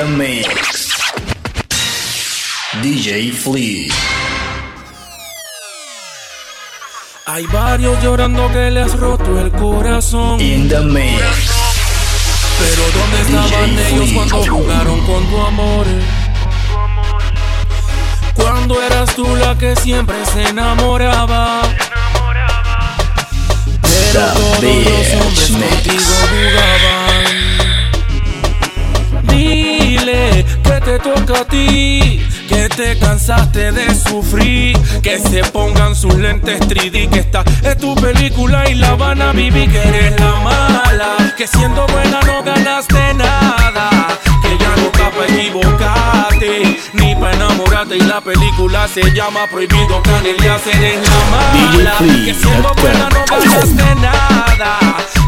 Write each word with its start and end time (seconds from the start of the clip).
the 0.00 0.06
mix. 0.16 0.92
DJ 2.82 3.32
Flea. 3.32 3.92
Hay 7.26 7.46
varios 7.46 8.02
llorando 8.02 8.50
que 8.50 8.70
le 8.70 8.80
has 8.80 8.98
roto 8.98 9.38
el 9.38 9.50
corazón. 9.52 10.40
In 10.40 10.68
the 10.68 10.80
mix. 10.80 11.22
Pero 12.58 12.82
¿dónde 12.96 13.20
estaban 13.20 13.76
DJ 13.76 13.88
ellos 13.88 14.04
Flea. 14.04 14.14
cuando 14.14 14.44
jugaron 14.46 15.00
con 15.06 15.26
tu 15.28 15.40
amor? 15.40 15.86
Cuando 18.34 18.82
eras 18.82 19.14
tú 19.14 19.36
la 19.36 19.58
que 19.58 19.76
siempre 19.76 20.16
se 20.32 20.48
enamoraba. 20.48 21.62
Pero 23.82 24.20
todos 24.32 24.62
los 24.62 25.06
hombres 25.20 25.50
contigo 25.50 26.14
jugaban. 26.30 27.09
Dile 30.10 30.44
que 30.62 30.80
te 30.80 30.98
toca 30.98 31.40
a 31.40 31.44
ti, 31.44 32.26
que 32.48 32.68
te 32.68 32.98
cansaste 32.98 33.70
de 33.72 33.94
sufrir, 33.94 34.76
que 35.02 35.18
se 35.18 35.42
pongan 35.44 35.94
sus 35.94 36.14
lentes 36.14 36.60
3D, 36.60 37.10
que 37.10 37.20
esta 37.20 37.44
es 37.62 37.76
tu 37.78 37.94
película 37.94 38.68
y 38.68 38.74
la 38.74 38.94
van 38.94 39.22
a 39.22 39.32
vivir, 39.32 39.70
que 39.70 39.78
eres 39.78 40.18
la 40.20 40.32
mala, 40.40 41.34
que 41.36 41.46
siendo 41.46 41.86
buena 41.86 42.20
no 42.22 42.42
ganaste 42.42 43.14
nada, 43.14 43.90
que 44.42 44.58
ya 44.58 44.76
no 44.76 44.82
está 44.82 45.10
para 45.10 45.26
equivocarte, 45.26 46.78
ni 46.94 47.14
para 47.14 47.34
enamorarte 47.34 47.96
y 47.96 48.00
la 48.00 48.20
película 48.20 48.88
se 48.88 49.02
llama 49.12 49.46
Prohibido 49.50 50.02
Canelias, 50.02 50.62
eres 50.66 50.98
la 51.08 51.30
mala, 51.30 51.98
que 52.24 52.34
siendo 52.34 52.74
buena 52.74 53.08
no 53.10 53.24
ganaste 53.26 53.94
nada, 53.96 54.78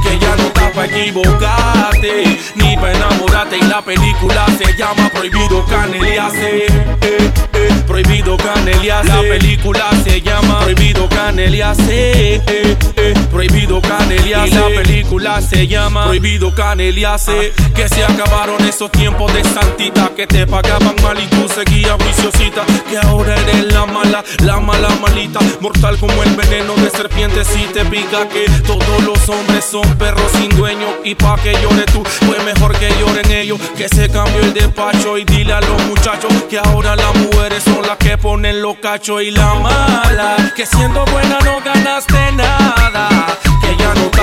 que 0.02 0.18
ya 0.18 0.36
no 0.36 0.44
está 0.44 0.72
para 0.72 0.86
equivocarte, 0.86 2.38
ni 2.56 2.76
para 2.76 2.92
enamorarte 2.92 3.58
y 3.58 3.62
la 3.62 3.82
película 3.82 4.46
se 4.58 4.76
llama 4.76 5.08
Prohibido 5.10 5.64
Caneliase. 5.66 6.66
Eh, 6.66 7.30
eh, 7.52 7.82
prohibido 7.86 8.36
Caneliase. 8.36 9.08
La 9.08 9.20
película 9.20 9.90
se 10.04 10.20
llama 10.20 10.60
Prohibido 10.60 11.08
Caneliase. 11.08 12.40
Eh, 12.46 13.14
prohibido 13.30 13.80
Caneliase. 13.80 14.48
Y 14.48 14.54
la 14.54 14.68
película 14.68 15.40
se 15.40 15.66
llama 15.66 16.04
Prohibido 16.04 16.54
Caneliase. 16.54 17.52
Que 17.74 17.88
se 17.88 18.04
acabaron 18.04 18.62
esos 18.66 18.90
tiempos 18.90 19.32
de 19.34 19.44
santita 19.44 20.10
que 20.14 20.26
te 20.26 20.46
pagaban 20.46 20.94
mal 21.02 21.18
y 21.20 21.26
tú 21.26 21.48
seguías 21.48 21.98
viciosita. 21.98 22.62
Que 22.88 22.98
ahora 22.98 23.34
eres 23.36 23.72
la 23.72 23.86
mala, 23.86 24.24
la 24.42 24.60
mala 24.60 24.88
malita. 25.00 25.40
Mortal 25.60 25.98
como 25.98 26.22
el 26.22 26.34
veneno 26.36 26.74
de 26.76 26.90
serpiente 26.90 27.44
si 27.44 27.64
te 27.72 27.84
pica. 27.84 28.28
Que 28.28 28.46
todos 28.66 29.02
los 29.04 29.28
hombres 29.28 29.64
son 29.64 29.91
perros 29.94 30.30
sin 30.32 30.50
dueño. 30.50 30.86
Y 31.04 31.14
pa' 31.14 31.36
que 31.36 31.52
llore 31.52 31.84
tú, 31.92 32.02
fue 32.26 32.38
mejor 32.44 32.76
que 32.78 32.90
lloren 32.98 33.30
ellos. 33.30 33.60
Que 33.76 33.88
se 33.88 34.08
cambió 34.08 34.40
el 34.40 34.54
despacho 34.54 35.18
y 35.18 35.24
dile 35.24 35.52
a 35.52 35.60
los 35.60 35.82
muchachos 35.86 36.32
que 36.48 36.58
ahora 36.58 36.96
las 36.96 37.14
mujeres 37.14 37.62
son 37.64 37.82
las 37.86 37.96
que 37.96 38.18
ponen 38.18 38.62
los 38.62 38.76
cachos 38.76 39.22
y 39.22 39.30
la 39.30 39.54
mala. 39.54 40.52
Que 40.56 40.66
siendo 40.66 41.04
buena 41.06 41.38
no 41.40 41.60
ganaste 41.60 42.32
nada. 42.32 43.38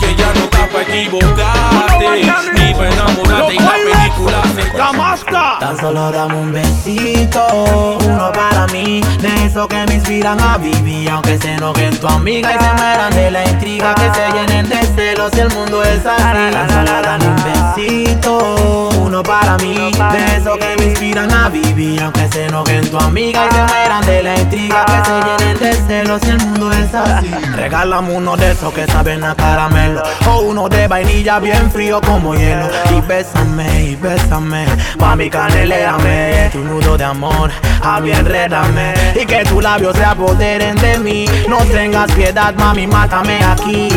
Que 0.00 0.14
ya 0.14 0.32
no 0.34 0.44
está 0.44 0.68
pa' 0.68 0.82
equivocarte, 0.82 2.08
ni 2.54 2.74
pa' 2.74 2.88
enamorarte. 2.88 3.54
Y 3.54 3.58
la 3.58 3.72
película 3.72 4.42
se 4.54 4.78
llama. 4.78 5.16
Tan 5.60 5.78
solo 5.78 6.10
dame 6.10 6.34
un 6.34 6.52
besito, 6.52 7.98
uno 8.04 8.32
para 8.32 8.66
mí, 8.68 9.00
de 9.20 9.46
eso 9.46 9.68
que 9.68 9.86
me 9.86 9.94
inspiran 9.94 10.40
a 10.40 10.58
vivir, 10.58 11.08
aunque 11.10 11.38
se 11.38 11.52
enojen 11.52 11.96
tu 11.98 12.08
amiga 12.08 12.50
y 12.50 12.58
se 12.58 12.72
mueran 12.72 13.14
de 13.14 13.30
la 13.30 13.44
intriga, 13.44 13.94
que 13.94 14.10
se 14.12 14.32
llenen 14.32 14.68
de 14.68 14.82
celos 14.96 15.30
y 15.36 15.40
el 15.40 15.50
mundo 15.50 15.82
es 15.82 16.04
así. 16.04 16.52
Tan 16.52 16.68
solo 16.70 17.02
dame 17.02 17.26
un 17.26 17.36
besito, 17.44 18.88
uno 18.98 19.22
para 19.22 19.56
mí, 19.58 19.71
de 19.74 20.36
eso 20.36 20.56
que 20.58 20.76
me 20.78 20.84
inspiran 20.90 21.30
a 21.32 21.48
vivir, 21.48 22.02
aunque 22.02 22.28
se 22.28 22.46
enojen 22.46 22.90
tu 22.90 22.98
amiga 22.98 23.46
y 23.46 23.54
se 23.54 23.62
mueran 23.62 24.06
de 24.06 24.22
la 24.22 24.36
intriga, 24.36 24.84
que 24.84 25.04
se 25.04 25.44
llenen 25.44 25.58
de 25.58 25.72
celos 25.86 26.20
y 26.26 26.30
el 26.30 26.38
mundo 26.38 26.72
es 26.72 26.94
así. 26.94 27.30
Regálame 27.54 28.12
uno 28.14 28.36
de 28.36 28.52
esos 28.52 28.72
que 28.74 28.86
saben 28.86 29.24
a 29.24 29.34
caramelo, 29.34 30.02
o 30.28 30.40
uno 30.40 30.68
de 30.68 30.86
vainilla 30.88 31.38
bien 31.38 31.70
frío 31.70 32.00
como 32.00 32.34
hielo, 32.34 32.68
y 32.96 33.00
bésame 33.00 33.84
y 33.84 33.96
bésame, 33.96 34.66
mami 34.98 35.30
caneleame, 35.30 36.50
tu 36.52 36.58
nudo 36.58 36.98
de 36.98 37.04
amor, 37.04 37.50
a 37.82 38.00
mí 38.00 38.10
enrédame, 38.10 38.94
y 39.20 39.24
que 39.24 39.44
tus 39.44 39.62
labios 39.62 39.96
se 39.96 40.04
apoderen 40.04 40.76
de 40.76 40.98
mí, 40.98 41.24
no 41.48 41.58
tengas 41.58 42.10
piedad 42.12 42.54
mami, 42.54 42.86
mátame 42.86 43.42
aquí, 43.42 43.88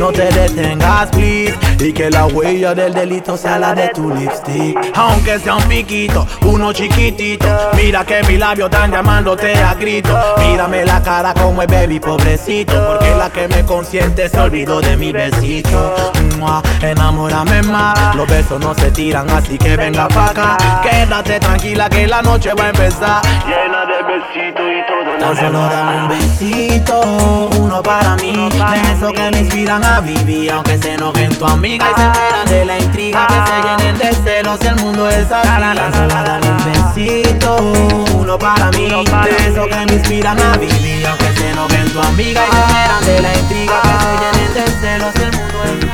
no 0.00 0.10
te 0.10 0.24
detengas 0.32 1.10
please, 1.10 1.54
y 1.78 1.92
que 1.92 2.10
la 2.10 2.24
huella 2.24 2.74
del 2.74 2.94
delito 2.94 3.36
sea 3.36 3.58
la 3.58 3.74
de 3.74 3.88
tu 3.88 4.08
lipstick, 4.08 4.78
aunque 4.94 5.38
sea 5.38 5.56
un 5.56 5.64
piquito, 5.64 6.26
uno 6.46 6.72
chiquitito, 6.72 7.46
mira 7.76 8.02
que 8.06 8.22
mis 8.22 8.38
labios 8.38 8.70
están 8.70 8.90
llamándote 8.90 9.54
a 9.58 9.74
grito, 9.74 10.18
mírame 10.38 10.86
la 10.86 11.02
cara 11.02 11.34
como 11.34 11.60
el 11.60 11.68
baby 11.68 12.00
pobrecito, 12.00 12.72
porque 12.86 13.14
la 13.14 13.28
que 13.28 13.46
me 13.48 13.62
consiente 13.66 14.30
se 14.30 14.40
olvidó 14.40 14.80
de 14.80 14.96
mi 14.96 15.12
besito, 15.12 15.94
Mua, 16.38 16.62
enamórame 16.80 17.60
más, 17.64 18.16
los 18.16 18.26
besos 18.26 18.58
no 18.58 18.74
se 18.74 18.90
tiran, 18.92 19.28
así 19.28 19.58
que 19.58 19.76
venga 19.76 20.08
pa' 20.08 20.30
acá, 20.30 20.56
quédate 20.82 21.38
tranquila 21.40 21.90
que 21.90 22.06
la 22.06 22.22
noche 22.22 22.54
va 22.54 22.64
a 22.64 22.68
empezar, 22.70 23.20
llena 23.44 23.84
de 23.84 24.02
besitos 24.02 24.64
y 24.64 24.80
todo. 24.86 25.18
Tan 25.18 25.36
solo 25.36 25.60
dame 25.60 26.02
un 26.02 26.08
besito, 26.08 27.50
uno 27.58 27.82
para 27.82 28.16
mí, 28.16 28.32
de 28.32 28.92
eso 28.92 29.12
que 29.12 29.30
me 29.30 29.40
inspiran 29.40 29.84
a 29.84 29.89
vivir, 29.98 30.52
aunque 30.52 30.78
se 30.78 30.94
enojen 30.94 31.34
tu 31.36 31.44
amiga 31.44 31.84
y 31.90 32.00
se 32.00 32.06
mueran 32.06 32.46
de 32.48 32.64
la 32.64 32.78
intriga, 32.78 33.26
que 33.26 33.34
se 33.34 33.84
llenen 33.84 33.98
de 33.98 34.14
celos 34.22 34.58
y 34.62 34.66
el 34.68 34.76
mundo 34.76 35.08
es 35.08 35.26
así. 35.32 35.48
Un 36.48 36.94
besito, 36.94 37.56
uno 38.14 38.38
para 38.38 38.70
mí, 38.70 38.86
eso 38.86 39.66
que 39.66 39.86
me 39.86 39.94
inspiran 39.94 40.38
a 40.38 40.56
vivir, 40.56 41.06
aunque 41.06 41.32
se 41.34 41.50
enojen 41.50 41.90
tu 41.92 42.00
amiga 42.00 42.42
y 42.46 42.50
se 42.50 42.72
mueran 42.72 43.04
de 43.04 43.20
la 43.20 43.38
intriga, 43.38 43.82
que 43.82 43.88
se 43.88 44.12
llenen 44.22 44.54
de 44.54 44.70
celos 44.80 45.14
y 45.16 45.22
el 45.22 45.32
mundo 45.32 45.64
es 45.64 45.90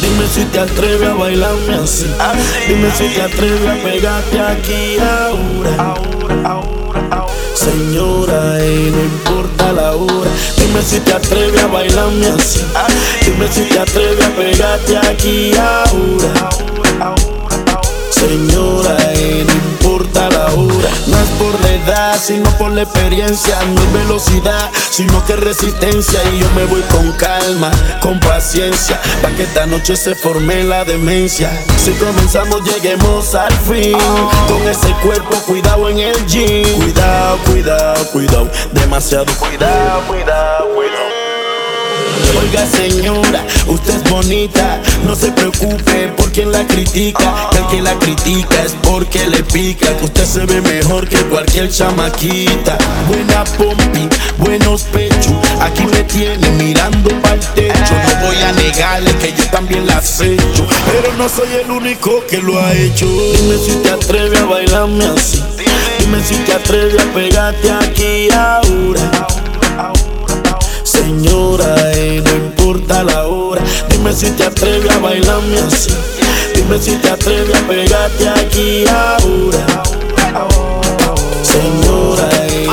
Dime 0.00 0.26
si 0.28 0.44
te 0.44 0.60
atreves 0.60 1.08
a 1.08 1.14
bailarme 1.14 1.74
así. 1.74 2.06
Dime 2.68 2.90
si 2.92 3.08
te 3.08 3.22
atreves 3.22 3.68
a 3.68 3.74
pegarte 3.82 4.40
aquí 4.40 4.96
ahora. 4.98 5.94
Señora, 7.54 8.64
y 8.64 8.90
no 8.90 9.02
importa 9.04 9.72
la 9.72 9.92
hora. 9.92 10.30
Dime 10.72 10.84
si 10.86 11.00
te 11.00 11.12
atreves 11.12 11.62
a 11.62 11.66
bailarme 11.66 12.28
así. 12.28 12.60
Dime 13.26 13.46
si 13.52 13.60
te 13.60 13.78
atreves 13.78 14.24
a 14.24 14.30
pegarte 14.30 14.96
aquí 14.96 15.52
ahora. 15.54 16.48
Señora, 18.08 18.96
y 19.14 19.44
no 19.44 19.52
importa 19.52 20.30
la 20.30 20.46
hora. 20.46 20.90
No 21.08 21.20
es 21.20 21.28
por 21.38 21.61
la 21.72 21.84
edad, 21.84 22.20
sino 22.20 22.50
por 22.58 22.72
la 22.72 22.82
experiencia. 22.82 23.58
No 23.74 23.80
es 23.80 23.92
velocidad, 23.92 24.70
sino 24.90 25.24
que 25.24 25.36
resistencia. 25.36 26.20
Y 26.32 26.38
yo 26.40 26.50
me 26.54 26.64
voy 26.64 26.82
con 26.82 27.12
calma, 27.12 27.70
con 28.00 28.18
paciencia. 28.20 29.00
Pa' 29.22 29.30
que 29.30 29.44
esta 29.44 29.66
noche 29.66 29.96
se 29.96 30.14
forme 30.14 30.64
la 30.64 30.84
demencia. 30.84 31.50
Si 31.76 31.92
comenzamos, 31.92 32.62
lleguemos 32.64 33.34
al 33.34 33.52
fin. 33.52 33.96
Con 34.48 34.68
ese 34.68 34.92
cuerpo, 35.02 35.36
cuidado 35.46 35.88
en 35.88 35.98
el 36.00 36.26
gym. 36.26 36.80
Cuidado, 36.80 37.38
cuidado, 37.46 38.10
cuidado. 38.10 38.50
Demasiado 38.72 39.26
cuidado, 39.38 40.02
cuidado, 40.06 40.74
cuidado. 40.74 41.11
Oiga 42.38 42.66
señora, 42.66 43.44
usted 43.66 43.94
es 43.94 44.10
bonita, 44.10 44.80
no 45.06 45.14
se 45.14 45.30
preocupe 45.32 46.08
por 46.16 46.30
quien 46.32 46.50
la 46.52 46.66
critica, 46.66 47.50
el 47.56 47.66
que 47.66 47.82
la 47.82 47.94
critica 47.98 48.62
es 48.64 48.74
porque 48.82 49.26
le 49.26 49.42
pica, 49.42 49.96
que 49.96 50.04
usted 50.04 50.24
se 50.24 50.46
ve 50.46 50.60
mejor 50.60 51.08
que 51.08 51.18
cualquier 51.26 51.70
chamaquita. 51.70 52.78
Buena 53.08 53.44
pompi, 53.44 54.08
buenos 54.38 54.82
pechos, 54.82 55.32
aquí 55.60 55.84
me 55.84 56.04
tiene 56.04 56.50
mirando 56.52 57.10
para 57.22 57.34
el 57.34 57.40
techo. 57.40 57.94
No 58.08 58.26
voy 58.26 58.36
a 58.36 58.52
negarle 58.52 59.12
que 59.16 59.32
yo 59.32 59.44
también 59.50 59.86
la 59.86 60.00
he 60.00 60.34
hecho, 60.34 60.66
pero 60.86 61.14
no 61.16 61.28
soy 61.28 61.48
el 61.64 61.70
único 61.70 62.24
que 62.28 62.38
lo 62.38 62.58
ha 62.58 62.72
hecho. 62.72 63.06
Dime 63.06 63.56
si 63.58 63.72
te 63.82 63.90
atreves 63.90 64.40
a 64.40 64.44
bailarme 64.46 65.04
así, 65.04 65.42
dime 65.98 66.22
si 66.22 66.34
te 66.36 66.54
atreves 66.54 67.00
a 67.00 67.04
pegarte 67.12 67.70
aquí 67.70 68.28
ahora. 68.32 69.41
Señora, 70.92 71.74
eh, 71.94 72.22
no 72.22 72.30
importa 72.36 73.02
la 73.02 73.26
hora. 73.26 73.62
Dime 73.88 74.12
si 74.12 74.30
te 74.32 74.44
atreves 74.44 74.90
a 74.94 74.98
bailarme 74.98 75.58
así. 75.58 75.90
Dime 76.54 76.78
si 76.78 76.92
te 76.96 77.08
atreves 77.08 77.56
a 77.56 77.66
pegarte 77.66 78.28
aquí 78.28 78.84
ahora. 78.86 79.82
Señora, 81.42 82.28
eh, 82.46 82.66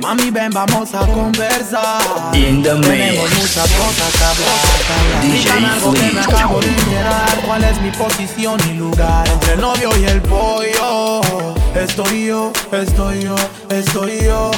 Mami, 0.00 0.30
ven, 0.30 0.50
vamos 0.52 0.94
a 0.94 1.00
conversar. 1.00 2.00
In 2.34 2.62
the 2.62 2.70
Tenemos 2.70 3.28
mix. 3.28 3.38
muchas 3.38 3.70
cosas 3.72 4.10
que 4.16 4.24
hablar. 4.24 5.22
DJ 5.22 5.38
Dígame 5.42 5.66
algo 5.66 5.92
que 5.92 6.00
me 6.00 6.08
Flea. 6.10 6.22
acabo 6.22 6.60
de 6.60 6.68
enterar. 6.68 7.42
¿Cuál 7.44 7.64
es 7.64 7.80
mi 7.82 7.90
posición 7.90 8.58
y 8.70 8.74
lugar 8.74 9.28
entre 9.28 9.52
el 9.54 9.60
novio 9.60 9.90
y 10.00 10.04
el 10.04 10.22
pollo? 10.22 11.54
Estoy 11.80 12.26
yo, 12.26 12.52
estoy 12.72 13.22
yo, 13.22 13.34
estoy 13.68 14.24
yo. 14.24 14.50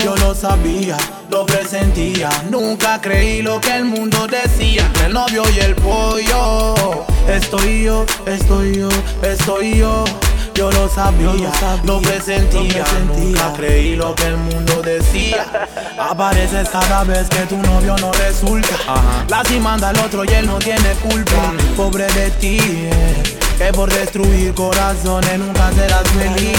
Yo 0.00 0.16
lo 0.16 0.34
sabía, 0.34 0.96
lo 1.30 1.46
presentía. 1.46 2.28
Nunca 2.50 3.00
creí 3.00 3.42
lo 3.42 3.60
que 3.60 3.76
el 3.76 3.84
mundo 3.84 4.26
decía. 4.26 4.90
El 5.06 5.12
novio 5.12 5.44
y 5.54 5.60
el 5.60 5.76
pollo. 5.76 6.74
Estoy 7.28 7.84
yo, 7.84 8.04
estoy 8.26 8.76
yo, 8.78 8.88
estoy 9.22 9.78
yo. 9.78 10.04
Yo 10.54 10.70
lo 10.70 10.88
sabía, 10.88 11.50
lo 11.84 12.00
presentía, 12.00 12.84
nunca 13.08 13.52
creí 13.56 13.96
lo 13.96 14.14
que 14.14 14.26
el 14.26 14.36
mundo 14.36 14.82
decía. 14.82 15.46
Apareces 15.98 16.68
cada 16.68 17.02
vez 17.02 17.28
que 17.28 17.40
tu 17.46 17.56
novio 17.56 17.96
no 18.00 18.12
resulta. 18.12 18.76
La 19.28 19.44
si 19.44 19.58
manda 19.58 19.88
al 19.88 19.98
otro 19.98 20.24
y 20.24 20.28
él 20.28 20.46
no 20.46 20.58
tiene 20.58 20.90
culpa. 21.02 21.52
Pobre 21.76 22.06
de 22.12 22.30
ti. 22.30 22.58
eh, 22.60 23.43
Que 23.58 23.72
por 23.72 23.90
destruir 23.92 24.52
corazones 24.54 25.38
nunca 25.38 25.72
serás 25.72 26.08
feliz. 26.08 26.58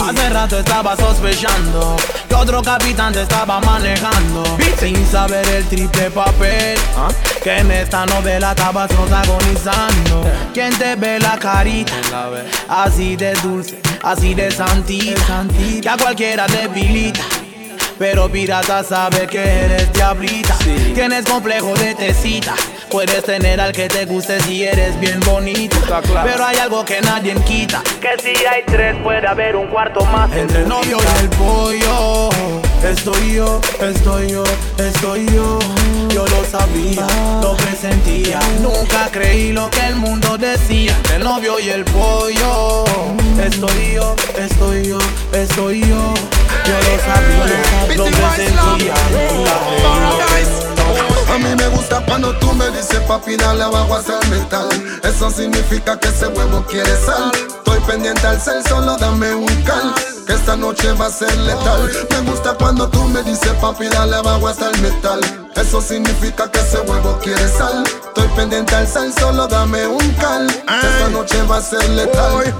Hace 0.00 0.28
rato 0.30 0.58
estaba 0.58 0.96
sospechando 0.96 1.96
que 2.28 2.34
otro 2.34 2.62
capitán 2.62 3.12
te 3.12 3.22
estaba 3.22 3.60
manejando. 3.60 4.42
Sin 4.78 5.06
saber 5.06 5.46
el 5.48 5.64
triple 5.66 6.10
papel 6.10 6.78
que 7.42 7.58
en 7.58 7.70
esta 7.70 8.04
novela 8.06 8.50
estabas 8.50 8.88
protagonizando. 8.92 10.24
¿Quién 10.52 10.76
te 10.76 10.96
ve 10.96 11.18
la 11.20 11.38
carita? 11.38 11.92
Así 12.68 13.16
de 13.16 13.34
dulce, 13.34 13.80
así 14.02 14.34
de 14.34 14.50
santita. 14.50 15.44
Que 15.80 15.88
a 15.88 15.96
cualquiera 15.96 16.46
debilita. 16.46 17.20
Pero 17.98 18.28
pirata 18.28 18.82
sabe 18.82 19.26
que 19.26 19.40
eres 19.40 19.92
diablita. 19.92 20.56
Tienes 20.94 21.24
complejo 21.26 21.74
de 21.74 21.94
tecita. 21.94 22.54
Puedes 22.90 23.22
tener 23.24 23.60
al 23.60 23.72
que 23.72 23.88
te 23.88 24.04
guste 24.04 24.40
si 24.40 24.64
eres 24.64 24.98
bien 24.98 25.20
bonito. 25.20 25.76
Pero 26.24 26.44
hay 26.44 26.56
algo 26.56 26.84
que 26.84 27.00
nadie 27.00 27.34
quita. 27.46 27.82
Que 28.00 28.20
si 28.20 28.44
hay 28.44 28.62
tres 28.66 28.96
puede 29.02 29.26
haber 29.26 29.56
un 29.56 29.68
cuarto 29.68 30.04
más. 30.06 30.32
Entre 30.32 30.62
el 30.62 30.68
novio 30.68 30.98
y 30.98 31.22
el 31.22 31.30
pollo. 31.30 32.30
Estoy 32.84 33.34
yo, 33.34 33.60
estoy 33.80 34.30
yo, 34.30 34.44
estoy 34.78 35.26
yo. 35.26 35.58
Yo 36.10 36.26
lo 36.26 36.44
sabía, 36.44 37.06
lo 37.40 37.56
presentía. 37.56 38.38
Nunca 38.60 39.08
creí 39.10 39.52
lo 39.52 39.70
que 39.70 39.86
el 39.86 39.96
mundo 39.96 40.36
decía. 40.36 40.96
Entre 40.96 41.16
el 41.16 41.24
novio 41.24 41.58
y 41.60 41.70
el 41.70 41.84
pollo. 41.84 42.84
Estoy 43.42 43.94
yo, 43.94 44.14
estoy 44.38 44.88
yo, 44.88 44.98
estoy 45.32 45.80
yo. 45.80 46.14
Yo 46.66 46.72
lo 46.80 46.98
sabía, 46.98 48.94
A 51.34 51.38
mí 51.38 51.54
me 51.56 51.68
gusta 51.68 52.02
cuando 52.06 52.34
tú 52.38 52.52
me 52.54 52.70
dices 52.70 53.00
papi 53.06 53.36
dale 53.36 53.64
abajo 53.64 53.96
hasta 53.96 54.20
el 54.20 54.28
metal 54.30 54.68
Eso 55.02 55.30
significa 55.30 55.98
que 55.98 56.08
ese 56.08 56.28
huevo 56.28 56.64
quiere 56.66 56.96
sal. 57.04 57.30
Estoy 57.34 57.80
pendiente 57.80 58.26
al 58.26 58.40
cel, 58.40 58.62
solo 58.66 58.96
dame 58.96 59.34
un 59.34 59.62
cal 59.62 60.13
Que 60.26 60.32
esta 60.32 60.56
noche 60.56 60.92
va 60.92 61.06
a 61.06 61.10
ser 61.10 61.36
letal. 61.38 61.90
Me 62.10 62.30
gusta 62.30 62.54
cuando 62.54 62.88
tú 62.88 63.02
me 63.08 63.22
dices 63.22 63.52
papi 63.60 63.88
dale 63.88 64.16
abajo 64.16 64.48
hasta 64.48 64.70
el 64.70 64.80
metal 64.80 65.20
Eso 65.54 65.80
significa 65.80 66.50
que 66.50 66.60
ese 66.60 66.80
huevo 66.80 67.18
quiere 67.22 67.48
sal. 67.48 67.84
Estoy 67.84 68.28
pendiente 68.36 68.74
al 68.74 68.86
cel, 68.86 69.12
solo 69.12 69.46
dame 69.46 69.86
un 69.86 70.10
cal. 70.14 70.46
Que 70.46 70.86
esta 70.86 71.08
noche 71.10 71.42
va 71.42 71.58
a 71.58 71.62
ser 71.62 71.88
letal. 71.90 72.54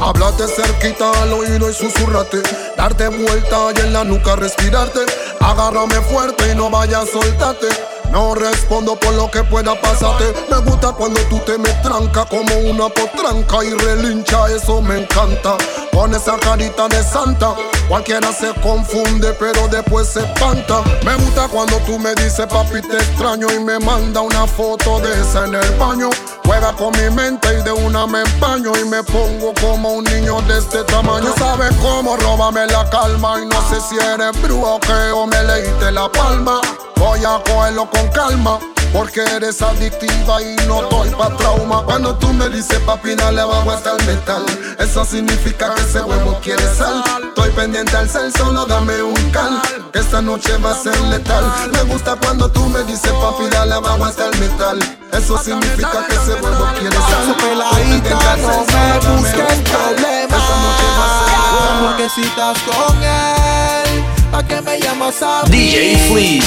Háblate 0.00 0.46
cerquita 0.46 1.10
al 1.22 1.32
oído 1.32 1.70
y 1.70 1.74
susurrate. 1.74 2.42
Darte 2.76 3.08
vuelta 3.08 3.56
y 3.76 3.80
en 3.80 3.92
la 3.92 4.04
nuca 4.04 4.36
respirarte. 4.36 5.00
Agárrame 5.40 6.00
fuerte 6.02 6.52
y 6.52 6.54
no 6.54 6.70
vayas 6.70 7.04
a 7.04 7.06
soltarte 7.06 7.93
no 8.10 8.34
respondo 8.34 8.96
por 8.96 9.14
lo 9.14 9.30
que 9.30 9.42
pueda 9.44 9.80
pasarte. 9.80 10.32
Me 10.50 10.58
gusta 10.58 10.92
cuando 10.92 11.20
tú 11.22 11.38
te 11.40 11.58
me 11.58 11.70
tranca 11.82 12.24
como 12.24 12.54
una 12.58 12.88
potranca 12.88 13.64
y 13.64 13.70
relincha, 13.70 14.46
eso 14.48 14.80
me 14.80 15.02
encanta. 15.02 15.56
Con 15.92 16.12
esa 16.12 16.36
carita 16.38 16.88
de 16.88 17.02
santa 17.04 17.54
Cualquiera 17.88 18.32
se 18.32 18.52
confunde 18.60 19.32
pero 19.38 19.68
después 19.68 20.08
se 20.08 20.20
espanta. 20.20 20.82
Me 21.04 21.14
gusta 21.16 21.48
cuando 21.48 21.76
tú 21.80 21.98
me 21.98 22.14
dices 22.14 22.46
papi 22.46 22.80
te 22.80 22.96
extraño 22.96 23.46
Y 23.52 23.60
me 23.60 23.78
manda 23.78 24.20
una 24.20 24.46
foto 24.46 25.00
de 25.00 25.12
esa 25.20 25.44
en 25.44 25.54
el 25.54 25.74
baño. 25.76 26.10
Juega 26.44 26.72
con 26.72 26.92
mi 26.92 27.10
mente 27.14 27.48
y 27.58 27.62
de 27.62 27.72
una 27.72 28.06
me 28.06 28.22
empaño 28.22 28.72
Y 28.76 28.84
me 28.86 29.02
pongo 29.02 29.52
como 29.60 29.92
un 29.92 30.04
niño 30.04 30.40
de 30.42 30.58
este 30.58 30.82
tamaño. 30.84 31.32
Sabes 31.38 31.74
cómo 31.80 32.16
róbame 32.16 32.66
la 32.66 32.88
calma 32.90 33.40
Y 33.40 33.46
no 33.46 33.68
sé 33.68 33.80
si 33.80 33.96
eres 33.96 34.40
brujo 34.42 34.80
o 35.14 35.26
me 35.26 35.42
leíste 35.44 35.92
la 35.92 36.10
palma. 36.10 36.60
Voy 36.96 37.20
a 37.24 37.40
cogerlo 37.44 37.88
con 37.94 38.08
calma. 38.08 38.58
Porque 38.94 39.22
eres 39.22 39.60
adictiva 39.60 40.40
y 40.40 40.54
no 40.68 40.82
doy 40.82 41.10
pa' 41.10 41.36
trauma. 41.36 41.82
Cuando 41.82 42.14
tú 42.14 42.32
me 42.32 42.48
dices 42.48 42.78
papi 42.86 43.16
dale 43.16 43.40
abajo 43.40 43.72
hasta 43.72 43.96
el 43.96 44.06
metal 44.06 44.44
Eso 44.78 45.04
significa 45.04 45.74
que 45.74 45.80
ese 45.82 46.00
huevo 46.00 46.38
quiere 46.40 46.62
sal. 46.76 47.02
Estoy 47.26 47.50
pendiente 47.50 47.96
al 47.96 48.08
cel, 48.08 48.32
solo 48.32 48.64
dame 48.66 49.02
un 49.02 49.30
cal. 49.32 49.60
Que 49.92 49.98
esta 49.98 50.22
noche 50.22 50.56
va 50.58 50.70
a 50.70 50.74
ser 50.76 50.96
letal. 51.00 51.44
Me 51.72 51.82
gusta 51.92 52.14
cuando 52.22 52.48
tú 52.48 52.64
me 52.68 52.84
dices 52.84 53.10
papi 53.10 53.48
dale 53.50 53.74
abajo 53.74 54.04
hasta 54.04 54.26
el 54.26 54.38
metal 54.38 54.78
Eso 55.12 55.42
significa 55.42 56.06
que 56.08 56.14
ese 56.14 56.34
huevo 56.34 56.64
quiere 56.78 56.96
sal. 56.96 57.30
Estoy 57.30 57.82
pendiente 57.82 58.14
al 58.14 58.38
cel, 58.38 58.46
no 58.46 58.58
me 58.58 58.64
solo 58.70 59.00
dame 59.00 59.16
busques 59.18 59.58
un 59.58 59.62
cal. 59.64 59.94
problemas. 59.94 60.38
Esta 60.40 60.56
noche 60.62 60.86
va 60.98 61.04
a 61.04 61.18
ser 61.18 61.34
letal. 61.50 61.86
Porque 61.88 62.08
si 62.14 62.22
estás 62.22 62.58
con 62.62 63.02
él, 63.02 64.04
¿a 64.32 64.42
qué 64.46 64.60
me 64.60 64.78
llamas 64.78 65.20
a? 65.20 65.42
DJ 65.48 66.08
Fleece. 66.08 66.46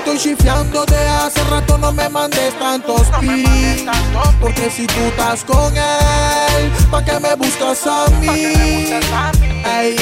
Estoy 0.00 0.16
chifleando 0.16 0.86
de 0.86 0.96
hace 0.96 1.44
rato, 1.44 1.76
no 1.76 1.92
me 1.92 2.08
mandes 2.08 2.58
tantos 2.58 3.06
pics 3.20 3.84
Porque 4.40 4.70
si 4.70 4.86
tú 4.86 4.98
estás 5.08 5.44
con 5.44 5.76
él, 5.76 6.72
¿pa' 6.90 7.04
qué 7.04 7.20
me 7.20 7.34
buscas 7.34 7.86
a 7.86 8.06
mí? 8.18 8.26
Ey, 8.26 9.96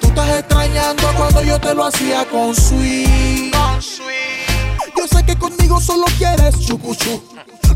tú 0.00 0.06
estás 0.06 0.38
extrañando 0.38 1.02
cuando 1.16 1.42
yo 1.42 1.58
te 1.60 1.74
lo 1.74 1.86
hacía 1.86 2.24
con 2.26 2.54
sweet 2.54 3.52
Yo 4.96 5.08
sé 5.08 5.26
que 5.26 5.36
conmigo 5.36 5.80
solo 5.80 6.04
quieres 6.18 6.60
chucuchu 6.60 7.20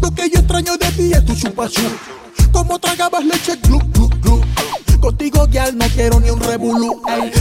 Lo 0.00 0.12
que 0.12 0.30
yo 0.30 0.38
extraño 0.38 0.76
de 0.76 0.86
ti 0.92 1.12
es 1.12 1.26
tu 1.26 1.34
chupachu 1.34 1.82
Como 2.52 2.78
tragabas 2.78 3.24
leche 3.24 3.56
glu 3.56 3.80
glu 3.92 4.08
glu 4.22 4.40
No 5.56 5.86
quiero 5.88 6.20
ni 6.20 6.28
un 6.28 6.38
revolú. 6.38 7.00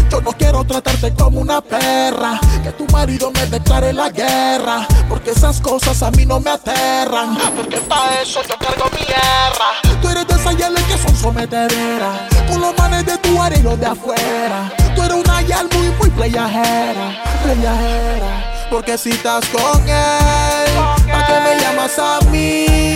Yo 0.10 0.22
no 0.22 0.32
quiero 0.32 0.64
tratarte 0.64 1.14
como 1.14 1.42
una 1.42 1.60
perra. 1.60 2.40
Que 2.64 2.72
tu 2.72 2.86
marido 2.86 3.30
me 3.30 3.46
declare 3.48 3.92
la 3.92 4.10
guerra. 4.10 4.88
Porque 5.10 5.32
esas 5.32 5.60
cosas 5.60 6.02
a 6.02 6.12
mí 6.12 6.26
no 6.26 6.40
me 6.40 6.50
aterran. 6.50 7.38
Porque 7.58 7.78
para 7.78 8.22
eso 8.22 8.42
yo 8.48 8.58
cargo 8.58 8.86
mi 8.94 9.06
guerra. 9.06 10.00
Tú 10.02 10.08
eres 10.08 10.26
de 10.28 10.34
esas 10.34 10.56
yales 10.56 10.84
que 10.84 10.98
son 10.98 11.14
sometederas. 11.14 12.22
Con 12.48 12.62
los 12.62 12.78
manes 12.78 13.06
de 13.06 13.18
tu 13.18 13.42
área 13.42 13.60
y 13.60 13.64
los 13.64 13.78
de 13.78 13.86
afuera. 13.86 14.72
Tú 14.96 15.04
eres 15.04 15.18
una 15.18 15.42
yal 15.42 15.68
muy, 15.74 15.90
muy 16.00 16.10
playajera. 16.12 17.22
Playajera. 17.44 18.68
Porque 18.72 18.98
si 18.98 19.10
estás 19.10 19.46
con 19.50 19.82
él, 19.90 19.92
¿a 19.94 21.26
qué 21.28 21.34
me 21.44 21.62
llamas 21.62 22.00
a 22.00 22.20
mí? 22.32 22.95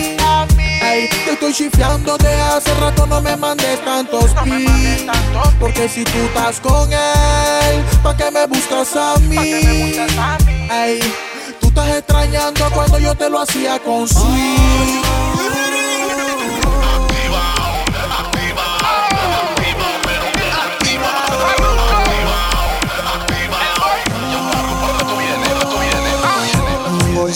Ey, 0.90 1.08
te 1.08 1.32
estoy 1.34 1.52
chifleando 1.52 2.18
de 2.18 2.34
hace 2.34 2.74
rato, 2.74 3.06
no 3.06 3.20
me 3.20 3.36
mandes 3.36 3.84
tantos 3.84 4.32
pics. 4.42 5.06
Porque 5.60 5.88
si 5.88 6.02
tú 6.02 6.18
estás 6.18 6.58
con 6.58 6.92
él, 6.92 7.84
¿pa' 8.02 8.16
qué 8.16 8.28
me 8.32 8.44
buscas 8.46 8.96
a 8.96 9.14
mí? 9.20 9.36
Ey, 9.38 10.98
tú 11.60 11.68
estás 11.68 11.96
extrañando 11.96 12.68
cuando 12.74 12.98
yo 12.98 13.14
te 13.14 13.30
lo 13.30 13.40
hacía 13.40 13.78
con 13.78 14.08
sweet. 14.08 15.04
Voy 27.14 27.32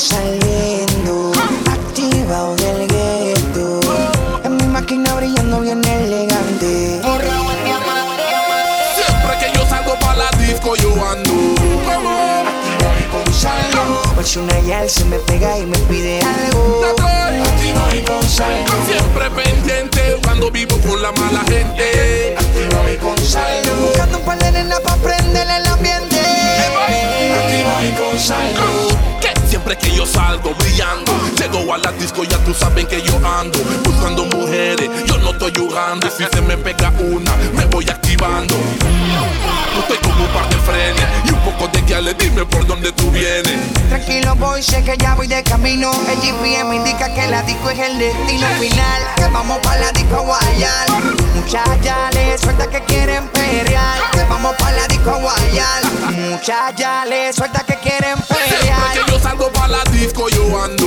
Una 14.36 14.58
yal 14.62 14.90
se 14.90 15.04
me 15.04 15.16
pega 15.20 15.58
y 15.58 15.66
me 15.66 15.78
pide 15.80 16.18
algo. 16.20 16.82
Siempre 18.84 19.30
pendiente 19.30 20.18
cuando 20.24 20.50
vivo 20.50 20.76
con 20.80 21.00
la 21.00 21.12
mala 21.12 21.44
gente. 21.46 22.34
Buscando 23.80 24.18
un 24.18 24.24
par 24.24 24.38
de 24.38 24.50
nenas 24.50 24.80
pa' 24.80 24.96
prenderle 24.96 25.56
el 25.56 25.66
ambiente. 25.66 26.16
Que 29.20 29.33
siempre 29.64 29.78
que 29.78 29.96
yo 29.96 30.04
salgo 30.04 30.54
brillando, 30.54 31.12
llego 31.38 31.72
a 31.72 31.78
la 31.78 31.90
disco 31.92 32.22
ya 32.24 32.36
tú 32.44 32.52
saben 32.52 32.86
que 32.86 33.00
yo 33.00 33.14
ando 33.24 33.58
buscando 33.82 34.24
mujeres. 34.26 34.90
Yo 35.06 35.16
no 35.18 35.30
estoy 35.30 35.52
jugando, 35.56 36.08
si 36.10 36.24
se 36.24 36.40
me 36.42 36.56
pega 36.58 36.92
una, 36.98 37.34
me 37.54 37.64
voy 37.66 37.88
activando. 37.88 38.54
No 39.74 39.80
estoy 39.80 39.98
como 39.98 40.24
un 40.24 40.30
par 40.32 40.48
de 40.48 40.56
frene. 40.56 41.02
Y 41.24 41.30
un 41.30 41.40
poco 41.40 41.68
de 41.68 41.80
guiales, 41.82 42.14
dime 42.18 42.44
por 42.44 42.66
dónde 42.66 42.92
tú 42.92 43.10
vienes. 43.10 43.58
Tranquilo, 43.88 44.34
boy, 44.36 44.62
sé 44.62 44.82
que 44.84 44.96
ya 44.98 45.14
voy 45.14 45.26
de 45.28 45.42
camino. 45.42 45.90
El 46.08 46.20
GPS 46.20 46.64
me 46.64 46.76
indica 46.76 47.12
que 47.12 47.26
la 47.28 47.42
disco 47.42 47.70
es 47.70 47.78
el 47.78 47.98
destino 47.98 48.46
final. 48.60 49.02
Que 49.16 49.26
vamos 49.28 49.58
para 49.62 49.80
la 49.80 49.92
disco 49.92 50.22
guayal. 50.22 50.88
Muchachas, 51.34 52.40
suelta 52.40 52.66
que 52.68 52.80
quieren 52.82 53.26
pelear. 53.28 54.10
Que 54.12 54.24
vamos 54.24 54.54
para 54.56 54.76
la 54.76 54.86
disco 54.88 55.10
guayal. 55.10 55.84
Muchachas, 56.12 57.08
suelta 57.34 57.64
que 57.66 57.76
quieren 57.76 58.16
Siempre 58.24 58.58
pelear. 58.58 58.92
que 58.92 59.12
yo 59.12 59.18
salgo 59.18 59.50
para 59.54 59.68
la 59.68 59.84
disco, 59.90 60.28
yo 60.28 60.62
ando 60.62 60.86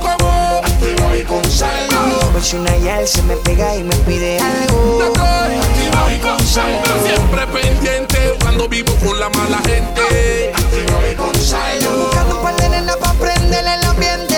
como 0.00 0.60
activo 0.64 1.14
y 1.14 1.22
con 1.24 1.44
saldo. 1.50 2.30
Por 2.32 2.42
si 2.42 2.56
una 2.56 2.76
yal 2.78 3.06
se 3.06 3.22
me 3.22 3.36
pega 3.36 3.74
y 3.76 3.82
me 3.82 3.94
pide 3.96 4.38
algo. 4.38 5.02
Activo 5.02 6.10
y 6.14 6.18
con 6.18 6.46
saldo. 6.46 7.06
Siempre 7.06 7.46
pendiente 7.46 8.34
cuando 8.40 8.68
vivo 8.68 8.94
con 9.04 9.18
la 9.18 9.28
mala 9.30 9.58
gente. 9.64 10.52
Activo 10.54 11.00
y 11.10 11.14
con 11.14 11.34
saldo. 11.34 12.04
Buscando 12.04 12.36
un 12.36 12.42
par 12.42 12.56
de 12.56 12.68
nenas 12.68 12.96
pa' 12.96 13.14
prenderle 13.14 13.74
el 13.74 13.84
ambiente. 13.84 14.36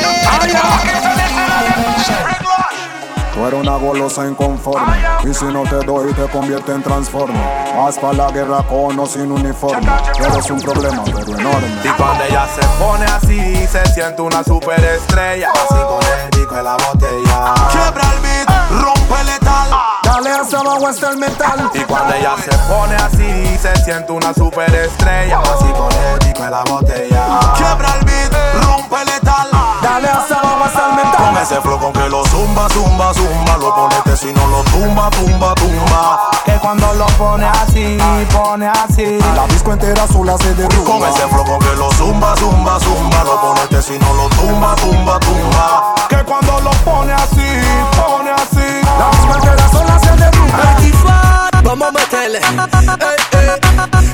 Tú 3.40 3.46
eres 3.46 3.58
una 3.58 3.76
golosa 3.76 4.26
inconforme 4.26 4.98
Y 5.24 5.32
si 5.32 5.46
no 5.46 5.62
te 5.62 5.76
doy 5.76 6.12
te 6.12 6.28
convierte 6.28 6.72
en 6.72 6.82
transforme 6.82 7.40
Vas 7.74 7.98
pa' 7.98 8.12
la 8.12 8.30
guerra 8.30 8.62
con 8.64 8.98
o 8.98 9.06
sin 9.06 9.32
uniforme 9.32 9.90
Eres 10.18 10.50
un 10.50 10.60
problema 10.60 11.02
pero 11.06 11.38
enorme 11.38 11.68
Y 11.82 11.88
cuando 11.88 12.22
ella 12.24 12.46
se 12.54 12.66
pone 12.78 13.06
así, 13.06 13.66
se 13.66 13.82
siente 13.94 14.20
una 14.20 14.44
superestrella. 14.44 15.52
Así 15.52 15.74
con 15.74 16.00
el 16.04 16.30
disco 16.32 16.54
en 16.54 16.64
la 16.64 16.76
botella. 16.76 17.54
Quiebra 17.70 18.12
el 18.12 18.20
beat, 18.20 18.82
rompe 18.82 19.24
letal. 19.24 19.70
Dale 20.02 20.30
hacia 20.32 20.58
abajo 20.58 20.86
hasta 20.88 21.08
el 21.08 21.16
metal 21.16 21.70
Y 21.72 21.80
cuando 21.84 22.14
ella 22.14 22.34
se 22.44 22.58
pone 22.68 22.94
así, 22.96 23.58
se 23.58 23.74
siente 23.84 24.12
una 24.12 24.34
superestrella. 24.34 25.38
Así 25.38 25.72
con 25.72 25.90
el 25.90 26.18
disco 26.18 26.44
en 26.44 26.50
la 26.50 26.64
botella. 26.64 27.40
Quiebra 27.56 27.94
el 27.98 28.04
beat, 28.04 28.64
rompe 28.66 29.02
letal. 29.06 29.79
Dale 30.00 30.12
hacia 30.12 30.36
abajo 30.36 30.64
hasta 30.64 30.86
el 30.86 30.94
metal 30.94 31.26
Con 31.26 31.36
ese 31.42 31.60
flow 31.60 31.78
con 31.78 31.92
que 31.92 32.08
lo 32.08 32.24
zumba, 32.24 32.68
zumba, 32.70 33.12
zumba. 33.12 33.56
Lo 33.58 33.74
ponete 33.74 34.16
si 34.16 34.32
no 34.32 34.46
lo 34.46 34.62
tumba, 34.64 35.10
tumba, 35.10 35.54
tumba. 35.54 36.30
Que 36.42 36.52
cuando 36.52 36.94
lo 36.94 37.06
pone 37.18 37.44
así, 37.44 37.98
pone 38.32 38.66
así. 38.66 39.18
La 39.36 39.46
disco 39.48 39.72
entera 39.72 40.06
sola 40.08 40.38
se 40.38 40.54
derrumba 40.54 40.90
Con 40.90 41.02
ese 41.06 41.28
flow 41.28 41.44
con 41.44 41.58
que 41.58 41.76
lo 41.76 41.90
zumba, 41.92 42.34
zumba, 42.36 42.80
zumba. 42.80 43.24
Lo 43.24 43.40
ponete 43.42 43.82
si 43.82 43.98
no 43.98 44.14
lo 44.14 44.28
tumba, 44.30 44.74
tumba, 44.76 45.20
tumba. 45.20 45.94
Que 46.08 46.24
cuando 46.24 46.60
lo 46.60 46.70
pone 46.82 47.12
así, 47.12 47.60
pone 48.00 48.30
así. 48.30 48.80
La 48.98 49.10
disco 49.10 49.34
entera 49.34 49.68
sola 49.68 49.98
se 49.98 50.16
derrumba 50.16 51.50
Vamos 51.62 51.88
a 51.88 51.92
meterle. 51.92 52.38
Ey, 52.38 53.38
ey. 53.38 53.60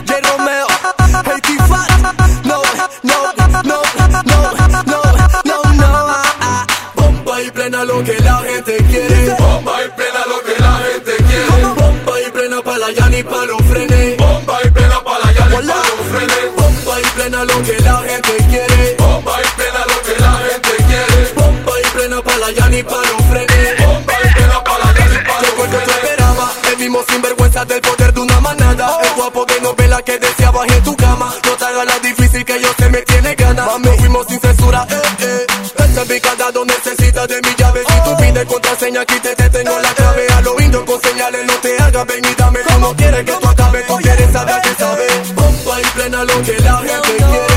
J. 0.04 0.36
Romeo. 0.36 0.66
Hey, 1.24 2.25
lo 7.86 8.02
que 8.02 8.18
la 8.20 8.38
gente 8.38 8.76
quiere. 8.88 9.34
Bomba 9.38 9.84
y 9.84 9.88
plena 9.90 10.20
lo 10.26 10.40
que 10.42 10.60
la 10.60 10.78
gente 10.78 11.16
quiere. 11.24 11.74
Bomba 11.76 12.20
y 12.20 12.30
plena 12.30 12.62
para 12.62 12.78
la 12.78 12.90
Yanni 12.92 13.22
para 13.22 13.46
los 13.46 13.62
frenes. 13.62 14.16
Bomba 14.16 14.58
y 14.64 14.70
plena 14.70 15.00
para 15.04 15.18
la 15.24 15.32
llave 15.32 15.50
para 15.50 15.64
los 15.64 16.06
frenes. 16.10 16.56
Bomba 16.56 17.00
y 17.00 17.04
plena 17.16 17.44
lo 17.44 17.62
que 17.62 17.78
la 17.80 17.96
gente 18.08 18.36
quiere. 18.50 18.96
Bomba 18.98 19.32
y 19.40 19.48
plena 19.56 19.80
lo 19.86 20.02
que 20.02 20.20
la 20.20 20.32
gente 20.48 20.70
quiere. 20.88 21.32
Bomba 21.36 21.72
y 21.80 21.86
plena 21.96 22.22
para 22.22 22.38
la 22.38 22.50
Yanni 22.52 22.82
para 22.82 23.10
los 23.10 23.22
frenes. 23.30 23.86
Bomba 23.86 24.14
y 24.24 24.34
plena 24.34 24.64
para 24.64 24.84
la 24.84 24.92
Llegó 25.40 25.64
el 25.64 25.70
los 25.70 25.82
frenes. 25.82 25.96
esperabas, 25.96 26.52
el 26.70 26.78
mismo 26.78 27.04
sinvergüenza 27.08 27.64
del 27.64 27.80
poder 27.80 28.12
de 28.12 28.20
una 28.20 28.40
manada. 28.40 28.98
El 29.02 29.14
guapo 29.14 29.46
de 29.46 29.60
novela 29.60 30.02
que 30.02 30.18
deseabas 30.18 30.68
en 30.72 30.82
tu 30.82 30.96
cama. 30.96 31.32
No 31.44 31.52
te 31.56 31.64
hagas 31.64 31.86
la 31.86 31.98
difícil 32.00 32.44
que 32.44 32.60
yo 32.60 32.68
sé 32.78 32.88
me 32.90 33.02
tiene 33.02 33.34
ganas. 33.34 33.66
Mami, 33.66 33.96
fuimos 33.98 34.26
sin 34.28 34.40
censura, 34.40 34.86
eh, 34.90 35.02
eh. 35.20 35.46
Esta 35.96 36.04
picada 36.04 36.50
no 36.52 36.65
necesita 36.86 37.26
de 37.26 37.40
mi 37.42 37.54
llave. 37.56 37.80
Si 37.88 38.00
tú 38.04 38.16
pides 38.16 38.44
contraseña, 38.46 39.00
aquí 39.00 39.18
te, 39.20 39.34
te 39.34 39.50
tengo 39.50 39.78
la 39.78 39.92
clave. 39.94 40.26
A 40.32 40.40
lo 40.42 40.60
indo 40.60 40.84
con 40.84 41.00
señales, 41.00 41.46
no 41.46 41.54
te 41.54 41.76
hagas 41.78 42.06
ven 42.06 42.24
y 42.24 42.34
dame. 42.34 42.60
Tú 42.60 42.78
no 42.78 42.96
quieres 42.96 43.24
que 43.24 43.32
tú 43.32 43.48
acabes, 43.48 43.86
tú 43.86 43.96
quieres 43.96 44.32
saber 44.32 44.60
que 44.62 44.74
sabes. 44.74 45.34
Bomba 45.34 45.80
y 45.80 45.84
plena 45.94 46.24
lo 46.24 46.42
que 46.42 46.58
la 46.60 46.76
gente 46.78 47.16
quiere. 47.16 47.55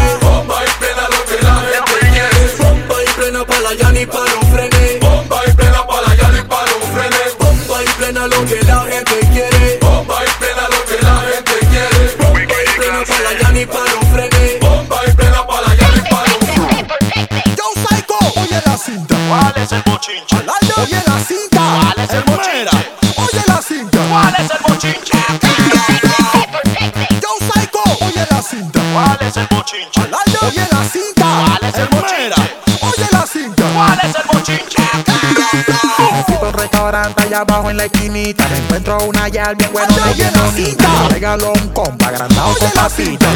Allá 37.30 37.42
abajo 37.42 37.70
en 37.70 37.78
la 37.78 37.86
esquinita. 37.86 38.48
Me 38.48 38.58
encuentro 38.58 38.98
una 39.06 39.28
yal 39.28 39.56
bien 39.56 39.70
bien 39.72 40.32
la 40.34 40.42
bonita. 40.42 40.52
cinta. 40.56 41.10
Regalo 41.10 41.54
un 41.54 41.70
compa 41.70 42.08
agrandado 42.08 42.56
con 42.58 42.72
papita. 42.72 43.28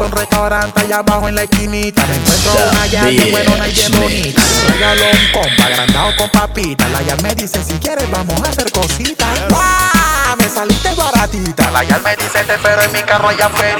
Un 0.00 0.10
restaurante 0.10 0.80
allá 0.80 0.98
abajo 0.98 1.28
en 1.28 1.34
la 1.34 1.42
esquinita. 1.44 2.06
Me 2.06 2.16
encuentro 2.16 2.52
una 2.70 2.86
yal 2.86 3.10
bien 3.10 3.30
buena 3.30 3.68
y 3.68 3.72
bien 3.72 3.92
bonita. 3.92 4.42
Regalo 4.68 5.02
un 5.04 5.32
compa 5.32 5.64
agrandado 5.64 6.16
con 6.16 6.28
papita. 6.28 6.88
La 6.88 7.02
yal 7.02 7.22
me 7.22 7.34
dice, 7.34 7.64
si 7.64 7.74
quieres 7.74 8.10
vamos 8.10 8.40
a 8.42 8.50
hacer 8.50 8.70
cositas. 8.70 9.28
Saliste 10.52 10.94
baratita. 10.94 11.70
La 11.70 11.84
yal 11.84 12.02
me 12.02 12.16
dice, 12.16 12.44
te 12.44 12.54
espero 12.54 12.82
en 12.82 12.92
mi 12.92 13.02
carro 13.02 13.28
allá 13.28 13.46
afuera. 13.46 13.78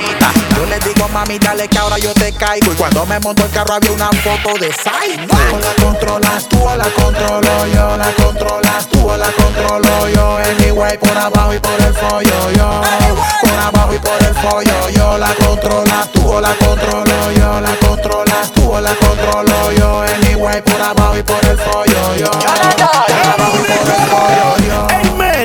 Yo 0.57 0.67
le 0.67 0.79
digo, 0.81 1.09
mami, 1.09 1.39
dale 1.39 1.69
que 1.69 1.79
ahora 1.79 1.99
yo 1.99 2.13
te 2.15 2.33
caigo. 2.33 2.73
Y 2.73 2.77
cuando 2.77 3.07
me 3.07 3.19
monto 3.21 3.45
el 3.45 3.51
carro 3.51 3.75
había 3.75 3.93
una 3.93 4.11
foto 4.11 4.59
de 4.59 4.73
Sai. 4.73 5.27
O 5.53 5.59
la 5.59 5.85
controlas 5.85 6.49
tú 6.49 6.63
o 6.63 6.77
la 6.77 6.85
controlo 6.91 7.67
yo. 7.73 7.97
La 7.97 8.13
controlas 8.15 8.89
tú 8.89 9.09
o 9.09 9.17
la 9.17 9.31
controlo 9.33 10.09
yo. 10.09 10.25
Por 11.01 11.17
abajo 11.17 11.55
y 11.55 11.59
por 11.59 11.81
el 11.81 11.95
follo 11.95 12.51
yo. 12.53 12.81
Por 13.41 13.59
abajo 13.59 13.95
y 13.95 13.99
por 13.99 14.23
el 14.23 14.35
follo 14.35 14.89
yo. 14.91 15.19
La 15.19 15.35
controlas 15.35 16.13
tú 16.13 16.29
o 16.31 16.41
la 16.41 16.55
controlo 16.55 17.33
yo. 17.33 17.61
La 17.61 17.75
controlas 17.77 18.53
tú 18.53 18.71
o 18.73 18.81
la 18.81 18.95
controlo 18.95 19.73
yo. 19.73 20.05
En 20.05 20.21
mi 20.21 20.35
way 20.37 20.63
por 20.63 20.81
abajo 20.81 21.19
y 21.19 21.23
por 21.23 21.45
el 21.45 21.59
follo 21.59 22.17
yo. 22.17 22.31
Por 22.31 22.47
abajo 22.47 23.57
y 23.57 23.73
por 23.73 23.89
el 23.91 24.09
follo 24.09 24.69
yo. 24.69 25.04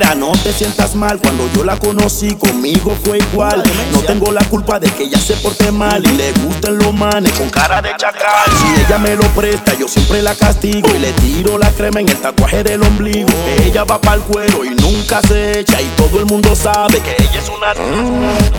Mera, 0.10 0.16
no 0.16 0.32
te 0.32 0.54
sientas 0.54 0.96
mal. 0.96 1.20
Cuando 1.20 1.50
yo 1.56 1.64
la 1.64 1.78
conocí, 1.78 2.36
conmigo 2.36 2.96
fue 3.04 3.18
igual. 3.18 3.64
No 3.92 4.00
tengo 4.02 4.32
la 4.32 4.44
culpa 4.46 4.80
de 4.80 4.90
que 4.92 5.04
ella 5.04 5.20
se 5.20 5.36
porte 5.38 5.72
mal 5.72 6.04
y 6.06 6.12
le 6.14 6.32
gusten 6.44 6.78
los 6.78 6.94
manes 6.94 7.32
con 7.34 7.50
cara 7.50 7.82
de 7.82 7.92
chacal. 7.98 8.52
Si 8.60 8.82
ella 8.82 8.98
me 8.98 9.16
lo 9.16 9.24
presta, 9.30 9.74
yo 9.78 9.88
siempre 9.88 10.22
la 10.22 10.36
castigo 10.36 10.90
y 10.96 11.00
le 11.00 11.12
tiro 11.14 11.58
la 11.58 11.70
crema 11.72 12.00
en 12.00 12.10
el 12.10 12.18
tatuaje 12.18 12.64
del 12.64 12.84
ombligo. 12.84 13.30
Ella 13.64 13.84
va 13.84 14.00
para 14.00 14.16
el 14.18 14.22
cuero 14.22 14.64
y 14.64 14.70
nunca 14.70 15.22
se 15.22 15.60
echa. 15.60 15.82
Y 15.82 15.88
todo 15.96 16.20
el 16.20 16.26
mundo 16.26 16.56
sabe 16.56 17.00
que 17.02 17.16
ella 17.20 17.40
es 17.40 17.50
una. 17.50 17.72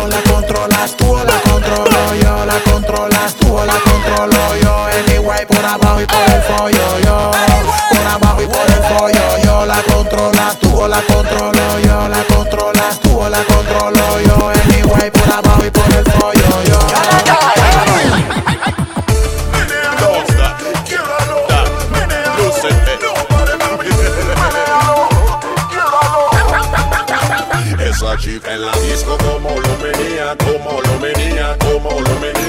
O 0.03 0.09
la 0.09 0.23
controlas 0.31 0.97
tú 0.97 1.13
o 1.13 1.25
la 1.25 1.41
controlo 1.41 2.15
yo, 2.23 2.45
la 2.45 2.61
controlas 2.61 3.35
tú 3.35 3.57
o 3.57 3.65
la 3.65 3.75
controlo 3.81 4.57
yo. 4.63 4.87
Anyway, 5.07 5.47
por 5.47 5.65
abajo 5.65 6.01
y 6.01 6.07
por 6.07 6.35
el 6.35 6.43
follo 6.43 6.99
yo. 7.05 7.31
Por 7.91 8.07
abajo 8.07 8.43
y 8.43 8.47
por 8.47 8.67
el 8.67 8.70
follo 8.91 9.39
yo, 9.45 9.67
la 9.67 9.83
controlas 9.83 10.59
tú 10.59 10.87
la 10.89 11.01
controlo 11.03 11.79
yo, 11.85 12.09
la 12.09 12.23
controlas 12.25 13.01
tú 13.01 13.23
la 13.31 13.43
controlo 13.45 14.21
yo. 14.27 14.49
Anyway, 14.49 15.11
por 15.11 15.33
abajo 15.33 15.65
y 15.67 15.71
por 15.71 15.93
el 15.95 16.05
follo 16.13 16.63
yo. 16.69 16.79
Esa 27.89 28.17
chica 28.19 28.55
en 28.55 28.67
la 28.67 28.73
disco 28.73 29.17
como 29.19 29.51
lo 29.51 29.79
venía, 29.79 30.37
como 30.39 30.81
lo 30.81 30.99
venía, 31.01 31.57
como 31.59 31.91
lo 32.01 32.21
venía. 32.21 32.40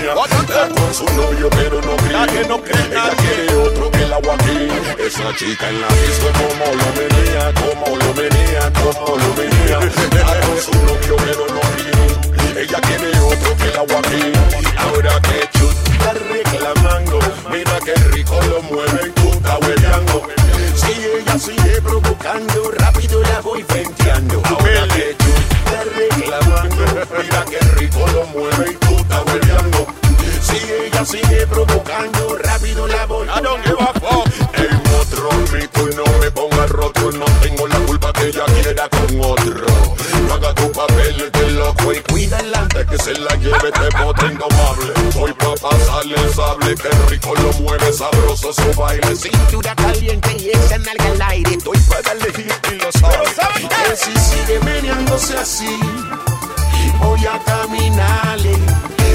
Está 0.62 0.76
con 0.80 0.94
su 0.94 1.06
novio 1.16 1.50
pero 1.50 1.82
no 1.82 1.96
cree, 1.98 2.48
no 2.48 2.62
cree. 2.62 2.86
Ella 2.86 3.10
quiere 3.18 3.56
otro 3.56 3.90
que 3.90 4.04
el 4.04 4.14
agua 4.14 4.36
aquí. 4.36 4.68
Esa 5.00 5.36
chica 5.36 5.70
en 5.70 5.82
la 5.82 5.88
disco 5.88 6.28
como 6.38 6.66
lo 6.76 6.88
venía, 6.94 7.54
como 7.56 7.98
lo 7.98 8.14
venía, 8.14 8.72
como 8.74 9.18
lo 9.18 9.34
venía. 9.34 9.80
Está 9.80 10.40
con 10.46 10.58
su 10.62 10.72
novio 10.86 11.16
pero 11.26 11.48
no 11.48 11.62
cree. 11.74 12.64
Ella 12.64 12.80
quiere 12.82 13.20
otro 13.22 13.58
que 13.58 13.70
el 13.70 13.78
agua 13.78 13.98
aquí. 14.06 14.22
Ahora 14.78 15.20
que 15.22 15.58
chut 15.58 15.76
está 15.94 16.14
reclamando, 16.14 17.20
mira 17.50 17.80
que 17.84 17.96
rico 18.12 18.40
lo 18.48 18.62
mueve 18.62 19.08
y 19.08 19.12
tú 19.20 19.32
estás 19.32 19.60
hueleando. 19.62 20.28
Si 20.76 20.92
ella 20.92 21.40
sigue 21.40 21.82
provocando, 21.82 22.72
rápido 22.78 23.22
la 23.24 23.42
voy 23.42 23.64
venteando. 23.64 24.44
Ahora 24.46 24.88
que 24.94 25.16
tú 25.18 25.32
estás 25.66 25.86
sigue 31.06 31.48
provocando, 31.48 32.38
rápido 32.38 32.88
la 32.88 33.06
voy. 33.06 33.28
¿A 33.30 33.42
dónde 33.42 33.74
va? 33.74 33.92
En 34.54 34.94
otro 35.00 35.30
mito 35.54 35.90
y 35.90 35.96
no 35.96 36.04
me 36.20 36.32
ponga 36.32 36.68
roto, 36.68 37.12
no 37.12 37.26
tengo 37.42 37.68
la 37.68 37.80
culpa 37.80 38.14
que 38.14 38.28
ella 38.28 38.46
quiera 38.46 38.90
con 38.90 39.22
otro 39.22 39.71
reclamando, 41.82 41.94
y 41.94 42.02
cuídenla 42.12 42.60
antes 42.60 42.86
que 42.88 42.98
se 42.98 43.14
la 43.14 43.36
lleve 43.36 43.70
este 43.74 44.04
bote 44.04 44.26
indomable. 44.26 44.94
Soy 45.14 45.34
pa' 45.34 45.56
pasarle 45.56 46.16
el 46.16 46.34
sable, 46.34 46.76
que 46.76 46.90
rico 47.10 47.34
lo 47.36 47.54
mueve 47.62 47.94
sabroso 47.94 48.54
su 48.54 48.74
baile. 48.80 49.16
Cintura 49.16 49.76
caliente 49.76 50.36
y 50.40 50.50
esa 50.52 50.78
nalga 50.78 51.06
al 51.12 51.22
aire. 51.32 51.52
Estoy 51.56 51.78
para 51.90 52.02
darle 52.02 52.28
y 52.38 52.76
lo 52.76 52.92
sabe. 52.92 53.26
Que 53.90 53.96
si 53.96 54.12
sigue 54.20 54.60
meneándose 54.64 55.38
así, 55.38 55.80
voy 57.00 57.26
a 57.26 57.40
caminarle. 57.44 58.56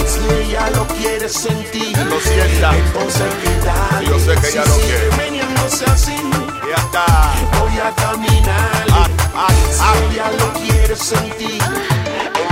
Si 0.06 0.34
ella 0.34 0.70
lo 0.70 0.86
quiere 0.86 1.28
sentir, 1.28 1.96
Lo 1.98 2.20
sienta. 2.20 2.76
entonces 2.76 3.26
quédale. 3.42 4.06
Yo 4.08 4.18
sé 4.20 4.40
que 4.40 4.48
ella 4.50 4.62
Si 4.62 4.68
lo 4.68 4.74
sigue 4.76 4.86
quiere. 4.86 5.16
meneándose 5.16 5.84
así, 5.86 6.16
Ya 6.68 6.76
está. 6.76 7.34
voy 7.58 7.78
a 7.80 7.92
caminarle. 7.96 8.92
Ah, 8.92 9.08
ah, 9.34 9.48
Si 9.72 9.80
ah. 9.82 9.94
ella 10.12 10.30
lo 10.38 10.52
quiere 10.60 10.94
sentir, 10.94 11.60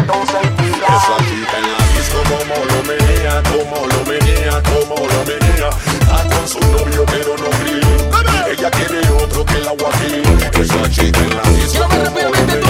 entonces 0.05 0.37
Esa 0.37 1.17
chica 1.25 1.57
en 1.59 1.67
la 1.73 1.81
disco 1.97 2.21
como 2.29 2.57
lo 2.71 2.79
menea, 2.85 3.43
como 3.43 3.87
lo 3.87 4.01
menea, 4.05 4.63
como 4.63 4.97
lo 4.97 5.21
menea. 5.25 5.69
Está 5.69 6.37
con 6.37 6.49
su 6.49 6.61
novio 6.61 7.05
pero 7.07 7.37
no 7.39 7.51
cree. 7.61 8.53
Ella 8.53 8.71
quiere 8.71 9.01
otro 9.23 9.45
que 9.47 9.59
la 9.61 9.73
guajire. 9.73 10.23
Esa 10.61 10.91
chica 10.91 11.21
en 11.21 11.37
la 11.37 11.43
disco 11.51 11.89
como 11.89 12.21
lo 12.21 12.64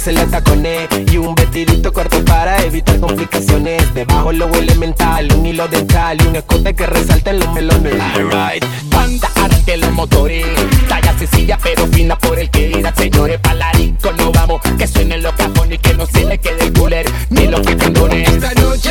chica, 0.00 0.10
pónganse 0.10 0.12
los 0.12 0.30
tacones 0.30 0.88
y 1.12 1.16
un 1.18 1.34
vestidito 1.34 1.92
corto 1.92 2.24
para 2.24 2.62
evitar 2.62 2.98
complicaciones. 3.00 3.94
Debajo 3.94 4.32
lo 4.32 4.46
elemental, 4.54 5.28
un 5.32 5.46
hilo 5.46 5.68
dental 5.68 6.18
y 6.20 6.26
un 6.26 6.36
escote 6.36 6.74
que 6.74 6.86
resalte 6.86 7.30
en 7.30 7.40
los 7.40 7.52
melones. 7.52 7.94
Alright, 8.00 8.64
banda 8.90 9.30
arte 9.36 9.76
los 9.76 9.92
motores, 9.92 10.46
talla 10.88 11.16
sencilla 11.18 11.58
pero 11.62 11.86
fina 11.88 12.16
por 12.18 12.38
el 12.38 12.50
que 12.50 12.70
irá, 12.70 12.94
señores. 12.94 13.40
Palarico, 13.40 14.12
no 14.12 14.32
vamos, 14.32 14.60
que 14.78 14.86
suenen 14.86 15.22
los 15.22 15.34
cajones 15.34 15.74
y 15.74 15.78
que 15.78 15.94
no 15.94 16.06
se 16.06 16.24
le 16.24 16.38
quede 16.38 16.64
el 16.64 16.72
cooler 16.72 17.06
ni 17.30 17.46
los 17.46 17.60
que 17.60 17.76
condones. 17.76 18.28
Esta 18.28 18.54
noche, 18.54 18.90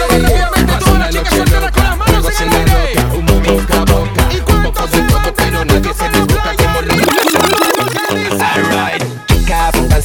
pasa 0.67 0.91
una 0.91 1.11
noche 1.11 1.45
loca, 1.45 1.97
juegos 2.05 2.41
en 2.41 2.49
la 2.49 2.65
roca, 2.65 3.15
humo 3.15 3.33
boca 3.41 3.81
a 3.81 3.85
boca, 3.85 4.29
un 4.55 4.63
poco 4.63 4.87
de 4.87 5.01
todo 5.01 5.33
pero 5.35 5.65
nadie 5.65 5.93
se 5.93 6.18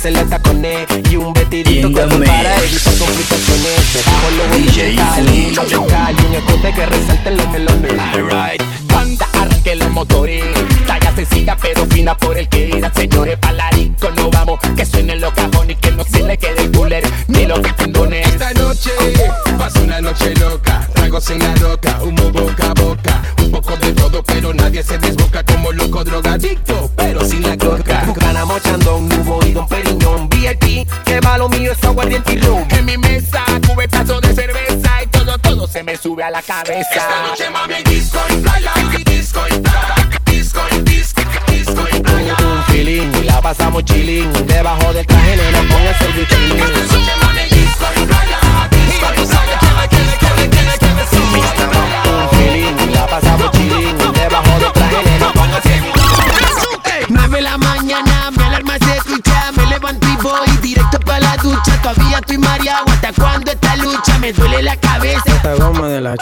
pónganse 0.04 0.10
los 0.10 0.30
tacones 0.30 0.86
y 1.10 1.16
un 1.16 1.32
vestidito 1.32 1.92
corto 1.92 2.18
para 2.18 2.56
evitar 2.58 2.94
complicaciones. 2.98 3.94
Debajo 3.94 4.30
lo 4.36 4.56
DJ 4.56 4.92
y 4.92 6.26
un 6.26 6.34
escote 6.34 6.72
que 6.72 6.86
resalte 6.86 7.28
en 7.30 7.36
los 7.36 7.48
melones. 7.48 7.92
Alright, 8.12 8.62
banda 8.86 9.26
arranque 9.34 9.76
los 9.76 9.90
motores, 9.90 10.44
talla 10.86 11.14
sencilla 11.14 11.56
pero 11.60 11.86
fina 11.86 12.16
por 12.16 12.36
el 12.36 12.48
que 12.48 12.68
irá, 12.68 12.92
señores. 12.94 13.38
Palarico, 13.38 14.10
no 14.10 14.30
vamos, 14.30 14.60
que 14.76 14.84
suenen 14.84 15.20
los 15.20 15.32
cajones 15.32 15.76
y 15.76 15.80
que 15.80 15.90
no 15.92 16.04
se 16.04 16.22
le 16.22 16.36
quede 16.36 16.64
el 16.64 16.72
cooler 16.72 17.04
ni 17.28 17.46
los 17.46 17.60
que 17.60 17.72
condones. 17.74 18.26
Esta 18.26 18.52
noche 18.54 18.90
pasa 19.58 19.80
una 19.80 20.00
noche 20.00 20.34
loca, 20.34 20.86
tragos 20.94 21.30
en 21.30 21.38
la 21.38 21.54
roca, 21.56 21.98
humo 22.02 22.30
boca 22.30 22.70
a 22.70 22.74
boca, 22.74 23.22
un 23.38 23.50
poco 23.50 23.76
de 23.76 23.92
todo 23.92 24.22
pero 24.22 24.52
nadie 24.52 24.82
se 24.82 24.98
desboca 24.98 25.42
como 25.44 25.72
loco 25.72 26.04
drogadicto, 26.04 26.90
pero 26.96 27.24
sin 27.24 27.42
la 27.42 27.56
coca. 27.56 28.04
Bucana 28.06 28.44
mochando 28.44 28.96
un 28.96 29.08
nubo 29.08 29.40
y 29.46 29.52
don 29.52 29.66
Periñón 29.66 29.83
VIP, 30.84 31.04
que 31.04 31.20
va 31.20 31.38
lo 31.38 31.48
mío 31.48 31.72
es 31.72 31.84
aguardiente 31.84 32.34
y 32.34 32.40
rum. 32.40 32.64
En 32.70 32.84
mi 32.84 32.98
mesa, 32.98 33.44
cubetazo 33.66 34.20
de 34.20 34.34
cerveza 34.34 35.02
y 35.02 35.06
todo, 35.08 35.38
todo 35.38 35.66
se 35.66 35.82
me 35.82 35.96
sube 35.96 36.22
a 36.22 36.30
la 36.30 36.42
cabeza. 36.42 36.80
Esta 36.80 37.22
noche 37.28 37.50
mami 37.50 37.82
disco 37.84 38.18
y 38.30 38.36
playa, 38.36 38.72
disco 39.04 39.40
y 39.50 39.58
playa, 39.60 39.94
disco 40.26 40.60
y 40.70 40.80
disco, 40.82 41.22
disco 41.48 41.82
y 41.92 42.00
playa. 42.00 42.36
Un 42.40 42.64
feeling 42.64 43.12
y 43.20 43.24
la 43.24 43.40
pasamos 43.40 43.84
chilling, 43.84 44.32
debajo 44.46 44.92
del 44.92 45.06
traje 45.06 45.36
póngase 45.68 46.04
el 46.06 46.12
bikini. 46.12 46.83
Todavía 61.84 62.16
estoy 62.16 62.38
mareado, 62.38 62.84
¿hasta 62.90 63.12
cuándo 63.12 63.50
esta 63.52 63.76
lucha? 63.76 64.18
Me 64.18 64.32
duele 64.32 64.62
la 64.62 64.74
cabeza. 64.74 65.20
Esta 65.26 65.54
goma 65.56 65.86
de 65.88 66.00
la 66.00 66.14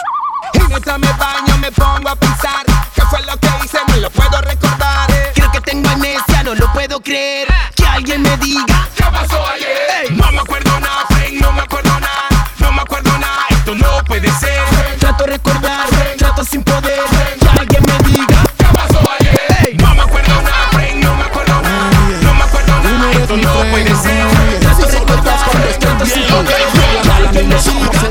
En 0.51 0.71
esta 0.73 0.97
me 0.97 1.07
baño, 1.13 1.57
me 1.61 1.71
pongo 1.71 2.09
a 2.09 2.15
pensar 2.17 2.65
¿Qué 2.93 3.01
fue 3.03 3.21
lo 3.21 3.37
que 3.37 3.47
hice? 3.63 3.77
No 3.87 3.95
lo 3.95 4.09
puedo 4.09 4.41
recordar 4.41 5.07
Creo 5.33 5.49
que 5.53 5.61
tengo 5.61 5.87
amnesia, 5.89 6.43
no 6.43 6.53
lo 6.53 6.69
puedo 6.73 6.99
creer 6.99 7.47
Que 7.75 7.85
alguien 7.85 8.23
me 8.23 8.35
diga 8.39 8.89
¿Qué 8.93 9.03
pasó 9.05 9.41
ayer? 9.47 10.11
no 10.11 10.29
me 10.33 10.39
acuerdo 10.39 10.79
nada, 10.81 11.05
friend, 11.11 11.41
no 11.41 11.53
me 11.53 11.61
acuerdo 11.61 11.97
nada 11.97 12.51
No 12.59 12.71
me 12.73 12.81
acuerdo 12.81 13.17
nada, 13.17 13.45
esto 13.49 13.73
no 13.75 14.03
puede 14.03 14.29
ser 14.31 14.59
Trato 14.99 15.23
de 15.23 15.31
recordar, 15.31 15.87
trato 16.17 16.43
sin 16.43 16.61
poder 16.61 17.32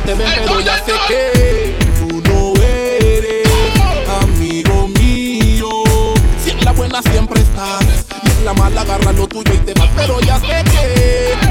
te 0.05 0.15
ven, 0.15 0.29
pero 0.35 0.61
ya 0.61 0.77
sé 0.79 0.93
que 1.09 1.77
tú 1.99 2.21
no 2.29 2.53
eres 2.63 3.47
amigo 4.23 4.89
mío. 4.89 5.69
Si 6.43 6.51
en 6.51 6.65
la 6.65 6.73
buena 6.73 7.01
siempre 7.03 7.41
estás, 7.41 7.85
y 8.25 8.31
en 8.31 8.45
la 8.45 8.55
mala 8.55 8.81
agarra 8.81 9.13
lo 9.13 9.27
tuyo 9.27 9.53
y 9.55 9.59
te 9.59 9.75
vas. 9.75 9.89
Pero 9.97 10.21
ya 10.21 10.39
sé 10.41 10.65
que 10.65 11.42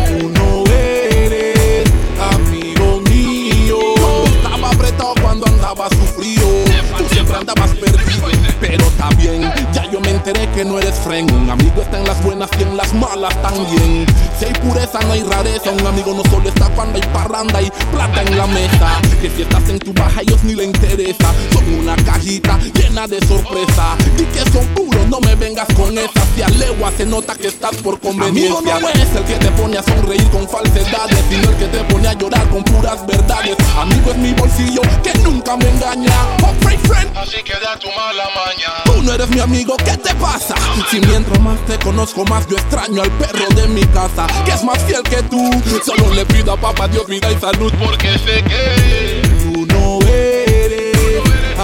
que 10.62 10.66
no 10.66 10.78
eres 10.78 10.96
friend. 11.00 11.32
Un 11.32 11.50
amigo 11.50 11.82
está 11.82 11.98
en 11.98 12.06
las 12.06 12.22
buenas 12.24 12.50
y 12.60 12.64
en 12.64 12.78
las 12.78 12.94
malas 12.94 13.34
también. 13.42 14.06
Si 14.38 14.46
hay 14.46 14.54
pureza, 14.54 15.00
no 15.08 15.14
hay 15.14 15.24
rareza. 15.24 15.72
Un 15.72 15.88
amigo 15.88 16.14
no 16.14 16.24
solo 16.30 16.50
está 16.50 16.70
cuando 16.76 16.98
hay 16.98 17.08
parranda 17.14 17.62
y 17.62 17.72
plata 17.92 18.22
en 18.22 18.38
la 18.38 18.46
mesa. 18.46 19.00
Que 19.22 19.30
si 19.30 19.42
estás 19.42 19.68
en 19.70 19.80
tu 19.80 19.92
baja, 19.94 20.20
a 20.20 20.22
ellos 20.22 20.44
ni 20.44 20.54
le 20.54 20.66
interesa. 20.66 21.34
Son 21.52 21.64
una 21.74 21.96
cajita 21.96 22.60
llena 22.76 23.08
de 23.08 23.20
sorpresa. 23.26 23.96
Di 24.18 24.26
que 24.26 24.52
son 24.52 24.66
puros, 24.76 25.08
no 25.08 25.20
me 25.22 25.34
vengas 25.36 25.68
con 25.74 25.98
esas. 25.98 26.28
Si 26.36 26.44
a 26.44 26.50
legua 26.50 26.92
se 26.96 27.06
nota 27.06 27.34
que 27.34 27.48
estás 27.48 27.76
por 27.78 28.00
conveniencia. 28.00 28.60
Amigo 28.60 28.80
no 28.82 28.90
es 28.90 29.16
el 29.16 29.24
que 29.24 29.36
te 29.36 29.52
pone 29.52 29.78
a 29.80 29.84
sonreír 29.84 30.30
con 30.30 30.48
falsedades, 30.48 31.18
sino 31.30 31.50
el 31.50 31.58
que 31.58 31.66
te 31.66 31.84
pone 31.86 32.08
a 32.08 32.14
llorar 32.14 32.48
con 32.50 32.64
puras 32.64 33.06
verdades. 33.08 33.58
Amigo 33.80 34.12
es 34.12 34.18
mi 34.18 34.34
bolsillo 34.34 34.82
que 35.02 35.14
nunca 35.20 35.58
me 35.58 35.70
engaña. 35.70 36.14
Oh, 36.44 36.54
friend. 36.88 37.18
Así 37.18 37.42
que 37.44 37.54
da 37.54 37.80
tu 37.80 37.88
mala 37.88 38.26
maña. 38.36 38.84
Tú 38.86 39.02
no 39.02 39.14
eres 39.14 39.30
mi 39.30 39.40
amigo, 39.40 39.76
¿qué 39.78 39.98
te 39.98 40.14
pasa? 40.16 40.51
Si 40.90 41.00
mientras 41.00 41.40
más 41.40 41.60
te 41.66 41.78
conozco, 41.80 42.26
más 42.26 42.48
yo 42.48 42.58
extraño 42.58 43.02
al 43.02 43.12
perro 43.12 43.48
de 43.56 43.68
mi 43.68 43.84
casa, 43.86 44.28
que 44.46 44.52
es 44.52 44.64
más 44.64 44.78
fiel 44.84 45.04
que 45.04 45.24
tú. 45.24 45.50
Solo 45.86 46.14
le 46.14 46.26
pido 46.26 46.54
a 46.54 46.58
papá 46.58 46.88
Dios 46.88 47.08
vida 47.08 47.32
y 47.32 47.40
salud, 47.40 47.72
porque 47.80 48.18
sé 48.20 48.44
que 48.44 49.22
tú 49.44 49.66
no 49.68 50.00
eres 50.08 50.96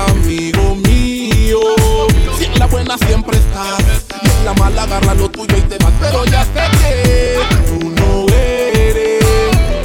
amigo 0.09 0.75
mío. 0.75 1.59
Si 2.37 2.45
en 2.45 2.59
la 2.59 2.67
buena 2.67 2.97
siempre 2.97 3.37
estás, 3.37 3.83
y 4.21 4.27
en 4.29 4.45
la 4.45 4.53
mala 4.53 4.83
agarra 4.83 5.13
lo 5.15 5.29
tuyo 5.29 5.57
y 5.57 5.61
te 5.61 5.77
vas. 5.83 5.93
Pero 5.99 6.25
ya 6.25 6.43
sé 6.45 6.69
que 6.79 7.39
tú 7.67 7.89
no 7.89 8.25
eres 8.33 9.25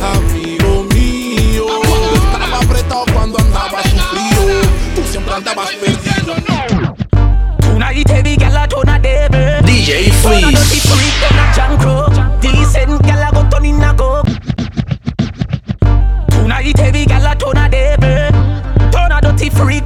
amigo 0.01 0.85
mío. 0.95 1.67
Estaba 2.15 2.59
apretado, 2.59 3.05
cuando 3.13 3.39
andaba 3.39 3.83
sufrido, 3.83 4.63
tú 4.95 5.03
siempre 5.11 5.35
andabas 5.35 5.71
perdido. 5.73 6.35
Tonight 7.61 8.09
heavy 8.11 8.37
DJ 9.83 10.13
Freeze. 10.13 10.53
Dirty 10.53 10.79
freak 10.79 11.31
en 11.33 11.39
a 11.41 11.53
chancro. 11.53 12.07
Dicen 12.41 12.99
que 12.99 13.13
la 13.15 13.31
gotonina 13.31 13.93
go. 13.95 14.23
Tonight 16.29 16.79
heavy 16.79 17.05
a 19.11 19.21
dirty 19.21 19.51
freak 19.51 19.83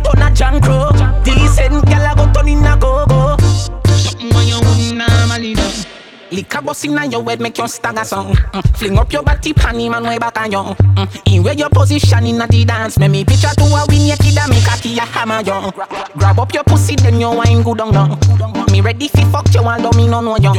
go 2.76 3.06
go. 3.06 3.36
Something 3.38 4.34
when 4.34 4.46
you 4.46 4.60
wouldn't 4.60 4.98
normally. 4.98 5.95
Liquor 6.36 6.60
bust 6.60 6.84
inna 6.84 7.06
your 7.06 7.24
head 7.24 7.40
make 7.40 7.56
you 7.56 7.66
stagger 7.66 8.04
song 8.04 8.34
mm. 8.34 8.76
Fling 8.76 8.98
up 8.98 9.10
your 9.10 9.22
body 9.22 9.54
panty 9.54 9.90
man 9.90 10.04
way 10.04 10.18
back 10.18 10.38
on 10.38 10.52
you 10.52 10.58
mm. 10.58 11.34
In 11.34 11.42
where 11.42 11.54
your 11.54 11.70
position 11.70 12.26
inna 12.26 12.46
the 12.46 12.62
dance 12.62 12.98
Make 12.98 13.10
me 13.10 13.24
picture 13.24 13.48
to 13.56 13.64
a 13.64 13.86
win 13.88 14.06
your 14.06 14.16
kid 14.18 14.36
and 14.36 14.50
make 14.50 14.68
a 14.68 14.76
key 14.76 14.98
a 14.98 15.00
hammer 15.00 15.40
you 15.40 15.72
Grab 16.18 16.38
up 16.38 16.52
your 16.52 16.64
pussy 16.64 16.94
then 16.96 17.18
you 17.18 17.30
wine 17.30 17.62
good 17.62 17.80
on 17.80 17.94
down 17.94 18.18
Me 18.70 18.82
ready 18.82 19.08
fi 19.08 19.24
fuck 19.30 19.48
you 19.54 19.60
although 19.60 19.96
me 19.96 20.06
no 20.06 20.20
know 20.20 20.36
you 20.36 20.52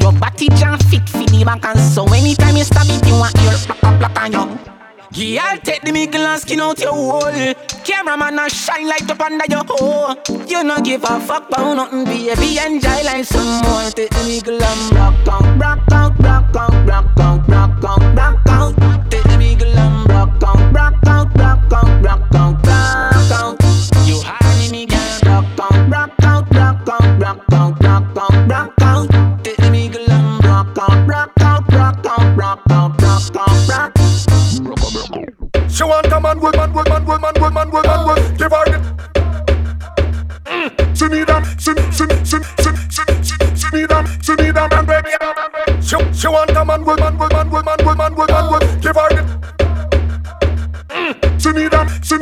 Your 0.00 0.12
body 0.12 0.48
jam 0.56 0.78
fit 0.78 1.06
fi 1.06 1.26
the 1.26 1.42
back 1.44 1.66
and 1.66 1.78
so 1.78 2.06
Anytime 2.14 2.56
you 2.56 2.64
stab 2.64 2.86
it 2.88 3.06
you 3.06 3.12
want 3.12 3.34
your 3.42 3.52
plak 3.52 4.00
plak 4.00 4.14
plak 4.14 4.22
on 4.22 4.32
you 4.32 4.79
Yeah, 5.12 5.56
take 5.56 5.82
the 5.82 5.92
mickle 5.92 6.20
and 6.20 6.40
skin 6.40 6.60
out 6.60 6.78
your 6.78 6.92
hole. 6.92 7.54
Cameraman 7.84 8.38
and 8.38 8.52
shine 8.52 8.86
light 8.86 9.10
up 9.10 9.20
under 9.20 9.44
your 9.48 9.64
hole. 9.66 10.14
You 10.46 10.62
no 10.62 10.80
give 10.80 11.02
a 11.02 11.18
fuck 11.20 11.48
about 11.48 11.74
nothing, 11.74 12.04
baby. 12.04 12.58
Enjoy 12.58 13.02
like 13.02 13.24
some 13.24 13.60
more. 13.62 13.90
Take 13.90 14.10
the 14.10 14.24
mickle 14.24 14.62
and 14.62 14.94
rock 14.94 15.26
out, 15.26 15.60
rock 15.60 15.92
out, 15.92 16.18
rock 16.20 16.56
out, 16.56 16.86
rock 16.86 17.18
out, 17.18 17.48
rock 17.48 17.84
out, 17.84 18.16
rock 18.16 18.48
out. 18.48 19.10
Take 19.10 19.24
the 19.24 19.36
mickle 19.36 19.76
and 19.76 20.08
rock 20.08 20.42
out, 20.44 20.72
rock 20.72 20.94
out, 21.08 21.36
rock 21.36 21.72
out, 21.72 22.04
rock 22.04 22.34
out, 22.36 22.66
rock 22.66 23.30
out. 23.32 23.62
You 24.06 24.20
honey 24.22 24.70
me 24.70 24.86
girl, 24.86 25.18
rock 25.26 25.58
out, 25.58 25.90
rock 25.90 26.14
out, 26.22 26.54
rock 26.54 26.88
out, 26.88 27.20
rock 27.20 27.52
out, 27.52 27.82
rock 27.82 28.16
out, 28.16 28.48
rock 28.48 28.74
out. 28.80 29.44
Take 29.44 29.56
the 29.56 29.70
mickle 29.72 30.08
and 30.08 30.44
rock 30.44 30.78
out, 30.78 31.08
rock 31.08 31.32
out, 31.40 31.72
rock 31.72 32.06
out, 32.06 32.36
rock 32.36 32.62
out, 32.70 33.02
rock 33.02 33.36
out, 33.36 33.68
rock. 33.68 33.99
She 35.72 35.84
want 35.84 36.06
a 36.06 36.20
man, 36.20 36.38
good 36.38 36.56
man, 36.56 36.72
good 36.72 36.88
man, 36.88 37.04
good 37.04 37.20
man, 37.20 37.34
good 37.34 37.52
man, 37.52 37.70
man. 38.06 38.36
Give 38.36 38.52
her 38.52 38.64
the. 38.66 38.78
Mm. 40.44 40.96
She 40.96 41.06
need 41.08 41.30
a, 41.30 41.42
she, 41.58 41.72
she, 41.94 42.04
she, 42.24 42.36
she, 42.60 42.70
she, 42.90 43.02
she, 43.22 43.34
she 43.56 43.68
need 43.76 43.90
a, 43.90 43.98
she 44.22 44.34
need 44.34 44.56
a 44.56 44.68
man, 44.68 44.84
baby. 44.84 45.10
She, 45.80 45.96
she 46.12 46.28
want 46.28 46.50
a 46.50 46.64
man, 46.64 46.82
good 46.84 46.98
man, 47.00 47.16
good 47.16 47.32
man, 47.32 47.48
good 47.48 47.64
man, 47.64 47.74
man, 47.96 48.14
man. 48.16 48.80
Give 48.80 48.96
her 48.96 49.08
the. 49.08 49.22
Mm. 50.90 51.40
She 51.40 51.50
need 51.52 51.72
a, 51.72 51.88
she, 52.02 52.16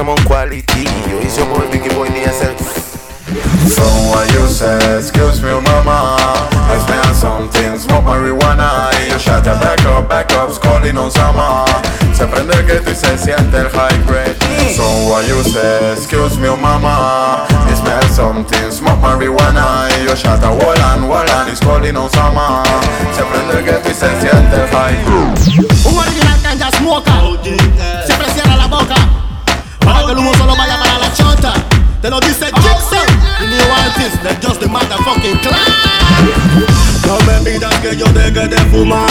Yo, 0.00 0.06
cinnamon 0.06 0.24
quality. 0.24 0.84
Yo, 1.10 1.20
it's 1.20 1.36
your 1.36 1.44
boy, 1.44 1.70
Big 1.70 1.84
Boy 1.92 2.08
DSL. 2.08 2.56
So 3.68 3.84
what 4.08 4.32
you 4.32 4.46
say, 4.48 4.96
excuse 4.96 5.42
me 5.42 5.50
mama? 5.50 6.16
I 6.72 6.80
smell 6.86 7.12
something, 7.12 7.78
smoke 7.78 8.04
marijuana. 8.04 8.88
Y 8.96 9.10
yo 9.10 9.18
shut 9.18 9.44
the 9.44 9.50
back 9.60 9.84
up, 9.84 10.08
back 10.08 10.32
up, 10.32 10.48
calling 10.62 10.96
on 10.96 11.10
summer 11.10 11.66
Se 12.14 12.24
prende 12.26 12.54
el 12.54 12.64
grito 12.64 12.90
y 12.90 12.94
se 12.94 13.18
siente 13.18 13.58
el 13.58 13.68
high 13.68 14.00
grade. 14.06 14.36
So 14.74 14.84
what 15.10 15.28
you 15.28 15.42
say, 15.44 15.92
excuse 15.92 16.38
me 16.38 16.48
mama? 16.48 17.46
I 17.50 17.74
smell 17.74 18.08
something, 18.08 18.70
smoke 18.72 19.00
marijuana. 19.02 19.86
Y 20.00 20.06
yo 20.06 20.14
shut 20.14 20.40
the 20.40 20.48
wall 20.48 20.80
and 20.80 21.08
wall 21.10 21.28
and 21.28 21.50
it's 21.50 21.60
calling 21.60 21.96
on 21.96 22.08
summer 22.08 22.64
Se 23.12 23.22
prende 23.22 23.58
el 23.58 23.64
grito 23.64 23.90
y 23.90 23.92
se 23.92 24.08
siente 24.18 24.56
el 24.56 24.68
high 24.72 24.96
grade. 25.04 25.68
Un 25.84 25.98
original 25.98 26.40
ganja 26.42 26.70
smoker 26.78 27.12
Te 32.10 32.16
lo 32.16 32.20
dice 32.22 32.50
Jackson. 32.50 33.06
The 33.38 33.46
new 33.46 33.70
artist, 33.70 34.20
they're 34.24 34.34
just 34.42 34.58
the 34.58 34.66
motherfucking 34.66 35.38
clan 35.42 35.70
No 37.06 37.20
me 37.24 37.38
pidas 37.44 37.72
que 37.78 37.96
yo 37.96 38.04
deje 38.06 38.48
de 38.48 38.58
fumar. 38.72 39.06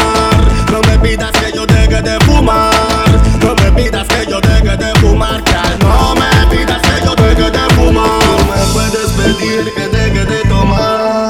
No 0.70 0.82
me 0.82 1.00
pidas 1.00 1.32
que 1.32 1.50
yo 1.54 1.66
deje 1.66 2.02
de 2.02 2.20
fumar. 2.26 2.74
No 3.42 3.56
me 3.56 3.72
pidas 3.72 4.06
que 4.06 4.30
yo 4.30 4.42
deje 4.42 4.76
de 4.76 4.94
fumar. 5.00 5.42
No 5.80 6.14
me 6.14 6.48
pidas 6.52 6.82
que 6.82 7.06
yo 7.06 7.16
deje 7.16 7.50
de 7.50 7.74
fumar. 7.74 8.20
No 8.20 8.38
me 8.52 8.66
puedes 8.74 9.12
pedir 9.12 9.74
que 9.74 9.88
deje 9.88 10.26
de 10.26 10.50
tomar. 10.50 11.30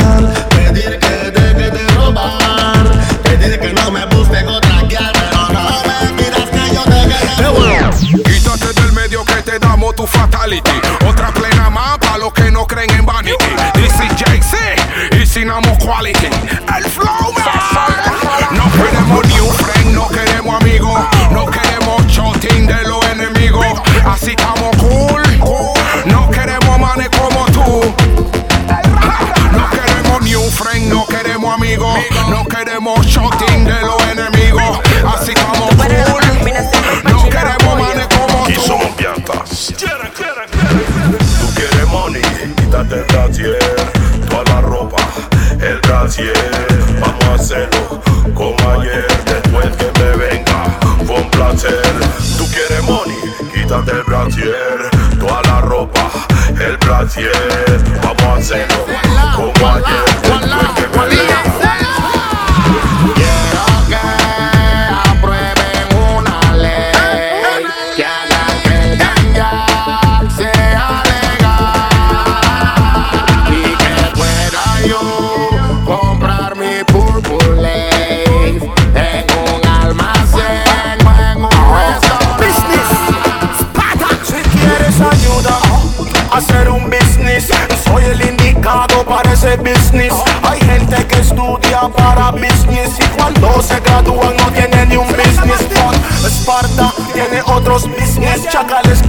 Pedir 0.49 0.97
que 0.97 1.29
deje 1.29 1.69
de 1.69 1.87
robar. 1.93 2.83
Pedir 3.21 3.59
que 3.59 3.73
no 3.73 3.91
me 3.91 4.05
busque 4.07 4.43
otra 4.43 4.81
Pero 4.89 5.49
no 5.53 5.83
me 5.85 6.23
pidas 6.23 6.49
que 6.49 6.73
yo 6.73 6.83
deje 6.85 7.19
de 7.27 7.45
fumar. 7.45 8.23
Quítate 8.23 8.81
del 8.81 8.91
medio 8.93 9.23
que 9.23 9.43
te 9.43 9.59
damos 9.59 9.95
tu 9.95 10.07
fatality. 10.07 10.78
No 15.89 15.95
queremos 18.73 19.25
new 19.27 19.49
friend, 19.53 19.95
no 19.95 20.07
queremos 20.07 20.61
amigos. 20.61 20.99
No 21.31 21.47
queremos 21.47 22.05
shooting 22.05 22.67
de 22.67 22.83
los 22.83 23.03
enemigos. 23.07 23.65
Así 24.05 24.35
estamos 24.37 24.77
cool. 24.77 25.23
No 26.05 26.29
queremos 26.29 26.79
manes 26.79 27.09
como 27.09 27.43
tú. 27.47 27.95
No 29.51 29.69
queremos 29.71 30.21
new 30.21 30.43
friend, 30.51 30.93
no 30.93 31.07
queremos 31.07 31.55
amigos. 31.55 31.97
No 32.29 32.45
queremos 32.45 33.03
shooting 33.07 33.48
hacerlo 47.49 47.99
como 48.35 48.55
ayer, 48.79 49.07
después 49.25 49.75
que 49.75 49.99
me 49.99 50.17
venga, 50.17 50.65
un 50.99 51.31
placer. 51.31 51.81
Tú 52.37 52.45
quieres 52.51 52.83
money, 52.83 53.17
quítate 53.51 53.91
el 53.91 54.03
brasier, 54.03 54.89
toda 55.19 55.41
la 55.41 55.61
ropa, 55.61 56.11
el 56.59 56.77
brasier. 56.77 57.31
Vamos 58.03 58.21
a 58.21 58.35
hacerlo 58.35 58.85
como 59.35 59.67
ayer, 59.67 60.05
después 60.21 60.69
que 60.75 60.97
me 60.99 61.07
venga. 61.07 61.28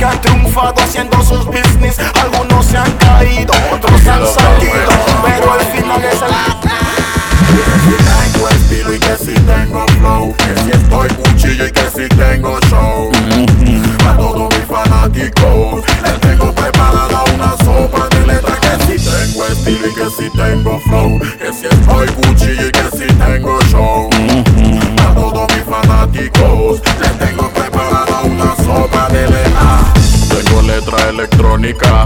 Que 0.00 0.06
han 0.06 0.20
triunfado 0.22 0.80
haciendo 0.80 1.22
sus 1.22 1.44
business. 1.44 1.98
Algunos 2.22 2.64
se 2.64 2.78
han 2.78 2.90
caído, 2.92 3.52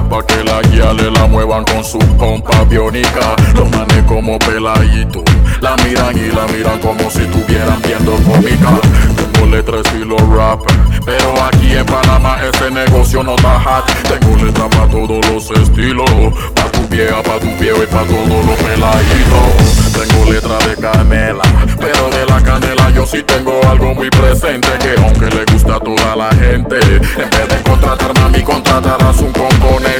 pa' 0.08 0.24
que 0.26 0.44
la 0.44 0.60
guía 0.62 0.92
le 0.92 1.10
la 1.10 1.26
muevan 1.26 1.64
con 1.64 1.84
su 1.84 1.98
pompa 2.18 2.64
biónica. 2.64 3.36
Los 3.54 3.70
manes 3.70 4.02
como 4.06 4.38
peladito, 4.38 5.22
la 5.60 5.76
miran 5.84 6.16
y 6.16 6.30
la 6.34 6.46
miran 6.46 6.78
como 6.80 7.10
si 7.10 7.22
estuvieran 7.22 7.80
viendo 7.82 8.12
cómica. 8.30 8.80
Tengo 9.16 9.46
letras 9.46 9.86
estilo 9.86 10.16
rap, 10.34 10.60
pero 11.04 11.34
aquí 11.44 11.74
en 11.74 11.86
Panamá 11.86 12.38
ese 12.42 12.70
negocio 12.70 13.22
no 13.22 13.34
está 13.34 13.60
hot. 13.60 13.84
Tengo 14.08 14.36
letras 14.44 14.68
para 14.68 14.88
todos 14.88 15.26
los 15.30 15.50
estilos, 15.50 16.10
pa' 16.54 16.70
tu 16.72 16.86
vieja, 16.88 17.22
pa' 17.22 17.38
tu 17.38 17.50
viejo 17.58 17.82
y 17.82 17.86
pa' 17.86 18.04
todos 18.04 18.46
los 18.46 18.56
peladitos. 18.58 19.84
Tengo 19.92 20.30
letra 20.30 20.58
de 20.66 20.76
canela, 20.76 21.44
pero 21.78 22.10
de 22.10 22.26
la 22.26 22.40
canela 22.42 22.90
yo 22.90 23.06
sí 23.06 23.22
tengo 23.22 23.60
algo 23.68 23.94
muy 23.94 24.10
presente 24.10 24.68
que 24.80 25.00
aunque 25.00 25.26
le 25.34 25.44
gusta 25.52 25.76
a 25.76 25.80
toda 25.80 26.16
la 26.16 26.30
gente, 26.34 26.78
en 26.78 27.30
vez 27.30 27.48
de 27.48 27.62
contratarme 27.62 28.20
a 28.20 28.44
contratarás 28.44 29.18
un 29.20 29.32
componente. 29.32 29.93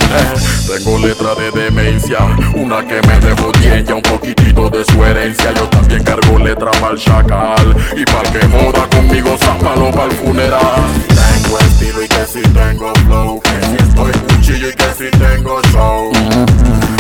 Tengo 0.66 0.98
letra 0.98 1.34
de 1.36 1.50
demencia, 1.52 2.18
una 2.54 2.84
que 2.84 3.00
me 3.06 3.20
dejó 3.20 3.52
ya 3.86 3.94
un 3.94 4.02
poquitito 4.02 4.68
de 4.68 4.84
su 4.84 5.04
herencia. 5.04 5.52
Yo 5.54 5.68
también 5.68 6.02
cargo 6.02 6.38
letra 6.38 6.70
el 6.90 6.98
chacal 6.98 7.76
y 7.96 8.04
para 8.04 8.30
que 8.30 8.40
joda 8.46 8.88
conmigo, 8.88 9.36
zápalo 9.38 9.90
para 9.92 10.06
el 10.06 10.12
funeral. 10.12 10.82
Tengo 11.08 11.58
estilo 11.58 12.02
y 12.02 12.08
que 12.08 12.26
si 12.26 12.42
tengo 12.42 12.92
flow, 13.06 13.40
que 13.40 13.66
si 13.66 13.84
estoy 13.88 14.12
cuchillo 14.12 14.68
y 14.68 14.72
que 14.72 14.94
si 14.96 15.10
tengo 15.18 15.60
show. 15.72 16.10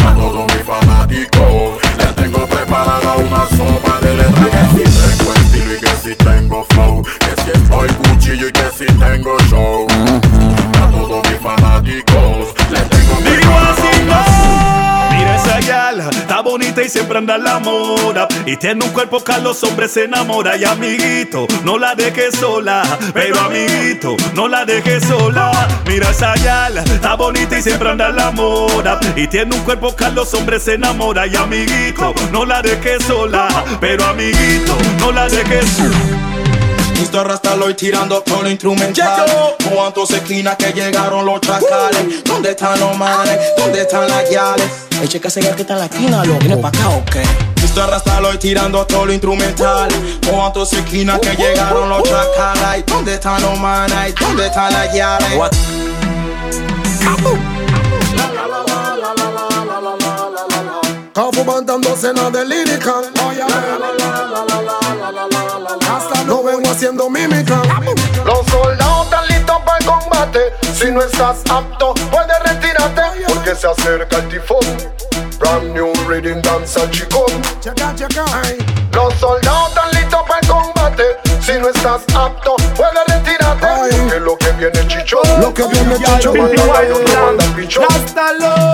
A 0.06 0.14
todos 0.14 0.46
mis 0.54 0.64
fanáticos 0.64 1.82
les 1.98 2.14
tengo 2.14 2.46
preparada 2.46 3.16
una 3.16 3.46
sopa 3.56 4.00
de 4.02 4.14
letras 4.14 4.68
que 4.74 4.84
si 4.84 5.16
tengo 5.16 5.34
estilo 5.34 5.74
y 5.74 5.80
que 5.80 5.96
si 6.02 6.14
tengo 6.16 6.64
flow, 6.70 7.02
que 7.02 7.42
si 7.42 7.50
estoy 7.50 7.88
cuchillo 7.88 8.48
y 8.48 8.52
que 8.52 8.70
si 8.76 8.86
tengo 8.86 9.36
show. 9.50 9.93
Bonita 16.74 16.82
y 16.82 16.90
siempre 16.90 17.18
anda 17.18 17.38
la 17.38 17.58
moda. 17.58 18.28
Y 18.46 18.56
tiene 18.56 18.84
un 18.84 18.90
cuerpo 18.92 19.22
que 19.22 19.32
a 19.32 19.38
los 19.38 19.62
hombres 19.62 19.92
se 19.92 20.04
enamora. 20.04 20.56
Y 20.56 20.64
amiguito, 20.64 21.46
no 21.64 21.78
la 21.78 21.94
dejes 21.94 22.34
sola. 22.36 22.82
Pero 23.12 23.40
amiguito, 23.40 24.16
no 24.34 24.48
la 24.48 24.64
dejes 24.64 25.04
sola. 25.04 25.68
Mira 25.86 26.10
esa 26.10 26.34
yala, 26.36 26.82
está 26.82 27.14
bonita 27.14 27.58
y 27.58 27.62
siempre 27.62 27.90
anda 27.90 28.10
la 28.10 28.30
moda. 28.30 28.98
Y 29.16 29.26
tiene 29.28 29.54
un 29.54 29.62
cuerpo 29.62 29.94
que 29.94 30.04
a 30.04 30.10
los 30.10 30.32
hombres 30.34 30.64
se 30.64 30.74
enamora. 30.74 31.26
Y 31.26 31.36
amiguito, 31.36 32.14
no 32.32 32.44
la 32.44 32.62
dejes 32.62 33.04
sola. 33.04 33.48
Pero 33.80 34.04
amiguito, 34.04 34.76
no 34.98 35.12
la 35.12 35.28
dejes 35.28 35.68
sola. 35.70 36.24
Mr. 36.94 37.26
Rasta 37.26 37.56
lo 37.56 37.74
tirando 37.74 38.20
todo 38.22 38.42
lo 38.42 38.50
instrumental. 38.50 39.26
¿Cuántos 39.70 40.10
esquinas 40.10 40.56
que 40.56 40.72
llegaron 40.72 41.26
los 41.26 41.40
chacales? 41.40 42.24
¿Dónde 42.24 42.50
están 42.50 42.78
los 42.80 42.96
manes? 42.96 43.38
¿Dónde 43.58 43.82
están 43.82 44.08
las 44.08 44.28
guiales? 44.28 44.66
Hey, 45.04 45.08
checa 45.08 45.28
ese 45.28 45.40
que 45.40 45.60
está 45.60 45.74
en 45.74 45.80
la 45.80 45.84
esquina, 45.84 46.24
loco. 46.24 46.38
¿Viene 46.38 46.56
pa' 46.56 46.68
acá 46.68 46.88
o 46.88 47.04
qué? 47.04 47.22
Mr. 47.60 47.90
Rasta 47.90 48.20
lo 48.22 48.38
tirando 48.38 48.86
todo 48.86 49.04
lo 49.04 49.12
instrumental. 49.12 49.90
¿Cuántos 50.30 50.72
esquinas 50.72 51.20
que 51.20 51.36
llegaron 51.36 51.90
los 51.90 52.02
chacales? 52.04 52.86
¿Dónde 52.86 53.12
están 53.12 53.42
los 53.42 53.58
manes? 53.58 54.14
¿Dónde 54.18 54.46
están 54.46 54.72
las 54.72 54.90
guiales? 54.94 55.28
Cafu 61.12 61.44
cantando 61.44 61.94
cena 61.96 62.30
de 62.30 62.46
lírica. 62.46 62.94
Hasta 65.94 66.24
no 66.24 66.42
vengo 66.42 66.70
haciendo 66.70 67.10
mímica. 67.10 67.60
Los 68.24 68.46
soldados 68.46 69.04
están 69.04 69.26
listos 69.28 69.56
para 69.66 69.78
el 69.78 69.84
combate. 69.84 70.40
Si 70.72 70.90
no 70.90 71.02
estás 71.02 71.42
apto, 71.50 71.92
puedes 72.10 72.38
retirarte. 72.38 72.63
Porque 73.54 73.60
se 73.60 73.68
acerca 73.68 74.16
el 74.16 74.28
tifón. 74.28 74.58
Brand 75.38 75.74
new 75.74 75.92
reading 76.08 76.40
danza 76.42 76.90
chicón. 76.90 77.26
Los 78.92 79.14
soldados 79.14 79.68
están 79.68 79.90
listos 79.92 80.20
para 80.26 80.40
el 80.40 80.48
combate. 80.48 81.04
Si 81.40 81.52
no 81.52 81.68
estás 81.68 82.02
apto, 82.14 82.56
puedes 82.76 83.04
retirarte. 83.08 83.66
Porque 83.66 84.20
lo 84.20 84.36
que 84.38 84.52
viene 84.52 84.88
chicho. 84.88 85.18
Lo 85.40 85.52
que 85.52 85.66
viene 85.68 85.96
chicho. 85.98 86.32
Manda. 87.80 88.64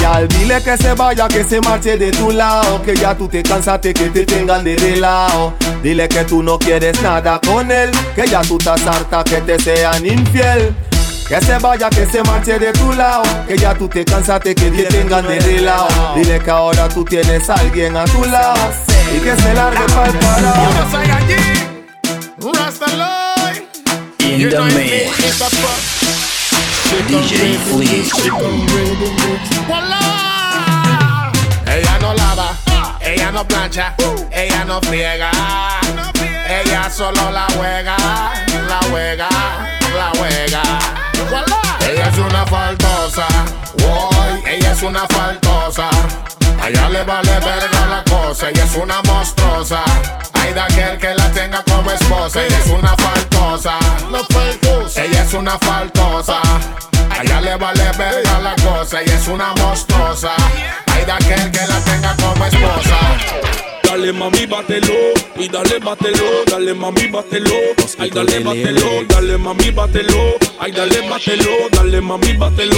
Yal, 0.00 0.28
dile 0.28 0.62
que 0.62 0.76
se 0.76 0.94
vaya, 0.94 1.28
que 1.28 1.44
se 1.44 1.60
marche 1.60 1.96
de 1.98 2.12
tu 2.12 2.30
lado 2.30 2.80
Que 2.84 2.94
ya 2.94 3.16
tú 3.16 3.26
te 3.26 3.42
cansaste, 3.42 3.92
que 3.92 4.10
te 4.10 4.24
tengan 4.24 4.62
de 4.62 4.76
relao 4.76 5.54
Dile 5.82 6.08
que 6.08 6.22
tú 6.22 6.40
no 6.40 6.56
quieres 6.56 7.02
nada 7.02 7.40
con 7.44 7.68
él 7.72 7.90
Que 8.14 8.28
ya 8.28 8.40
tú 8.42 8.58
estás 8.58 8.86
harta, 8.86 9.24
que 9.24 9.40
te 9.40 9.58
sean 9.58 10.06
infiel 10.06 10.72
que 11.28 11.40
se 11.42 11.58
vaya, 11.58 11.90
que 11.90 12.06
se 12.06 12.22
marche 12.22 12.58
de 12.58 12.72
tu 12.72 12.92
lado 12.92 13.22
Que 13.46 13.56
ya 13.58 13.74
tú 13.74 13.86
te 13.86 14.04
cansaste, 14.04 14.54
que 14.54 14.70
te 14.70 14.84
tengan 14.84 15.26
de 15.26 15.38
relao 15.38 15.88
Dile 16.14 16.40
que 16.40 16.50
ahora 16.50 16.88
tú 16.88 17.04
tienes 17.04 17.48
a 17.50 17.54
alguien 17.54 17.96
a 17.96 18.04
tu 18.04 18.24
lado 18.24 18.70
Y 19.14 19.20
que 19.20 19.36
se 19.36 19.54
largue 19.54 19.84
pa'l 19.94 20.12
parao 20.18 20.70
Yo 20.72 20.90
soy 20.90 21.10
allí, 21.10 21.58
Rastaloy. 22.40 23.66
In 24.20 24.38
You 24.38 24.50
the 24.50 24.60
mix. 24.62 25.16
DJ. 27.08 27.58
Hola. 29.68 31.32
Ella 31.66 31.98
no 32.00 32.14
lava, 32.14 32.56
ella 33.00 33.32
no 33.32 33.46
plancha, 33.46 33.94
ella 34.30 34.64
no 34.64 34.80
friega. 34.82 35.30
Ella 36.48 36.88
solo 36.90 37.30
la 37.30 37.46
juega, 37.56 37.96
la 38.68 38.80
juega, 38.88 39.28
la 39.96 40.10
juega. 40.16 40.97
Ella 41.88 42.08
es 42.08 42.18
una 42.18 42.46
faltosa, 42.46 43.26
woy, 43.82 44.42
ella 44.46 44.72
es 44.72 44.82
una 44.82 45.06
faltosa. 45.08 45.88
A 46.60 46.68
ella 46.68 46.88
le 46.88 47.04
vale 47.04 47.30
verga 47.40 47.86
la 47.86 48.04
cosa, 48.04 48.48
ella 48.50 48.64
es 48.64 48.74
una 48.74 49.02
monstruosa. 49.02 49.82
Hay 50.34 50.52
de 50.54 50.60
aquel 50.60 50.98
que 50.98 51.14
la 51.14 51.30
tenga 51.32 51.62
como 51.64 51.90
esposa, 51.90 52.42
ella 52.42 52.58
es 52.58 52.70
una 52.70 52.94
faltosa. 52.96 53.78
Ella 55.02 55.22
es 55.22 55.34
una 55.34 55.58
faltosa. 55.58 56.40
A 57.18 57.22
ella 57.22 57.40
le 57.40 57.56
vale 57.56 57.90
verga 57.98 58.38
la 58.38 58.54
cosa, 58.54 59.02
ella 59.02 59.14
es 59.16 59.26
una 59.26 59.52
monstruosa. 59.54 60.36
Hay 60.86 61.04
de 61.04 61.10
aquel 61.10 61.50
que 61.50 61.66
la 61.66 61.80
tenga 61.80 62.14
como 62.14 62.46
esposa. 62.46 62.98
Dale 63.82 64.12
mami, 64.12 64.46
bátelo, 64.46 64.94
y 65.34 65.48
dale, 65.48 65.80
bátelo, 65.80 66.44
dale 66.46 66.74
mami, 66.74 67.08
bátelo, 67.08 67.50
ay 67.98 68.10
dale, 68.10 68.38
bátelo, 68.38 69.04
dale 69.08 69.36
mami, 69.36 69.70
bátelo, 69.72 70.36
ay 70.60 70.70
dale, 70.70 71.08
bátelo, 71.08 71.50
dale 71.72 72.00
mami, 72.00 72.34
bátelo. 72.34 72.76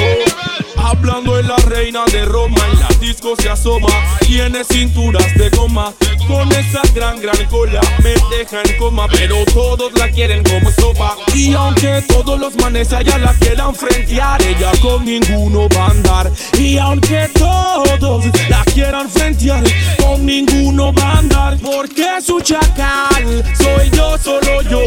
Hablando 0.82 1.36
de 1.36 1.42
la 1.44 1.56
reina 1.56 2.04
de 2.06 2.24
Roma, 2.24 2.60
en 2.72 2.80
la 2.80 2.88
disco 3.00 3.34
se 3.36 3.48
asoma, 3.48 3.88
tiene 4.26 4.64
cinturas 4.64 5.34
de 5.36 5.48
goma, 5.50 5.92
con 6.26 6.50
esa 6.52 6.82
gran, 6.94 7.20
gran 7.20 7.44
cola, 7.46 7.80
me 8.02 8.14
deja 8.36 8.62
en 8.62 8.78
coma, 8.78 9.06
pero 9.08 9.44
todos 9.52 9.92
la 9.94 10.08
quieren 10.08 10.42
como 10.44 10.70
sopa. 10.70 11.16
Y 11.34 11.52
aunque 11.54 12.02
todos 12.08 12.38
los 12.38 12.56
manes 12.56 12.92
allá 12.92 13.18
la 13.18 13.34
quieran 13.34 13.74
frentear, 13.74 14.40
ella 14.42 14.72
con 14.80 15.04
ninguno 15.04 15.68
va 15.76 15.86
a 15.86 15.90
andar. 15.90 16.32
Y 16.58 16.78
aunque 16.78 17.28
todos 17.34 18.24
la 18.48 18.64
quieran 18.72 19.08
frentear, 19.10 19.64
con 19.98 20.24
ninguno 20.24 20.92
va 20.92 21.12
a 21.12 21.18
andar. 21.18 21.58
Porque 21.58 22.20
su 22.24 22.40
chacal, 22.40 23.44
soy 23.58 23.90
yo, 23.90 24.16
solo 24.18 24.62
yo. 24.62 24.82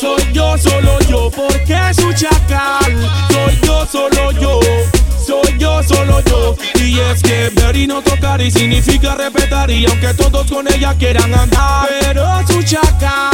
Soy 0.00 0.22
yo, 0.32 0.58
solo 0.58 0.98
yo. 1.08 1.30
Porque 1.30 1.78
su 1.94 2.12
chacal, 2.12 2.92
soy 3.30 3.58
yo, 3.62 3.86
solo 3.86 4.32
yo. 4.32 4.60
Yo, 5.58 5.82
solo 5.82 6.20
yo. 6.20 6.56
Y 6.76 6.98
es 6.98 7.22
que 7.22 7.50
ver 7.50 7.76
y 7.76 7.86
no 7.86 8.02
tocar 8.02 8.40
y 8.40 8.50
significa 8.50 9.14
respetar. 9.14 9.70
Y 9.70 9.86
aunque 9.86 10.14
todos 10.14 10.50
con 10.50 10.66
ella 10.72 10.94
quieran 10.94 11.34
andar, 11.34 11.88
pero 12.00 12.26
su 12.46 12.62
chacal, 12.62 13.33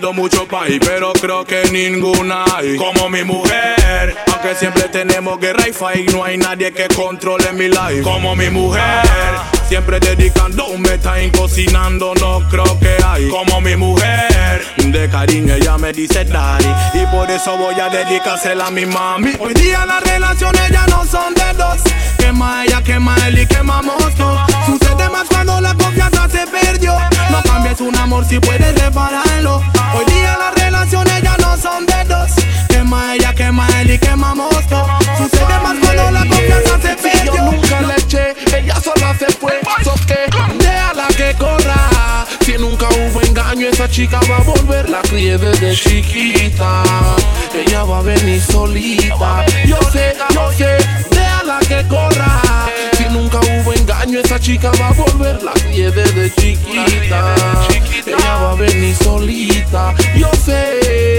tenido 0.00 0.12
mucho 0.14 0.48
país, 0.48 0.80
pero 0.84 1.12
creo 1.12 1.44
que 1.44 1.64
ninguna 1.70 2.44
hay 2.56 2.76
como 2.76 3.10
mi 3.10 3.22
mujer. 3.22 4.16
Aunque 4.32 4.54
siempre 4.54 4.84
tenemos 4.84 5.38
guerra 5.38 5.68
y 5.68 5.72
fight, 5.72 6.10
no 6.10 6.24
hay 6.24 6.38
nadie 6.38 6.72
que 6.72 6.88
controle 6.88 7.52
mi 7.52 7.68
life 7.68 8.02
como 8.02 8.34
mi 8.34 8.48
mujer. 8.48 8.82
Siempre 9.68 10.00
dedicando 10.00 10.66
un 10.68 10.82
time 10.82 11.30
cocinando, 11.36 12.14
no 12.14 12.48
creo 12.48 12.78
que 12.78 12.96
hay 13.04 13.28
como 13.28 13.60
mi 13.60 13.76
mujer. 13.76 14.64
De 14.78 15.08
cariño 15.08 15.54
ella 15.54 15.76
me 15.76 15.92
dice 15.92 16.24
daddy 16.24 16.64
y 16.94 17.06
por 17.14 17.30
eso 17.30 17.56
voy 17.58 17.78
a 17.78 17.90
dedicársela 17.90 18.68
a 18.68 18.70
mi 18.70 18.86
mami. 18.86 19.32
Hoy 19.38 19.52
día 19.54 19.84
las 19.84 20.02
relaciones 20.02 20.70
ya 20.70 20.86
no 20.86 21.04
son 21.04 21.34
de 21.34 21.52
dos. 21.58 21.99
Quema 22.20 22.64
ella, 22.64 22.82
quema 22.82 23.16
él 23.26 23.38
y 23.40 23.46
quemamos 23.46 24.14
todo. 24.14 24.38
Sucede 24.66 25.08
más 25.08 25.26
cuando 25.28 25.60
la 25.60 25.74
confianza 25.74 26.28
se 26.28 26.46
perdió. 26.46 26.94
No 27.30 27.42
cambies 27.42 27.80
un 27.80 27.96
amor 27.96 28.24
si 28.26 28.38
puedes 28.38 28.78
repararlo. 28.80 29.62
Hoy 29.94 30.04
día 30.12 30.36
las 30.38 30.54
relaciones 30.62 31.22
ya 31.22 31.36
no 31.38 31.56
son 31.56 31.86
de 31.86 32.04
dos. 32.04 32.30
Quema 32.68 33.14
ella, 33.14 33.34
quema 33.34 33.66
él 33.80 33.92
y 33.92 33.98
quemamos 33.98 34.66
todo. 34.68 34.86
Sucede 35.16 35.60
más 35.62 35.76
cuando 35.80 36.10
la 36.10 36.20
confianza 36.20 36.80
se 36.82 36.96
perdió. 36.96 37.34
Yo 37.34 37.42
nunca 37.50 37.80
le 37.80 37.94
eché, 37.94 38.34
ella 38.56 38.80
sola 38.80 39.14
se 39.18 39.26
fue. 39.26 39.58
So 39.82 39.94
que 40.06 40.18
déjala 40.58 41.08
que 41.16 41.34
corra. 41.38 42.26
Si 42.44 42.52
nunca 42.58 42.86
hubo 42.88 43.20
engaño, 43.22 43.68
esa 43.68 43.88
chica 43.88 44.20
va 44.30 44.36
a 44.36 44.40
volver. 44.42 44.88
La 44.90 45.00
crié 45.02 45.38
desde 45.38 45.74
chiquita. 45.74 46.82
Ella 47.54 47.84
va 47.84 47.98
a 47.98 48.02
venir 48.02 48.40
solita. 48.40 49.44
Yo 49.66 49.78
sé, 49.92 50.16
yo 50.34 50.52
sé, 50.52 50.76
que 51.58 51.86
corra. 51.88 52.42
Si 52.96 53.04
nunca 53.04 53.38
hubo 53.40 53.72
engaño, 53.72 54.20
esa 54.20 54.38
chica 54.38 54.70
va 54.80 54.88
a 54.88 54.92
volver. 54.92 55.42
La 55.42 55.52
crié 55.52 55.90
desde 55.90 56.30
chiquita. 56.34 57.34
Ella 58.06 58.36
va 58.42 58.52
a 58.52 58.54
venir 58.54 58.94
solita. 58.94 59.94
Yo 60.16 60.30
sé. 60.44 61.18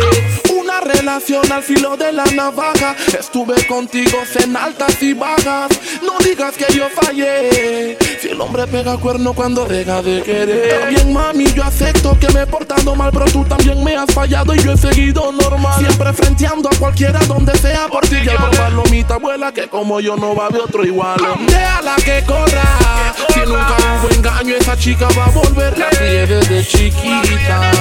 Relación 0.94 1.52
al 1.52 1.64
filo 1.64 1.96
de 1.96 2.12
la 2.12 2.26
navaja. 2.26 2.96
Estuve 3.18 3.66
contigo 3.68 4.20
en 4.44 4.56
altas 4.56 5.02
y 5.02 5.14
bajas. 5.14 5.70
No 6.02 6.18
digas 6.24 6.56
que 6.56 6.74
yo 6.74 6.90
fallé. 6.90 7.98
Si 8.22 8.30
el 8.30 8.42
hombre 8.42 8.68
pega 8.68 8.98
cuerno 8.98 9.34
cuando 9.34 9.66
deja 9.66 10.02
de 10.02 10.22
querer. 10.22 10.90
Bien, 10.90 11.14
mami, 11.14 11.46
yo 11.54 11.64
acepto 11.64 12.18
que 12.20 12.30
me 12.34 12.42
he 12.42 12.48
portado 12.48 12.96
mal, 12.96 13.12
pero 13.12 13.26
tú 13.26 13.44
también 13.46 13.84
me 13.84 13.96
has 13.96 14.14
fallado 14.14 14.54
y 14.54 14.60
yo 14.60 14.74
he 14.74 14.78
seguido 14.78 15.32
normal. 15.32 15.80
Siempre 15.80 16.14
frenteando 16.14 16.70
a 16.70 16.76
cualquiera 16.78 17.20
donde 17.28 17.58
sea 17.58 17.88
por 17.88 18.08
ti. 18.08 18.18
Ya 18.24 18.36
por 18.36 18.56
palomita 18.56 19.16
abuela 19.16 19.52
que 19.52 19.68
como 19.68 20.00
yo 20.00 20.16
no 20.18 20.36
va 20.36 20.46
a 20.46 20.48
haber 20.48 20.62
otro 20.62 20.86
igual. 20.86 21.20
Déjala 21.48 21.96
que 22.04 22.24
corra. 22.26 23.14
Si 23.34 23.40
nunca 23.40 23.76
hubo 24.02 24.10
engaño, 24.14 24.56
esa 24.56 24.78
chica 24.78 25.08
va 25.18 25.26
a 25.26 25.30
volver. 25.30 25.78
La 25.78 25.90
desde 25.90 26.64
chiquita. 26.66 27.72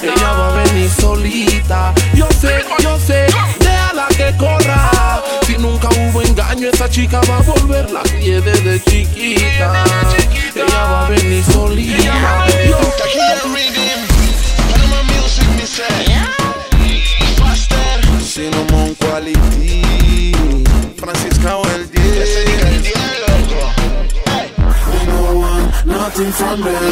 Ella 0.00 0.32
va 0.32 0.48
a 0.48 0.64
venir 0.64 0.90
solita. 0.90 1.92
Yo 2.14 2.28
sé, 2.42 2.64
yo 2.82 2.98
sé, 2.98 3.26
déjala 3.60 4.08
que 4.16 4.36
corra. 4.36 5.22
Si 5.46 5.56
nunca 5.58 5.88
hubo 5.88 6.22
engaño, 6.22 6.68
esa 6.68 6.88
chica 6.88 7.20
va 7.28 7.38
a 7.38 7.42
volver. 7.42 7.90
La 7.90 8.02
crié 8.02 8.40
desde 8.40 8.82
chiquita. 8.82 9.84
Ella 10.54 10.84
va 10.84 11.06
a 11.06 11.10
venir 11.10 11.44
solita. 11.44 12.46
Cinnamon 18.32 18.94
quality 18.94 20.32
Francisca 20.96 21.58
el 21.74 21.86
nothing 25.84 26.32
from 26.32 26.60
them. 26.60 26.82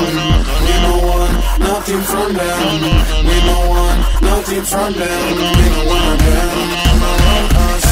We 0.66 0.74
no 0.82 0.94
want 1.06 1.32
nothing 1.60 2.02
from 2.02 2.32
them. 2.32 2.80
We 3.28 3.36
no 3.46 3.58
want 3.70 4.22
nothing 4.22 4.62
from 4.62 4.92
them. 4.94 5.20
We 5.58 5.66
no 5.70 5.82
want 5.90 6.20
them 6.20 7.02
around 7.10 7.52
us 7.70 7.84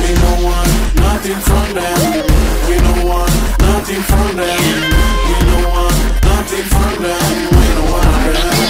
We 0.00 0.10
no 0.22 0.32
want 0.46 0.70
nothing 0.96 1.40
from 1.48 1.68
them. 1.74 1.96
We 2.68 2.76
no 2.86 2.94
want 3.06 3.34
nothing 3.60 4.02
from 4.02 4.36
them. 4.36 4.60
We 5.28 5.36
no 5.48 5.58
want 5.68 5.96
nothing 6.24 6.66
from 6.74 6.94
them. 7.02 7.24
We 7.56 7.66
no 7.76 7.84
want 7.92 8.34
them 8.34 8.60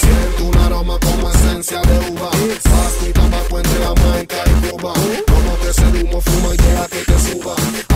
Siento 0.00 0.44
un 0.44 0.56
aroma 0.58 0.98
como 1.00 1.30
esencia 1.30 1.80
de 1.82 2.10
uva. 2.10 2.30
Pasto 2.30 3.08
y 3.08 3.12
tabaco 3.12 3.58
entre 3.58 3.84
Jamaica 3.84 4.36
y 4.46 4.68
Cuba. 4.68 4.92
Como 5.26 5.58
que 5.60 5.68
ese 5.70 5.86
humo 6.02 6.20
fuma 6.20 6.54
y 6.54 6.56
deja 6.56 6.86
que 6.88 7.04
te 7.04 7.18
suba. 7.18 7.89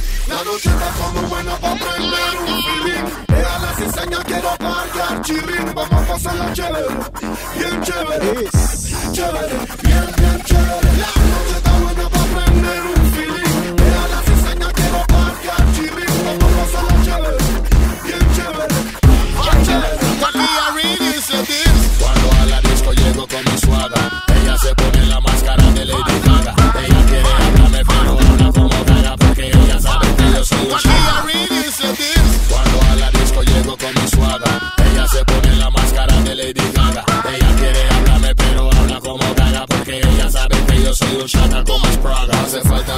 Te. 0.00 0.30
La 0.30 0.44
noche 0.44 0.68
está 0.68 0.90
como 0.98 1.28
buena 1.28 1.56
para 1.56 1.74
prender 1.74 2.36
un 2.40 2.62
feeling. 2.62 3.04
Deja 3.28 3.58
la 3.58 3.74
cizaña, 3.74 4.18
quiero 4.24 4.56
parquear 4.58 5.22
chilling. 5.22 5.74
Vamos 5.74 5.92
a 5.92 6.12
pasarla 6.12 6.52
chévere, 6.52 6.88
bien 7.58 7.82
chévere. 7.82 8.48
Chévere, 9.12 9.54
bien, 9.82 10.06
bien 10.16 10.42
chévere. 10.44 11.23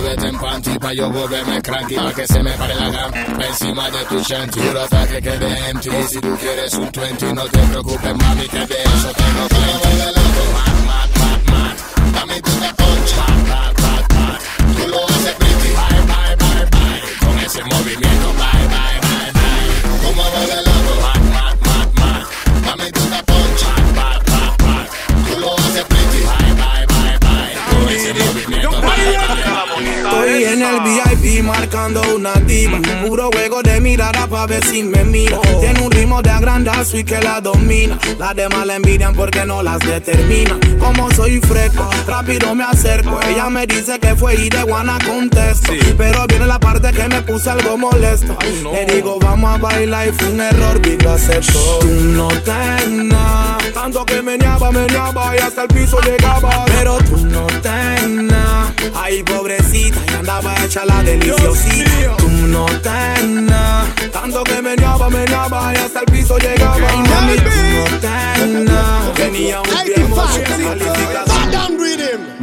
Vete 0.02 0.28
en 0.28 0.38
panty 0.38 0.78
pa' 0.78 0.92
yo 0.92 1.10
volverme 1.10 1.60
cranky, 1.62 1.94
pa' 1.94 2.12
que 2.12 2.26
se 2.26 2.42
me 2.42 2.52
pare 2.52 2.74
la 2.74 2.90
gama 2.90 3.46
encima 3.46 3.90
de 3.90 4.04
tu 4.04 4.18
shanty. 4.20 4.60
Quiero 4.60 4.82
hasta 4.82 5.06
que 5.06 5.22
quede 5.22 5.70
empty. 5.70 5.90
Si 6.08 6.20
tú 6.20 6.36
quieres 6.38 6.74
un 6.74 6.90
20, 6.92 7.32
no 7.32 7.44
te 7.44 7.58
preocupes, 7.58 8.16
mami, 8.16 8.46
de 8.46 8.58
eso 8.58 9.12
tengo 9.16 9.48
plenty. 9.48 9.86
Lo. 14.86 15.06
Con 17.20 17.38
ese 17.38 17.64
movimiento, 17.64 18.32
Marcando 31.42 32.02
una 32.14 32.34
diva. 32.34 32.78
Puro 33.06 33.30
juego 33.30 33.62
de 33.62 33.80
mirada 33.80 34.26
pa' 34.26 34.46
ver 34.46 34.64
si 34.64 34.82
me 34.82 35.04
mira. 35.04 35.38
Tiene 35.60 35.80
un 35.82 35.90
ritmo 35.90 36.22
de 36.22 36.30
agrandazo 36.30 36.96
y 36.98 37.04
que 37.04 37.20
la 37.20 37.40
domina. 37.40 37.98
Las 38.18 38.34
demás 38.34 38.66
la 38.66 38.76
envidian 38.76 39.14
porque 39.14 39.44
no 39.44 39.62
las 39.62 39.78
determina. 39.80 40.58
Como 40.78 41.10
soy 41.12 41.40
fresco, 41.40 41.88
rápido 42.06 42.54
me 42.54 42.64
acerco. 42.64 43.20
Ella 43.28 43.50
me 43.50 43.66
dice 43.66 43.98
que 43.98 44.14
fue 44.16 44.34
y 44.34 44.48
de 44.48 44.62
guana 44.62 44.98
contesto. 45.06 45.72
Pero 45.96 46.26
viene 46.26 46.46
la 46.46 46.58
parte 46.58 46.90
que 46.92 47.06
me 47.08 47.22
puse 47.22 47.50
algo 47.50 47.76
molesto. 47.76 48.36
Le 48.72 48.86
digo, 48.86 49.18
vamos 49.20 49.54
a 49.54 49.58
bailar 49.58 50.08
y 50.08 50.12
fue 50.12 50.28
un 50.30 50.40
error, 50.40 50.80
vi 50.80 50.96
lo 50.96 51.12
acepto. 51.12 51.78
Tú 51.80 51.88
no 51.88 52.28
tenés 52.28 53.06
tanto 53.74 54.04
que 54.06 54.22
meneaba, 54.22 54.72
meneaba 54.72 55.36
y 55.36 55.38
hasta 55.38 55.62
el 55.62 55.68
piso 55.68 56.00
llegaba. 56.00 56.64
Pero 56.66 56.98
tú 56.98 57.18
no 57.18 57.46
tenés 57.62 58.65
Ay, 58.94 59.22
pobrecita, 59.22 59.98
y 60.10 60.14
andaba 60.14 60.54
hecha 60.64 60.84
la 60.84 61.02
deliciosita. 61.02 62.16
Tú 62.18 62.28
no 62.28 62.66
tenés 62.80 64.10
tanto 64.12 64.44
que 64.44 64.62
meneaba, 64.62 65.08
meneaba 65.08 65.72
y 65.74 65.76
hasta 65.76 66.00
el 66.00 66.06
piso 66.06 66.38
llegaba. 66.38 66.76
Ay, 66.76 66.98
mami, 66.98 67.36
tú 67.36 68.64
no 68.64 69.12
tenía 69.12 69.60
un 69.60 69.84
tiempo 69.84 70.22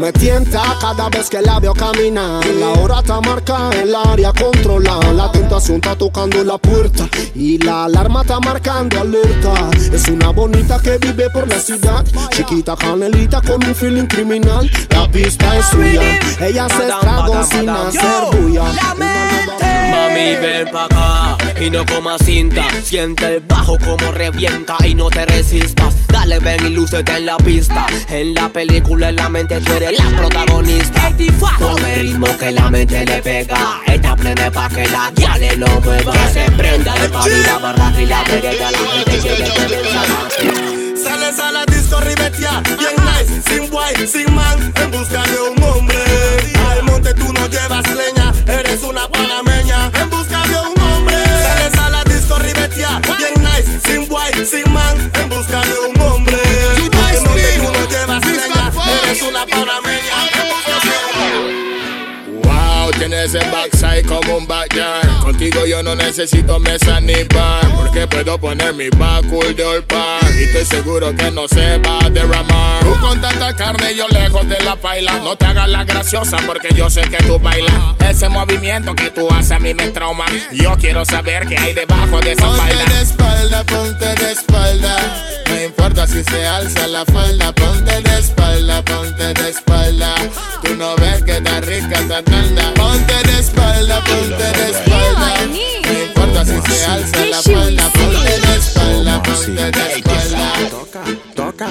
Me 0.04 0.12
tienta 0.12 0.62
cada 0.82 1.08
vez 1.08 1.30
que 1.30 1.42
la 1.42 1.60
veo 1.62 1.74
caminar. 1.74 2.46
La 2.60 2.70
hora 2.72 3.00
está 3.00 3.22
marcada, 3.22 3.72
el 3.82 3.96
área 3.96 4.34
controlada. 4.34 5.14
La 5.14 5.32
tentación 5.32 5.78
está 5.78 5.96
tocando 5.96 6.44
la 6.44 6.58
puerta 6.58 7.08
y 7.34 7.58
la 7.60 7.86
alarma 7.86 8.22
está 8.24 8.40
marcando 8.42 9.00
alerta. 9.00 9.70
Es 9.94 10.10
una 10.10 10.32
bonita 10.32 10.80
que 10.82 10.98
vive 10.98 11.30
por 11.30 11.48
la 11.48 11.58
ciudad. 11.60 12.04
Chiquita 12.32 12.76
canelita 12.76 13.42
con 13.42 13.64
un 13.64 13.74
feeling 13.74 14.08
criminal. 14.08 14.70
La 14.90 15.10
pista 15.10 15.58
es 15.58 15.66
suya. 15.68 16.20
Ella 16.42 16.68
se 16.68 16.90
estragó 16.90 17.44
sin 17.46 17.70
hacer 17.70 18.42
bulla. 18.42 18.64
Mami, 19.94 20.36
ven 20.42 20.72
pa' 20.72 20.86
acá 20.86 21.38
y 21.62 21.70
no 21.70 21.86
comas 21.86 22.22
cinta. 22.26 22.66
Siente 22.84 23.36
el 23.36 23.40
bajo 23.42 23.78
como 23.78 24.12
revienta 24.12 24.76
y 24.86 24.96
no 24.96 25.10
te 25.10 25.26
resistas. 25.26 25.94
Dale, 26.08 26.40
ven 26.40 26.66
y 26.66 26.70
lúcete 26.70 27.16
en 27.16 27.26
la 27.26 27.38
pista. 27.38 27.86
En 28.10 28.34
la 28.34 28.50
película, 28.50 28.93
en 29.02 29.16
la 29.16 29.30
mente, 29.30 29.60
tú 29.62 29.74
eres 29.74 29.98
la 29.98 30.18
protagonista. 30.18 31.12
Con 31.58 31.84
el 31.86 32.02
ritmo 32.02 32.28
que 32.38 32.52
la 32.52 32.70
mente 32.70 33.06
le 33.06 33.22
pega. 33.22 33.82
Esta 33.88 34.16
plena 34.16 34.52
pa' 34.52 34.70
que 34.70 34.88
la 34.88 35.12
guiale 35.16 35.58
no 35.58 35.68
mueva. 35.82 36.12
Que 36.12 36.34
se 36.34 36.52
prenda 36.52 36.94
de 36.94 37.10
pa' 37.10 37.28
la 37.28 37.58
barra 37.58 37.94
y 38.00 38.06
la 38.06 38.24
que 38.24 38.42
la 38.42 38.68
gente 38.68 39.20
que 39.20 41.04
Sales 41.04 41.40
a 41.40 41.52
la 41.52 41.66
disco 41.66 42.00
ribetia, 42.02 42.62
bien 42.78 42.96
nice, 43.04 43.42
sin 43.50 43.70
guay, 43.70 44.08
sin 44.08 44.34
man, 44.34 44.74
en 44.76 44.92
busca 44.92 45.24
de 45.24 45.42
un 45.42 45.64
hombre. 45.64 45.98
Al 46.70 46.84
monte 46.84 47.14
tú 47.14 47.34
no 47.34 47.48
llevas 47.48 47.86
leña, 47.90 48.32
eres 48.48 48.84
una 48.84 49.08
panameña, 49.08 49.92
en 50.00 50.10
busca 50.10 50.44
de 50.48 50.56
un 50.56 50.82
hombre. 50.82 51.16
Sales 51.16 51.78
a 51.80 51.90
la 51.90 52.04
disco 52.04 52.38
ribetia, 52.38 53.02
bien 53.18 53.34
nice, 53.40 53.80
sin 53.86 54.08
guay, 54.08 54.34
sin 54.46 54.72
man, 54.72 55.12
en 55.16 55.30
busca 55.30 55.62
de 55.62 55.72
un 55.72 55.86
hombre. 55.86 55.93
Wow, 62.44 62.92
tienes 62.98 63.34
el 63.36 63.50
backside 63.52 64.06
como 64.06 64.38
un 64.38 64.48
backyard. 64.48 65.22
Contigo 65.22 65.66
yo 65.66 65.84
no 65.84 65.96
necesito 65.96 66.60
mesa 66.60 67.00
ni 67.00 67.24
bar. 67.24 67.66
Porque 67.76 68.08
puedo 68.08 68.38
poner 68.38 68.74
mi 68.74 68.90
cool 69.30 69.56
de 69.56 69.64
all 69.64 69.84
par. 69.84 70.23
Y 70.38 70.44
estoy 70.44 70.66
seguro 70.66 71.16
que 71.16 71.32
no 71.32 71.48
se 71.48 71.78
va 71.80 72.00
a 72.06 72.10
derramar. 72.10 72.84
Tú 72.84 73.00
con 73.00 73.22
tanta 73.22 73.56
carne 73.56 73.96
yo 73.96 74.08
lejos 74.10 74.48
de 74.48 74.60
la 74.64 74.76
paila. 74.76 75.20
No 75.20 75.36
te 75.36 75.46
hagas 75.46 75.70
la 75.70 75.84
graciosa 75.84 76.38
porque 76.46 76.70
yo 76.76 76.90
sé 76.90 77.02
que 77.02 77.18
tú 77.24 77.40
bailas. 77.40 77.74
Ese 78.00 78.30
movimiento 78.30 78.96
que 78.96 79.10
tú 79.12 79.30
haces 79.32 79.52
a 79.52 79.60
mí 79.60 79.74
me 79.74 79.90
trauma. 79.90 80.26
Yo 80.52 80.76
quiero 80.80 81.06
saber 81.06 81.48
qué 81.48 81.58
hay 81.58 81.74
debajo 81.74 82.20
de 82.20 82.32
esa 82.34 82.46
Ponte 82.46 82.62
baila. 82.62 82.86
de 82.86 83.02
espalda, 83.02 83.64
ponte 83.64 84.06
de 84.16 84.32
espalda. 84.32 84.96
No 85.50 85.62
importa 85.64 86.08
si 86.08 86.24
se 86.24 86.46
alza 86.46 86.88
la 86.88 87.06
falda, 87.06 87.52
ponte 87.54 88.02
de 88.02 88.20
espalda, 88.20 88.82
ponte 88.84 89.34
de 89.34 89.50
espalda. 89.50 90.16
Tú 90.64 90.76
no 90.76 90.96
ves 90.96 91.24
que 91.24 91.38
está 91.38 91.62
rica 91.62 92.00
esta 92.00 92.24
tanda. 92.24 92.74
Ponte 92.74 93.14
de 93.28 93.40
espalda, 93.40 94.04
ponte 94.04 94.44
de 94.60 94.70
espalda. 94.72 95.36
No 95.86 96.04
importa 96.06 96.46
si 96.46 96.72
se 96.72 96.86
alza 96.86 97.26
la 97.26 97.42
falda, 97.42 97.90
ponte 97.90 98.40
de 98.40 98.56
espalda, 98.58 98.83
Toca, 101.36 101.68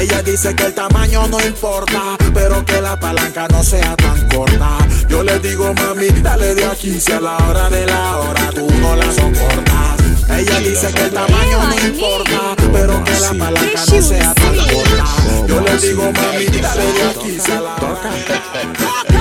Ella 0.00 0.22
dice 0.22 0.56
que 0.56 0.64
el 0.64 0.74
tamaño 0.74 1.28
no 1.28 1.40
importa, 1.40 2.16
pero 2.34 2.64
que 2.64 2.80
la 2.80 2.98
palanca 2.98 3.46
no 3.48 3.62
sea 3.62 3.94
tan 3.96 4.28
corta. 4.28 4.78
Yo 5.08 5.22
le 5.22 5.38
digo, 5.38 5.72
mami, 5.74 6.08
dale 6.20 6.54
de 6.56 6.64
aquí, 6.64 7.00
si 7.00 7.12
a 7.12 7.20
la 7.20 7.36
hora 7.36 7.70
de 7.70 7.86
la 7.86 8.16
hora 8.18 8.50
tú 8.52 8.68
no 8.80 8.96
la 8.96 9.12
soportas. 9.12 10.36
Ella 10.36 10.58
dice 10.58 10.92
que 10.92 11.02
el 11.04 11.12
tamaño 11.12 11.58
no 11.62 11.86
importa, 11.86 12.56
pero 12.72 13.04
que 13.04 13.20
la 13.20 13.34
palanca 13.34 13.84
no 13.86 14.02
sea 14.02 14.34
tan 14.34 14.56
corta. 14.56 15.04
Yo 15.46 15.60
le 15.60 15.78
digo, 15.78 16.12
mami, 16.12 16.46
dale 16.60 16.92
de 16.92 17.02
aquí, 17.04 17.38
si 17.40 17.52
a 17.52 17.60
la 17.60 17.76
hora 17.76 19.17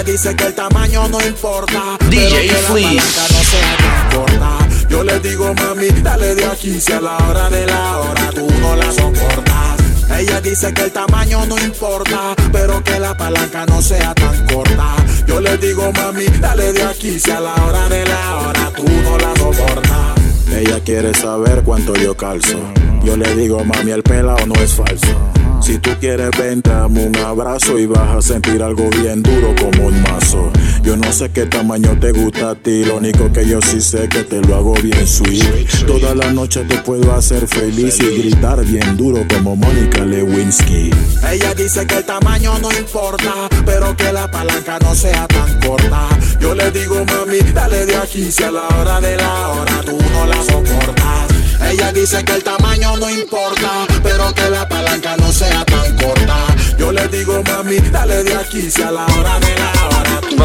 ella 0.00 0.12
dice 0.12 0.34
que 0.34 0.44
el 0.46 0.54
tamaño 0.54 1.08
no 1.08 1.20
importa. 1.26 1.98
DJ 2.08 2.28
pero 2.28 2.36
que 2.40 2.52
la 2.52 2.68
Fleece. 2.68 2.96
palanca 2.96 3.28
no 3.30 3.44
sea 3.44 3.76
tan 3.76 4.18
corta. 4.18 4.68
Yo 4.88 5.04
le 5.04 5.20
digo, 5.20 5.54
mami, 5.54 5.88
dale 6.02 6.34
de 6.34 6.44
aquí, 6.46 6.80
si 6.80 6.92
a 6.92 7.00
la 7.00 7.16
hora 7.18 7.50
de 7.50 7.66
la 7.66 7.98
hora 7.98 8.30
tú 8.34 8.48
no 8.60 8.76
la 8.76 8.92
soportas. 8.92 10.18
Ella 10.18 10.40
dice 10.40 10.72
que 10.72 10.82
el 10.82 10.92
tamaño 10.92 11.44
no 11.46 11.58
importa, 11.58 12.34
pero 12.52 12.82
que 12.82 12.98
la 12.98 13.16
palanca 13.16 13.66
no 13.66 13.82
sea 13.82 14.14
tan 14.14 14.46
corta. 14.46 14.96
Yo 15.26 15.40
le 15.40 15.56
digo, 15.58 15.92
mami, 15.92 16.24
dale 16.40 16.72
de 16.72 16.82
aquí, 16.82 17.18
si 17.20 17.30
a 17.30 17.40
la 17.40 17.54
hora 17.54 17.88
de 17.88 18.04
la 18.06 18.36
hora 18.38 18.72
tú 18.74 18.84
no 18.88 19.18
la 19.18 19.34
soportas. 19.36 20.18
Ella 20.50 20.80
quiere 20.80 21.14
saber 21.14 21.62
cuánto 21.62 21.94
yo 21.94 22.16
calzo. 22.16 22.58
Yo 23.04 23.16
le 23.16 23.34
digo, 23.34 23.64
mami, 23.64 23.92
el 23.92 24.02
pelado 24.02 24.46
no 24.46 24.54
es 24.62 24.74
falso. 24.74 25.16
Si 25.60 25.78
tú 25.78 25.90
quieres, 26.00 26.30
ven, 26.38 26.62
dame 26.62 27.06
un 27.06 27.16
abrazo 27.16 27.78
y 27.78 27.86
vas 27.86 28.16
a 28.16 28.22
sentir 28.22 28.62
algo 28.62 28.88
bien 28.90 29.22
duro 29.22 29.54
como 29.60 29.88
un 29.88 30.02
mazo. 30.02 30.50
Yo 30.82 30.96
no 30.96 31.12
sé 31.12 31.30
qué 31.30 31.46
tamaño 31.46 31.98
te 32.00 32.12
gusta 32.12 32.50
a 32.50 32.54
ti, 32.54 32.84
lo 32.84 32.96
único 32.96 33.30
que 33.30 33.46
yo 33.46 33.60
sí 33.60 33.80
sé 33.80 34.08
que 34.08 34.24
te 34.24 34.40
lo 34.40 34.56
hago 34.56 34.74
bien 34.74 35.06
sweet. 35.06 35.86
Toda 35.86 36.14
la 36.14 36.32
noche 36.32 36.64
te 36.64 36.78
puedo 36.78 37.12
hacer 37.14 37.46
feliz 37.46 38.00
y 38.00 38.18
gritar 38.18 38.64
bien 38.64 38.96
duro 38.96 39.24
como 39.32 39.54
Mónica 39.54 40.04
Lewinsky. 40.04 40.90
Ella 41.30 41.54
dice 41.54 41.86
que 41.86 41.98
el 41.98 42.04
tamaño 42.04 42.58
no 42.58 42.70
importa, 42.76 43.48
pero 43.66 43.94
que 43.96 44.12
la 44.12 44.30
palanca 44.30 44.78
no 44.80 44.94
sea 44.94 45.26
tan 45.28 45.60
corta. 45.60 46.08
Yo 46.40 46.54
le 46.54 46.70
digo, 46.70 47.04
mami, 47.04 47.38
dale 47.52 47.84
de 47.84 47.96
aquí, 47.96 48.32
si 48.32 48.42
a 48.42 48.50
la 48.50 48.66
hora 48.66 49.00
de 49.00 49.16
la 49.16 49.48
hora 49.50 49.80
tú 49.84 49.98
no 50.12 50.26
la 50.26 50.42
soportas. 50.42 51.29
Ella 51.70 51.92
dice 51.92 52.24
que 52.24 52.32
el 52.32 52.42
tamaño 52.42 52.96
no 52.96 53.08
importa, 53.08 53.86
pero 54.02 54.34
que 54.34 54.50
la 54.50 54.68
palanca 54.68 55.16
no 55.18 55.30
sea 55.32 55.64
tan 55.64 55.96
corta. 55.96 56.36
Yo 56.76 56.90
le 56.90 57.06
digo, 57.06 57.40
mami, 57.44 57.78
dale 57.92 58.24
de 58.24 58.34
aquí, 58.34 58.68
si 58.68 58.82
a 58.82 58.90
la 58.90 59.06
hora 59.06 59.38
de 59.38 59.54
la 59.54 59.72
hora 59.86 60.20
tú 60.20 60.36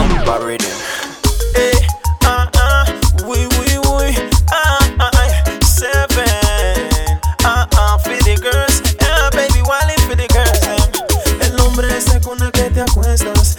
Eh, 1.56 1.88
ah. 2.26 2.52
El 11.42 11.60
hombre 11.60 11.98
ese 11.98 12.22
con 12.22 12.40
el 12.42 12.52
que 12.52 12.70
te 12.70 12.82
acuestas, 12.82 13.58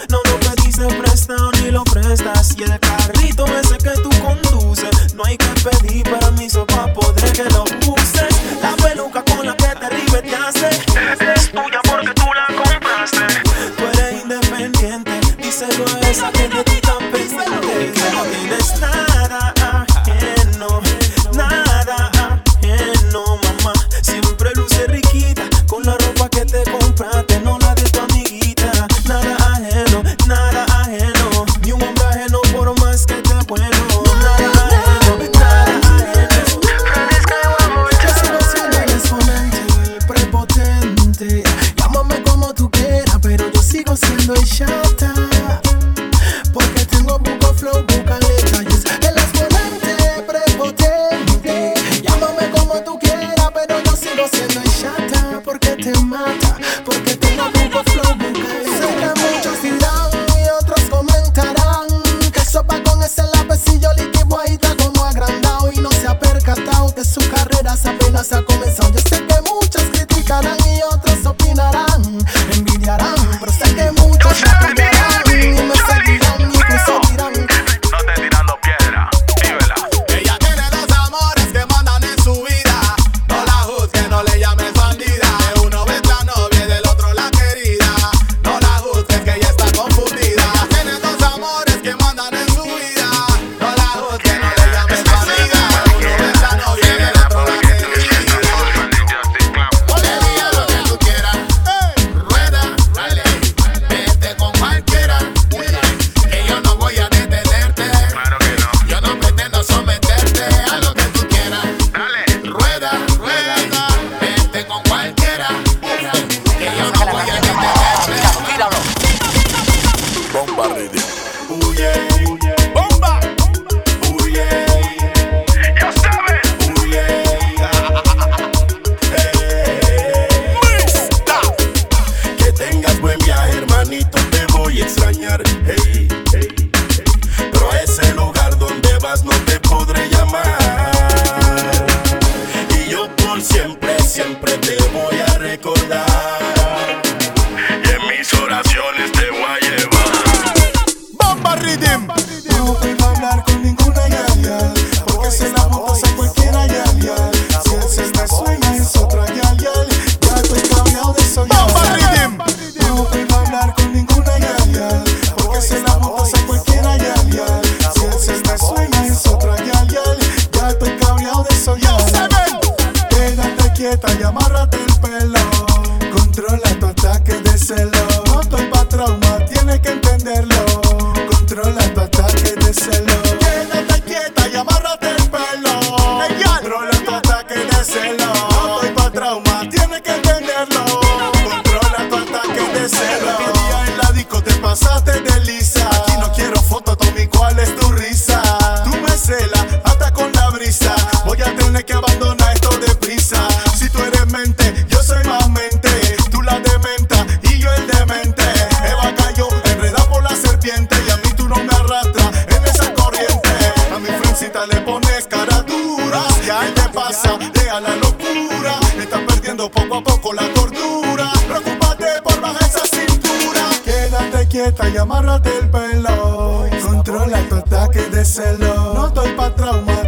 quieta 224.57 224.89
y 224.89 224.97
amárrate 224.97 225.49
el 225.59 225.69
pelo. 225.69 226.65
Controla 226.85 227.39
tu 227.49 227.55
ataque 227.55 228.01
de 228.09 228.25
celo. 228.25 228.93
No 228.95 229.07
estoy 229.07 229.31
pa' 229.33 229.53
trauma, 229.53 230.06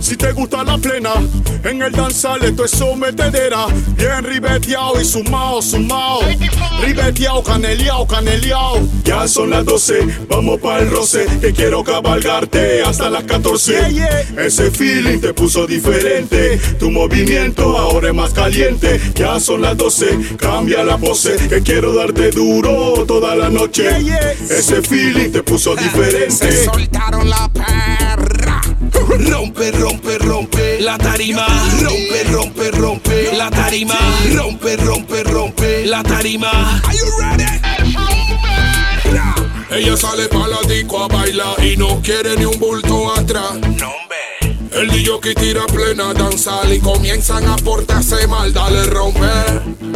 si 0.00 0.16
te 0.16 0.32
gusta 0.32 0.64
la 0.64 0.78
plena. 0.78 1.12
En 1.64 1.82
el 1.82 1.92
danzal 1.92 2.42
esto 2.44 2.64
es 2.64 2.70
sometedera. 2.70 3.66
Bien 3.96 4.24
ribeteado 4.24 5.00
y 5.00 5.04
sumado, 5.04 5.60
sumado. 5.60 6.20
Ribeteado, 6.82 7.42
caneleado, 7.42 8.06
caneleado. 8.06 8.80
Ya 9.04 9.28
son 9.28 9.50
las 9.50 9.64
12, 9.64 10.26
vamos 10.28 10.58
para 10.60 10.80
el 10.82 10.90
roce. 10.90 11.26
Que 11.40 11.52
quiero 11.52 11.84
cabalgarte 11.84 12.82
hasta 12.82 13.10
las 13.10 13.24
14. 13.24 13.78
Ese 14.38 14.70
feeling 14.70 15.18
te 15.20 15.34
puso 15.34 15.66
diferente. 15.66 16.58
Tu 16.78 16.90
movimiento 16.90 17.76
ahora 17.76 18.08
es 18.08 18.14
más 18.14 18.32
caliente. 18.32 19.00
Ya 19.14 19.38
son 19.40 19.62
las 19.62 19.76
12, 19.76 20.36
cambia 20.38 20.82
la 20.84 20.96
pose. 20.98 21.36
Que 21.48 21.62
quiero 21.62 21.92
darte 21.94 22.30
duro 22.30 23.04
toda 23.06 23.34
la 23.34 23.50
noche. 23.50 23.88
Ese 24.48 24.82
feeling 24.82 25.30
te 25.30 25.42
puso 25.42 25.76
Se 25.76 25.82
diferente. 25.82 26.64
soltaron 26.64 27.28
la 27.28 27.48
perra. 27.52 28.29
Rompe, 29.60 29.78
rompe, 29.78 30.18
rompe 30.18 30.80
la 30.80 30.96
tarima. 30.96 31.46
Rompe, 31.82 32.24
rompe, 32.30 32.70
rompe 32.70 33.36
la 33.36 33.50
tarima. 33.50 33.94
Rompe, 34.32 34.76
rompe, 34.76 35.22
rompe 35.22 35.84
la 35.84 36.02
tarima. 36.02 36.80
Are 36.82 36.94
you 36.94 37.04
ready? 37.18 37.44
Ella 39.70 39.96
sale 39.96 40.28
pa' 40.28 40.46
la 40.46 40.62
disco 40.66 41.04
a 41.04 41.08
bailar 41.08 41.62
y 41.62 41.76
no 41.76 42.00
quiere 42.00 42.36
ni 42.36 42.46
un 42.46 42.58
bulto 42.58 43.12
atrás. 43.12 43.58
El 44.72 44.88
DJ 44.88 45.20
que 45.20 45.34
tira 45.34 45.66
plena 45.66 46.14
danzal 46.14 46.72
y 46.72 46.80
comienzan 46.80 47.46
a 47.46 47.56
portarse 47.56 48.26
mal. 48.28 48.54
Dale, 48.54 48.86
rompe 48.86 49.89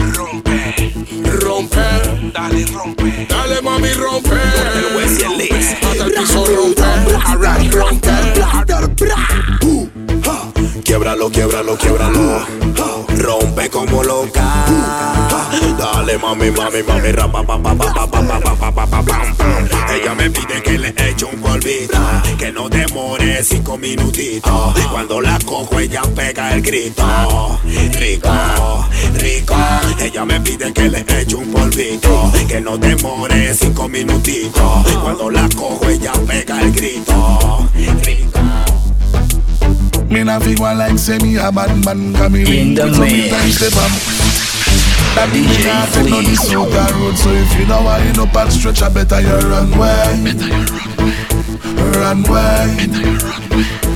romper, 1.40 2.32
dale 2.32 2.64
rompe, 2.66 3.26
dale 3.28 3.60
mami 3.62 3.92
romper, 3.92 4.40
el 4.76 5.46
Hasta 5.82 6.04
el 6.04 6.12
piso 6.12 6.44
romper, 6.46 7.16
alright. 7.26 7.54
Quiebralo, 10.84 11.30
quiebralo, 11.30 11.76
quiebralo. 11.76 12.46
Rompe 13.18 13.70
como 13.70 14.02
loca. 14.02 14.66
Dale, 15.78 16.18
mami, 16.18 16.50
mami, 16.50 16.82
mami, 16.82 17.12
rapa, 17.12 17.42
pa, 17.42 17.58
pa, 17.58 17.74
pa, 17.74 17.92
pa, 17.92 18.06
pa, 18.06 18.22
pa, 18.22 18.72
pa, 18.72 18.86
pa, 18.86 19.02
pa. 19.02 19.22
Ella 19.94 20.14
me 20.14 20.30
pide 20.30 20.62
que 20.62 20.78
le 20.78 20.88
eche 20.88 21.24
un 21.24 21.40
polvito, 21.40 21.98
que 22.38 22.52
no 22.52 22.68
demore 22.68 23.42
cinco 23.42 23.78
minutitos. 23.78 24.74
Cuando 24.90 25.20
la 25.20 25.38
cojo, 25.44 25.78
ella 25.78 26.02
pega 26.14 26.54
el 26.54 26.62
grito. 26.62 27.60
Rico, 27.64 28.88
rico. 29.14 29.56
Ella 30.00 30.24
me 30.24 30.40
pide 30.40 30.72
que 30.72 30.88
le 30.88 31.04
eche 31.08 31.36
un 31.36 31.50
polvito, 31.52 32.32
que 32.48 32.60
no 32.60 32.76
demore 32.76 33.54
cinco 33.54 33.88
minutitos. 33.88 34.92
Cuando 35.02 35.30
la 35.30 35.48
cojo, 35.56 35.88
ella 35.88 36.12
pega 36.26 36.60
el 36.60 36.72
grito. 36.72 37.68
Rico. 38.04 38.33
Me 40.14 40.22
na 40.22 40.38
figure 40.38 40.74
like 40.76 40.96
say 40.96 41.18
me 41.18 41.34
a 41.34 41.50
bad 41.50 41.74
man 41.84 42.14
Cause 42.14 42.30
ring 42.30 42.76
with 42.76 42.94
some 42.94 43.08
times 43.34 43.58
the 43.58 43.66
bomb 43.74 43.90
That 45.18 45.26
DJ 45.34 45.66
Fleet 45.90 46.14
on 46.14 46.22
the 46.22 46.36
sugar 46.38 46.86
road. 47.02 47.16
So 47.18 47.30
if 47.34 47.50
you 47.58 47.66
know 47.66 47.82
I 47.82 47.98
up 48.22 48.36
and 48.36 48.52
stretch 48.52 48.82
I 48.82 48.90
better 48.90 49.20
you 49.20 49.34
run 49.50 49.72
away 49.74 50.22
run 51.98 52.22
away 52.28 52.86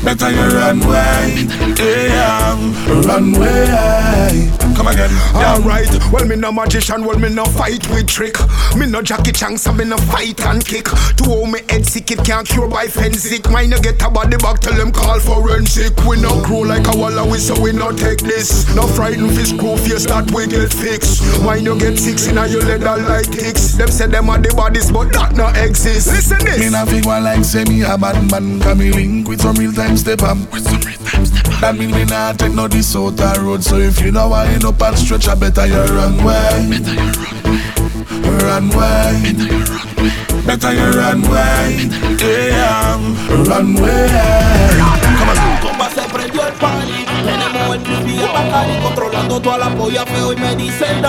Better 0.03 0.31
you 0.35 0.43
run 0.59 0.83
away 0.83 1.47
Better 1.47 1.87
you 1.87 2.11
run 2.11 2.35
away 2.35 2.35
Yeah 2.35 2.59
Run 3.07 3.35
away 3.37 4.68
Come 4.79 4.87
again. 4.87 5.11
Alright, 5.35 5.91
well 6.13 6.25
me 6.25 6.37
no 6.37 6.53
magician, 6.53 7.05
well 7.05 7.19
me 7.19 7.29
no 7.29 7.45
fight 7.45 7.85
with 7.91 8.07
trick. 8.07 8.37
Me 8.77 8.87
no 8.87 9.03
Jackie 9.03 9.33
Chan, 9.33 9.59
so 9.59 9.73
me 9.73 9.85
no 9.85 9.97
fight 9.97 10.41
and 10.47 10.65
kick. 10.65 10.85
To 10.85 11.25
hold 11.25 11.51
me 11.51 11.59
head 11.69 11.85
sick, 11.85 12.13
it 12.13 12.25
can't 12.25 12.47
cure 12.47 12.69
by 12.69 12.87
forensic. 12.87 13.51
Mine 13.51 13.71
no 13.71 13.81
get 13.81 14.01
a 14.01 14.09
body 14.09 14.37
back, 14.37 14.61
tell 14.61 14.75
them 14.75 14.93
call 14.93 15.19
forensic. 15.19 15.99
We 16.07 16.21
no 16.23 16.41
grow 16.45 16.61
like 16.61 16.87
a 16.87 16.97
walla, 16.97 17.29
we 17.29 17.39
so 17.39 17.61
we 17.61 17.73
no 17.73 17.91
take 17.91 18.21
this. 18.21 18.73
No 18.77 18.87
frightened 18.87 19.35
fish 19.35 19.51
crew 19.59 19.77
face 19.79 20.07
that 20.07 20.31
we 20.31 20.47
get 20.47 20.73
fixed. 20.73 21.43
Mine 21.43 21.65
no 21.65 21.77
get 21.77 21.99
six 21.99 22.29
in 22.29 22.39
a 22.39 22.47
your 22.47 22.63
leather 22.63 23.03
like 23.03 23.27
ticks. 23.33 23.73
Them 23.73 23.89
say 23.89 24.07
them 24.07 24.31
are 24.31 24.39
the 24.39 24.55
bodies, 24.55 24.93
but 24.93 25.13
that 25.13 25.35
no 25.35 25.49
exist. 25.61 26.07
Listen 26.07 26.39
this. 26.45 26.61
Me 26.61 26.71
not 26.71 26.89
feel 26.89 27.05
one 27.05 27.25
like 27.25 27.45
say 27.45 27.65
me 27.65 27.83
a 27.83 27.99
bad 27.99 28.31
man. 28.31 28.61
Cause 28.61 28.79
me 28.79 28.93
link 28.93 29.27
with 29.27 29.41
some 29.41 29.57
real 29.57 29.73
time 29.73 29.97
step 29.97 30.23
up. 30.23 30.39
That 31.61 31.75
mean 31.77 31.91
me 31.91 32.05
not 32.05 32.39
take 32.39 32.55
no 32.55 32.69
this 32.69 32.95
out 32.95 33.17
the 33.17 33.41
road. 33.43 33.65
So 33.65 33.79
if 33.79 34.01
you 34.01 34.13
know 34.13 34.29
why 34.29 34.53
you 34.53 34.61
know 34.61 34.68
up 34.69 34.83
and 34.83 34.99
stretch, 34.99 35.29
I 35.29 35.35
better 35.35 35.67
your 35.67 35.87
runway. 35.87 36.81
Better 36.81 36.95
your 38.23 38.39
runway. 38.45 39.33
Better 40.47 40.73
your 40.75 40.93
runway. 40.93 41.89
Damn. 42.17 43.17
Runway. 43.49 44.09
Como 45.63 45.85
si 48.05 48.21
controlando 48.83 49.41
toda 49.41 49.59
la 49.59 49.71
polla 49.75 50.05
feo 50.07 50.33
y 50.33 50.37
me 50.37 50.57
dicen 50.57 51.03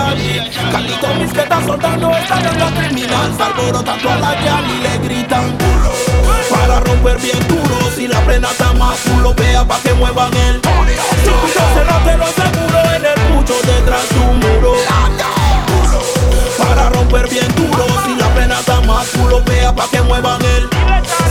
soltando 1.66 2.10
la 2.10 2.70
criminal. 2.70 3.34
Salvoro 3.36 3.82
tanto 3.82 4.10
a 4.10 4.18
la 4.18 4.34
y 4.68 4.82
le 4.82 4.98
gritan 4.98 5.56
culo. 5.58 6.19
Para 6.50 6.80
romper 6.80 7.18
bien 7.18 7.38
duro. 7.48 7.78
Si 7.94 8.06
la 8.08 8.20
plena 8.20 8.48
está 8.50 8.72
más 8.74 8.98
culo 9.00 9.34
Vea 9.34 9.64
pa' 9.64 9.80
que 9.80 9.92
muevan 9.94 10.32
el 10.34 10.60
no 11.90 11.98
te 12.04 12.16
lo 12.16 12.24
aseguro 12.24 12.78
En 12.94 13.04
el 13.04 13.20
pucho 13.34 13.54
detrás 13.66 14.08
de 14.08 14.18
un 14.20 14.38
muro. 14.38 14.74
Para 16.58 16.88
romper 16.90 17.28
bien 17.28 17.48
duro 17.56 17.86
Si 18.04 18.14
la 18.16 18.28
plena 18.34 18.58
está 18.60 18.80
más 18.82 19.06
culo 19.08 19.42
Vea 19.44 19.74
pa' 19.74 19.88
que 19.90 20.02
muevan 20.02 20.40
el 20.42 20.68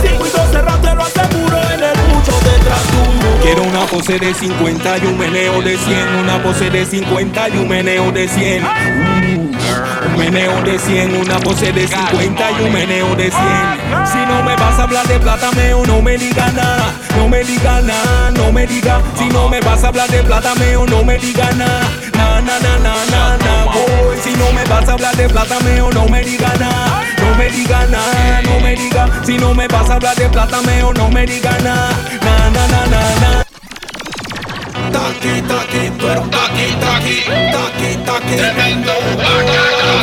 Circuito 0.02 0.38
cerrado 0.50 0.78
te 0.78 0.94
lo 0.94 1.02
aseguro 1.02 1.58
En 1.74 1.82
el 1.82 1.92
pucho 1.92 2.32
detrás 2.44 2.92
de 2.92 2.98
un 3.08 3.16
muro. 3.16 3.42
Quiero 3.42 3.62
una 3.62 3.86
pose 3.86 4.18
de 4.18 4.34
50 4.34 4.98
y 4.98 5.06
un 5.06 5.18
meneo 5.18 5.62
de 5.62 5.76
100. 5.76 6.14
Una 6.22 6.42
pose 6.42 6.70
de 6.70 6.86
50 6.86 7.48
y 7.48 7.52
un 7.58 7.68
meneo 7.68 8.12
de 8.12 8.28
100. 8.28 8.64
Uh, 8.64 8.68
un 9.40 9.59
meneo 10.20 10.62
de 10.62 10.78
100, 10.78 11.16
una 11.16 11.38
pose 11.40 11.72
de 11.72 11.88
50 11.88 12.50
y 12.50 12.64
un 12.64 12.72
meneo 12.72 13.14
de 13.16 13.30
100. 13.30 13.40
Si 14.06 14.18
no 14.18 14.42
me 14.42 14.54
vas 14.54 14.78
a 14.78 14.82
hablar 14.82 15.06
de 15.08 15.18
plata, 15.18 15.50
meo, 15.52 15.82
no 15.86 16.02
me 16.02 16.18
diga 16.18 16.52
nada. 16.52 16.92
No 17.16 17.26
me 17.26 17.42
diga 17.42 17.80
nada, 17.80 18.30
no 18.30 18.52
me 18.52 18.66
diga. 18.66 19.00
Si 19.16 19.28
no 19.28 19.48
me 19.48 19.60
vas 19.60 19.82
a 19.82 19.88
hablar 19.88 20.08
de 20.10 20.22
plata, 20.22 20.54
meo, 20.56 20.84
no 20.86 21.02
me 21.02 21.18
diga 21.18 21.50
nada. 21.52 21.88
Na, 22.14 22.40
na, 22.42 22.58
na, 22.60 22.78
na, 22.78 22.94
na, 23.10 23.36
na. 23.38 23.72
Si 24.22 24.32
no 24.36 24.52
me 24.52 24.64
vas 24.64 24.88
a 24.88 24.92
hablar 24.92 25.16
de 25.16 25.28
plata, 25.28 25.58
meo, 25.60 25.90
no 25.90 26.06
me 26.06 26.22
diga 26.22 26.52
nada. 26.58 27.02
No 27.22 27.34
me 27.36 27.50
diga 27.50 27.86
nada, 27.86 28.42
no 28.42 28.60
me 28.60 28.76
diga. 28.76 29.08
Si 29.24 29.38
no 29.38 29.54
me 29.54 29.66
vas 29.68 29.88
a 29.88 29.94
hablar 29.94 30.16
de 30.16 30.28
plata, 30.28 30.60
meo, 30.62 30.92
no 30.92 31.08
me 31.08 31.24
diga 31.24 31.56
nada. 31.62 31.90
Na, 32.22 32.50
na, 32.50 32.66
na, 32.68 32.86
na, 32.86 33.20
na. 33.20 33.49
Taqui, 34.92 35.42
taqui, 35.42 35.90
tú 35.98 36.06
eres 36.08 36.22
un 36.22 36.30
taqui, 36.30 36.66
taqui, 36.80 37.16
taqui, 37.56 37.90
taqui. 38.04 38.36
Tremendo. 38.36 38.92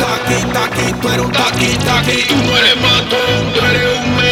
Taqui, 0.04 0.38
taqui, 0.52 0.92
tú 1.00 1.08
eres 1.08 1.24
un 1.26 1.32
taqui, 1.32 1.70
taqui. 1.88 2.16
Tú 2.28 2.36
no 2.36 2.56
eres 2.56 2.76
matón, 2.80 3.52
tú 3.54 3.60
eres 3.70 3.98
un 3.98 4.27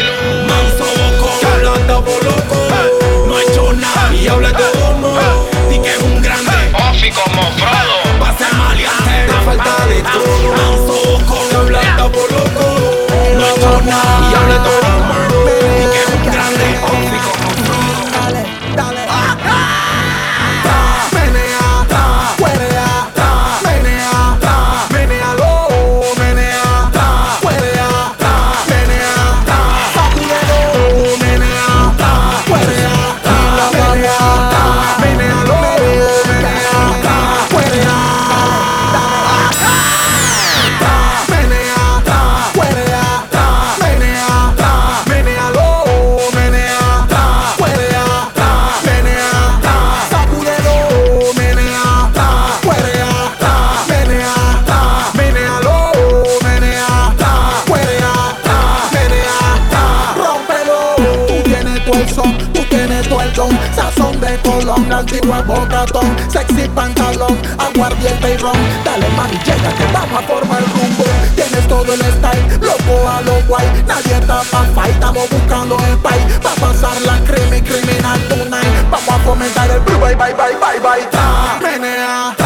sexy 66.29 66.69
pantalón, 66.69 67.39
aguardiente 67.59 68.35
y 68.35 68.37
ron. 68.39 68.57
Dale 68.85 69.09
mami, 69.11 69.39
llega 69.45 69.73
que 69.75 69.85
vamos 69.93 70.23
a 70.23 70.27
formar 70.27 70.63
rumbo. 70.63 71.05
Tienes 71.35 71.69
todo 71.69 71.93
el 71.93 72.01
style, 72.01 72.61
loco 72.61 73.09
a 73.09 73.21
lo 73.23 73.41
guay. 73.47 73.67
Nadie 73.87 74.15
está 74.15 74.43
pa' 74.51 74.65
fight, 74.75 74.95
estamos 74.95 75.29
buscando 75.31 75.77
el 75.89 75.99
pay. 75.99 76.21
Pa' 76.43 76.55
pasar 76.61 77.01
la 77.03 77.19
crema 77.25 77.57
y 77.57 77.63
criminal 77.63 78.21
tonight. 78.29 78.91
Vamos 78.91 79.09
a 79.09 79.19
fomentar 79.21 79.71
el 79.71 79.81
blue, 79.81 79.99
bye 79.99 80.15
bye 80.15 80.35
bye 80.35 80.57
bye 80.57 80.81
bye. 80.81 82.46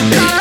Bitch 0.00 0.31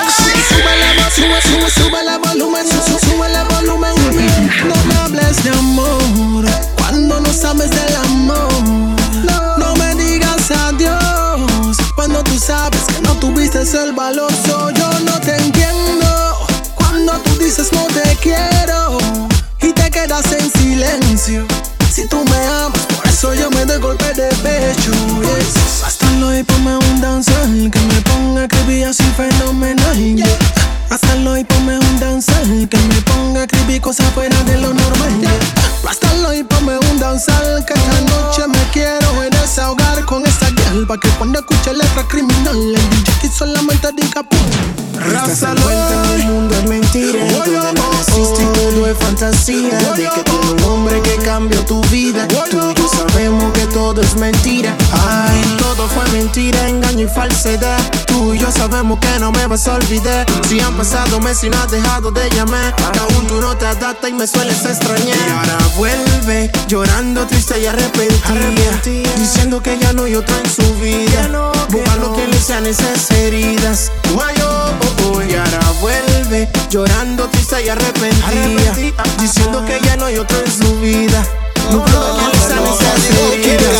fantasía. 49.22 49.78
De 49.96 50.10
que 50.10 50.24
tuvo 50.24 50.52
un 50.52 50.64
hombre 50.64 51.02
que 51.02 51.16
cambió 51.18 51.64
tu 51.66 51.82
vida. 51.86 52.28
Tú 52.28 52.72
y 52.72 52.74
yo 52.74 52.88
sabemos 52.88 53.52
que 53.54 53.66
todo 53.68 54.02
es 54.02 54.16
mentira. 54.16 54.76
Ay, 54.92 55.58
todo 55.60 55.88
fue 55.88 56.04
mentira, 56.12 56.68
engaño 56.68 57.06
y 57.06 57.08
falsedad. 57.08 57.80
Tú 58.08 58.34
y 58.34 58.40
yo 58.40 58.52
sabemos 58.52 59.00
que 59.00 59.20
no 59.20 59.32
me 59.32 59.46
vas 59.48 59.68
a 59.68 59.76
olvidar. 59.76 60.26
Si 60.48 60.60
han 60.60 60.76
pasado 60.76 61.20
meses 61.20 61.44
y 61.46 61.50
no 61.50 61.58
has 61.58 61.72
dejado 61.72 62.12
de 62.12 62.30
llamar 62.32 62.76
Que 62.76 63.00
aún 63.00 63.28
tú 63.28 63.40
no 63.42 63.56
te 63.56 63.66
adaptas 63.66 64.10
y 64.10 64.14
me 64.14 64.26
sueles 64.26 64.66
extrañar. 64.66 65.18
Y 65.28 65.32
ahora 65.32 65.58
vuelve 65.78 66.52
llorando 66.68 67.26
triste 67.28 67.62
y 67.62 67.66
arrepentida 67.68 69.12
Diciendo 69.18 69.62
que 69.62 69.78
ya 69.78 69.94
no 69.94 70.04
hay 70.04 70.16
otra 70.16 70.36
en 70.40 70.50
su 70.50 70.76
vida. 70.76 71.30
Buscando 71.70 72.14
que 72.16 72.28
le 72.28 72.40
sean 72.40 72.66
esas 72.66 73.10
heridas 73.12 73.92
oh, 74.14 74.20
oh, 74.20 75.18
oh, 75.18 75.22
Y 75.22 75.36
ahora 75.36 75.61
vuelve 75.82 76.48
llorando 76.70 77.28
triste 77.30 77.64
y 77.66 77.70
arrepentida 77.70 79.04
Diciendo 79.20 79.66
que 79.66 79.80
ya 79.84 79.98
no 79.98 80.06
hay 80.06 80.18
otro 80.18 80.38
en 80.40 80.52
su 80.52 80.80
vida 80.80 81.24
le 81.70 82.40
sean 82.40 82.64
esas 82.66 83.34
heridas 83.34 83.78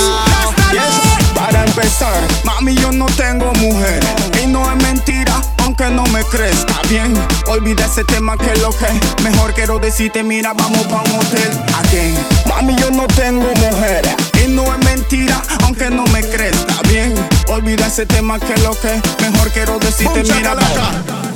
Para 1.36 1.64
empezar, 1.66 2.22
mami, 2.44 2.76
yo 2.76 2.92
no 2.92 3.06
tengo 3.08 3.52
mujer. 3.54 4.00
Y 4.42 4.48
no 4.48 4.64
es 4.72 4.84
mentira, 4.84 5.42
aunque 5.64 5.90
no 5.90 6.04
me 6.06 6.24
crees. 6.24 6.60
Está 6.60 6.80
bien, 6.88 7.14
olvida 7.48 7.86
ese 7.86 8.04
tema 8.04 8.38
que 8.38 8.56
lo 8.58 8.70
que. 8.70 8.88
Mejor 9.24 9.54
quiero 9.54 9.80
decirte, 9.80 10.24
mira, 10.24 10.54
vamos 10.54 10.86
pa' 10.88 11.02
un 11.02 11.20
hotel. 11.20 11.52
Again, 11.80 12.16
mami, 12.48 12.76
yo 12.76 12.92
no 12.92 13.08
tengo 13.08 13.48
mujer. 13.56 14.04
Y 14.46 14.50
no 14.50 14.64
es 14.74 14.86
mentira, 14.86 15.42
aunque 15.64 15.90
no 15.90 16.06
me 16.08 16.22
crees. 16.22 16.56
Está 16.56 16.82
bien, 16.84 17.14
olvida 17.48 17.88
ese 17.88 18.06
tema 18.06 18.40
que 18.40 18.56
lo 18.62 18.72
que. 18.80 19.02
Mejor 19.22 19.52
quiero 19.52 19.80
decirte, 19.80 20.24
mira, 20.24 20.54
vamos. 20.54 21.31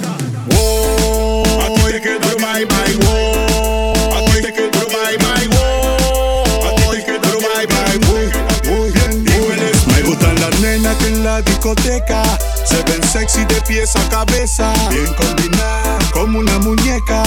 Te 1.96 2.02
queda 2.02 2.36
bye 2.36 2.66
bye, 2.66 2.98
wow. 3.06 4.18
A 4.18 4.26
ti 4.26 4.42
te 4.42 4.52
queda 4.52 4.84
bye 4.92 5.16
bye, 5.18 5.48
wow. 5.48 6.44
A 6.68 6.76
ti 6.76 6.98
te 6.98 7.06
queda 7.06 7.32
bye 7.40 7.66
bye, 7.68 8.00
muy, 8.08 8.28
muy 8.70 8.92
bien. 8.92 9.24
Y 9.26 9.40
hueles, 9.40 9.88
Me 9.88 10.02
gustan 10.02 10.36
las 10.42 10.60
nenas 10.60 10.98
que 10.98 11.08
en 11.08 11.24
la 11.24 11.42
discoteca 11.42 12.22
se 12.66 12.84
ven 12.84 13.02
sexy 13.02 13.46
de 13.46 13.62
pies 13.62 13.96
a 13.96 14.10
cabeza, 14.10 14.74
bien 14.90 15.14
combinadas 15.14 16.12
como 16.12 16.40
una 16.40 16.60
muñeca 16.60 17.24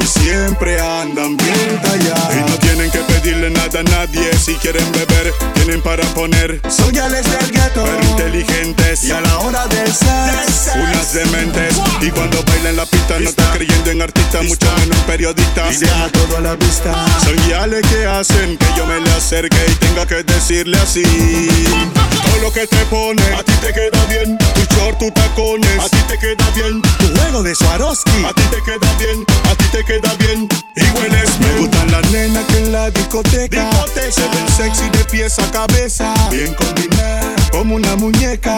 y 0.00 0.04
siempre 0.04 0.80
andan 0.80 1.36
bien 1.36 1.80
talladas. 1.80 2.34
Y 2.34 2.50
no 2.50 2.58
tienen 2.58 2.90
que 2.90 2.98
pedirle 3.20 3.50
nada 3.50 3.80
a 3.80 3.82
nadie 3.82 4.30
si 4.38 4.54
quieren 4.54 4.84
beber, 4.92 5.32
tienen 5.54 5.82
para 5.82 6.02
poner. 6.14 6.60
Son 6.68 6.92
gales 6.92 7.24
del 7.24 7.50
gueto, 7.50 7.84
pero 7.84 8.10
inteligentes 8.10 9.04
y 9.04 9.10
a 9.10 9.20
la 9.20 9.38
hora 9.38 9.66
del 9.68 9.88
sex, 9.88 10.72
unas 10.74 11.12
dementes. 11.12 11.74
Y 12.00 12.10
cuando 12.10 12.42
bailan 12.44 12.76
la 12.76 12.86
pista 12.86 13.18
no 13.20 13.28
están 13.28 13.52
creyendo 13.52 13.90
en 13.90 14.02
artistas, 14.02 14.44
mucho 14.44 14.66
menos 14.78 14.96
en 14.96 15.04
periodistas. 15.04 15.74
Y 15.74 15.78
deja 15.78 16.08
todo 16.08 16.36
a 16.38 16.40
la 16.40 16.56
vista. 16.56 16.92
Son 17.24 17.36
que 17.82 18.06
hacen 18.06 18.56
que 18.56 18.66
yo 18.76 18.86
me 18.86 19.00
le 19.00 19.10
acerque 19.12 19.58
y 19.68 19.74
tenga 19.76 20.06
que 20.06 20.22
decirle 20.22 20.78
así. 20.78 21.02
Todo 21.02 22.42
lo 22.42 22.52
que 22.52 22.66
te 22.66 22.84
pone, 22.86 23.22
a 23.34 23.42
ti 23.42 23.52
te 23.60 23.72
queda 23.72 24.04
bien. 24.06 24.38
Tu 24.38 24.74
short, 24.74 24.98
tus 24.98 25.12
tacones, 25.14 25.78
a 25.78 25.88
ti 25.88 25.98
te 26.08 26.18
queda 26.18 26.50
bien. 26.54 26.82
Tu 26.82 27.06
juego 27.18 27.42
de 27.42 27.54
Swarovski, 27.54 28.24
a 28.24 28.32
ti 28.32 28.42
te 28.50 28.62
queda 28.62 28.92
bien. 28.98 29.24
A 29.50 29.54
ti 29.54 29.64
te 29.72 29.84
queda 29.84 30.14
bien. 30.18 30.48
Y 30.76 30.98
hueles 30.98 31.38
Me 31.40 31.60
gustan 31.60 31.90
las 31.90 32.10
nenas 32.10 32.44
que 32.46 32.58
en 32.58 32.72
la 32.72 32.90
discoteca, 33.10 33.68
se 34.08 34.22
ven 34.28 34.48
sexy 34.56 34.88
de 34.90 35.04
pies 35.04 35.36
a 35.40 35.50
cabeza. 35.50 36.14
Bien 36.30 36.54
combinadas, 36.54 37.50
como 37.50 37.74
una 37.74 37.96
muñeca. 37.96 38.56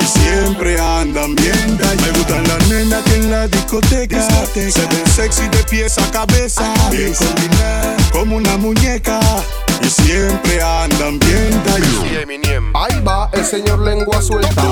Y 0.00 0.04
siempre 0.04 0.80
andan 0.80 1.34
bien. 1.34 1.76
Me 1.76 2.10
gustan 2.12 2.46
las 2.46 2.68
nenas 2.68 3.02
que 3.02 3.16
en 3.16 3.30
la 3.32 3.48
discoteca, 3.48 4.22
se 4.54 4.86
ven 4.86 5.06
sexy 5.12 5.48
de 5.48 5.64
pies 5.64 5.98
a 5.98 6.08
cabeza. 6.12 6.72
Bien 6.92 7.12
combinadas, 7.12 8.10
como 8.12 8.36
una 8.36 8.56
muñeca. 8.58 9.18
Y 9.82 9.88
siempre 9.88 10.62
andan 10.62 11.18
bien 11.18 11.62
talladas. 11.64 12.10
Ahí 12.74 13.00
va 13.02 13.28
el 13.32 13.44
señor 13.44 13.80
lengua 13.80 14.22
suelta. 14.22 14.62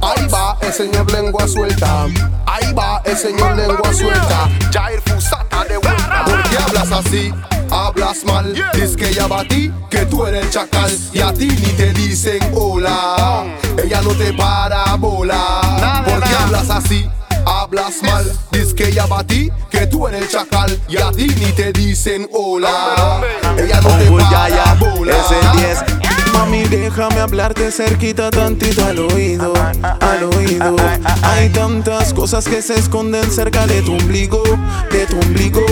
Ahí 0.00 0.26
va 0.28 0.56
el 0.60 0.72
señor 0.72 1.10
lengua 1.12 1.46
suelta. 1.46 2.06
Ahí 2.46 2.72
va 2.72 3.02
el 3.04 3.16
señor 3.16 3.56
lengua 3.56 3.92
suelta. 3.92 4.48
Jair 4.72 5.00
Fusata 5.02 5.64
de 5.64 5.76
vuelta. 5.76 6.24
¿Por 6.24 6.42
qué 6.44 6.56
hablas 6.58 6.92
así? 6.92 7.32
Hablas 7.70 8.24
mal. 8.24 8.52
Dice 8.74 8.96
que 8.96 9.14
ya 9.14 9.26
va 9.26 9.40
a 9.40 9.44
ti, 9.44 9.72
que 9.90 10.06
tú 10.06 10.26
eres 10.26 10.44
el 10.44 10.50
chacal. 10.50 10.90
Y 11.12 11.20
a 11.20 11.32
ti 11.32 11.46
ni 11.46 11.72
te 11.72 11.92
dicen 11.92 12.40
hola. 12.54 13.44
Ella 13.82 14.02
no 14.02 14.10
te 14.10 14.32
para 14.32 14.94
bola. 14.96 16.02
¿Por 16.04 16.22
qué 16.22 16.34
hablas 16.34 16.70
así? 16.70 17.08
Hablas 17.46 18.02
mal, 18.02 18.30
dice 18.50 18.74
que 18.74 18.88
ella 18.88 19.06
va 19.06 19.24
ti, 19.24 19.50
que 19.70 19.86
tú 19.86 20.06
eres 20.06 20.22
el 20.22 20.28
chacal 20.28 20.80
y 20.88 20.96
a 20.96 21.10
ti 21.10 21.26
ni 21.26 21.52
te 21.52 21.72
dicen 21.72 22.28
hola. 22.32 23.20
Ella 23.58 23.80
no 23.80 23.88
te 23.98 24.10
para 24.10 24.74
bola. 24.74 25.12
es 25.16 25.30
el 25.30 25.52
10. 25.52 26.01
Mami, 26.32 26.64
déjame 26.64 27.20
hablarte 27.20 27.70
cerquita 27.70 28.30
tantito 28.30 28.84
al 28.84 28.98
oído, 28.98 29.52
al 30.00 30.24
oído. 30.24 30.76
Hay 31.22 31.48
tantas 31.50 32.12
cosas 32.12 32.46
que 32.46 32.62
se 32.62 32.74
esconden 32.74 33.30
cerca 33.30 33.66
de 33.66 33.82
tu 33.82 33.92
ombligo, 33.92 34.42
de 34.90 35.06
tu 35.06 35.18
ombligo. 35.18 35.64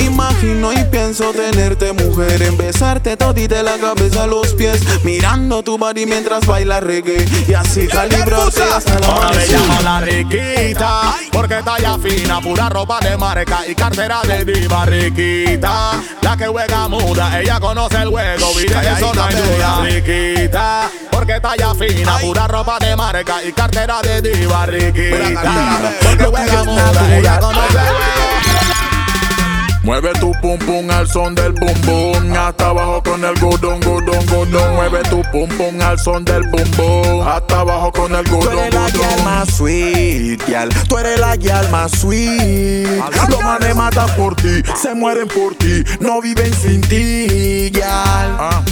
Imagino 0.00 0.72
y 0.72 0.84
pienso 0.84 1.32
tenerte 1.32 1.92
mujer, 1.92 2.42
en 2.42 2.56
besarte 2.56 3.16
todita 3.16 3.56
de 3.56 3.62
la 3.62 3.78
cabeza 3.78 4.24
a 4.24 4.26
los 4.26 4.54
pies, 4.54 4.80
mirando 5.04 5.62
tu 5.62 5.78
body 5.78 6.06
mientras 6.06 6.46
baila 6.46 6.80
reggae. 6.80 7.24
Y 7.46 7.54
así 7.54 7.86
calibrarte 7.86 8.62
hasta 8.62 8.98
la 8.98 9.06
Ahora 9.06 9.32
le 9.32 9.46
llamo 9.46 9.82
la 9.82 10.00
riquita 10.00 11.16
Porque 11.32 11.62
talla 11.64 11.98
fina, 11.98 12.40
pura 12.40 12.68
ropa 12.68 13.00
de 13.00 13.16
marca 13.16 13.66
Y 13.66 13.74
cartera 13.74 14.20
de 14.22 14.44
diva 14.44 14.84
riquita. 14.84 15.92
La 16.20 16.36
que 16.36 16.46
juega 16.46 16.88
muda, 16.88 17.40
ella 17.40 17.58
conoce 17.58 17.96
el 18.02 18.08
juego 18.08 18.54
Vive 18.54 18.74
de 18.74 18.92
eso 18.92 19.14
no 19.14 19.24
hay 19.24 19.34
duda 19.34 19.82
Riquita, 20.08 20.90
porque 21.10 21.38
talla 21.38 21.74
fina 21.74 22.16
Pura 22.16 22.48
ropa 22.48 22.78
de 22.78 22.96
marca 22.96 23.44
y 23.44 23.52
cartera 23.52 24.00
de 24.00 24.22
diva 24.22 24.64
riquita. 24.64 25.92
Porque 26.02 26.24
juega 26.24 26.64
muda, 26.64 27.18
ella 27.18 27.38
conoce 27.38 27.78
Mueve 29.88 30.12
tu 30.20 30.32
pum 30.42 30.58
pum 30.58 30.90
al 30.90 31.08
son 31.08 31.34
del 31.34 31.52
bum 31.52 31.72
bum. 31.86 32.36
Hasta 32.36 32.68
abajo 32.68 33.02
con 33.02 33.24
el 33.24 33.34
godón, 33.40 33.80
godón, 33.80 34.26
godón. 34.26 34.74
Mueve 34.74 35.00
tu 35.08 35.22
pum 35.32 35.48
pum 35.56 35.80
al 35.80 35.98
son 35.98 36.26
del 36.26 36.42
bum 36.50 36.70
bum. 36.76 37.26
Hasta 37.26 37.60
abajo 37.60 37.90
con 37.92 38.14
el 38.14 38.22
godón, 38.28 38.50
Tú 38.52 38.58
eres 38.58 38.74
la 38.74 38.90
guial 38.90 39.24
más 39.24 39.48
sweet. 39.54 40.42
Tú 40.90 40.98
eres 40.98 41.18
la 41.18 41.36
guial 41.36 41.70
más 41.70 41.92
sweet. 41.92 42.86
Los 43.30 43.42
manes 43.42 43.74
matan 43.74 44.14
por 44.14 44.36
ti, 44.36 44.62
se 44.76 44.94
mueren 44.94 45.26
por 45.26 45.54
ti, 45.54 45.82
no 46.00 46.20
viven 46.20 46.52
sin 46.52 46.82
ti, 46.82 47.70
gal. 47.70 48.36
Ah. 48.38 48.62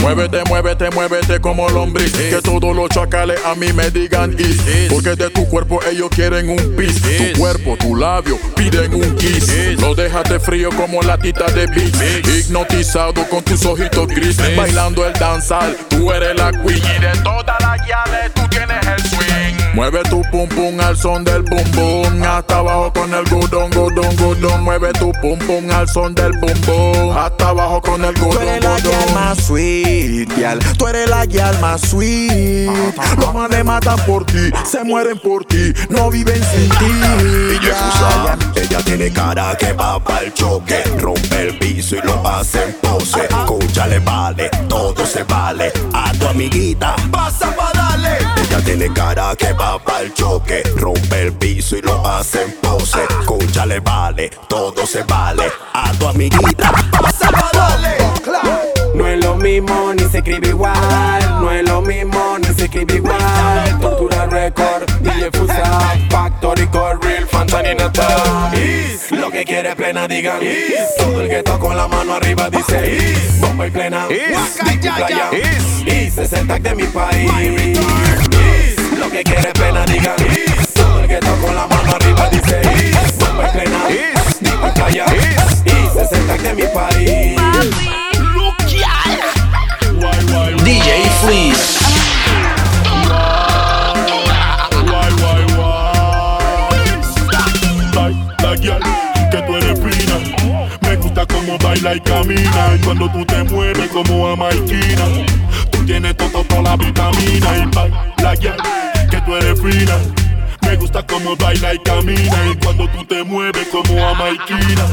Muévete, 0.00 0.42
muévete, 0.44 0.90
muévete 0.90 1.40
como 1.40 1.68
lombriz. 1.68 2.12
Que 2.12 2.40
todos 2.42 2.74
los 2.74 2.88
chacales 2.88 3.38
a 3.44 3.54
mí 3.54 3.72
me 3.72 3.90
digan 3.90 4.34
is. 4.38 4.90
Porque 4.90 5.14
de 5.14 5.30
tu 5.30 5.46
cuerpo 5.48 5.80
ellos 5.90 6.08
quieren 6.10 6.48
un 6.48 6.74
pis. 6.76 7.00
Tu 7.00 7.38
cuerpo, 7.38 7.76
tu 7.78 7.94
labio 7.96 8.38
piden 8.56 8.94
un 8.94 9.16
kiss. 9.16 9.80
Lo 9.80 9.94
dejaste 9.94 10.40
frío 10.50 10.70
como 10.70 11.00
latita 11.00 11.46
de 11.52 11.66
beach. 11.68 12.26
Hipnotizado 12.26 13.24
con 13.28 13.44
tus 13.44 13.64
ojitos 13.64 14.08
gris. 14.08 14.36
Bailando 14.56 15.06
el 15.06 15.12
danzal, 15.12 15.76
tú 15.88 16.10
eres 16.10 16.34
la 16.34 16.50
queen. 16.50 16.78
Y 16.78 16.98
de 16.98 17.12
todas 17.22 17.56
las 17.60 17.86
guiales 17.86 18.34
tú 18.34 18.48
tienes 18.48 18.84
el 18.84 19.00
swing. 19.00 19.19
Mueve 19.72 20.02
tu 20.10 20.20
pum 20.32 20.48
pum 20.48 20.80
al 20.80 20.96
son 20.96 21.22
del 21.22 21.42
bum 21.42 21.62
bum. 21.72 22.22
Hasta 22.24 22.58
abajo 22.58 22.92
con 22.92 23.14
el 23.14 23.24
godón, 23.26 23.70
godón, 23.70 24.16
godón. 24.16 24.64
Mueve 24.64 24.92
tu 24.92 25.12
pum 25.22 25.38
pum 25.38 25.70
al 25.70 25.88
son 25.88 26.12
del 26.14 26.32
bum 26.38 26.52
bum. 26.66 27.16
Hasta 27.16 27.50
abajo 27.50 27.80
con 27.80 28.04
el 28.04 28.14
Tú 28.14 28.26
godón, 28.26 28.42
eres 28.42 28.64
la 28.64 28.78
guial 28.80 29.14
más 29.14 29.38
sweet. 29.38 30.28
Tú 30.76 30.88
eres 30.88 31.08
la 31.08 31.24
guial 31.24 31.58
más 31.60 31.80
sweet. 31.82 32.68
Los 33.18 33.32
manes 33.32 33.64
matan 33.64 33.98
por 34.06 34.26
ti, 34.26 34.50
se 34.64 34.82
mueren 34.82 35.18
por 35.18 35.44
ti, 35.44 35.72
no 35.88 36.10
viven 36.10 36.42
sin 36.52 36.68
ti. 36.68 37.58
Ella 37.60 37.70
es 37.70 37.94
usada, 37.94 38.38
ella 38.56 38.78
tiene 38.84 39.12
cara 39.12 39.56
que 39.56 39.72
va 39.72 40.02
para 40.02 40.26
el 40.26 40.34
choque. 40.34 40.82
Rompe 40.98 41.48
el 41.48 41.58
piso 41.58 41.96
y 41.96 42.00
lo 42.02 42.26
hace 42.26 42.64
en 42.64 42.72
pose. 42.82 43.24
Escúchale, 43.24 44.00
vale, 44.00 44.50
todo 44.68 45.06
se 45.06 45.22
vale. 45.22 45.72
A 45.92 46.12
tu 46.12 46.26
amiguita, 46.26 46.96
pasa. 47.12 47.79
Ella 48.50 48.64
tiene 48.64 48.92
cara 48.92 49.36
que 49.36 49.52
va 49.52 49.78
para 49.78 50.00
el 50.00 50.12
choque. 50.12 50.64
Rompe 50.74 51.22
el 51.22 51.32
piso 51.34 51.76
y 51.76 51.82
lo 51.82 52.04
hace 52.04 52.42
en 52.42 52.52
pose. 52.60 52.98
Escúchale, 53.20 53.78
vale, 53.78 54.28
todo 54.48 54.84
se 54.86 55.04
vale. 55.04 55.44
A 55.72 55.92
tu 55.92 56.08
amiguita, 56.08 56.72
pasa 56.90 57.30
pa' 57.30 57.50
darle. 57.52 57.96
No 58.92 59.06
es 59.06 59.24
lo 59.24 59.36
mismo 59.36 59.94
ni 59.94 60.02
se 60.08 60.18
escribe 60.18 60.48
igual. 60.48 61.40
No 61.40 61.52
es 61.52 61.62
lo 61.62 61.80
mismo 61.80 62.38
ni 62.38 62.52
se 62.52 62.64
escribe 62.64 62.96
igual. 62.96 63.78
Tortura 63.80 64.26
Record, 64.26 64.90
DJ 65.00 65.30
Fusa, 65.30 65.80
Factory 66.10 66.66
Core, 66.66 66.98
Real 67.02 67.28
Fantani 67.28 67.76
Natal. 67.76 68.52
Is, 68.54 69.12
Lo 69.12 69.30
que 69.30 69.44
quiere 69.44 69.76
plena 69.76 70.08
digan. 70.08 70.42
Is, 70.42 70.96
Todo 70.98 71.20
el 71.20 71.28
gueto 71.28 71.56
con 71.60 71.76
la 71.76 71.86
mano 71.86 72.14
arriba 72.14 72.50
dice. 72.50 72.96
Is, 72.96 73.40
Bomba 73.40 73.68
y 73.68 73.70
plena. 73.70 74.08
Is, 74.10 74.58
Playa. 74.80 75.30
Is, 75.86 76.18
es 76.18 76.32
el 76.32 76.48
tag 76.48 76.62
de 76.62 76.74
mi 76.74 76.84
país. 76.84 78.09
Lo 79.00 79.10
que 79.10 79.22
quiere 79.24 79.50
plena 79.52 79.84
digan. 79.86 80.14
Is, 80.20 80.74
Todo 80.74 81.00
el 81.00 81.08
gueto 81.08 81.34
con 81.40 81.54
la 81.54 81.66
mano 81.66 81.94
arriba 81.94 82.28
dice. 82.30 82.60
Is, 82.60 83.18
Bomba 83.18 83.48
y 83.48 83.52
plena. 83.52 83.90
Is, 83.90 84.40
Dick 84.40 84.74
Playa. 84.74 85.06
Is, 85.64 85.96
es 85.96 86.12
el 86.12 86.26
tag 86.26 86.40
de 86.40 86.54
mi 86.54 86.62
país. 86.74 87.40
DJ 90.64 91.10
Fleece. 91.22 91.80
Que 99.30 99.42
tú 99.42 99.56
eres 99.56 99.78
fina. 99.78 100.18
Me 100.82 100.96
gusta 100.96 101.24
cómo 101.26 101.56
baila 101.58 101.94
y 101.94 102.00
camina. 102.00 102.74
Y 102.74 102.84
cuando 102.84 103.10
tú 103.10 103.24
te 103.24 103.44
mueves 103.44 103.88
como 103.90 104.28
a 104.28 104.36
Maikina. 104.36 105.06
Tú 105.70 105.84
tienes 105.86 106.16
todo, 106.16 106.44
toda 106.44 106.62
la 106.62 106.76
vitamina. 106.76 107.56
Y 107.56 107.66
baila 107.74 108.34
guial, 108.34 108.56
que 109.10 109.20
tú 109.22 109.34
eres 109.34 109.60
fina. 109.60 109.96
Me 110.62 110.76
gusta 110.76 111.04
cómo 111.06 111.36
baila 111.36 111.74
y 111.74 111.78
camina. 111.80 112.36
Y 112.52 112.56
cuando 112.64 112.88
tú 112.90 113.04
te 113.04 113.24
mueves 113.24 113.68
como 113.68 114.06
a 114.06 114.14
Maikina. 114.14 114.86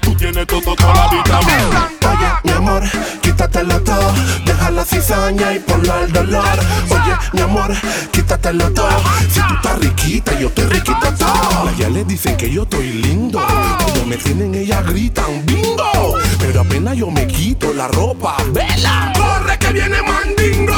Tú 0.00 0.14
tienes 0.14 0.46
todo, 0.46 0.74
toda 0.76 0.94
la 0.94 1.08
vitamina. 1.08 1.90
Oye, 2.10 2.28
mi 2.44 2.50
amor, 2.52 2.82
quítatelo 3.22 3.80
todo, 3.80 4.12
deja 4.44 4.70
la 4.70 4.84
cizaña 4.84 5.54
y 5.54 5.58
ponlo 5.58 5.92
al 5.92 6.12
dolor. 6.12 6.58
Oye, 6.90 7.16
mi 7.32 7.40
amor, 7.40 7.72
quítatelo 8.12 8.70
todo. 8.72 9.02
Si 9.32 9.40
tú 9.40 9.54
estás 9.54 9.78
riquita, 9.78 10.38
yo 10.38 10.48
estoy 10.48 10.64
riquita 10.66 11.14
todo. 11.14 11.64
Las 11.64 11.76
guiales 11.76 12.06
dicen 12.06 12.36
que 12.36 12.50
yo 12.50 12.62
estoy 12.64 12.92
lindo. 12.92 13.40
Cuando 13.40 14.06
me 14.06 14.16
tienen, 14.16 14.54
ellas 14.54 14.84
gritan 14.86 15.44
bingo. 15.46 16.18
Pero 16.38 16.60
apenas 16.60 16.96
yo 16.96 17.10
me 17.10 17.26
quito 17.26 17.72
la 17.72 17.88
ropa, 17.88 18.36
vela, 18.52 19.12
corre 19.16 19.58
que 19.58 19.72
viene 19.72 20.02
mandingo. 20.02 20.69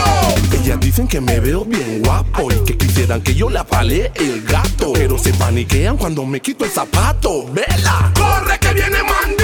Dicen 0.81 1.07
que 1.09 1.20
me 1.20 1.41
veo 1.41 1.64
bien 1.64 2.03
guapo 2.03 2.51
y 2.51 2.64
que 2.64 2.77
quisieran 2.77 3.23
que 3.23 3.35
yo 3.35 3.49
le 3.49 3.59
apale 3.59 4.11
el 4.14 4.43
gato. 4.43 4.93
Pero 4.93 5.16
se 5.18 5.33
paniquean 5.35 5.97
cuando 5.97 6.25
me 6.25 6.41
quito 6.41 6.64
el 6.64 6.70
zapato, 6.70 7.47
vela, 7.53 8.12
corre 8.14 8.59
que 8.59 8.75
viene 8.75 9.03
mandingo. 9.03 9.41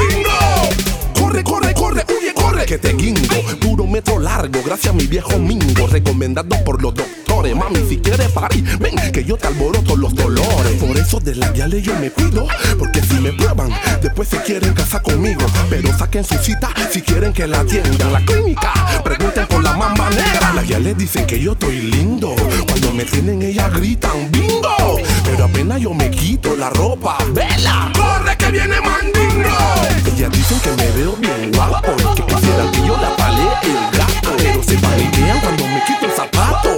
Corre, 1.28 1.44
corre, 1.44 1.74
corre, 1.74 2.06
huye, 2.08 2.32
corre, 2.32 2.64
que 2.64 2.78
te 2.78 2.94
guingo. 2.94 3.36
Puro 3.60 3.86
metro 3.86 4.18
largo, 4.18 4.62
gracias 4.64 4.94
a 4.94 4.96
mi 4.96 5.06
viejo 5.06 5.38
mingo. 5.38 5.86
Recomendado 5.86 6.56
por 6.64 6.80
los 6.80 6.94
doctores. 6.94 7.54
Mami, 7.54 7.80
si 7.86 7.98
quieres 7.98 8.30
parir, 8.30 8.64
ven, 8.78 8.96
que 9.12 9.22
yo 9.24 9.36
te 9.36 9.48
alboroto 9.48 9.94
los 9.94 10.14
dolores. 10.14 10.72
Por 10.80 10.96
eso 10.96 11.20
de 11.20 11.34
la 11.34 11.50
guiales 11.50 11.82
yo 11.82 11.94
me 12.00 12.10
cuido. 12.10 12.46
Porque 12.78 13.02
si 13.02 13.16
me 13.20 13.34
prueban, 13.34 13.68
después 14.00 14.26
se 14.26 14.40
quieren 14.40 14.72
casar 14.72 15.02
conmigo. 15.02 15.42
Pero 15.68 15.94
saquen 15.98 16.24
su 16.24 16.34
cita 16.38 16.70
si 16.90 17.02
quieren 17.02 17.34
que 17.34 17.46
la 17.46 17.60
atiendan. 17.60 18.10
La 18.10 18.24
clínica, 18.24 18.72
pregunten 19.04 19.46
por 19.48 19.62
la 19.62 19.74
mamba 19.74 20.08
negra. 20.08 20.54
Las 20.54 20.96
dicen 20.96 21.26
que 21.26 21.38
yo 21.38 21.52
estoy 21.52 21.78
lindo. 21.78 22.34
Cuando 22.66 22.90
me 22.94 23.04
tienen, 23.04 23.42
ellas 23.42 23.70
gritan 23.74 24.30
bingo. 24.30 24.96
Pero 25.24 25.44
apenas 25.44 25.78
yo 25.78 25.92
me 25.92 26.10
quito 26.10 26.56
la 26.56 26.70
ropa, 26.70 27.18
vela, 27.34 27.92
corre 27.94 28.34
que 28.38 28.50
viene 28.50 28.80
mandingo. 28.80 29.77
Ellas 30.18 30.32
dicen 30.32 30.58
que 30.58 30.70
me 30.72 30.90
veo 30.90 31.14
bien 31.14 31.52
guapo 31.52 31.94
que 31.94 32.24
quisieran 32.24 32.72
que 32.72 32.78
yo 32.78 32.96
la 32.96 33.14
pale 33.14 33.40
el 33.62 33.96
gato. 33.96 34.36
Pero 34.36 34.62
se 34.64 34.74
paniquean 34.78 35.38
cuando 35.38 35.64
me 35.68 35.84
quito 35.84 36.06
el 36.06 36.10
zapato, 36.10 36.76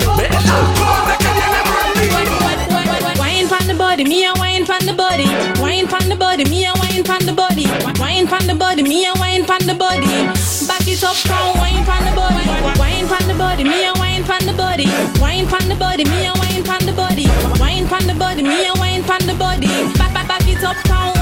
from 3.49 3.67
the 3.67 3.75
body, 3.75 4.05
me 4.05 4.27
a 4.27 4.35
wine 4.35 4.67
from 4.67 4.85
the 4.85 4.93
body. 4.93 5.25
Wine 5.59 5.89
from 5.89 6.07
the 6.11 6.17
body, 6.17 6.45
me 6.45 6.67
a 6.67 6.75
wine 6.75 7.03
from 7.03 7.25
the 7.25 7.33
body. 7.33 7.65
Wine 7.99 8.27
from 8.29 8.47
the 8.47 8.55
body, 8.55 8.83
me 8.83 9.07
a 9.07 9.15
wine 9.15 9.47
from 9.47 9.65
the 9.67 9.75
body. 9.75 10.27
Back 10.69 10.87
it 10.87 11.03
up, 11.03 11.17
from 11.17 12.05
the 12.05 12.13
body. 12.15 12.45
Wine 12.79 13.07
from 13.09 13.27
the 13.27 13.35
body, 13.39 13.65
me 13.65 13.87
a 13.87 13.95
wine 13.95 14.23
from 14.23 14.45
the 14.45 14.53
body. 14.53 14.85
Wine 15.19 15.47
from 15.49 15.67
the 15.67 15.77
body, 15.77 16.05
me 16.05 16.27
a 16.27 16.33
wine 16.35 16.63
from 16.63 16.85
the 16.85 16.93
body. 16.93 17.27
Wine 17.59 17.89
from 17.89 18.07
the 18.07 18.15
body, 18.15 18.43
me 18.43 18.67
a 18.67 18.75
wine 18.75 19.03
from 19.03 19.27
the 19.27 19.33
body. 19.33 19.67
Back 19.97 20.13
back 20.13 20.29
back 20.29 20.47
it 20.47 20.63
up, 20.63 20.77
from. 20.87 21.20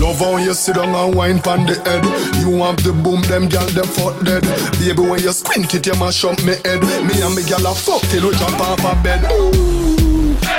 Love 0.00 0.18
how 0.20 0.36
you 0.36 0.54
sit 0.54 0.76
down 0.76 0.94
and 0.94 1.14
wine 1.14 1.40
pon 1.40 1.66
the 1.66 1.74
head. 1.84 2.04
You 2.40 2.62
have 2.62 2.82
the 2.82 2.92
boom, 2.92 3.22
them 3.22 3.48
gal 3.48 3.66
them 3.68 3.86
fuck 3.86 4.18
dead. 4.24 4.42
Baby, 4.78 5.02
when 5.08 5.20
you 5.20 5.32
squint 5.32 5.74
it, 5.74 5.86
you 5.86 5.94
mash 5.94 6.24
up 6.24 6.38
me 6.44 6.54
head. 6.64 6.82
Me 6.82 7.20
and 7.20 7.34
me 7.34 7.42
gal 7.42 7.66
a 7.66 7.74
fuck 7.74 8.02
till 8.10 8.28
we 8.28 8.34
jump 8.36 8.60
off 8.60 8.80
a 8.80 8.94
bed. 9.02 9.26
Ooh. 9.32 9.68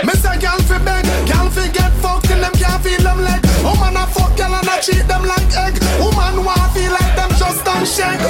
Me 0.03 0.13
say 0.13 0.37
gal 0.39 0.59
fi 0.59 0.77
beg, 0.79 1.05
gal 1.27 1.49
fi 1.49 1.67
get 1.69 1.91
fucked 2.01 2.25
till 2.27 2.39
them 2.39 2.53
can't 2.53 2.83
feel 2.83 3.01
them 3.01 3.21
leg. 3.21 3.48
Woman 3.63 3.97
a 3.97 4.07
fuck 4.07 4.35
gal 4.37 4.53
and 4.53 4.69
I 4.69 4.79
treat 4.81 5.07
them 5.07 5.23
like 5.23 5.51
egg. 5.55 5.75
Woman 5.99 6.45
want 6.45 6.71
feel 6.73 6.91
like 6.91 7.15
them 7.15 7.29
just 7.37 7.63
don't 7.65 7.87
shake. 7.87 8.23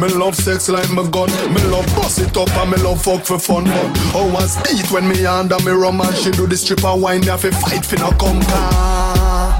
Me 0.00 0.08
love 0.08 0.34
sex 0.34 0.68
like 0.68 0.90
my 0.90 1.06
gun. 1.10 1.28
Me 1.52 1.60
love 1.64 1.86
bust 1.94 2.20
it 2.20 2.36
up 2.36 2.48
and 2.56 2.70
me 2.70 2.78
love 2.78 3.02
fuck 3.02 3.24
for 3.24 3.38
fun. 3.38 3.64
But 3.64 3.96
how 4.14 4.26
was 4.32 4.56
beat 4.62 4.90
when 4.90 5.08
me 5.08 5.26
under 5.26 5.58
me 5.60 5.72
rum 5.72 6.00
and 6.00 6.16
she 6.16 6.30
do 6.30 6.46
the 6.46 6.56
stripper 6.56 6.96
wine? 6.96 7.20
Me 7.20 7.26
have 7.26 7.42
to 7.42 7.52
fight 7.52 7.84
for 7.84 7.96
no 7.96 8.10
come. 8.12 8.40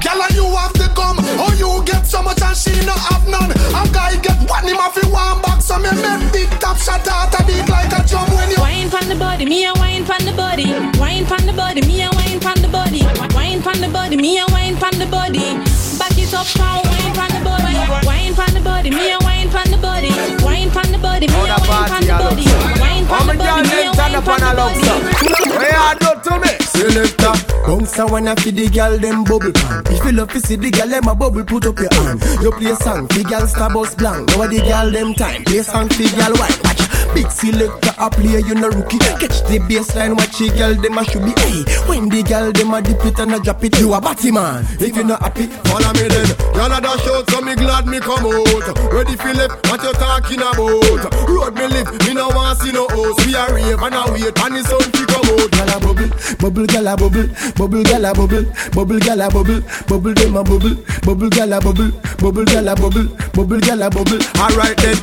Girl, 0.01 0.21
and 0.23 0.35
you 0.35 0.45
so 2.05 2.21
much 2.21 2.41
and 2.41 2.55
she 2.55 2.71
no 2.85 2.93
have 2.93 3.27
none. 3.27 3.51
A 3.51 3.81
guy 3.91 4.15
get 4.21 4.37
one 4.49 4.67
him 4.67 4.77
off 4.77 4.97
in 4.97 5.09
one 5.11 5.41
box. 5.41 5.65
So 5.65 5.77
me 5.77 5.89
make 5.91 6.31
big 6.31 6.49
top 6.59 6.77
shot 6.77 7.07
out 7.07 7.33
a 7.39 7.43
beat 7.45 7.67
like 7.69 7.91
a 7.93 8.03
drum 8.07 8.29
when 8.35 8.49
you 8.51 8.59
Wine 8.59 8.89
from 8.89 9.07
the 9.07 9.15
body, 9.15 9.45
me 9.45 9.65
a 9.65 9.73
wine 9.75 10.05
from 10.05 10.23
the 10.25 10.33
body. 10.33 10.67
Wine 10.99 11.25
from 11.25 11.45
the 11.45 11.53
body, 11.53 11.81
me 11.81 12.03
a 12.03 12.09
wine 12.11 12.39
from 12.39 12.57
the 12.61 12.67
body. 12.67 13.01
Wine 13.33 13.61
from 13.61 13.79
the 13.79 13.87
body, 13.89 14.17
me 14.17 14.39
a 14.39 14.45
wine 14.51 14.75
from 14.77 14.91
the 14.99 15.05
body. 15.05 15.55
Back 15.99 16.17
it 16.17 16.33
up, 16.33 16.47
come 16.57 16.81
wine 16.85 17.13
from 17.13 17.29
the 17.31 17.41
body. 17.43 17.77
Wine 18.07 18.33
from 18.33 18.53
the 18.53 18.61
body, 18.61 18.89
me 18.89 19.11
a 19.11 19.17
wine 19.21 19.49
from 19.49 19.69
the 19.71 19.77
body. 19.77 20.11
Wine 20.43 20.69
from 20.71 20.91
the 20.91 20.97
body, 20.97 21.27
me 21.27 21.33
a 21.33 21.57
wine 21.67 21.87
from 21.87 22.03
the 22.05 22.13
body. 22.17 22.45
Wine 22.79 23.05
from 23.05 23.27
the 23.27 23.35
body, 23.35 23.67
me 23.69 23.83
a 23.85 23.91
wine 23.91 24.23
from 24.23 24.39
the 24.39 24.53
body. 24.55 24.81
Where 25.57 25.71
you 25.71 25.99
do 25.99 26.11
to 26.29 26.39
me? 26.39 26.60
Selector. 26.71 27.35
Bounce 27.67 27.99
a 27.99 28.05
wanna 28.05 28.35
feed 28.37 28.55
the 28.55 28.67
girl 28.69 28.97
them 28.97 29.23
bubble 29.23 29.51
pan. 29.51 29.83
If 29.87 30.03
you 30.05 30.11
love 30.11 30.31
to 30.33 30.39
see 30.39 30.55
the 30.55 30.71
girl 30.71 30.87
them 30.87 31.07
a 31.07 31.15
bubble, 31.15 31.43
put 31.43 31.65
up 31.65 31.77
your 31.79 31.93
hand. 31.93 32.21
You 32.41 32.51
play 32.51 32.75
song, 32.75 33.07
the 33.07 33.23
girl 33.23 33.47
star 33.47 33.69
bus 33.69 33.95
blank. 33.95 34.29
Now 34.29 34.47
the 34.47 34.59
girl 34.59 34.91
them 34.91 35.13
time. 35.13 35.43
Play 35.43 35.61
song, 35.61 35.87
the 35.87 36.07
girl 36.15 36.33
white. 36.39 36.59
Watch. 36.63 36.81
Big 37.13 37.29
selector 37.29 37.91
a 37.99 38.09
play, 38.09 38.39
you 38.39 38.55
no 38.55 38.69
rookie. 38.69 38.97
Catch 39.19 39.43
the 39.51 39.59
baseline, 39.67 40.15
watch 40.15 40.39
the 40.39 40.47
girl 40.55 40.73
them 40.79 40.97
a 40.97 41.03
should 41.03 41.23
be. 41.27 41.35
Hey, 41.43 41.67
when 41.83 42.07
the 42.07 42.23
girl 42.23 42.51
them 42.55 42.73
a 42.73 42.81
dip 42.81 43.03
it 43.03 43.19
and 43.19 43.35
a 43.35 43.39
drop 43.39 43.63
it, 43.63 43.77
you 43.79 43.93
a 43.93 43.99
batty 43.99 44.31
man. 44.31 44.63
If 44.79 44.95
you 44.95 45.03
not 45.03 45.19
happy, 45.21 45.47
follow 45.67 45.91
me 45.99 46.07
then. 46.07 46.31
Y'all 46.55 46.71
a 46.71 46.79
dash 46.79 47.07
out, 47.11 47.27
so 47.29 47.41
me 47.41 47.55
glad 47.55 47.85
me 47.85 47.99
come 47.99 48.23
out. 48.23 48.63
Ready 48.95 49.19
left, 49.35 49.59
what 49.67 49.83
you 49.83 49.91
talking 49.99 50.39
about? 50.39 51.11
Road 51.27 51.53
me 51.59 51.67
live, 51.67 51.91
me 52.07 52.13
no 52.15 52.31
want 52.31 52.59
see 52.59 52.71
no 52.71 52.87
house. 52.87 53.19
We 53.27 53.35
a 53.35 53.43
rave 53.51 53.83
and 53.83 53.95
a 53.95 54.01
wait, 54.15 54.31
and 54.31 54.55
the 54.55 54.63
sun 54.63 54.87
fi 54.95 55.03
come 55.11 55.27
out. 55.35 55.51
Gyal 55.51 55.67
a 55.67 55.77
bubble, 55.83 56.11
bubble, 56.39 56.60
gyal 56.65 56.91
a 56.91 56.95
bubble, 56.97 57.27
bubble, 57.57 57.83
gyal 57.83 58.09
a 58.09 58.13
bubble, 58.13 58.45
bubble, 58.71 58.99
gyal 58.99 59.25
a 59.25 59.29
bubble, 59.31 59.61
bubble 59.87 60.13
them 60.13 60.35
a 60.37 60.43
bubble, 60.43 60.75
bubble, 61.03 61.29
gyal 61.29 61.57
a 61.57 61.61
bubble, 61.61 61.91
bubble, 62.19 62.45
gyal 62.45 62.71
a 62.71 62.75
bubble, 62.75 63.07
bubble, 63.33 63.59
gyal 63.59 63.85
a 63.85 63.89
bubble. 63.89 64.21
Alright 64.39 64.77
then, 64.77 64.97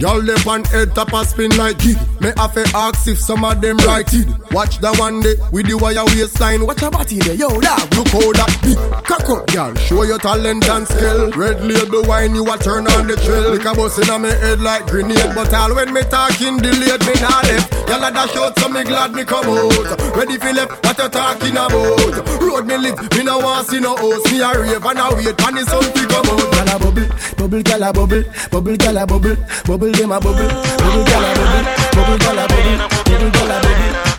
y'all 0.00 0.22
left 0.22 0.46
on 0.46 0.64
head 0.64 0.94
top 0.94 1.12
a 1.12 1.24
spin 1.24 1.50
like 1.56 1.78
kid. 1.78 1.98
Me 2.20 2.32
have 2.36 2.54
to 2.54 2.64
ask 2.74 3.06
if 3.08 3.18
some 3.18 3.44
of 3.44 3.60
them 3.60 3.76
right 3.78 4.08
it. 4.12 4.28
Watch 4.52 4.78
that 4.78 4.98
one 4.98 5.20
day 5.20 5.34
with 5.52 5.66
the 5.66 5.76
wire 5.76 6.04
waistline. 6.14 6.66
Watch 6.66 6.82
a 6.82 6.90
body 6.90 7.18
there, 7.18 7.34
yo 7.34 7.48
dog. 7.60 7.84
Look 7.94 8.08
how 8.08 8.32
that 8.32 8.52
big 8.62 8.78
cock 9.04 9.28
up, 9.28 9.46
girl. 9.52 9.74
Show 9.74 10.02
your 10.04 10.18
talent 10.18 10.68
and 10.68 10.86
skill. 10.86 11.30
Red 11.32 11.60
label 11.64 12.04
wine, 12.04 12.34
you 12.34 12.44
a 12.46 12.56
turn 12.56 12.86
on 12.94 13.06
the 13.06 13.16
trail. 13.16 13.52
Like 13.52 13.66
a 13.66 13.74
bus 13.74 13.98
in 13.98 14.08
my 14.22 14.28
head 14.28 14.60
like 14.60 14.86
grenade, 14.86 15.34
but 15.34 15.52
all 15.52 15.74
when 15.74 15.92
me 15.92 16.02
talking 16.02 16.58
delayed, 16.58 17.02
me 17.04 17.14
nah 17.20 17.42
left. 17.44 17.72
Y'all 17.88 18.04
a 18.04 18.10
dash 18.10 18.36
out, 18.36 18.58
so 18.58 18.68
me 18.68 18.84
glad 18.84 19.12
me 19.12 19.24
come 19.24 19.46
out. 19.50 20.16
Ready 20.16 20.38
for 20.38 20.52
left, 20.52 20.80
what 20.94 21.04
you 21.04 21.10
talking 21.10 21.56
about? 21.56 22.40
Road 22.40 22.66
me 22.66 22.76
live, 22.76 22.98
me 23.12 23.22
no 23.24 23.38
want 23.38 23.68
see 23.68 23.80
no 23.80 23.96
house. 23.96 24.24
Me 24.30 24.40
a 24.40 24.52
rave 24.52 24.84
and 24.84 24.98
a 24.98 25.14
wait, 25.14 25.40
and 25.40 25.56
the 25.56 25.64
sun 25.64 25.82
fi 25.92 26.06
come 26.06 26.26
out. 26.26 26.40
Gyal 26.54 26.74
a 26.74 26.78
bubble, 26.78 27.08
bubble, 27.36 27.62
gyal 27.62 27.88
a 27.88 27.92
bubble, 27.92 28.24
bubble, 28.50 28.76
gyal 28.76 29.02
a 29.02 29.06
bubble, 29.06 29.36
bubble 29.66 29.92
them 29.92 30.12
a 30.12 30.20
bubble, 30.20 30.48
bubble, 30.78 31.04
gyal 31.04 31.24
a 31.24 31.32
bubble, 31.34 31.64
bubble, 31.94 32.18
gyal 32.18 32.38
a 32.38 32.46
bubble, 32.48 32.78
bubble, 33.04 33.30
gyal 33.30 33.50
a 33.50 33.60
bubble. 33.62 34.14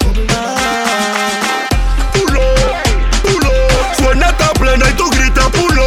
Suena 3.98 4.32
tan 4.38 4.54
plena 4.54 4.90
y 4.90 4.94
tú 4.94 5.10
gritas 5.10 5.50
pulo 5.50 5.84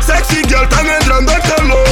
Sexy 0.00 0.42
girl, 0.48 0.62
están 0.64 0.86
entrando 0.86 1.32
el 1.32 1.42
calor 1.42 1.85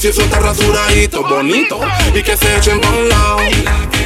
si 0.00 0.08
eso 0.08 0.22
está 0.22 0.38
rasuradito, 0.38 1.22
bonito, 1.22 1.78
y 2.14 2.22
que 2.22 2.34
se 2.34 2.56
echen 2.56 2.80
pa' 2.80 2.88
un 2.88 3.08
lado. 3.10 3.99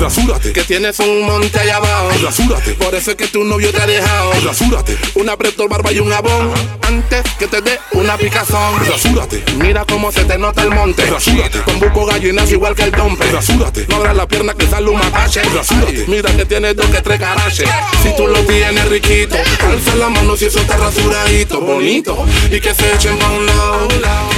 Rasúrate, 0.00 0.52
que 0.52 0.64
tienes 0.64 0.98
un 1.00 1.22
monte 1.22 1.58
allá 1.58 1.76
abajo. 1.76 2.10
Rasúrate, 2.22 2.74
por 2.74 2.94
eso 2.94 3.12
es 3.12 3.16
que 3.16 3.26
tu 3.28 3.44
novio 3.44 3.72
te 3.72 3.82
ha 3.82 3.86
dejado. 3.86 4.32
Rasúrate, 4.44 4.96
un 5.14 5.28
aprieto 5.28 5.68
barba 5.68 5.92
y 5.92 6.00
un 6.00 6.10
jabón. 6.10 6.52
Antes 6.82 7.22
que 7.38 7.46
te 7.46 7.60
dé 7.60 7.78
una 7.92 8.16
picazón. 8.16 8.84
Rasúrate, 8.86 9.44
mira 9.56 9.84
cómo 9.84 10.12
se 10.12 10.24
te 10.24 10.38
nota 10.38 10.62
el 10.62 10.70
monte. 10.70 11.06
Rasúrate, 11.06 11.60
con 11.62 11.80
buco 11.80 12.06
gallinas 12.06 12.50
igual 12.52 12.74
que 12.74 12.82
el 12.84 12.90
dompe. 12.92 13.30
Rasúrate, 13.30 13.86
no 13.88 13.96
abras 13.96 14.16
la 14.16 14.26
pierna 14.26 14.54
que 14.54 14.66
sale 14.66 14.90
un 14.90 14.98
mapache. 14.98 15.42
Rasúrate, 15.42 16.04
mira 16.08 16.34
que 16.36 16.44
tienes 16.44 16.76
dos 16.76 16.86
que 16.86 17.00
tres 17.00 17.20
caraches. 17.20 17.68
Si 18.02 18.16
tú 18.16 18.26
lo 18.26 18.40
tienes 18.40 18.88
riquito, 18.88 19.36
alza 19.60 19.94
la 19.96 20.08
mano 20.08 20.36
si 20.36 20.46
eso 20.46 20.60
está 20.60 20.76
rasuradito, 20.76 21.60
bonito. 21.60 22.26
Y 22.50 22.60
que 22.60 22.74
se 22.74 22.94
echen 22.94 23.18
pa' 23.18 23.30
un 23.30 23.46
lado. 23.46 24.33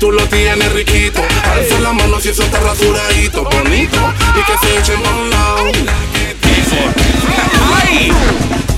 Tú 0.00 0.10
lo 0.10 0.26
tienes 0.28 0.72
riquito, 0.72 1.20
alza 1.52 1.78
la 1.80 1.92
mano 1.92 2.18
si 2.18 2.30
eso 2.30 2.42
está 2.42 2.58
rasuradito, 2.58 3.44
bonito, 3.44 3.98
y 4.34 4.42
que 4.44 4.66
se 4.66 4.78
echen 4.78 5.02
pa' 5.02 5.10
un 5.10 5.28
lado. 5.28 5.64
¡Ay! 7.84 8.10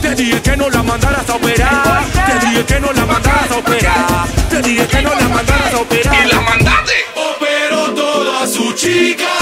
Te 0.03 0.17
dije 0.17 0.43
que 0.43 0.57
no 0.57 0.69
la 0.69 0.83
mandaras 0.83 1.31
a 1.31 1.35
operar. 1.35 2.05
Te 2.27 2.47
dije 2.47 2.65
que 2.65 2.81
no 2.81 2.93
la 2.93 3.07
mandaras 3.07 3.51
a 3.53 3.57
operar. 3.57 4.29
Te 4.51 4.63
dije 4.63 4.85
que 4.89 5.03
no 5.03 5.15
la 5.15 5.29
mandaras 5.29 5.73
a 5.73 5.79
operar. 5.79 6.27
Y 6.27 6.29
la 6.29 6.41
mandaste. 6.41 6.93
Operó 7.15 7.95
toda 7.95 8.45
su 8.49 8.73
chica 8.73 9.42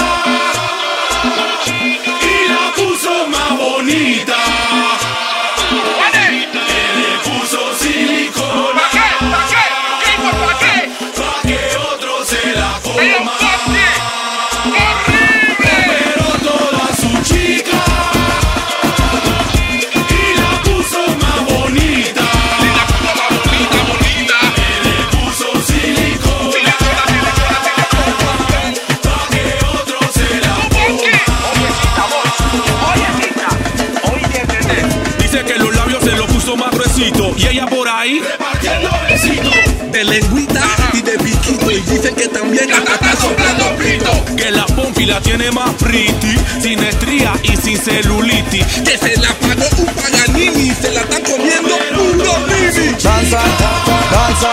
la 45.11 45.21
tiene 45.21 45.51
más 45.51 45.73
pretty. 45.75 46.37
Sin 46.61 46.79
estría 46.79 47.33
y 47.43 47.55
sin 47.57 47.77
celulitis. 47.77 48.65
Que 48.85 48.97
se 48.97 49.17
la 49.17 49.33
pagó 49.35 49.67
un 49.77 49.87
paganini. 49.87 50.71
Se 50.71 50.91
la 50.91 51.01
está 51.01 51.19
comiendo 51.21 51.75
puro 51.93 52.33
mimi. 52.47 52.91
Danza, 53.03 53.41
danza, 53.59 53.99
danza, 54.11 54.51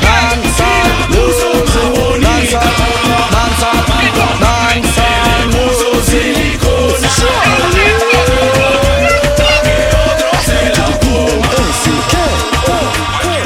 Danza, 0.00 0.70
danza, 3.32 3.70
danza, 4.40 4.60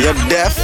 You're 0.00 0.28
deaf. 0.28 0.54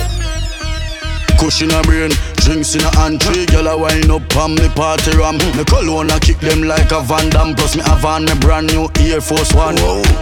Kush 1.39 1.63
in 1.63 1.71
a 1.71 1.81
brain, 1.83 2.11
drinks 2.37 2.75
in 2.75 2.83
a 2.83 2.91
hand 2.97 3.21
girl 3.49 3.69
a 3.69 3.77
wind 3.79 4.11
up 4.11 4.30
on 4.37 4.55
me 4.55 4.69
party 4.75 5.17
ram. 5.17 5.39
Me 5.57 5.65
cologne 5.65 6.11
a 6.11 6.19
kick 6.21 6.39
them 6.41 6.63
like 6.63 6.93
a 6.93 7.01
Van 7.01 7.29
Damme. 7.31 7.55
Plus 7.55 7.77
me 7.77 7.83
have 7.83 8.05
on 8.05 8.25
me 8.25 8.35
brand 8.39 8.69
new 8.69 8.89
Air 9.01 9.21
Force 9.21 9.53
One. 9.55 9.77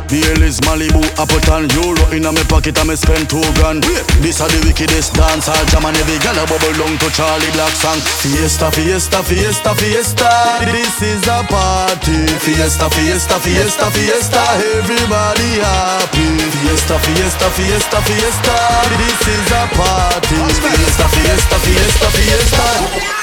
Baileys 0.08 0.60
Malibu, 0.64 1.02
I 1.18 1.24
put 1.26 1.44
euro 1.48 2.04
in 2.14 2.24
a 2.24 2.32
me 2.32 2.44
pocket 2.44 2.78
and 2.78 2.88
me 2.88 2.96
spend 2.96 3.28
two 3.28 3.42
grand. 3.58 3.84
This 4.22 4.40
a 4.40 4.46
the 4.48 4.60
wickedest 4.64 5.14
dance 5.14 5.48
all 5.48 5.64
jam 5.68 5.84
and 5.84 5.96
every 5.96 6.18
girl 6.22 6.38
a 6.38 6.44
bubble 6.46 6.74
down 6.78 6.94
to 6.98 7.08
Charlie 7.12 7.50
Black 7.52 7.72
song. 7.76 8.00
Fiesta, 8.22 8.70
fiesta, 8.70 9.22
fiesta, 9.22 9.74
fiesta. 9.74 10.30
This 10.70 11.02
is 11.02 11.26
a 11.28 11.44
party. 11.48 12.26
Fiesta, 12.40 12.88
fiesta, 12.90 13.36
fiesta, 13.40 13.86
fiesta. 13.90 14.42
Everybody 14.78 15.60
happy. 15.60 16.28
Fiesta, 16.62 16.96
fiesta, 16.98 17.46
fiesta, 17.50 17.98
fiesta. 18.02 18.56
This 19.00 19.22
is 19.26 19.48
a 19.52 19.64
party. 19.76 20.38
Fiesta, 20.62 21.06
fiesta, 21.08 21.56
fiesta, 21.58 22.08
fiesta. 22.16 22.66
No, 22.78 23.17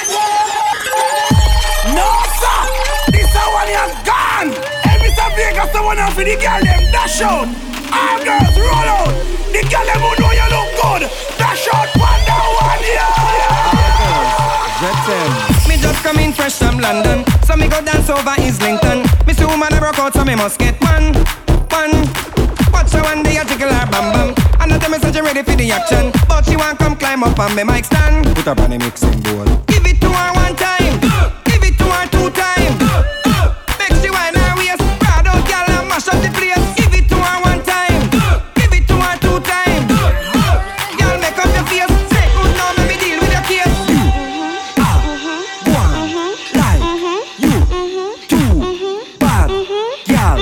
time 5.76 5.96
the 5.96 6.04
one 6.04 6.12
for 6.12 6.24
the 6.24 6.36
girl 6.40 6.62
them 6.64 6.84
dash 6.92 7.22
out. 7.22 7.48
All 7.92 8.20
girls 8.24 8.56
roll 8.58 8.90
out. 8.96 9.12
The 9.52 9.62
girl 9.68 9.86
them 9.86 10.00
who 10.00 10.12
know 10.20 10.32
you 10.32 10.48
look 10.52 10.70
good. 10.80 11.04
Dash 11.38 11.68
out 11.74 11.90
one 12.00 12.22
down 12.26 12.48
one 12.56 12.84
yeah. 12.84 13.12
Me 15.68 15.78
just 15.78 16.04
come 16.04 16.20
in 16.20 16.32
fresh 16.34 16.58
from 16.58 16.80
London, 16.80 17.24
so 17.46 17.56
me 17.56 17.68
go 17.68 17.82
dance 17.82 18.10
over 18.10 18.36
Islington. 18.38 19.04
Me 19.28 19.34
see 19.34 19.46
woman 19.46 19.74
I 19.74 19.80
broke 19.80 20.00
out, 20.00 20.14
so 20.14 20.24
me 20.24 20.36
must 20.36 20.60
get 20.60 20.80
one, 20.82 21.14
one. 21.72 21.94
Watch 22.72 22.92
her 22.94 23.02
one 23.04 23.24
day 23.24 23.38
I 23.38 23.44
jiggle 23.46 23.72
her 23.72 23.86
bam 23.92 24.12
bam. 24.14 24.36
And 24.60 24.74
I 24.74 24.78
tell 24.80 24.90
me 24.90 25.00
say 25.00 25.12
she 25.12 25.22
ready 25.22 25.44
for 25.44 25.56
the 25.56 25.72
action, 25.72 26.12
but 26.28 26.46
she 26.46 26.56
want 26.56 26.80
come 26.80 26.96
climb 26.96 27.24
up 27.24 27.40
on 27.40 27.56
me 27.56 27.64
mic 27.64 27.86
stand. 27.86 28.26
Put 28.36 28.46
her 28.46 28.62
on 28.64 28.72
the 28.72 28.78
mixing 28.80 29.22
board. 29.22 29.48
Give 29.68 29.86
it 29.86 30.00
to 30.02 30.10
her 30.10 30.34
one 30.34 30.56
time, 30.56 31.00
give 31.46 31.64
it 31.64 31.78
to 31.78 31.86
her 31.86 32.08
two 32.10 32.30
times. 32.32 33.15
Mash 35.96 36.08
up 36.10 36.22
the 36.22 36.30
place. 36.36 36.60
Give 36.76 36.94
it 36.94 37.08
to 37.08 37.16
her 37.16 37.42
one 37.42 37.64
time, 37.64 38.10
give 38.56 38.74
it 38.74 38.86
to 38.88 38.96
her 39.00 39.16
two 39.24 39.40
times. 39.48 39.88
Girl 41.00 41.18
make 41.24 41.40
up 41.40 41.48
your 41.56 41.64
face, 41.72 41.88
say 42.12 42.28
oh, 42.36 42.44
good 42.44 42.52
now, 42.60 42.76
let 42.76 42.86
me 42.90 42.96
deal 43.00 43.20
with 43.22 43.32
your 43.32 43.46
case. 43.48 43.78
Ah. 44.78 45.00
bad 49.24 49.50
girl. 50.12 50.38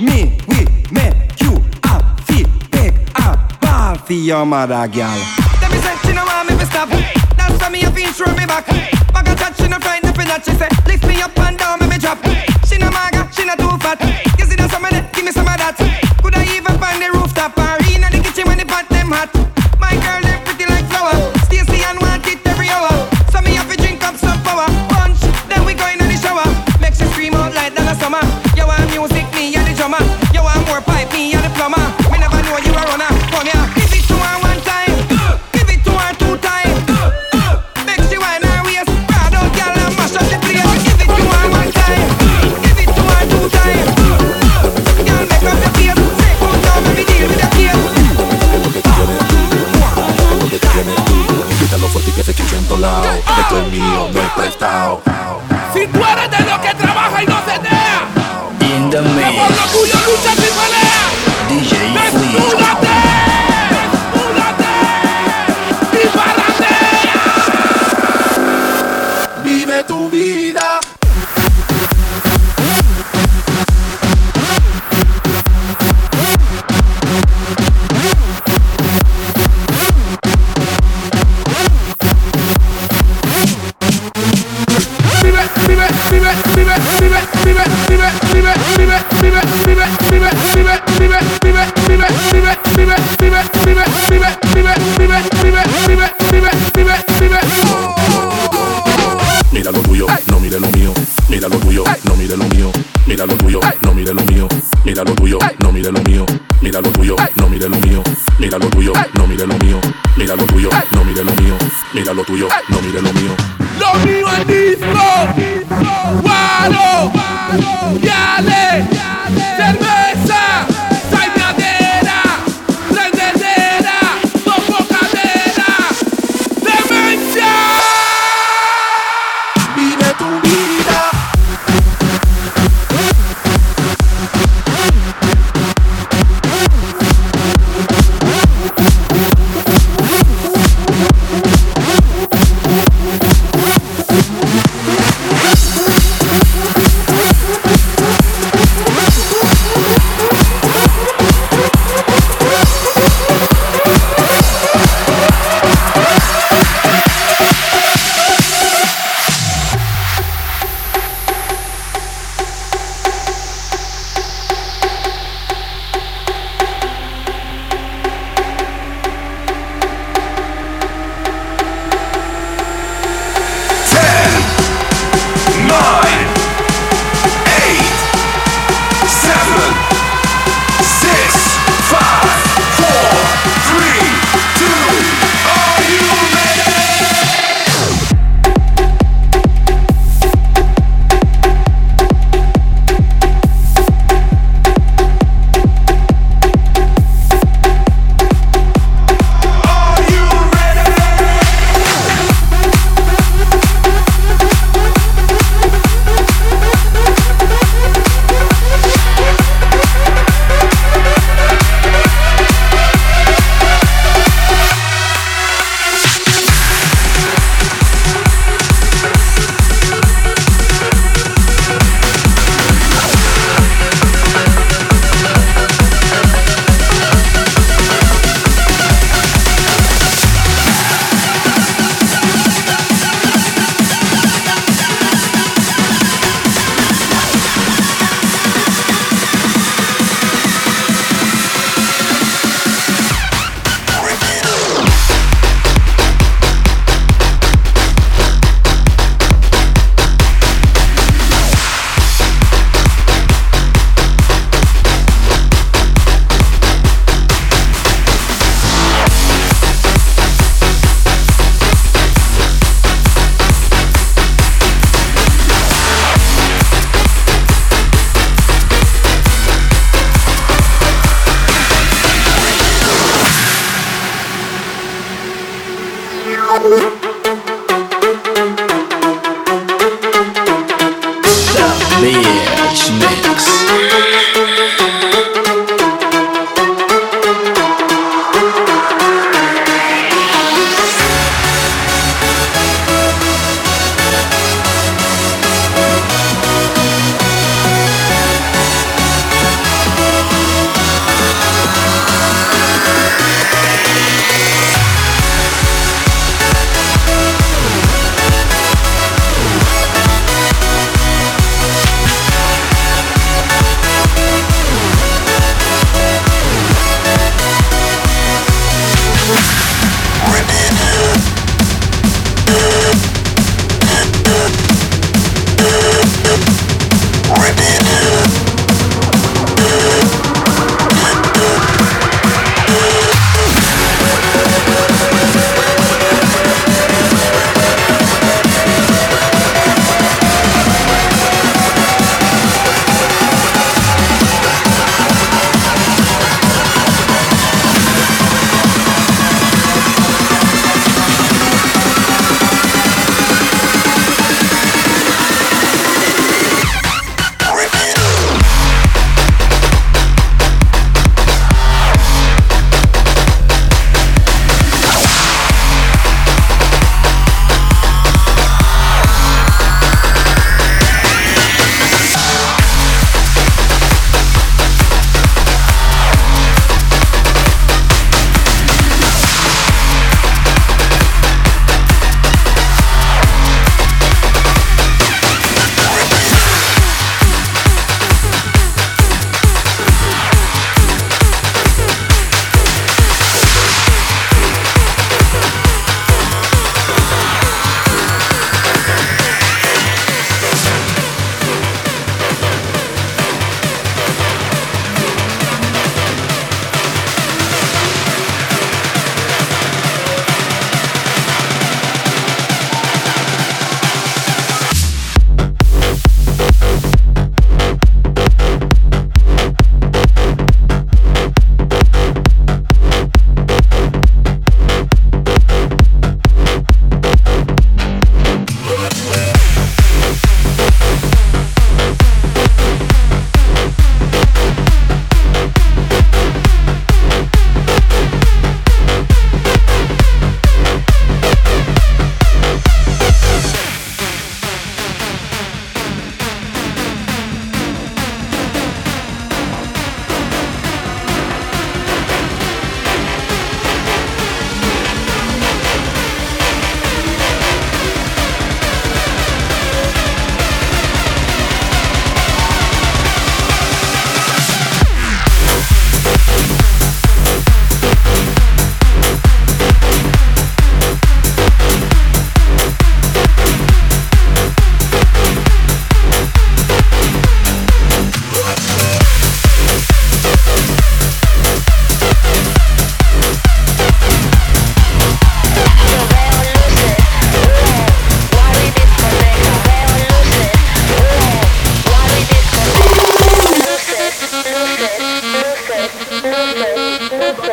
Me, 0.00 0.32
we 0.48 0.60
make 0.90 1.40
you 1.42 1.52
a 1.84 1.94
feel 2.24 2.48
big 2.72 2.94
a 3.16 3.36
ball 3.60 3.96
for 3.96 4.12
your 4.14 4.46
mother, 4.46 4.88
girl. 4.88 5.20
Tell 5.60 5.70
me 5.70 5.78
say 5.84 5.96
she 6.04 6.12
no 6.14 6.24
want 6.24 6.48
me 6.48 6.56
to 6.56 6.66
stop. 6.66 6.88
That's 7.36 7.60
why 7.60 7.68
me 7.68 7.82
a 7.82 7.90
feel 7.92 8.12
throw 8.12 8.32
me 8.34 8.46
back. 8.46 8.66
Bag 9.12 9.28
a 9.28 9.34
chat, 9.36 9.54
she 9.56 9.68
no 9.68 9.78
frightened 9.80 10.14
for 10.14 10.24
that. 10.24 10.42
She 10.44 10.52
say 10.52 10.68
lift 10.88 11.06
me 11.06 11.20
up 11.20 11.38
and 11.40 11.58
down, 11.58 11.80
me 11.80 11.88
me 11.88 11.98
drop. 11.98 12.18
She 12.66 12.78
no 12.78 12.90
maga, 12.90 13.28
she 13.32 13.44
no 13.44 13.54
too 13.56 13.76
fat. 13.84 14.33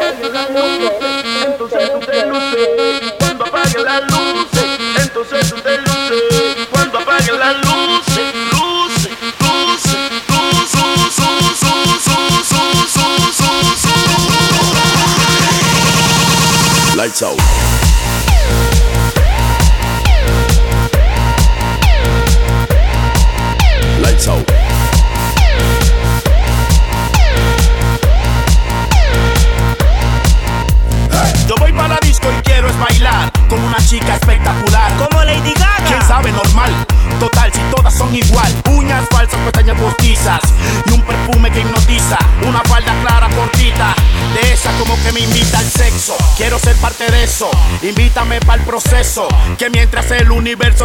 Oh, 0.03 0.14
my 0.19 0.30
God. 0.30 0.91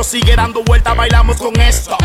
Sigue 0.06 0.36
dando 0.36 0.62
vueltas, 0.62 0.96
bailamos 0.96 1.36
con 1.36 1.60
esto. 1.60 1.98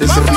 Déjame 0.00 0.31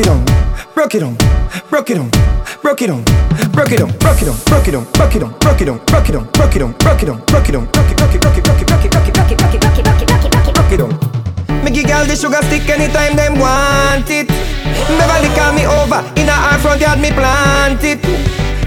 it 0.00 0.08
on. 0.08 0.24
Broke 0.74 0.94
it 0.94 1.02
on. 1.02 1.16
Broke 1.68 1.90
it 1.90 1.98
on. 1.98 2.10
Broke 2.62 2.82
it 2.82 2.90
on. 2.90 3.04
Broke 3.52 3.72
it 3.72 3.80
on. 3.82 3.90
Broke 3.98 4.22
it 4.22 4.28
on. 4.28 4.36
Broke 4.44 4.68
it 4.68 4.74
on. 4.74 4.84
Broke 4.92 5.16
it 5.16 5.22
on. 5.22 5.34
Broke 5.38 5.60
it 5.60 5.68
on. 5.68 5.84
Broke 5.84 6.10
it 6.10 6.16
on. 6.16 6.26
Broke 6.32 6.56
it 6.56 6.62
on. 6.62 6.72
Broke 6.72 7.02
it 7.02 7.08
on. 7.08 7.20
Broke 7.26 7.48
it 7.48 7.54
on. 7.56 7.66
Broke 7.66 7.90
it, 7.90 7.96
broke 7.96 8.14
it, 8.14 8.20
broke 8.20 8.38
it, 8.38 8.44
broke 8.44 8.60
it, 8.60 8.66
broke 8.66 8.84
it, 8.84 8.90
broke 8.90 9.06
it, 9.06 9.12
broke 9.12 9.30
it, 9.30 9.38
broke 9.38 9.54
it, 9.54 9.60
broke 9.60 9.78
it, 9.78 9.84
broke 9.84 10.24
it, 10.24 10.32
broke 10.32 10.48
it, 10.48 10.54
broke 10.54 10.72
it, 10.72 10.80
on. 10.80 11.64
Me 11.64 11.70
give 11.70 11.86
girl 11.86 12.04
the 12.06 12.16
sugar 12.16 12.40
stick 12.48 12.68
anytime 12.68 13.16
them 13.16 13.38
want 13.38 14.08
it. 14.08 14.28
Beverly 14.88 15.28
call 15.36 15.52
me 15.52 15.66
over 15.68 16.00
in 16.16 16.28
her 16.28 16.58
front 16.58 16.80
yard 16.80 17.00
me 17.00 17.10
plant 17.12 17.84
it. 17.84 18.00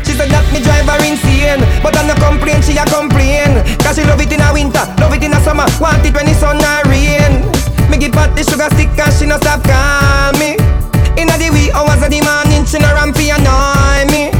She 0.05 0.14
said 0.14 0.30
that 0.30 0.45
me 0.53 0.60
drive 0.61 0.85
her 0.85 0.99
insane 1.01 1.64
But 1.81 1.95
I 1.95 2.05
no 2.05 2.14
complain, 2.19 2.61
she 2.61 2.76
a 2.76 2.84
complain 2.85 3.64
Cause 3.80 3.95
she 3.95 4.03
love 4.03 4.19
it 4.19 4.30
in 4.30 4.43
a 4.43 4.51
winter, 4.51 4.84
love 4.99 5.15
it 5.15 5.23
in 5.23 5.31
a 5.31 5.39
summer 5.39 5.65
Want 5.80 6.05
it 6.05 6.14
when 6.14 6.27
the 6.27 6.35
sun 6.35 6.60
a 6.60 6.84
rain 6.91 7.41
Me 7.89 7.97
give 7.97 8.14
her 8.14 8.27
the 8.35 8.43
sugar 8.43 8.68
stick 8.76 8.91
and 8.99 9.14
she 9.15 9.26
no 9.26 9.39
stop 9.39 9.64
call 9.64 10.35
me 10.38 10.72
Inna 11.18 11.38
the 11.38 11.49
wee 11.53 11.69
hours 11.72 12.02
of 12.02 12.10
the 12.10 12.22
morning 12.26 12.65
She 12.65 12.77
no 12.81 12.90
rampy 12.94 13.30
annoy 13.30 14.10
me 14.10 14.34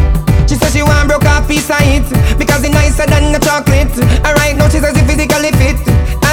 She 0.50 0.56
said 0.58 0.74
she 0.74 0.82
want 0.82 1.10
broke 1.10 1.26
off 1.26 1.48
piece 1.48 1.70
of 1.70 1.82
it 1.82 2.06
Because 2.38 2.64
it 2.64 2.74
nicer 2.74 3.06
than 3.06 3.32
the 3.32 3.40
chocolate 3.40 3.94
And 3.94 4.34
right 4.42 4.56
now 4.58 4.70
she 4.70 4.80
says 4.80 4.98
she 4.98 5.04
physically 5.06 5.52
fit 5.62 5.78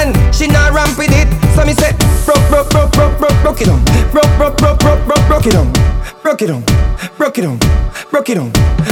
And 0.01 0.17
she 0.33 0.47
not 0.47 0.73
ramp 0.73 0.97
with 0.97 1.13
it 1.13 1.29
So 1.53 1.65
me 1.65 1.73
say 1.73 1.93
Broke, 2.25 2.41
broke, 2.49 2.69
broke, 2.69 2.91
broke, 2.93 3.17
broke, 3.17 3.37
broke 3.41 3.61
it 3.61 3.69
on 3.69 3.83
Broke, 4.09 4.31
broke, 4.37 4.57
broke, 4.57 4.79
broke, 4.79 5.01
broke, 5.05 5.25
broke 5.27 5.47
it 5.47 5.55
on 5.55 5.69
Broke 6.21 6.41
it 6.43 6.49
on, 6.49 6.63
broke 7.17 7.37
it 7.39 7.45
on, 7.45 7.57
broke 8.09 8.29
it 8.29 8.37
on, 8.37 8.49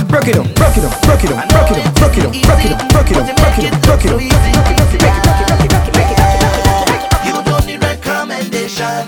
broke 0.09 0.27
it 0.27 0.37
on, 0.37 0.45
broke 0.53 0.77
it 0.77 0.85
on, 0.85 0.97
broke 1.05 1.23
it 1.23 1.31
on, 1.31 1.41
broke 1.47 1.71
it 1.71 1.79
on, 1.79 1.93
broke 1.93 2.17
it 2.17 2.25
on, 2.25 2.31
broke 2.41 2.65
it 2.65 2.73
on, 2.73 2.85
broke 2.89 3.09
it 3.09 3.17
on, 3.17 3.35
broke 3.37 3.57
it 3.57 3.71
on, 3.71 3.81
broke 3.81 4.05
it 4.05 4.11
on, 4.11 4.19
You 4.19 5.69
don't 5.69 5.97
need 5.97 6.18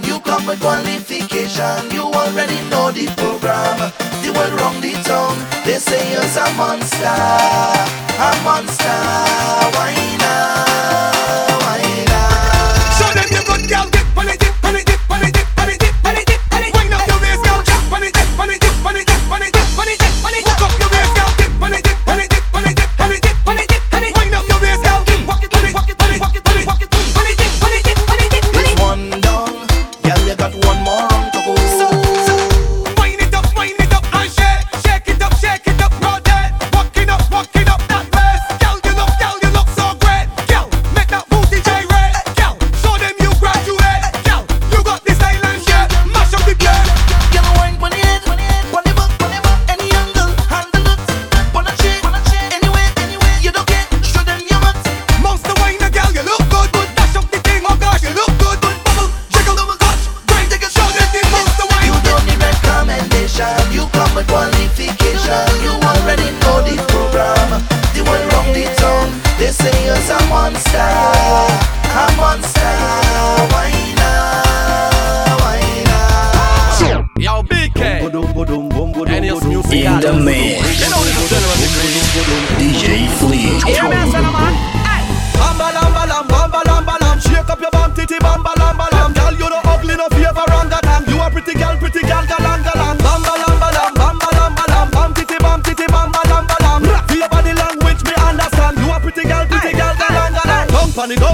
you 0.04 0.20
come 0.20 0.46
with 0.48 0.60
qualification. 0.60 1.92
You 1.92 2.04
already 2.04 2.60
know 2.68 2.92
the 2.92 3.08
program. 3.16 3.80
The 4.20 4.34
world 4.36 4.52
wrong 4.60 4.82
the 4.82 4.92
tongue. 5.08 5.40
They 5.64 5.80
say 5.80 6.12
you're 6.12 6.20
a 6.20 6.46
monster, 6.60 7.08
a 7.08 8.30
monster. 8.44 9.00
Why 9.72 9.96
not? 10.20 11.56
Why 11.64 12.04
not? 12.04 12.84
Show 13.00 13.12
them 13.16 13.32
you 13.32 13.44
good 13.48 13.64
girl, 13.72 13.88
dip 13.88 14.18
on 14.18 14.28
it, 14.28 14.40
dip 14.44 14.60
on 14.66 14.76
it, 14.76 14.86
dip 14.86 15.08
on 15.08 15.24
it, 15.24 15.32
dip 15.32 15.48
on 15.56 15.70
it, 15.70 15.80
dip 15.80 16.04
on 16.04 16.18
it, 16.20 16.28
dip. 16.28 16.42
Wind 16.76 16.92
up 16.92 17.08
your 17.08 17.20
waist, 17.24 17.44
girl, 17.48 17.64
jump 17.64 17.94
on 17.96 18.04
it, 18.04 18.12
dip 18.12 18.40
on 18.40 18.50
it, 18.52 18.60
dip 18.60 18.76
on 18.84 18.96
it, 19.00 19.08
dip 19.08 19.32
on 19.32 19.42
it, 19.42 19.54
dip 19.56 19.80
on 19.80 19.88
it, 19.88 20.00
dip 20.04 20.20
on 20.20 20.36
up 20.68 20.80
your 20.84 20.90
waist, 20.92 21.16
girl, 21.16 21.32
dip 21.40 21.48
dip 21.48 21.64
on 21.64 21.74
it, 21.74 21.84
dip 21.88 22.01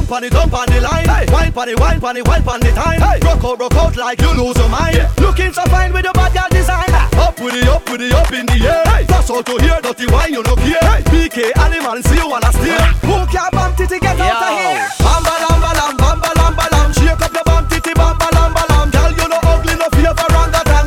Dump 0.08 0.16
on 0.16 0.24
it, 0.24 0.32
dump 0.32 0.54
on 0.54 0.60
on 0.60 0.68
the 0.72 0.80
line. 0.80 1.28
Wine 1.36 1.52
pon 1.52 1.68
it, 1.68 1.78
wine 1.80 2.00
pon 2.00 2.16
it, 2.16 2.26
wine 2.26 2.42
pon 2.42 2.62
the 2.62 2.72
time. 2.72 3.20
Broke 3.20 3.44
out, 3.44 3.58
broke 3.58 3.76
out 3.76 3.98
like 3.98 4.22
you 4.22 4.32
lose 4.40 4.56
your 4.56 4.70
mind. 4.70 5.04
Looking 5.20 5.52
so 5.52 5.64
fine 5.68 5.92
with 5.92 6.06
your 6.06 6.14
bad 6.14 6.32
girl 6.32 6.48
design. 6.48 6.88
Up 7.20 7.36
with 7.44 7.60
it, 7.60 7.68
up 7.68 7.84
with 7.92 8.00
it, 8.00 8.14
up 8.14 8.32
in 8.32 8.46
the 8.46 8.56
air. 8.56 9.04
That's 9.04 9.30
all 9.30 9.44
to 9.44 9.60
hear, 9.60 9.82
dirty 9.84 10.08
wine, 10.08 10.32
you 10.32 10.44
no 10.44 10.56
care. 10.56 11.04
BK 11.12 11.52
animal, 11.60 12.00
see 12.04 12.16
you 12.16 12.30
wanna 12.30 12.56
steer. 12.56 12.80
Who 13.04 13.28
can 13.28 13.52
bum 13.52 13.76
titty 13.76 14.00
get 14.00 14.16
out 14.16 14.48
of 14.48 14.56
here? 14.56 14.88
Bamba 15.04 15.36
lam 15.44 15.60
balam, 15.60 15.94
bamba 16.00 16.32
lam 16.40 16.54
balam, 16.56 16.88
shake 16.96 17.20
up 17.20 17.34
your 17.36 17.44
bum 17.44 17.68
titty, 17.68 17.92
bamba 17.92 18.32
lam 18.32 18.56
balam. 18.56 18.88
Girl, 18.88 19.12
you 19.12 19.28
no 19.28 19.40
ugly, 19.44 19.76
no 19.76 19.92
favor 19.92 20.32
on 20.40 20.52
the 20.56 20.87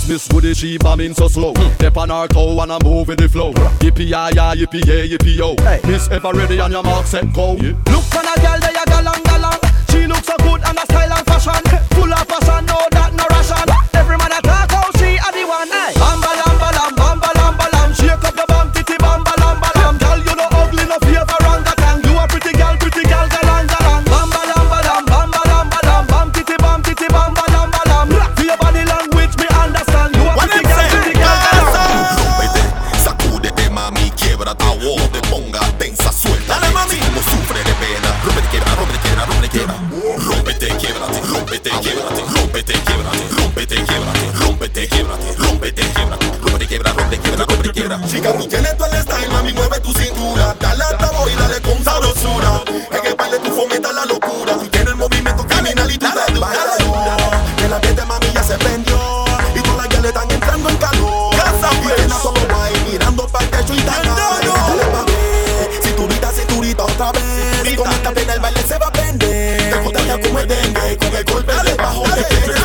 Yes, 0.00 0.08
Miss 0.08 0.28
Woody, 0.32 0.54
she 0.54 0.78
bombing 0.78 1.12
so 1.12 1.28
slow. 1.28 1.52
Hmm. 1.52 1.74
Step 1.74 1.96
on 1.98 2.08
her 2.08 2.26
toe 2.26 2.58
and 2.60 2.72
I 2.72 2.78
move 2.82 3.08
with 3.08 3.18
the 3.18 3.28
flow. 3.28 3.52
Yippee 3.80 4.08
ya 4.08 4.28
ya, 4.28 4.54
yippee 4.54 4.86
yeah, 4.86 5.04
yippee 5.04 5.36
yo. 5.36 5.54
Miss 5.86 6.08
ever 6.08 6.32
ready 6.32 6.58
on 6.58 6.72
your 6.72 6.82
mark, 6.82 7.06
set 7.06 7.30
go. 7.34 7.52
Look 7.52 8.04
for 8.08 8.20
a 8.20 8.34
girl, 8.40 8.60
they 8.60 8.72
a 8.72 8.84
galang 8.88 9.22
galang. 9.28 9.60
She 9.90 10.06
looks 10.06 10.26
so 10.26 10.36
good 10.38 10.62
and 10.64 10.78
a 10.78 10.84
style 10.86 11.12
and 11.12 11.26
fashion. 11.26 11.78
Full 11.90 12.12
of 12.12 12.28
passion, 12.28 12.66
no 12.66 12.79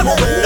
mover. 0.06 0.45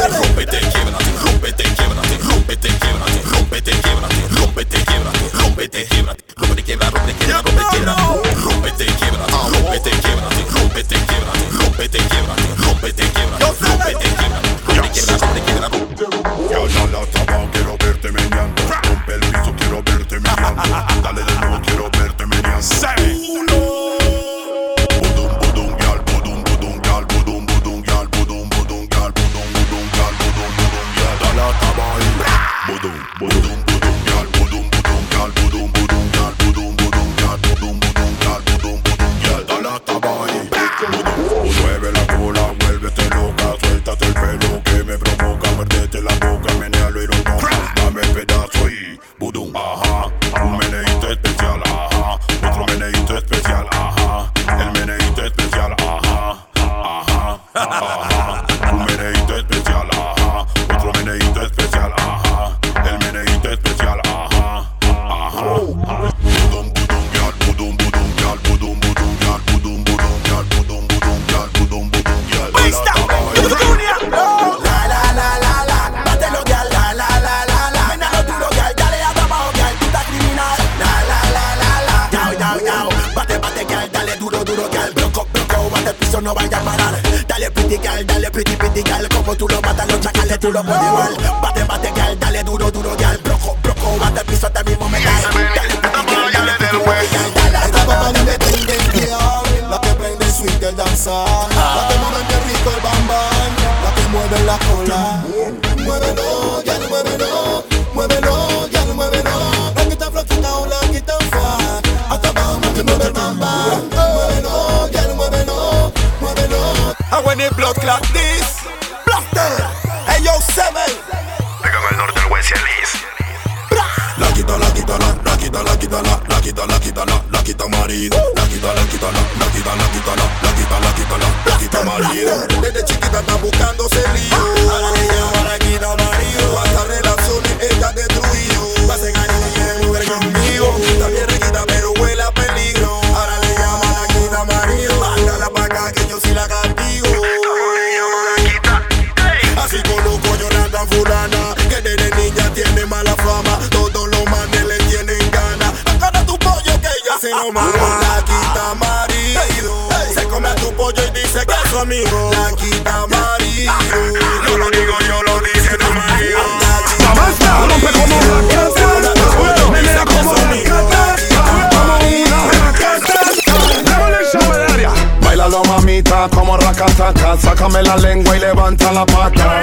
Mamita 175.99 176.29
como 176.33 176.55
racataca 176.55 177.35
Sácame 177.37 177.83
la 177.83 177.97
lengua 177.97 178.37
y 178.37 178.39
levanta 178.39 178.89
la 178.93 179.05
pata. 179.05 179.61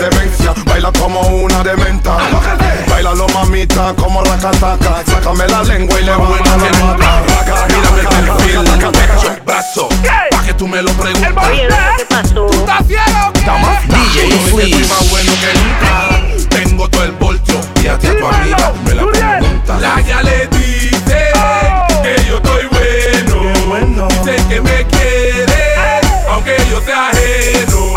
Demencia, 0.00 0.54
baila 0.66 0.90
como 0.98 1.20
una 1.20 1.62
dementa 1.62 2.16
Bailalo 2.88 3.28
mamita 3.28 3.94
como 3.94 4.24
racataca 4.24 5.04
Sácame 5.06 5.46
la 5.46 5.62
lengua 5.62 6.00
y 6.00 6.04
levanta 6.04 6.56
la 6.56 6.96
pata. 6.96 7.66
Mírame 7.68 8.00
el 8.00 8.08
perfil, 8.08 8.60
pecho 8.90 9.32
el 9.32 9.40
brazo, 9.42 9.88
pa' 10.32 10.42
que 10.42 10.54
tú 10.54 10.66
me 10.66 10.82
lo 10.82 10.90
preguntas. 10.94 11.32
¿qué 11.96 12.04
pasó? 12.06 12.46
¿Tú 12.46 12.52
estás 12.52 12.86
fiero? 12.86 13.32
DJ 13.86 14.88
más 14.88 15.10
bueno 15.10 15.32
que 15.40 15.54
nunca. 15.60 16.48
Tengo 16.48 16.88
todo 16.88 17.04
el 17.04 17.12
bolso 17.12 17.60
y 17.84 17.86
a 17.86 17.98
ti 17.98 18.08
a 18.08 18.18
tu 18.18 18.26
amiga 18.26 18.72
me 18.84 18.94
la 18.94 19.06
pregunta. 19.06 19.78
La 19.78 20.02
bueno. 23.72 24.06
Dice 24.08 24.36
que 24.48 24.60
me 24.60 24.86
quiere, 24.86 25.80
aunque 26.28 26.56
yo 26.70 26.80
sea 26.82 27.08
ajeno. 27.08 27.94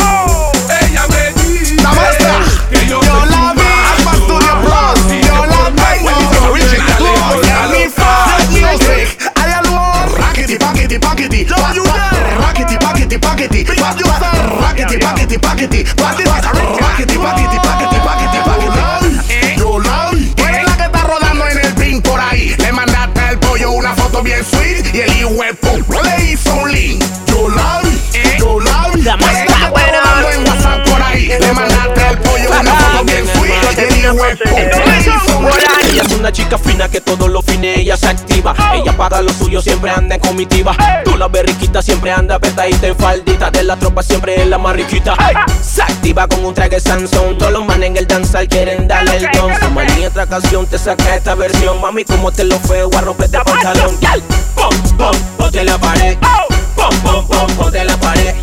Ella 0.82 1.04
me 1.10 1.34
dice 1.42 1.76
que 2.72 2.88
yo 2.88 3.02
soy 3.04 3.30
la 3.30 3.54
vi. 3.54 3.62
Alpha 3.92 4.14
Studio 4.16 4.54
Plus. 4.62 5.00
Yo 5.28 5.46
la 5.46 5.64
tengo. 5.76 6.12
Music. 8.50 9.18
I 9.36 9.52
alone. 9.52 10.08
Rackety, 10.18 10.58
packety, 10.58 10.98
packety. 10.98 11.46
Rackety, 11.46 12.78
packety, 12.78 13.18
packety. 13.18 13.66
Rackety, 13.66 14.98
packety, 14.98 15.38
packety. 15.38 15.84
Rackety, 15.84 16.26
packety, 16.38 17.18
packety, 17.18 17.58
packety, 18.00 18.40
packety. 18.48 19.60
Yo 19.60 19.80
la 19.80 20.10
vi. 20.12 20.26
Tú 20.36 20.44
eres 20.46 20.64
la 20.64 20.78
que 20.78 20.84
está 20.84 21.02
rodando 21.04 21.48
en 21.48 21.58
el 21.58 21.74
pin 21.74 22.02
por 22.02 22.20
ahí. 22.20 22.56
Le 22.60 22.72
mandaste 22.72 23.20
al 23.20 23.40
pollo 23.40 23.72
una 23.72 23.94
foto 23.94 24.22
bien 24.24 24.44
sweet 24.46 24.75
pu- 25.62 26.02
le 26.04 26.32
hizo 26.32 26.54
un 26.54 26.72
link. 26.72 27.04
Yo 27.28 27.50
la 27.50 27.82
vi. 27.84 28.38
Yo 28.40 28.60
la 28.60 28.90
vi. 28.94 29.02
La 29.02 29.16
está 29.16 29.70
rodando 29.70 30.32
en 30.32 30.48
WhatsApp 30.48 30.90
por 30.90 31.02
ahí. 31.02 31.28
Le 31.40 31.52
mandaste 31.54 32.02
al 32.04 32.18
pollo 32.20 32.50
una 32.62 32.74
foto 32.76 33.04
bien 33.06 33.26
sweet 33.36 34.85
Ella 35.96 36.04
es 36.04 36.14
una 36.14 36.30
chica 36.30 36.58
fina 36.58 36.90
que 36.90 37.00
todo 37.00 37.30
lo 37.30 37.42
fine 37.42 37.80
ella 37.80 37.96
se 37.96 38.08
activa. 38.08 38.54
Ella 38.74 38.92
paga 38.98 39.22
lo 39.22 39.32
suyo, 39.32 39.62
siempre 39.62 39.90
anda 39.92 40.16
en 40.16 40.22
comitiva. 40.22 40.76
Tú 41.06 41.16
la 41.16 41.30
ves 41.30 41.46
riquita, 41.46 41.82
siempre 41.82 42.12
anda 42.12 42.38
petadita 42.38 42.88
en 42.88 42.98
faldita. 42.98 43.50
De 43.50 43.64
la 43.64 43.78
tropa 43.78 44.04
siempre 44.04 44.42
es 44.42 44.46
la 44.46 44.58
más 44.58 44.76
riquita. 44.76 45.16
Se 45.64 45.82
activa 45.82 46.28
con 46.28 46.44
un 46.44 46.54
traje 46.54 46.82
Sansón. 46.82 47.38
Todos 47.38 47.54
los 47.54 47.66
manes 47.66 47.92
en 47.92 47.96
el 47.96 48.08
danzal 48.08 48.46
quieren 48.50 48.90
darle 48.90 49.16
el 49.16 49.30
don. 49.32 49.56
Su 49.58 49.72
manía 49.72 50.10
otra 50.10 50.28
canción 50.28 50.66
te 50.66 50.78
saca 50.78 51.16
esta 51.16 51.34
versión. 51.34 51.80
Mami, 51.80 52.04
como 52.04 52.30
te 52.30 52.44
lo 52.44 52.60
fue, 52.60 52.82
a 52.82 53.00
romperte 53.00 53.38
pantalón. 53.40 53.96
Pum, 54.54 54.98
pum, 54.98 55.18
ponte 55.38 55.64
la 55.64 55.78
pared. 55.78 56.18
Pum, 56.76 57.00
pum, 57.04 57.26
pum, 57.26 57.56
ponte 57.56 57.86
la 57.86 57.96
pared. 57.96 58.36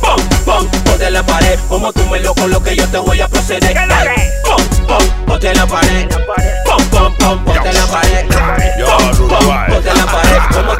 Pum, 0.00 0.16
pum, 0.44 0.68
ponte 0.84 1.10
la 1.10 1.22
pared. 1.22 1.58
Como 1.68 1.92
tú 1.92 2.04
me 2.06 2.20
lo 2.20 2.34
lo 2.34 2.62
que 2.62 2.76
yo 2.76 2.86
te 2.88 2.98
voy 2.98 3.20
a 3.20 3.28
proceder. 3.28 3.76
Ay, 3.76 4.08
Pum, 4.44 4.86
pum, 4.86 5.26
ponte 5.26 5.54
la 5.54 5.66
pared. 5.66 6.08
Pum, 6.08 6.84
pum, 6.90 7.14
pum, 7.16 7.44
ponte 7.44 7.72
la 7.72 7.86
pared. 7.86 8.26
Pum, 8.26 9.28
pum, 9.28 9.66
ponte 9.68 9.94
la 9.94 10.06
pared. 10.06 10.40
Como 10.52 10.72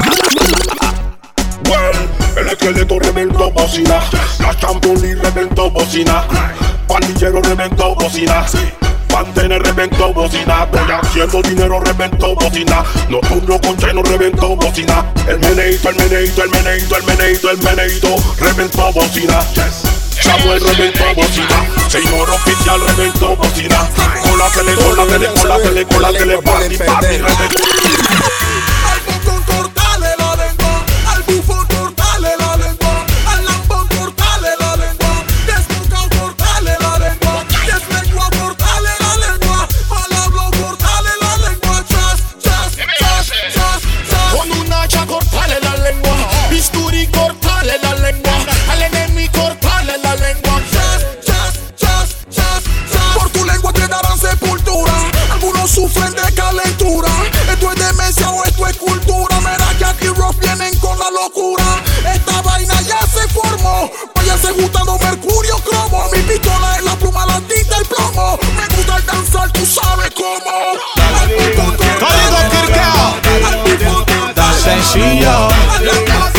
Well, 1.69 2.09
el 2.37 2.47
esqueleto 2.49 2.99
reventó 2.99 3.51
bocina. 3.51 3.99
La 4.39 4.57
champoli 4.57 5.13
reventó 5.15 5.69
bocina. 5.69 6.25
Pandillero 6.87 7.41
reventó 7.41 7.95
bocina. 7.95 8.45
Pantene 9.11 9.59
reventó 9.59 10.13
bocina. 10.13 10.63
Estoy 10.63 10.91
haciendo 10.91 11.41
dinero 11.41 11.79
reventó 11.81 12.33
bocina. 12.35 12.83
Nocturno 13.09 13.59
con 13.59 13.77
cheno 13.77 14.01
reventó 14.03 14.55
bocina. 14.55 15.05
El 15.27 15.39
meneito, 15.39 15.89
el 15.89 15.95
meneito, 15.97 16.43
el 16.43 16.49
meneito, 16.49 16.95
el 16.95 17.03
meneito, 17.03 17.51
el 17.51 17.57
meneito 17.57 18.15
reventó 18.39 18.91
bocina. 18.93 19.41
Samuel 20.21 20.61
reventó 20.61 21.03
bocina. 21.15 21.67
Señor 21.89 22.29
oficial 22.29 22.79
reventó 22.87 23.35
bocina. 23.35 23.89
Con 24.23 24.37
la 24.37 24.49
tele, 24.49 24.73
con 24.75 24.97
la 24.97 25.05
tele, 25.05 25.27
con 25.27 25.49
la 25.49 25.57
tele, 25.57 25.85
con 25.85 26.01
la 26.01 26.11
tele, 26.13 26.37
party, 26.41 26.77
party, 26.77 27.17
reventó. 27.17 28.70
sufren 55.67 56.13
de 56.13 56.33
calentura. 56.33 57.09
Esto 57.51 57.71
es 57.71 57.79
demencia 57.79 58.29
o 58.29 58.43
esto 58.43 58.67
es 58.67 58.77
cultura. 58.77 59.39
Mira 59.39 59.77
que 59.77 59.85
aquí 59.85 60.07
Ross 60.07 60.37
vienen 60.39 60.77
con 60.79 60.97
la 60.97 61.09
locura. 61.11 61.63
Esta 62.13 62.41
vaina 62.41 62.81
ya 62.81 62.99
se 63.01 63.27
formó. 63.29 63.89
Váyase 64.15 64.53
juntando 64.53 64.97
mercurio 64.99 65.57
cromo. 65.59 66.05
Mi 66.13 66.21
pistola 66.23 66.77
es 66.77 66.83
la 66.83 66.95
pluma, 66.95 67.25
la 67.25 67.39
tinta, 67.41 67.77
el 67.77 67.85
plomo. 67.85 68.37
Me 68.55 68.75
gusta 68.75 68.95
alcanzar, 68.95 69.51
tú 69.51 69.65
sabes 69.65 70.11
cómo. 70.15 70.73
Al 74.35 74.55
Sencillo. 74.63 76.30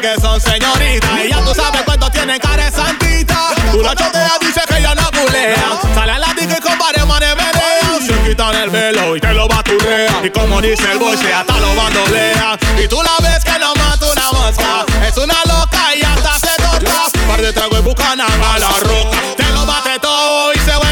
Que 0.00 0.20
son 0.20 0.40
señoritas. 0.40 1.10
Y 1.24 1.28
ya 1.28 1.44
tú 1.44 1.54
sabes 1.54 1.82
cuánto 1.82 2.10
tienen 2.10 2.38
cara 2.40 2.64
de 2.64 2.70
santita. 2.70 3.50
Tú 3.70 3.82
la 3.82 3.94
choteas, 3.94 4.38
dice 4.40 4.60
que 4.66 4.78
ella 4.78 4.94
no 4.94 5.10
culea. 5.10 5.78
Sale 5.94 6.12
a 6.12 6.18
la 6.18 6.34
disco 6.34 6.68
y 6.72 6.78
varios 6.78 7.06
manes 7.06 7.34
pelean. 7.34 8.06
Se 8.06 8.28
quitan 8.28 8.54
el 8.54 8.70
velo 8.70 9.16
y 9.16 9.20
te 9.20 9.34
lo 9.34 9.46
baturea. 9.46 10.20
Y 10.24 10.30
como 10.30 10.60
dice 10.62 10.90
el 10.92 10.98
boy, 10.98 11.16
se 11.16 11.32
hasta 11.32 11.58
lo 11.58 11.74
bandolea. 11.74 12.58
Y 12.82 12.88
tú 12.88 13.00
la 13.02 13.28
ves 13.28 13.44
que 13.44 13.58
no 13.58 13.74
mata 13.74 14.06
una 14.10 14.32
mosca. 14.32 14.86
Es 15.06 15.16
una 15.18 15.36
loca 15.44 15.94
y 15.94 16.02
hasta 16.02 16.38
se 16.38 16.56
toca. 16.56 17.26
Par 17.28 17.42
de 17.42 17.52
trago 17.52 17.78
y 17.78 17.82
bucanan 17.82 18.42
a 18.42 18.58
la 18.58 18.70
roca. 18.80 19.18
Te 19.36 19.44
lo 19.52 19.66
bate 19.66 19.98
todo 20.00 20.52
y 20.54 20.58
se 20.58 20.76
vuelve 20.76 20.89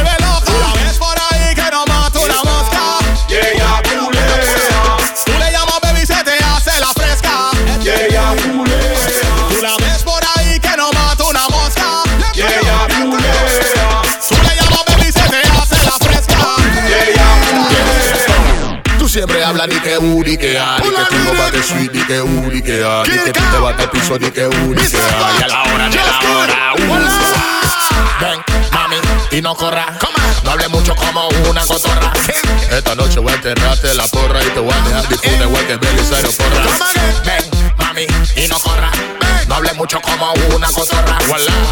Tú 19.08 19.14
siempre 19.14 19.42
hablas 19.42 19.66
di 19.70 19.80
que 19.80 19.96
u, 19.96 20.22
di 20.22 20.36
que 20.36 20.48
di 20.48 20.90
que 20.90 21.04
tú 21.08 21.16
no 21.24 21.32
bates 21.42 21.64
sweet, 21.64 21.92
di 21.92 22.02
que 22.02 22.20
u, 22.20 22.50
di 22.50 22.60
que 22.60 22.76
di 22.76 23.18
que 23.24 23.32
tú 23.32 23.40
te 23.50 23.58
bates 23.58 23.88
piso, 23.88 24.18
di 24.18 24.30
que 24.30 24.46
u, 24.46 24.74
di 24.74 24.86
que 24.86 24.98
a, 24.98 25.40
y 25.40 25.42
a 25.44 25.48
la 25.48 25.62
hora 25.62 25.88
de 25.88 25.96
la 25.96 26.18
hora, 26.30 26.74
uh. 26.74 28.20
Ven, 28.20 28.44
mami, 28.70 28.96
y 29.30 29.40
no 29.40 29.54
corra, 29.54 29.98
no 30.44 30.50
hable 30.50 30.68
mucho 30.68 30.94
como 30.94 31.26
una 31.48 31.64
cotorra. 31.64 32.12
Esta 32.70 32.94
noche 32.96 33.20
voy 33.20 33.32
a 33.32 33.36
enterrarte 33.36 33.94
la 33.94 34.06
porra 34.08 34.42
y 34.42 34.50
te 34.50 34.60
voy 34.60 34.74
a 34.74 34.80
dejar 34.86 35.08
difunde 35.08 35.44
igual 35.46 35.66
que 35.66 35.76
Belisario 35.76 36.30
porra. 36.32 36.62
Ven, 37.24 37.74
mami, 37.78 38.06
y 38.36 38.46
no 38.46 38.58
corra, 38.58 38.90
no 39.48 39.54
hable 39.54 39.72
mucho 39.74 40.00
como 40.00 40.32
una 40.54 40.68
cotorra. 40.68 41.18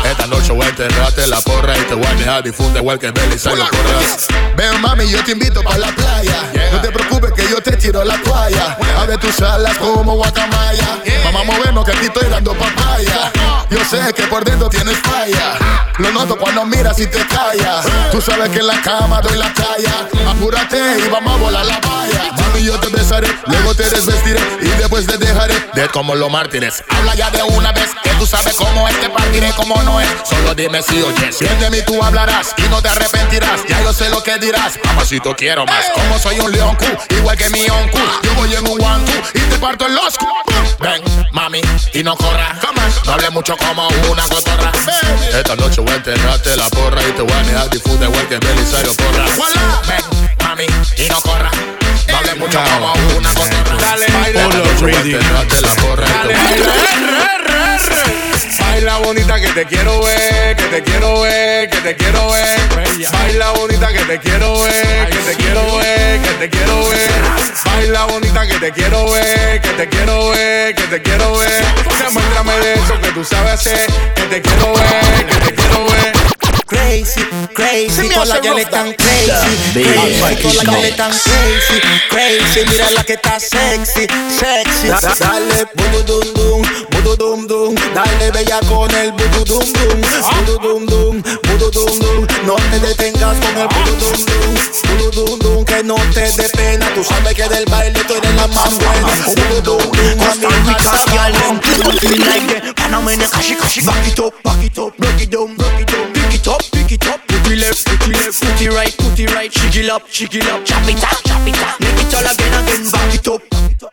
Esta 0.05 0.27
noche 0.27 0.53
voy 0.53 0.66
a 0.66 0.69
enterrarte 0.70 1.27
la 1.27 1.40
porra 1.40 1.77
y 1.77 1.82
te 1.82 1.94
voy 1.94 2.07
a 2.07 2.15
dejar 2.15 2.43
difunde 2.43 2.81
igual 2.81 2.98
que 2.98 3.11
Belisario 3.11 3.65
porra. 3.66 4.55
Ven, 4.57 4.81
mami, 4.81 5.09
yo 5.09 5.23
te 5.24 5.32
invito 5.32 5.62
para 5.62 5.78
la 5.78 5.89
playa. 5.89 6.51
No 6.73 6.81
te 6.81 6.90
preocupes 6.90 7.32
que 7.32 7.48
yo 7.48 7.61
te 7.61 7.77
tiro 7.77 8.03
la 8.05 8.20
toalla. 8.23 8.77
Abre 8.98 9.19
tus 9.19 9.40
alas 9.40 9.77
como 9.78 10.15
guacamaya. 10.15 11.03
Vamos 11.24 11.43
a 11.43 11.44
movernos 11.44 11.85
que 11.85 11.93
aquí 11.93 12.07
estoy 12.07 12.28
dando 12.28 12.55
papaya. 12.55 13.32
Yo 13.70 13.85
sé 13.85 14.12
que 14.15 14.23
por 14.24 14.44
dentro 14.44 14.69
tienes 14.69 14.97
falla. 14.98 15.59
Lo 15.98 16.12
noto 16.12 16.36
cuando 16.36 16.65
miras 16.65 16.98
y 16.98 17.07
te 17.07 17.27
callas. 17.27 17.86
Tú 18.11 18.20
sabes 18.20 18.51
que 18.51 18.59
en 18.59 18.66
la 18.66 18.81
cama 18.82 19.20
doy 19.20 19.36
la 19.36 19.53
talla. 19.53 20.09
Apúrate 20.31 20.78
y 20.98 21.09
vamos 21.09 21.35
a 21.35 21.36
volar 21.36 21.66
la 21.66 21.81
valla. 21.81 22.32
Mami, 22.39 22.65
yo 22.65 22.78
te 22.78 22.89
besaré, 22.89 23.28
luego 23.47 23.74
te 23.74 23.89
desvestiré 23.89 24.40
y 24.61 24.69
después 24.78 25.07
te 25.07 25.16
dejaré 25.19 25.55
de 25.74 25.89
como 25.89 26.15
los 26.15 26.31
mártires. 26.31 26.85
Habla 26.89 27.15
ya 27.15 27.31
de 27.31 27.43
una 27.43 27.65
vez 27.72 27.90
que 28.02 28.10
tú 28.10 28.26
sabes 28.26 28.56
cómo 28.56 28.88
es, 28.88 29.01
te 29.01 29.09
partiré 29.09 29.51
como 29.52 29.82
no 29.82 30.01
es. 30.01 30.09
Solo 30.28 30.55
dime 30.55 30.82
si 30.82 31.02
oyes. 31.02 31.38
Bien 31.38 31.59
de 31.60 31.70
mí 31.70 31.78
tú 31.86 32.02
hablarás 32.02 32.55
y 32.59 32.62
no 32.68 32.80
te 32.82 32.88
arrepentirás. 32.88 33.60
Ya 33.68 33.82
yo 33.82 33.93
sé 33.93 34.09
lo 34.09 34.22
que 34.22 34.38
dirás. 34.38 34.78
Mamacito, 34.84 35.34
quiero 35.36 35.64
más. 35.66 35.84
Como 35.94 36.18
soy 36.18 36.38
un 36.40 36.52
león 36.52 36.76
Q, 36.76 36.86
igual 37.16 37.36
que 37.36 37.51
mi 37.51 37.68
oncu. 37.68 37.98
Yo 38.22 38.34
voy 38.34 38.55
en 38.55 38.68
un 38.68 38.82
one 38.82 39.05
two 39.05 39.22
y 39.34 39.40
te 39.40 39.59
parto 39.59 39.86
en 39.86 39.94
los. 39.94 40.14
Ven, 40.80 41.02
mami, 41.32 41.60
y 41.93 42.02
no 42.02 42.16
corra. 42.16 42.56
No 43.05 43.12
hable 43.12 43.30
mucho 43.30 43.56
como 43.56 43.88
una 44.10 44.28
cotorra. 44.28 44.72
Esta 45.32 45.56
noche 45.56 45.80
voy 45.80 45.93
a 45.93 45.97
enterrarte 45.97 46.56
la 46.56 46.68
porra 46.68 47.01
y 47.02 47.12
te 47.12 47.22
voy 47.22 47.32
a 47.32 47.43
dejar 47.43 47.70
difunde 47.70 48.06
igual 48.06 48.28
que 48.28 48.38
Belisario 48.38 48.94
porra. 48.94 49.24
Ven, 49.86 50.36
mami, 50.40 50.66
y 50.97 51.09
no 51.09 51.20
corra. 51.20 51.51
No 52.09 52.16
hable 52.16 52.34
mucho 52.36 52.59
como 52.59 52.93
una 53.16 53.34
cotorra. 53.34 53.76
Dale, 53.78 54.06
Esta 54.06 54.48
noche 54.48 54.80
voy 54.80 54.94
a 54.94 55.01
enterrarte 55.01 55.60
la 55.60 55.74
porra 55.74 56.06
y 56.06 56.55
te 56.55 56.62
voy 56.62 56.70
a 56.70 56.82
dejar 56.82 57.26
Baila 58.60 58.98
bonita 58.98 59.40
que 59.40 59.48
te 59.48 59.64
quiero 59.66 60.02
ver, 60.02 60.56
que 60.56 60.64
te 60.64 60.82
quiero 60.82 61.20
ver, 61.20 61.68
que 61.68 61.78
te 61.78 61.97
quiero 61.97 62.31
ver. 62.31 62.60
Baila 63.12 63.51
bonita 63.51 63.89
que 63.89 64.05
te 64.05 64.18
quiero 64.18 64.62
ver, 64.62 65.10
que 65.10 65.16
te 65.16 65.35
quiero 65.35 65.77
ver, 65.77 66.20
que 66.23 66.32
te 66.39 66.51
quiero 66.51 66.89
ver. 66.89 67.10
Baila 67.64 68.05
bonita 68.05 68.47
que 68.47 68.59
te 68.59 68.73
quiero 68.73 69.10
ver, 69.10 69.60
que 69.60 69.70
te 69.70 69.89
quiero 69.89 70.31
ver, 70.31 70.74
que 70.74 70.82
te 70.82 71.02
quiero 71.02 71.36
ver. 71.39 71.64
Demuéstrame 71.98 72.56
de 72.59 72.74
eso 72.74 73.01
que 73.01 73.09
tú 73.12 73.24
sabes 73.24 73.55
hacer, 73.55 73.86
que 74.14 74.23
te 74.23 74.43
quiero 74.43 74.74
ver, 74.74 75.27
que 75.27 75.36
te 75.47 75.55
quiero 75.55 75.85
ver. 75.86 76.12
Crazy, 76.66 77.20
crazy, 77.55 78.09
todas 78.09 78.28
las 78.28 78.43
gales 78.43 78.64
están 78.64 78.93
crazy, 78.94 79.72
crazy, 79.72 80.43
todas 80.43 80.56
las 80.56 80.64
gales 80.64 80.90
están 80.90 81.10
crazy, 81.12 81.80
crazy, 82.10 82.60
mira 82.68 82.90
la 82.90 83.05
que 83.05 83.12
está 83.12 83.38
sexy, 83.38 84.06
sexy. 84.40 84.88
Da- 84.88 85.14
Dale, 85.20 85.66
budu 85.76 86.02
dum 86.02 86.34
dum, 86.34 86.62
budu 86.90 87.16
dum 87.16 87.47
dum, 87.47 87.74
dale 87.94 88.30
bella 88.32 88.59
con 88.68 88.90
el 88.97 89.12
budu 89.12 89.44
dum 89.44 89.72
dum, 89.72 90.01
budu 90.01 90.59
dum 90.59 90.86
dum, 90.86 91.22
budu 91.44 91.70
dum 91.70 91.98
dum, 92.01 92.26
no 92.44 92.56
te 92.56 92.80
detengas 92.80 93.36
con 93.38 93.56
el 93.59 93.68
budu 93.68 93.94
dum 94.01 94.26
dum, 94.26 94.55
budu 94.88 95.10
dum 95.12 95.38
dum, 95.38 95.64
que 95.64 95.84
no 95.84 95.94
te 96.12 96.32
dé 96.32 96.48
pena, 96.48 96.93
tú 96.94 97.05
sabes 97.05 97.34
que 97.34 97.48
del 97.48 97.64
baile 97.66 98.01
tú 98.09 98.14
eres 98.14 98.34
la 98.34 98.47
más 98.48 98.74
buena, 98.76 99.09
budu 99.24 99.60
dum 99.62 99.93
dum, 99.93 100.18
Costa 100.18 100.48
Rica 100.66 100.93
girl, 101.12 101.32
them 101.32 101.60
feel 102.01 102.18
like 102.26 102.47
that. 102.60 102.74
Panamanian 102.76 103.30
kashi 103.30 103.55
kashi. 103.55 103.82
Back 103.86 104.06
it 104.09 104.18
up, 104.18 104.34
back 104.43 104.62
it 104.64 104.76
up, 104.78 104.93
break 104.98 105.20
it 105.22 105.30
down, 105.30 105.55
break 105.56 105.80
it 105.80 105.86
down. 105.93 106.15
Pick 106.27 106.40
it 106.40 106.48
up, 106.48 106.62
pick 106.73 106.90
it 106.90 107.07
up. 107.07 107.20
Put 107.28 107.53
it 107.53 107.59
left, 107.59 107.86
put 107.86 108.09
it 108.09 108.19
left, 108.19 108.43
put 108.43 108.61
it 108.61 108.70
right, 108.74 108.97
put 108.98 109.19
it 109.20 109.32
right. 109.32 109.53
Shake 109.53 109.89
up, 109.89 110.09
shake 110.11 110.43
up. 110.43 110.65
Chop 110.66 110.82
it 110.89 110.98
up, 110.98 111.23
chop 111.23 111.47
it 111.47 111.55
up. 111.62 111.78
Make 111.78 112.03
it 112.03 112.15
all 112.15 112.27
again, 112.27 112.51
again. 112.66 112.90
Back 112.90 113.15
it 113.15 113.28
up, 113.28 113.43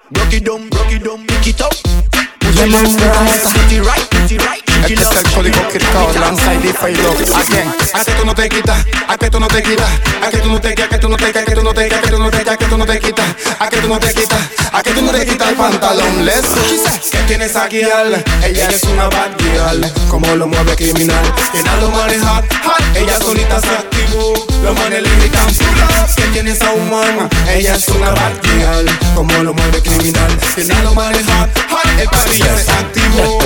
break 0.09 0.33
it 0.33 0.43
down, 0.43 0.69
break 0.69 0.93
it 0.93 1.03
down. 1.03 1.27
Pick 1.27 1.47
it 1.47 1.61
up. 1.61 1.73
Put 2.41 2.57
it 2.57 2.71
left, 2.73 2.97
put 2.97 3.05
it 3.05 3.21
left, 3.21 3.53
put 3.53 3.71
it 3.71 3.81
right, 3.85 4.09
put 4.09 4.31
it 4.31 4.41
right. 4.41 4.63
Este 4.83 4.95
es 4.95 5.05
up. 5.05 5.13
el 5.13 5.31
código 5.31 5.67
Kirkao, 5.69 6.13
lanza 6.19 6.53
y 6.53 6.57
difa 6.57 6.89
y 6.89 6.93
Again, 6.95 7.73
a 7.93 8.03
que 8.03 8.11
tú 8.11 8.25
no 8.25 8.35
te 8.35 8.49
quitas, 8.49 8.85
a 9.07 9.17
que 9.17 9.29
tú 9.29 9.39
no 9.39 9.47
te 9.47 9.63
quitas 9.63 9.89
A 10.21 10.29
que 10.29 10.37
tú 10.39 10.49
no 10.49 10.59
te 10.59 10.73
quitas, 10.73 10.85
a 10.85 10.89
que 10.89 10.97
tú 10.97 11.09
no 11.09 11.15
te 11.15 11.25
quitas, 11.25 11.43
a 11.43 11.45
que 11.45 11.55
tú 11.55 11.63
no 11.63 11.73
te 11.73 11.83
quitas, 11.85 12.02
a 12.02 12.02
que 12.02 12.02
tú 12.02 12.02
no 12.02 12.02
te 12.02 12.02
quitas, 12.02 12.02
A 13.63 13.69
que 13.69 13.77
tú 13.77 13.87
no 13.87 13.97
te 13.97 14.13
quitas, 14.13 14.41
a 14.73 14.83
que 14.83 14.91
tú 14.91 15.01
no 15.01 15.11
te 15.13 15.25
quitas 15.25 15.47
el 15.47 15.55
pantalón 15.55 16.25
Let's 16.25 16.49
go. 16.49 16.61
¿Qué 17.09 17.17
tienes 17.27 17.55
aquí, 17.55 17.77
girl? 17.77 18.13
Ella 18.43 18.67
es 18.67 18.83
una 18.83 19.07
bad 19.07 19.31
girl 19.39 19.89
Como 20.09 20.35
lo 20.35 20.47
mueve 20.47 20.75
criminal 20.75 21.23
Tiene 21.53 21.69
a 21.69 21.77
los 21.77 21.89
manes 21.89 22.21
hot, 22.23 22.43
hot. 22.65 22.83
Ella 22.93 23.17
solita 23.19 23.61
se 23.61 23.69
activó. 23.69 24.33
Los 24.63 24.77
manes 24.77 25.03
le 25.03 25.09
gritan 25.15 25.47
¿Qué 26.13 26.23
tienes 26.33 26.61
a 26.61 26.71
un 26.71 26.89
man? 26.89 27.29
Ella 27.47 27.75
es 27.75 27.87
una 27.87 28.09
bad 28.09 28.33
girl 28.43 28.99
Como 29.15 29.31
lo 29.43 29.53
mueve 29.53 29.81
criminal 29.81 30.37
Tiene 30.55 30.73
a 30.73 30.83
los 30.83 30.93
manes 30.93 31.25
hot, 31.25 31.49
hot. 31.69 31.85
El 31.99 32.09
se 32.59 32.71
activó 32.71 33.39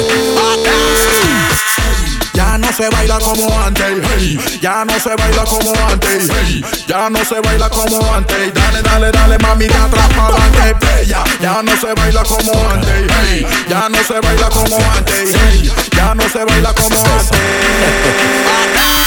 Ya 2.37 2.55
no 2.59 2.71
se 2.71 2.87
baila 2.89 3.17
como 3.17 3.49
antes, 3.61 3.83
hey. 4.15 4.59
ya 4.61 4.85
no 4.85 4.99
se 4.99 5.09
baila 5.15 5.43
como 5.45 5.73
antes, 5.89 6.29
hey. 6.29 6.63
ya 6.87 7.09
no 7.09 7.25
se 7.25 7.39
baila 7.41 7.67
como 7.67 8.13
antes. 8.13 8.53
Dale, 8.53 8.83
dale, 8.83 9.11
dale, 9.11 9.39
mami, 9.39 9.65
de 9.65 9.73
atrás 9.73 10.07
para 10.15 10.35
adelante, 10.35 10.85
bella. 10.85 11.23
Ya 11.41 11.63
no 11.63 11.75
se 11.75 11.91
baila 11.95 12.21
como 12.21 12.51
antes, 12.69 13.11
hey. 13.23 13.47
ya 13.67 13.89
no 13.89 14.03
se 14.03 14.19
baila 14.19 14.49
como 14.49 14.77
antes, 14.77 15.35
ya 15.95 16.13
no 16.13 16.29
se 16.29 16.45
baila 16.45 16.73
como 16.75 16.95
antes. 16.95 17.31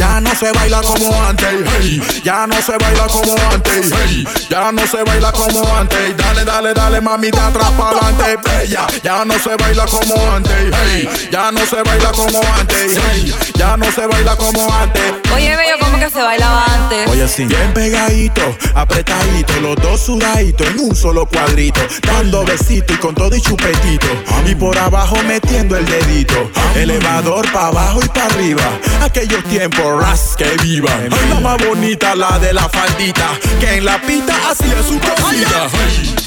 Ya 0.00 0.18
no 0.18 0.34
se 0.34 0.50
baila 0.52 0.80
como 0.80 1.12
antes, 1.24 1.46
hey. 1.78 2.00
ya 2.24 2.46
no 2.46 2.54
se 2.62 2.72
baila 2.78 3.06
como 3.08 3.34
antes, 3.52 3.92
hey. 3.94 4.24
ya 4.48 4.72
no 4.72 4.86
se 4.86 5.02
baila 5.04 5.30
como 5.30 5.76
antes. 5.76 6.16
Dale, 6.16 6.42
dale, 6.46 6.72
dale, 6.72 7.02
mami, 7.02 7.30
de 7.30 7.38
atrás 7.38 7.70
para 7.72 7.98
adelante, 7.98 8.38
bella. 8.42 8.86
Ya 9.04 9.26
no 9.26 9.38
se 9.38 9.54
baila 9.56 9.84
como 9.84 10.14
antes, 10.34 10.74
hey. 10.86 11.28
ya 11.30 11.52
no 11.52 11.66
se 11.66 11.82
baila 11.82 12.12
como 12.12 12.40
antes, 12.58 12.98
hey. 13.12 13.34
ya 13.54 13.76
no 13.76 13.92
se 13.92 14.06
baila 14.06 14.36
como 14.36 14.72
antes. 14.72 15.02
Oye, 15.34 15.54
bello, 15.54 15.74
¿cómo 15.78 15.98
que 15.98 16.08
se 16.08 16.22
bailaba 16.22 16.64
antes? 16.64 17.06
Oye, 17.10 17.28
sí. 17.28 17.44
Bien 17.44 17.74
pegadito, 17.74 18.56
apretadito, 18.74 19.52
los 19.60 19.76
dos 19.76 20.00
sudaditos 20.00 20.66
en 20.66 20.80
un 20.80 20.96
solo 20.96 21.26
cuadrito, 21.26 21.80
dando 22.06 22.42
besito 22.46 22.94
y 22.94 22.96
con 22.96 23.14
todo 23.14 23.36
y 23.36 23.42
chupetito. 23.42 24.06
Y 24.46 24.54
por 24.54 24.78
abajo 24.78 25.16
metiendo 25.26 25.76
el 25.76 25.84
dedito. 25.84 26.50
Elevador 26.74 27.44
para 27.52 27.66
abajo 27.66 28.00
y 28.02 28.08
para 28.08 28.24
arriba. 28.24 28.64
Aquellos 29.02 29.44
tiempos 29.44 29.89
ras 29.98 30.34
que 30.36 30.56
vivan. 30.62 31.08
La 31.30 31.40
más 31.40 31.66
bonita, 31.66 32.14
la 32.14 32.38
de 32.38 32.52
la 32.52 32.68
faldita, 32.68 33.28
que 33.58 33.76
en 33.76 33.84
la 33.84 34.00
pista 34.00 34.34
hacía 34.50 34.82
su 34.82 34.98
cosita. 34.98 35.68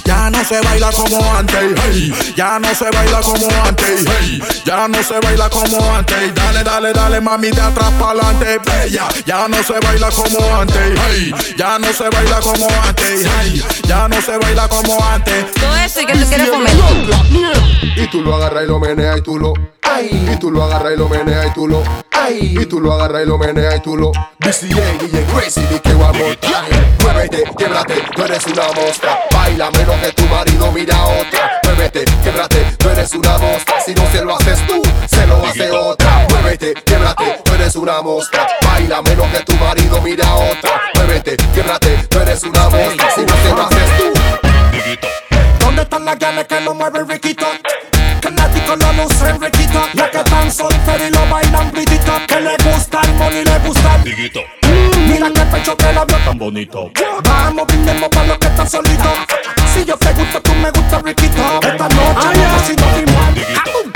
Ya 0.06 0.30
no 0.30 0.44
se 0.44 0.60
baila 0.60 0.91
como 0.91 1.34
antes, 1.34 1.60
hey. 1.85 2.14
ya 2.35 2.60
no 2.60 2.76
se 2.76 2.90
baila 2.91 3.22
como 3.22 3.48
antes, 3.65 4.06
hey. 4.06 4.44
ya 4.65 4.88
no 4.88 5.02
se 5.02 5.19
baila 5.19 5.49
como 5.49 5.95
antes. 5.95 6.35
Dale, 6.35 6.64
dale, 6.64 6.94
dale, 6.94 7.22
mami, 7.22 7.52
de 7.52 7.61
atrás 7.61 7.91
para 7.98 8.11
adelante, 8.11 8.60
bella. 8.65 9.07
Ya 9.26 9.48
no 9.48 9.64
se 9.64 9.80
baila 9.80 10.10
como 10.10 10.56
antes, 10.60 10.99
hey. 11.07 11.34
ya 11.57 11.80
no 11.80 11.94
se 11.94 12.10
baila 12.10 12.40
como 12.41 12.68
antes, 12.85 13.27
hey. 13.40 13.64
ya 13.88 14.07
no 14.10 14.22
se 14.22 14.38
baila 14.38 14.68
como 14.68 15.06
antes. 15.06 15.53
Todo 15.53 15.76
eso 15.77 16.02
y 16.02 16.06
que 16.06 16.14
tú 16.14 16.27
quieres 16.27 16.49
comer. 16.49 16.73
Y 17.95 18.07
tú 18.07 18.22
lo 18.22 18.35
agarras 18.35 18.64
y 18.65 18.68
lo 18.68 18.80
meneas 18.80 19.19
y 19.19 19.22
tú 19.22 19.40
lo. 19.40 19.53
Ay. 19.94 20.30
Y 20.32 20.36
tú 20.38 20.52
lo 20.52 20.64
agarras 20.64 20.94
y 20.94 20.98
lo 20.98 21.07
meneas 21.10 21.48
y 21.48 21.53
tú 21.53 21.68
lo, 21.68 21.84
ay. 22.11 22.56
Y 22.60 22.65
tú 22.65 22.80
lo 22.80 22.94
agarras 22.94 23.24
y 23.24 23.26
lo 23.26 23.38
meneas 23.38 23.76
y 23.76 23.80
tú 23.80 23.98
lo. 23.98 24.11
BCA, 24.40 24.98
DJ 24.99 25.26
Crazy, 25.34 25.61
di 25.68 25.80
que 25.80 25.94
one 25.94 26.18
more 26.18 26.36
time. 26.38 26.94
Muévete, 27.02 27.44
québrate, 27.57 27.95
tú 28.15 28.24
eres 28.24 28.45
una 28.48 28.68
mostra. 28.74 29.20
Baila 29.34 29.72
menos 29.72 29.95
que 29.98 30.11
tu 30.14 30.24
marido 30.28 30.72
mira 30.72 30.95
a 30.95 31.06
otra. 31.06 31.52
Muévete, 31.64 32.06
québrate, 32.24 32.76
tú 32.78 32.90
eres 32.90 33.14
una 33.14 33.38
mostra. 33.38 33.82
Si 33.86 33.94
no 33.94 34.10
se 34.11 34.24
lo 34.24 34.36
haces 34.36 34.68
tú, 34.68 34.82
se 35.07 35.28
lo 35.28 35.45
hace 35.45 35.72
otra. 35.72 36.28
Muévete, 36.30 36.74
québrate, 36.86 37.41
tú 37.44 37.53
eres 37.53 37.76
una 37.76 38.02
mostra. 38.02 38.48
Baila 38.65 39.02
menos 39.02 39.28
que 39.28 39.44
tu 39.44 39.53
marido 39.53 40.02
mira 40.02 40.28
a 40.28 40.36
otra. 40.36 40.82
Muévete, 40.95 41.38
québrate, 41.53 42.07
tú 42.10 42.20
eres 42.20 42.44
una 42.44 42.70
mostra. 42.70 43.11
Si 43.15 43.22
no 43.22 43.36
se 43.44 43.49
lo 43.49 43.61
haces 43.61 43.98
tú. 43.98 45.23
¿Dónde 45.84 45.95
están 45.95 46.05
las 46.05 46.19
ganas 46.19 46.45
que 46.45 46.61
lo 46.61 46.73
mueven 46.73 47.10
riquito? 47.10 47.45
Que 48.22 48.31
nadie 48.31 48.64
lo 48.68 48.93
lucen 48.93 49.41
riquito. 49.41 49.81
Las 49.93 50.10
que 50.11 50.18
están 50.18 50.49
solteras 50.49 51.10
y 51.10 51.11
lo 51.11 51.27
bailan 51.30 51.72
britito 51.72 52.14
Que 52.26 52.39
le 52.39 52.55
gusta 52.64 53.01
el 53.01 53.14
money 53.15 53.39
y 53.41 53.43
le 53.43 53.60
gusta 53.60 53.95
el 53.95 54.03
Diguito. 54.03 54.39
Mm, 54.61 55.11
Mira 55.11 55.30
que 55.30 55.41
pecho 55.41 55.76
que 55.76 55.91
la 55.91 56.05
vio 56.05 56.18
Tan 56.19 56.38
bonito. 56.38 56.91
Vamos, 57.26 57.68
brindemos 57.68 58.10
para 58.10 58.27
los 58.27 58.38
que 58.38 58.47
están 58.47 58.69
solitos. 58.69 59.14
Si 59.73 59.84
yo 59.84 59.97
te 59.97 60.14
gusto, 60.14 60.41
tú 60.41 60.53
me 60.55 60.72
gustas 60.72 61.03
riquito. 61.03 61.60
Esta 61.61 61.89
noche 61.89 62.27
no 62.38 62.60
si 62.65 62.76
no 62.76 62.88
firmar 62.88 63.93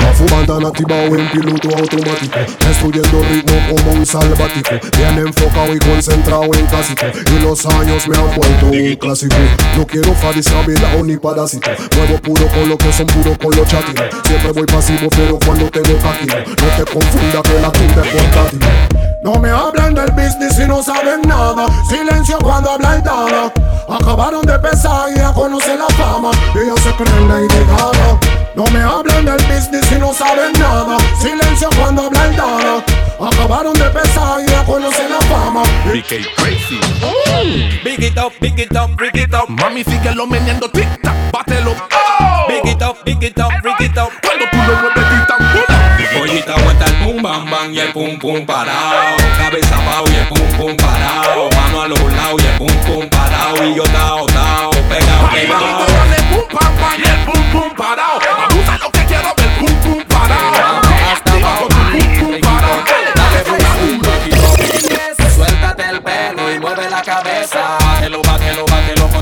En 0.48 1.30
piloto 1.30 1.68
automático. 1.76 2.40
Destruyendo 2.66 3.22
ritmo 3.30 3.58
como 3.68 3.92
un 4.00 4.06
salvático. 4.06 4.76
Bien 4.96 5.28
enfocado 5.28 5.76
y 5.76 5.80
concentrado 5.80 6.46
en 6.46 6.66
clásico. 6.68 7.06
Y 7.06 7.44
los 7.44 7.66
años 7.66 8.08
me 8.08 8.16
han 8.16 8.34
vuelto 8.34 8.68
un 8.68 8.96
clásico. 8.96 9.36
No 9.76 9.86
quiero 9.86 10.16
lado 10.82 11.04
ni 11.04 11.18
parásito. 11.18 11.70
Muevo 11.98 12.22
puro 12.22 12.48
con 12.48 12.70
lo 12.70 12.78
que 12.78 12.94
son 12.94 13.08
puros 13.08 13.38
con 13.38 13.56
los 13.58 13.68
chatinos 13.68 14.06
Siempre 14.26 14.52
voy 14.54 14.66
pasivo 14.66 15.10
pero 15.10 15.38
cuando 15.46 15.70
tengo 15.70 15.98
cátino 16.00 16.36
No 16.36 16.84
te 16.84 16.92
confunda 16.92 17.42
que 17.44 17.62
la 17.62 17.72
tinta 17.72 18.02
es 18.06 18.14
portátil. 18.14 18.60
No 19.24 19.40
me 19.40 19.50
hablen 19.50 19.96
del 19.96 20.12
business 20.12 20.60
y 20.64 20.66
no 20.66 20.82
saben 20.82 21.22
nada. 21.28 21.68
Silencio 21.90 22.38
cuando 22.40 22.72
hablan 22.72 23.04
nada. 23.04 23.52
Acabaron 23.90 24.46
de 24.46 24.58
pesar 24.60 25.10
y 25.14 25.18
ya 25.18 25.34
conocen 25.34 25.78
la 25.78 25.88
fama. 25.88 26.32
Ya 26.56 26.82
se 26.82 26.96
creen 26.96 27.28
Lady 27.28 27.48
Gaga 27.48 28.47
No 28.58 28.66
me 28.72 28.82
hablen 28.82 29.24
del 29.24 29.38
business 29.46 29.86
y 29.92 30.00
no 30.00 30.12
saben 30.12 30.52
nada 30.54 30.98
Silencio 31.22 31.70
cuando 31.78 32.08
hablan 32.08 32.36
nada 32.36 32.84
Acabaron 33.20 33.74
de 33.74 33.88
pesar 33.92 34.42
y 34.42 34.50
ya 34.50 34.64
conocen 34.66 35.12
la 35.12 35.22
fama 35.28 35.62
BK 35.86 36.26
Crazy. 36.38 36.80
Big 37.84 38.04
it 38.04 38.18
up, 38.18 38.34
big 38.42 38.60
it 38.60 38.76
up, 38.76 38.90
big 38.98 39.16
it 39.16 39.34
up. 39.34 39.48
Mami, 39.48 39.84
síguelo 39.84 40.26
meneando 40.26 40.70
tic-tac, 40.70 41.16
bátelo. 41.32 41.76
Big 42.48 42.72
it 42.72 42.82
up, 42.82 42.98
big 43.06 43.24
it 43.24 43.40
up, 43.40 43.52
big 43.64 43.80
it 43.80 43.98
up. 43.98 44.12
Cuando 44.24 44.46
tú 44.52 44.58
lo 44.58 44.76
mueves, 44.82 45.08
Pollita 46.18 46.56
aguanta 46.56 46.86
el 46.86 46.94
pum 46.96 47.22
bam 47.22 47.50
bam 47.50 47.74
y 47.74 47.80
el 47.80 47.92
pum 47.92 48.18
pum 48.18 48.46
parado. 48.46 49.18
Cabeza 49.38 49.76
pao 49.86 50.06
y 50.10 50.16
el 50.16 50.28
pum 50.28 50.58
pum 50.58 50.78
parado. 50.78 51.50
Mano 51.52 51.82
a 51.82 51.88
los 51.88 52.00
lados 52.00 52.42
y 52.42 52.48
el 52.48 52.58
pum 52.58 52.74
pum 52.86 53.10
parado. 53.10 53.64
Y 53.64 53.76
yo 53.76 53.84
tao 53.84 54.26
tao, 54.28 54.72
pegado, 54.90 55.30
pegado. 55.32 55.86
Pum 56.32 56.60
pam 56.60 56.76
pam 56.78 57.00
y 57.00 57.08
el 57.08 57.26
pum 57.26 57.44
pum 57.52 57.76
parado. 57.76 58.27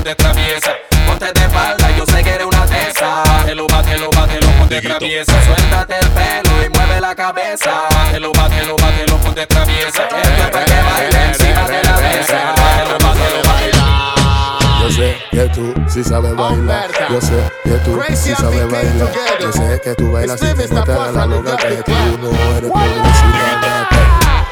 Ponte 0.06 0.22
traviesa. 0.22 0.70
Ponte 1.06 1.24
de 1.24 1.46
espalda, 1.46 1.90
yo 1.96 2.06
sé 2.06 2.22
que 2.22 2.30
eres 2.30 2.46
una 2.46 2.64
tesa. 2.66 3.22
Bátelo, 3.24 3.66
bátelo, 3.66 4.10
bátelo, 4.10 4.46
ponte 4.58 4.80
traviesa. 4.80 5.32
Suéltate 5.44 5.94
el 6.00 6.08
pelo 6.10 6.64
y 6.64 6.68
mueve 6.68 7.00
la 7.00 7.14
cabeza. 7.14 7.88
Bátelo, 7.90 8.32
bátelo, 8.32 8.76
bátelo, 8.76 9.16
ponte 9.18 9.46
traviesa. 9.46 10.04
Esto 10.04 10.16
es 10.16 10.50
para 10.50 10.64
que 10.64 10.74
baile 10.74 11.24
encima 11.26 11.68
de 11.68 11.82
la 11.82 11.96
mesa. 11.96 12.54
Bátelo, 12.56 12.98
bátelo, 13.04 13.42
bátelo. 13.48 14.82
Yo 14.82 14.90
sé 14.92 15.18
que 15.32 15.48
tú 15.48 15.74
sí 15.88 16.04
sabes 16.04 16.36
bailar. 16.36 16.90
Yo 17.10 17.20
sé 17.20 17.52
que 17.64 17.70
tú 17.70 18.00
sí 18.14 18.34
sabes 18.36 18.70
bailar. 18.70 19.12
Yo 19.40 19.52
sé 19.52 19.80
que 19.82 19.94
tú 19.94 20.12
bailas 20.12 20.40
no 20.40 20.84
te 20.84 20.92
haga 20.92 21.10
la 21.10 21.26
loca. 21.26 21.56
Que 21.56 21.82
tú 21.82 21.92
no 22.22 22.30
eres 22.56 22.70
pobrecita. 22.70 23.88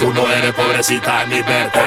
Tú 0.01 0.13
no 0.13 0.33
eres 0.33 0.53
pobrecita 0.53 1.25
ni 1.27 1.43
verte. 1.43 1.81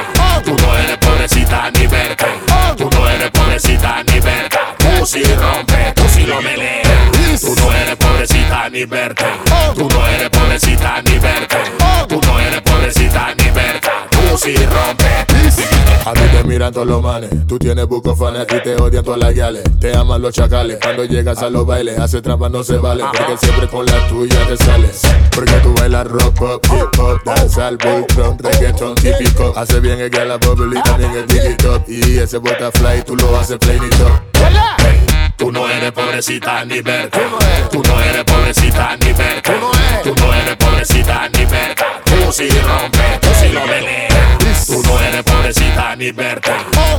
Tú 0.45 0.56
no 0.56 0.77
eres 0.77 0.98
pobrecita 0.98 1.69
ni 1.72 1.85
verte. 1.88 2.46
Tú 2.77 2.87
no 2.91 3.09
eres 3.09 3.31
pobrecita 3.31 4.03
ni 4.03 4.19
verte. 4.19 4.57
Tú 4.77 5.05
sí 5.05 5.23
rompes, 5.23 5.95
tú 5.95 6.03
sí 6.13 6.25
lo 6.27 6.39
meleas. 6.41 7.41
Tú 7.41 7.55
no 7.55 7.73
eres 7.73 7.95
pobrecita 7.95 8.69
ni 8.69 8.85
verte. 8.85 9.25
Tú 9.75 9.89
no 9.89 10.07
eres 10.07 10.29
pobrecita 10.29 11.01
ni 11.01 11.17
verte. 11.17 11.57
Tú 12.07 12.21
no 12.21 12.39
eres 12.39 12.61
pobrecita 12.61 13.33
ni 13.35 13.49
verte. 13.49 13.89
Tú 14.11 14.37
sí 14.37 14.55
rompes. 14.55 15.26
A 16.07 16.13
ti 16.13 16.21
te 16.21 16.41
miran 16.45 16.71
todos 16.71 16.88
los 16.88 17.03
manes, 17.03 17.29
tú 17.47 17.59
tienes 17.59 17.85
buco 17.85 18.15
fan, 18.15 18.38
a 18.38 18.45
ti 18.45 18.55
te 18.63 18.75
odian 18.81 19.03
todas 19.03 19.19
las 19.19 19.34
guiales, 19.34 19.61
te 19.77 19.93
aman 19.93 20.21
los 20.21 20.34
chacales. 20.34 20.79
Cuando 20.81 21.03
llegas 21.03 21.39
a 21.39 21.49
los 21.49 21.65
bailes, 21.65 21.99
hace 21.99 22.21
trampa 22.21 22.47
no 22.47 22.63
se 22.63 22.77
vale, 22.77 23.03
porque 23.11 23.35
siempre 23.38 23.67
con 23.67 23.85
la 23.85 24.07
tuya 24.07 24.38
te 24.47 24.55
sales. 24.55 25.01
Porque 25.35 25.51
tú 25.55 25.73
bailas 25.73 26.07
rock 26.07 26.34
pop, 26.34 26.65
hip 26.71 26.97
hop, 26.97 27.21
danza, 27.25 27.71
voltron, 27.71 28.39
reggaeton 28.39 28.95
típico. 28.95 29.51
Hace 29.57 29.81
bien 29.81 29.99
el 29.99 30.09
gala 30.09 30.38
bubble 30.38 30.79
y 30.79 30.81
también 30.81 31.11
el 31.11 31.27
diggy 31.27 31.57
top. 31.57 31.84
Y 31.89 32.19
ese 32.19 32.38
butterfly 32.38 33.03
tú 33.03 33.17
lo 33.17 33.38
haces 33.38 33.57
plain 33.57 33.84
y 33.84 33.89
top. 33.89 34.11
Tú 35.35 35.51
no 35.51 35.69
eres 35.69 35.91
pobrecita 35.91 36.63
ni 36.63 36.79
verte. 36.79 37.19
Tú 37.69 37.84
no 37.84 38.01
eres 38.01 38.23
pobrecita 38.23 38.95
ni 38.95 39.11
verte. 39.11 39.51
Tú 40.03 40.15
no 40.15 40.34
eres 40.34 40.55
pobrecita 40.55 41.27
ni 41.27 41.45
verte. 41.45 41.84
Tú 42.05 42.31
sí 42.31 42.47
rompes, 42.47 43.19
tú 43.19 43.27
sí 43.41 43.49
lo 43.49 43.67
meleas. 43.67 44.46
Tú 44.68 44.84
no 44.84 44.99
eres 44.99 45.23
pobrecita 45.23 45.95
ni 45.95 46.11
verte. 46.11 46.52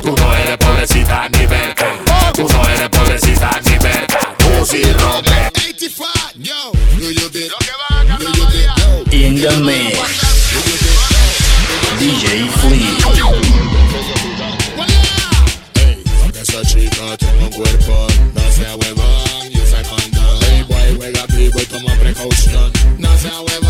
Tú 0.02 0.16
no 0.16 0.34
eres 0.36 0.56
pobrecita 0.56 1.28
ni 1.28 1.44
verte. 1.44 1.84
Tú 2.32 2.48
no 2.48 2.66
eres 2.66 2.88
pobrecita 2.88 3.60
ni 3.62 3.76
verte. 3.76 4.16
Tú 4.38 4.64
sí 4.64 4.82
rompes. 4.94 5.52
In 9.12 9.34
the 9.36 9.50
mix. 9.58 9.98
DJ 11.98 12.48
Flea. 12.48 12.88
Esa 16.40 16.62
chica 16.62 17.16
tiene 17.18 17.44
un 17.44 17.50
cuerpo, 17.50 18.06
no 18.34 18.52
sea 18.52 18.76
huevón 18.76 19.52
y 19.52 19.60
usa 19.60 19.82
condón. 19.82 20.38
Hey 20.40 20.64
boy, 20.66 20.96
juega 20.96 21.26
vivo 21.36 21.60
y 21.60 21.66
toma 21.66 21.94
precaución. 21.96 22.72
No 22.98 23.18
sea 23.18 23.40
huevón 23.40 23.67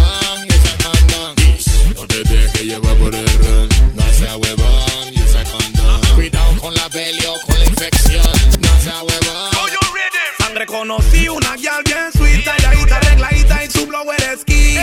conocí 10.78 11.28
una 11.28 11.56
gal 11.56 11.82
bien 11.84 12.12
sweet, 12.16 12.44
talladita, 12.44 12.96
arregladita 12.98 13.64
y 13.64 13.70
su 13.70 13.84
blow 13.86 14.06
era 14.16 14.36
ski. 14.36 14.76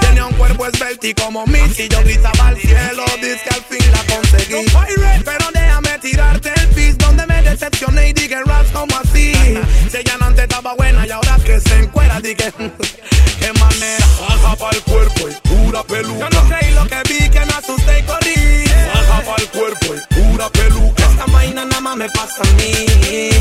Tenía 0.00 0.24
un 0.24 0.32
cuerpo 0.34 0.66
esbelto 0.66 1.06
y 1.06 1.12
como 1.12 1.44
Missy, 1.46 1.86
yo 1.88 2.00
gritaba 2.02 2.48
al 2.48 2.58
cielo, 2.58 3.04
dice 3.20 3.40
que 3.44 3.54
al 3.54 3.64
fin 3.64 3.92
la 3.92 4.14
conseguí. 4.14 4.66
Pero 5.22 5.46
déjame 5.52 5.98
tirarte 5.98 6.50
el 6.56 6.68
pis 6.68 6.96
donde 6.96 7.26
me 7.26 7.42
decepcioné 7.42 8.08
y 8.08 8.12
dije 8.14 8.36
ras 8.46 8.68
como 8.72 8.96
así. 8.96 9.34
Si 9.90 9.96
ella 9.98 10.16
no 10.18 10.26
antes 10.26 10.44
estaba 10.44 10.74
buena 10.74 11.06
y 11.06 11.10
ahora 11.10 11.36
que 11.44 11.60
se 11.60 11.78
encuera, 11.78 12.20
dije 12.20 12.50
qué 13.38 13.52
manera. 13.60 14.06
Baja 14.26 14.56
pa'l 14.56 14.80
cuerpo 14.82 15.28
y 15.28 15.48
pura 15.48 15.82
peluca. 15.84 16.30
Yo 16.30 16.42
no 16.42 16.48
creí 16.48 16.72
lo 16.72 16.86
que 16.86 17.02
vi, 17.10 17.28
que 17.28 17.40
me 17.40 17.52
asusté 17.52 17.98
y 17.98 18.02
corrí. 18.04 18.64
Baja 18.94 19.22
pa'l 19.22 19.48
cuerpo 19.50 19.94
y 19.94 20.14
pura 20.14 20.48
peluca. 20.48 21.04
Esta 21.04 21.26
vaina 21.26 21.66
nada 21.66 21.80
más 21.82 21.96
me 21.96 22.08
pasa 22.08 22.40
a 22.40 22.50
mí. 22.56 23.33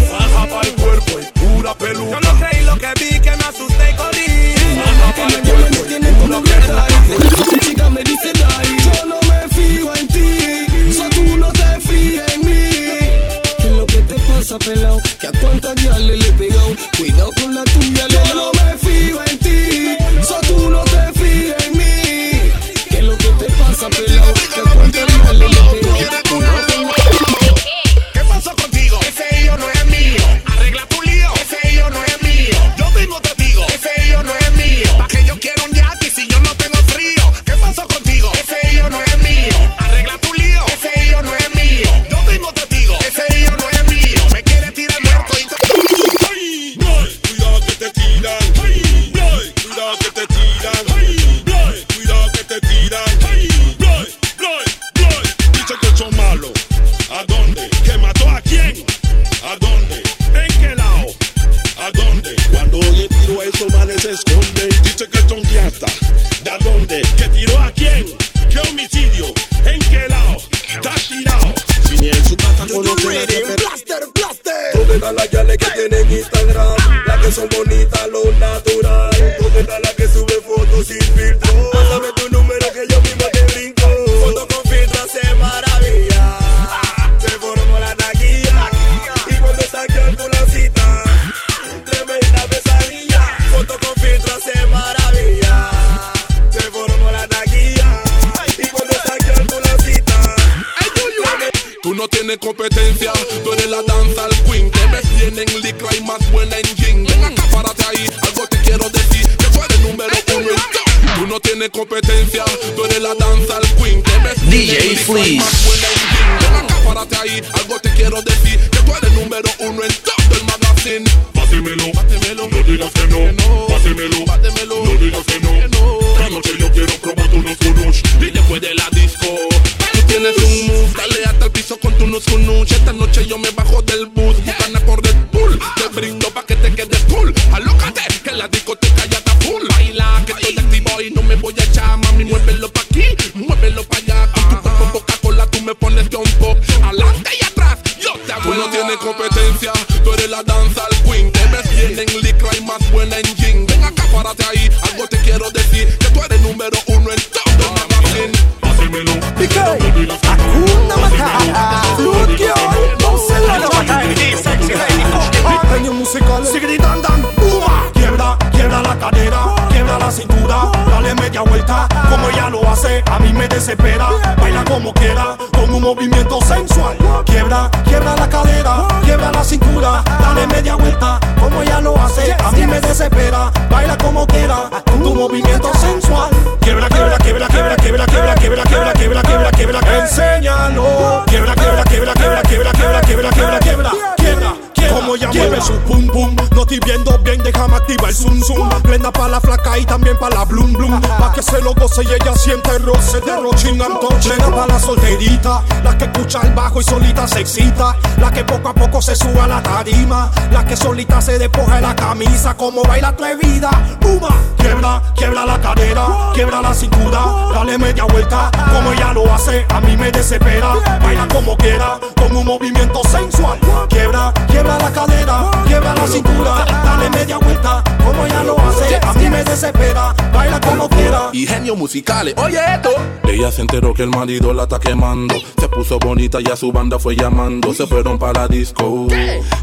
Como 212.64 212.82
baila 212.84 213.10
atrevida 213.10 213.70
Puma 214.00 214.30
Quiebra, 214.56 215.02
quiebra 215.18 215.46
la 215.46 215.60
cadera 215.60 216.32
Quiebra 216.34 216.62
la 216.62 216.74
cintura 216.74 217.20
Dale 217.54 217.78
media 217.78 218.06
vuelta 218.06 218.50
Como 218.72 218.94
ella 218.94 219.12
lo 219.12 219.30
hace 219.34 219.66
A 219.68 219.82
mí 219.82 219.98
me 219.98 220.10
desespera 220.10 220.76
Baila 221.02 221.28
como 221.28 221.58
quiera 221.58 222.00
Con 222.16 222.34
un 222.34 222.46
movimiento 222.46 223.02
sensual 223.04 223.60
Quiebra, 223.90 224.34
quiebra 224.48 224.78
la 224.78 224.90
cadera 224.94 225.52
Quiebra 225.66 225.94
la 225.94 226.08
cintura 226.08 226.66
Dale 226.86 227.10
media 227.10 227.38
vuelta 227.38 227.84
Como 228.02 228.26
ella 228.26 228.44
lo 228.44 228.58
hace 228.58 228.96
A 228.96 229.12
mí 229.12 229.30
me 229.30 229.44
desespera 229.44 230.16
Baila 230.34 230.62
como 230.62 230.88
quiera 230.88 231.30
y 231.34 231.48
genios 231.48 231.76
musicales. 231.76 232.36
Oye 232.38 232.60
esto. 232.76 232.90
Ella 233.24 233.52
se 233.52 233.62
enteró 233.62 233.94
que 233.94 234.04
el 234.04 234.10
marido 234.10 234.54
la 234.54 234.64
está 234.64 234.80
quemando. 234.80 235.36
Se 235.60 235.68
puso 235.68 235.98
bonita 235.98 236.40
y 236.40 236.50
a 236.50 236.56
su 236.56 236.72
banda 236.72 237.00
fue 237.00 237.16
llamando. 237.16 237.74
Se 237.74 237.88
fueron 237.88 238.20
para 238.20 238.42
la 238.42 238.48
disco. 238.48 239.08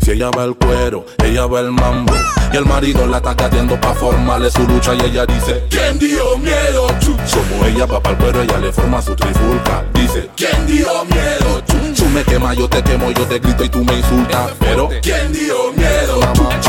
Si 0.02 0.10
ella 0.10 0.30
va 0.36 0.44
el 0.44 0.56
cuero, 0.56 1.06
ella 1.24 1.46
va 1.46 1.60
el 1.60 1.70
mambo. 1.70 2.12
Y 2.52 2.56
el 2.56 2.66
marido 2.66 3.06
la 3.06 3.18
está 3.18 3.36
cayendo 3.36 3.80
pa' 3.80 3.94
formarle 3.94 4.50
su 4.50 4.66
lucha. 4.66 4.94
Y 4.94 5.00
ella 5.02 5.24
dice: 5.26 5.64
¿Quién 5.70 5.98
dio 5.98 6.36
miedo? 6.38 6.88
Chu? 6.98 7.16
Como 7.16 7.64
ella 7.66 7.86
va 7.86 8.00
para 8.00 8.16
el 8.16 8.22
cuero, 8.22 8.42
ella 8.42 8.58
le 8.58 8.72
forma 8.72 9.00
su 9.00 9.14
trifulca. 9.14 9.84
Dice: 9.94 10.30
¿Quién 10.36 10.66
dio 10.66 11.04
miedo? 11.04 11.60
Chu? 11.66 11.76
Tú 11.96 12.06
me 12.06 12.24
quemas, 12.24 12.56
yo 12.56 12.68
te 12.68 12.82
quemo, 12.82 13.10
yo 13.12 13.24
te 13.26 13.38
grito 13.38 13.64
y 13.64 13.68
tú 13.68 13.84
me 13.84 13.94
insultas. 13.94 14.50
Pero 14.58 14.88
¿quién 15.00 15.32
dio 15.32 15.72
miedo? 15.76 16.20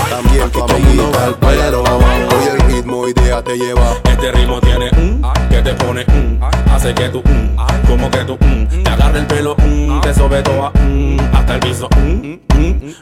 también 0.10 0.50
tu 0.52 0.64
amiguita 0.64 1.26
al 1.26 1.36
cuero. 1.38 1.84
Hoy 1.84 2.48
el 2.52 2.60
ritmo 2.68 3.08
idea 3.08 3.42
te 3.42 3.58
lleva. 3.58 3.96
Este 4.04 4.32
ritmo 4.32 4.62
tiene 4.62 4.90
un 4.98 5.22
que 5.50 5.62
te 5.62 5.74
pone 5.74 6.06
un 6.08 6.40
hace 6.72 6.94
que 6.94 7.10
tú 7.10 7.22
un 7.26 7.56
como 7.88 8.10
que 8.12 8.20
tú 8.20 8.38
un 8.42 8.68
te 8.84 8.90
agarra 8.90 9.20
el 9.20 9.28
pelo 9.28 9.56
un 9.64 10.00
te 10.02 10.14
sobe 10.14 10.42
toda 10.42 10.72
un 10.76 11.18
el 11.54 11.60
piso. 11.60 11.90
Mm, 11.98 12.40
mm, 12.56 12.94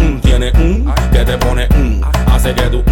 mm, 0.00 0.20
Tiene 0.20 0.52
un 0.52 0.92
que 1.12 1.24
te 1.24 1.38
pone 1.38 1.68
un. 1.74 2.02
Hace 2.26 2.54
que 2.54 2.62
tú 2.62 2.82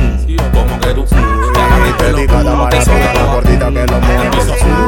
como 0.52 0.80
que 0.80 0.94
tú. 0.94 1.04
Te 1.04 1.88
el 1.88 1.96
pelo, 1.96 2.44
como 2.44 2.68
te 2.68 2.78
gordita 3.24 3.70
que 3.70 3.86
lo 3.86 4.00
mueve. 4.00 4.87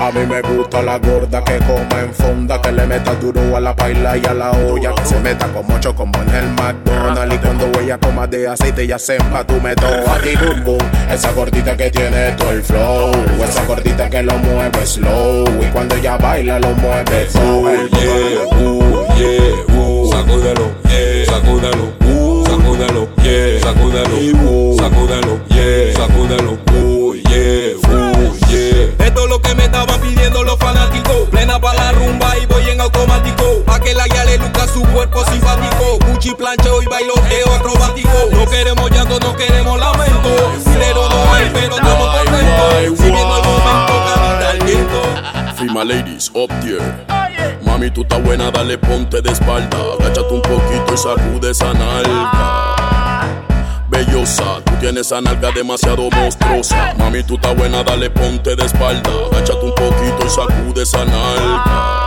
A 0.00 0.10
mí 0.10 0.26
me 0.26 0.42
gusta 0.42 0.82
la 0.82 0.98
gorda 0.98 1.42
que 1.44 1.58
coma 1.58 2.00
en 2.00 2.12
fonda, 2.12 2.60
que 2.60 2.72
le 2.72 2.86
meta 2.86 3.14
duro 3.14 3.56
a 3.56 3.60
la 3.60 3.74
paila 3.74 4.16
y 4.16 4.26
a 4.26 4.34
la 4.34 4.50
olla, 4.50 4.92
se 5.04 5.18
meta 5.20 5.46
como 5.48 5.78
chocomo 5.78 6.12
en 6.22 6.34
el 6.34 6.48
McDonald's. 6.50 7.34
Y 7.34 7.38
cuando 7.38 7.80
ella 7.80 7.98
coma 7.98 8.26
de 8.26 8.48
aceite, 8.48 8.86
ya 8.86 8.98
sepa 8.98 9.44
tú 9.46 9.60
me 9.60 9.70
a 9.70 9.74
ti 9.74 10.36
boom 10.36 10.64
boom. 10.64 10.90
Esa 11.10 11.32
gordita 11.32 11.76
que 11.76 11.90
tiene 11.90 12.32
todo 12.32 12.50
el 12.50 12.62
flow, 12.62 13.12
esa 13.42 13.64
gordita 13.64 14.10
que 14.10 14.22
lo 14.22 14.36
mueve 14.38 14.84
slow. 14.84 15.44
Y 15.62 15.66
cuando 15.72 15.94
ella 15.94 16.16
baila, 16.18 16.58
lo 16.58 16.70
mueve 16.74 17.22
el 17.22 17.90
yeah, 17.90 18.44
uh, 18.60 19.06
yeah, 19.16 19.76
uh, 19.76 20.10
sacúdelo, 20.10 20.72
yeah, 20.88 21.24
sacúdelo, 21.26 21.92
sacúdelo, 22.46 23.08
yeah, 23.22 23.60
sacúdelo, 23.62 24.16
uh, 24.42 24.76
sacúdelo, 24.76 25.40
yeah, 25.48 25.94
sacúdelo, 25.96 26.58
yeah, 27.28 28.13
es 29.22 29.28
lo 29.28 29.40
que 29.40 29.54
me 29.54 29.64
estaban 29.64 30.00
pidiendo 30.00 30.42
los 30.42 30.58
fanáticos, 30.58 31.28
plena 31.30 31.60
para 31.60 31.84
la 31.84 31.92
rumba 31.92 32.36
y 32.38 32.46
voy 32.46 32.68
en 32.68 32.80
automático, 32.80 33.62
pa' 33.64 33.80
que 33.80 33.94
la 33.94 34.06
guía 34.06 34.24
le 34.24 34.38
luzca 34.38 34.66
su 34.66 34.82
cuerpo 34.82 35.24
simpático, 35.26 35.98
Gucci 36.06 36.34
plancheo 36.34 36.82
y 36.82 36.86
bailoteo 36.86 37.54
acrobático, 37.54 38.10
no 38.32 38.46
queremos 38.50 38.90
llanto, 38.90 39.18
no 39.20 39.36
queremos 39.36 39.78
lamento, 39.78 40.52
dinero 40.64 41.08
no 41.08 41.34
hay, 41.34 41.50
pero 41.52 41.76
estamos 41.76 42.16
contentos, 42.16 42.98
viviendo 42.98 43.36
el 43.36 43.44
momento, 43.44 44.04
camina 44.06 44.50
el 44.50 44.64
viento. 44.64 45.54
Fima 45.56 45.84
ladies, 45.84 46.30
up 46.34 46.50
there. 46.62 47.14
Mami, 47.62 47.90
tú 47.90 48.02
estás 48.02 48.22
buena, 48.22 48.50
dale 48.50 48.78
ponte 48.78 49.20
de 49.20 49.30
espalda. 49.30 49.78
Agáchate 49.98 50.32
un 50.32 50.42
poquito 50.42 50.94
y 50.94 50.96
sacude 50.96 51.50
esa 51.50 51.72
nalga. 51.72 52.93
Bellosa, 53.94 54.60
tú 54.64 54.74
tienes 54.80 55.06
esa 55.06 55.20
nalga 55.20 55.50
demasiado 55.52 56.10
monstruosa. 56.10 56.94
Mami, 56.98 57.22
tú 57.22 57.36
estás 57.36 57.54
buena, 57.56 57.82
dale 57.84 58.10
ponte 58.10 58.56
de 58.56 58.64
espalda. 58.64 59.10
Agáchate 59.30 59.64
un 59.64 59.74
poquito 59.74 60.26
y 60.26 60.30
sacude 60.30 60.82
esa 60.82 61.04
nalga. 61.04 62.04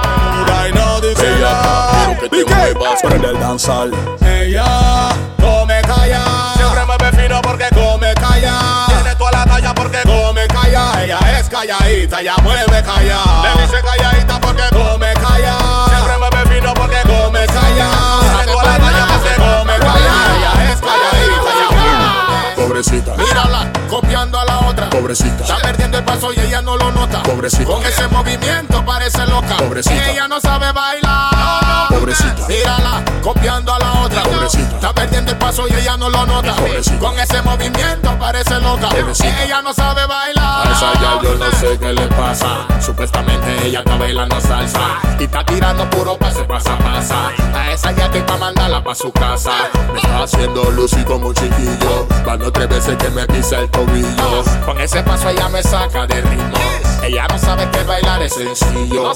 Bella, 1.01 1.89
quiero 1.91 2.19
que 2.19 2.29
te 2.29 2.55
muevas. 2.55 3.01
Prende 3.01 3.27
el 3.29 3.39
danzal. 3.39 3.91
Ella 4.21 5.09
come 5.39 5.81
calla. 5.81 6.53
Siempre 6.55 6.85
mueve 6.85 7.11
fino 7.23 7.41
porque 7.41 7.67
come 7.73 8.13
calla. 8.15 8.85
Tiene 8.87 9.15
toda 9.15 9.31
la 9.31 9.45
talla 9.45 9.73
porque 9.73 9.99
come 10.03 10.47
calla. 10.47 11.03
Ella 11.03 11.19
es 11.39 11.47
calladita, 11.49 12.19
ella 12.19 12.35
mueve 12.43 12.83
calla. 12.83 13.19
Le 13.43 13.61
dice 13.61 13.81
calladita 13.81 14.39
porque 14.41 14.63
come 14.71 15.13
calla. 15.13 15.57
Siempre 15.87 16.17
mueve 16.17 16.55
fino 16.55 16.73
porque 16.73 17.01
come 17.03 17.45
calla. 17.45 17.89
Tiene 18.19 18.51
toda 18.51 18.63
la 18.63 18.77
talla 18.77 19.07
porque 19.07 19.35
come 19.37 19.77
calla. 19.79 20.13
Ella 20.37 20.73
es 20.73 20.81
calladita, 20.81 21.17
ella. 21.23 21.36
Pobrecita. 22.77 23.15
Mírala, 23.15 23.71
copiando 23.89 24.39
a 24.39 24.45
la 24.45 24.59
otra. 24.59 24.87
Pobrecita. 24.91 25.43
Está 25.43 25.57
perdiendo 25.57 25.97
el 25.97 26.03
paso 26.03 26.31
y 26.31 26.39
ella 26.39 26.61
no 26.61 26.77
lo 26.77 26.91
nota. 26.91 27.23
Pobrecita. 27.23 27.65
Con 27.65 27.83
ese 27.83 28.07
movimiento 28.07 28.85
parece 28.85 29.25
loca. 29.25 29.57
Pobrecita. 29.57 30.11
Ella 30.11 30.27
no 30.27 30.39
sabe 30.39 30.71
bailar. 30.71 31.87
Pobrecita. 31.89 32.47
Mírala, 32.47 33.03
copiando 33.23 33.73
a 33.73 33.79
la 33.79 33.93
otra. 34.01 34.21
Pobrecita. 34.21 34.75
Está 34.75 34.93
perdiendo 34.93 35.31
el 35.31 35.37
paso 35.39 35.67
y 35.67 35.73
ella 35.73 35.97
no 35.97 36.07
lo 36.07 36.23
nota. 36.27 36.53
Pobrecita. 36.53 36.99
Con 36.99 37.17
ese 37.17 37.41
movimiento 37.41 38.15
parece 38.19 38.59
loca. 38.59 38.89
Pobrecita. 38.89 39.43
Ella 39.43 39.61
no 39.63 39.73
sabe 39.73 40.05
bailar. 40.05 40.67
A 40.67 40.71
esa 40.71 40.93
ya 40.93 41.19
yo 41.23 41.33
no 41.33 41.51
sé 41.53 41.79
qué 41.79 41.93
le 41.93 42.07
pasa. 42.09 42.67
Supuestamente 42.79 43.65
ella 43.65 43.79
está 43.79 43.95
bailando 43.97 44.39
salsa. 44.39 44.99
Y 45.19 45.23
está 45.23 45.43
tirando 45.43 45.89
puro 45.89 46.15
pase, 46.15 46.43
pasa, 46.43 46.77
pasa. 46.77 47.31
A 47.55 47.71
esa 47.71 47.91
ya 47.93 48.05
estoy 48.05 48.21
pa' 48.21 48.37
mandarla 48.37 48.83
pa' 48.83 48.93
su 48.93 49.11
casa. 49.11 49.51
Me 49.91 49.99
está 49.99 50.21
haciendo 50.21 50.69
lucy 50.69 51.03
como 51.05 51.29
un 51.29 51.33
chiquillo. 51.33 52.07
Van 52.23 52.39
tres 52.51 52.66
veces 52.67 52.95
que 52.97 53.09
me 53.09 53.25
pisa 53.27 53.59
el 53.59 53.69
tobillo. 53.69 54.43
Con 54.65 54.79
ese 54.79 55.01
paso 55.03 55.29
ella 55.29 55.49
me 55.49 55.61
saca 55.63 56.05
de 56.07 56.21
ritmo. 56.21 56.57
Ella 57.03 57.25
no 57.29 57.37
sabe 57.37 57.69
que 57.69 57.83
bailar 57.83 58.21
es 58.21 58.33
sencillo. 58.33 59.13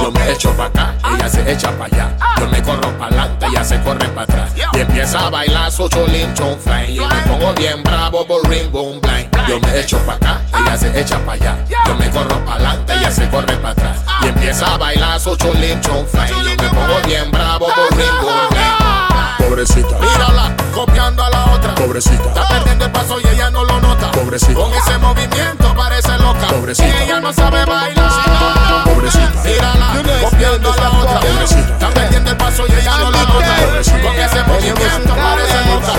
Yo 0.00 0.10
me 0.12 0.30
echo 0.30 0.50
pa' 0.52 0.66
acá, 0.66 0.94
ella 1.14 1.28
se 1.28 1.50
echa 1.50 1.70
pa' 1.76 1.86
allá. 1.86 2.16
Yo 2.38 2.48
me 2.48 2.62
corro 2.62 2.96
pa' 2.98 3.06
adelante, 3.06 3.46
ella 3.46 3.64
se 3.64 3.80
corre 3.80 4.06
pa' 4.08 4.22
atrás. 4.22 4.52
Y 4.74 4.78
empieza 4.78 5.26
a 5.26 5.30
bailar 5.30 5.72
su 5.72 5.88
cholín 5.88 6.32
fly. 6.36 6.94
Yo 6.94 7.06
me 7.06 7.20
pongo 7.22 7.52
bien 7.54 7.82
bravo, 7.82 8.26
por 8.26 8.48
ring 8.48 8.70
boom 8.70 9.00
blind. 9.00 9.28
Yo 9.48 9.58
me 9.60 9.80
echo 9.80 9.98
pa' 10.06 10.14
acá, 10.14 10.40
ella 10.56 10.76
se 10.76 11.00
echa 11.00 11.18
pa' 11.24 11.32
allá. 11.32 11.56
Yo 11.68 11.94
me 11.96 12.10
corro 12.10 12.44
pa' 12.44 12.54
adelante, 12.54 12.92
ella 12.94 13.10
se 13.10 13.28
corre 13.28 13.56
pa' 13.56 13.70
atrás. 13.70 13.98
Y 14.22 14.28
empieza 14.28 14.74
a 14.74 14.78
bailar 14.78 15.18
su 15.18 15.36
cholín 15.36 15.80
fly. 15.82 16.28
Yo 16.28 16.38
me 16.38 16.68
pongo 16.68 17.00
bien 17.06 17.30
bravo, 17.30 17.66
por 17.66 17.96
ring 17.96 18.20
boom 18.20 18.48
blind. 18.50 19.11
Pobrecita. 19.48 19.98
Mírala, 19.98 20.56
copiando 20.72 21.22
a 21.22 21.30
la 21.30 21.44
otra. 21.52 21.74
Pobrecita. 21.74 22.22
Está 22.22 22.48
perdiendo 22.48 22.84
el 22.84 22.92
paso 22.92 23.20
y 23.20 23.26
ella 23.26 23.50
no 23.50 23.64
lo 23.64 23.80
nota. 23.80 24.10
Pobrecita. 24.12 24.54
Con 24.54 24.72
ese 24.72 24.98
movimiento 24.98 25.74
parece 25.74 26.16
loca. 26.18 26.46
Pobrecita. 26.48 27.02
Ella 27.02 27.20
no 27.20 27.32
sabe 27.32 27.64
bailar. 27.64 28.84
Pobrecita. 28.84 29.42
Mírala, 29.44 30.02
copiando 30.22 30.72
a 30.72 30.76
la 30.76 30.90
otra. 30.90 31.20
Pobrecita. 31.20 31.72
Está 31.72 31.90
perdiendo 31.90 32.30
el 32.30 32.36
paso 32.36 32.64
y 32.68 32.72
ella 32.72 32.96
no 32.98 33.10
lo 33.10 33.18
nota. 33.18 33.56
Con 34.02 34.16
ese 34.16 34.42
movimiento 34.44 35.14
parece 35.14 35.64
loca. 35.66 35.92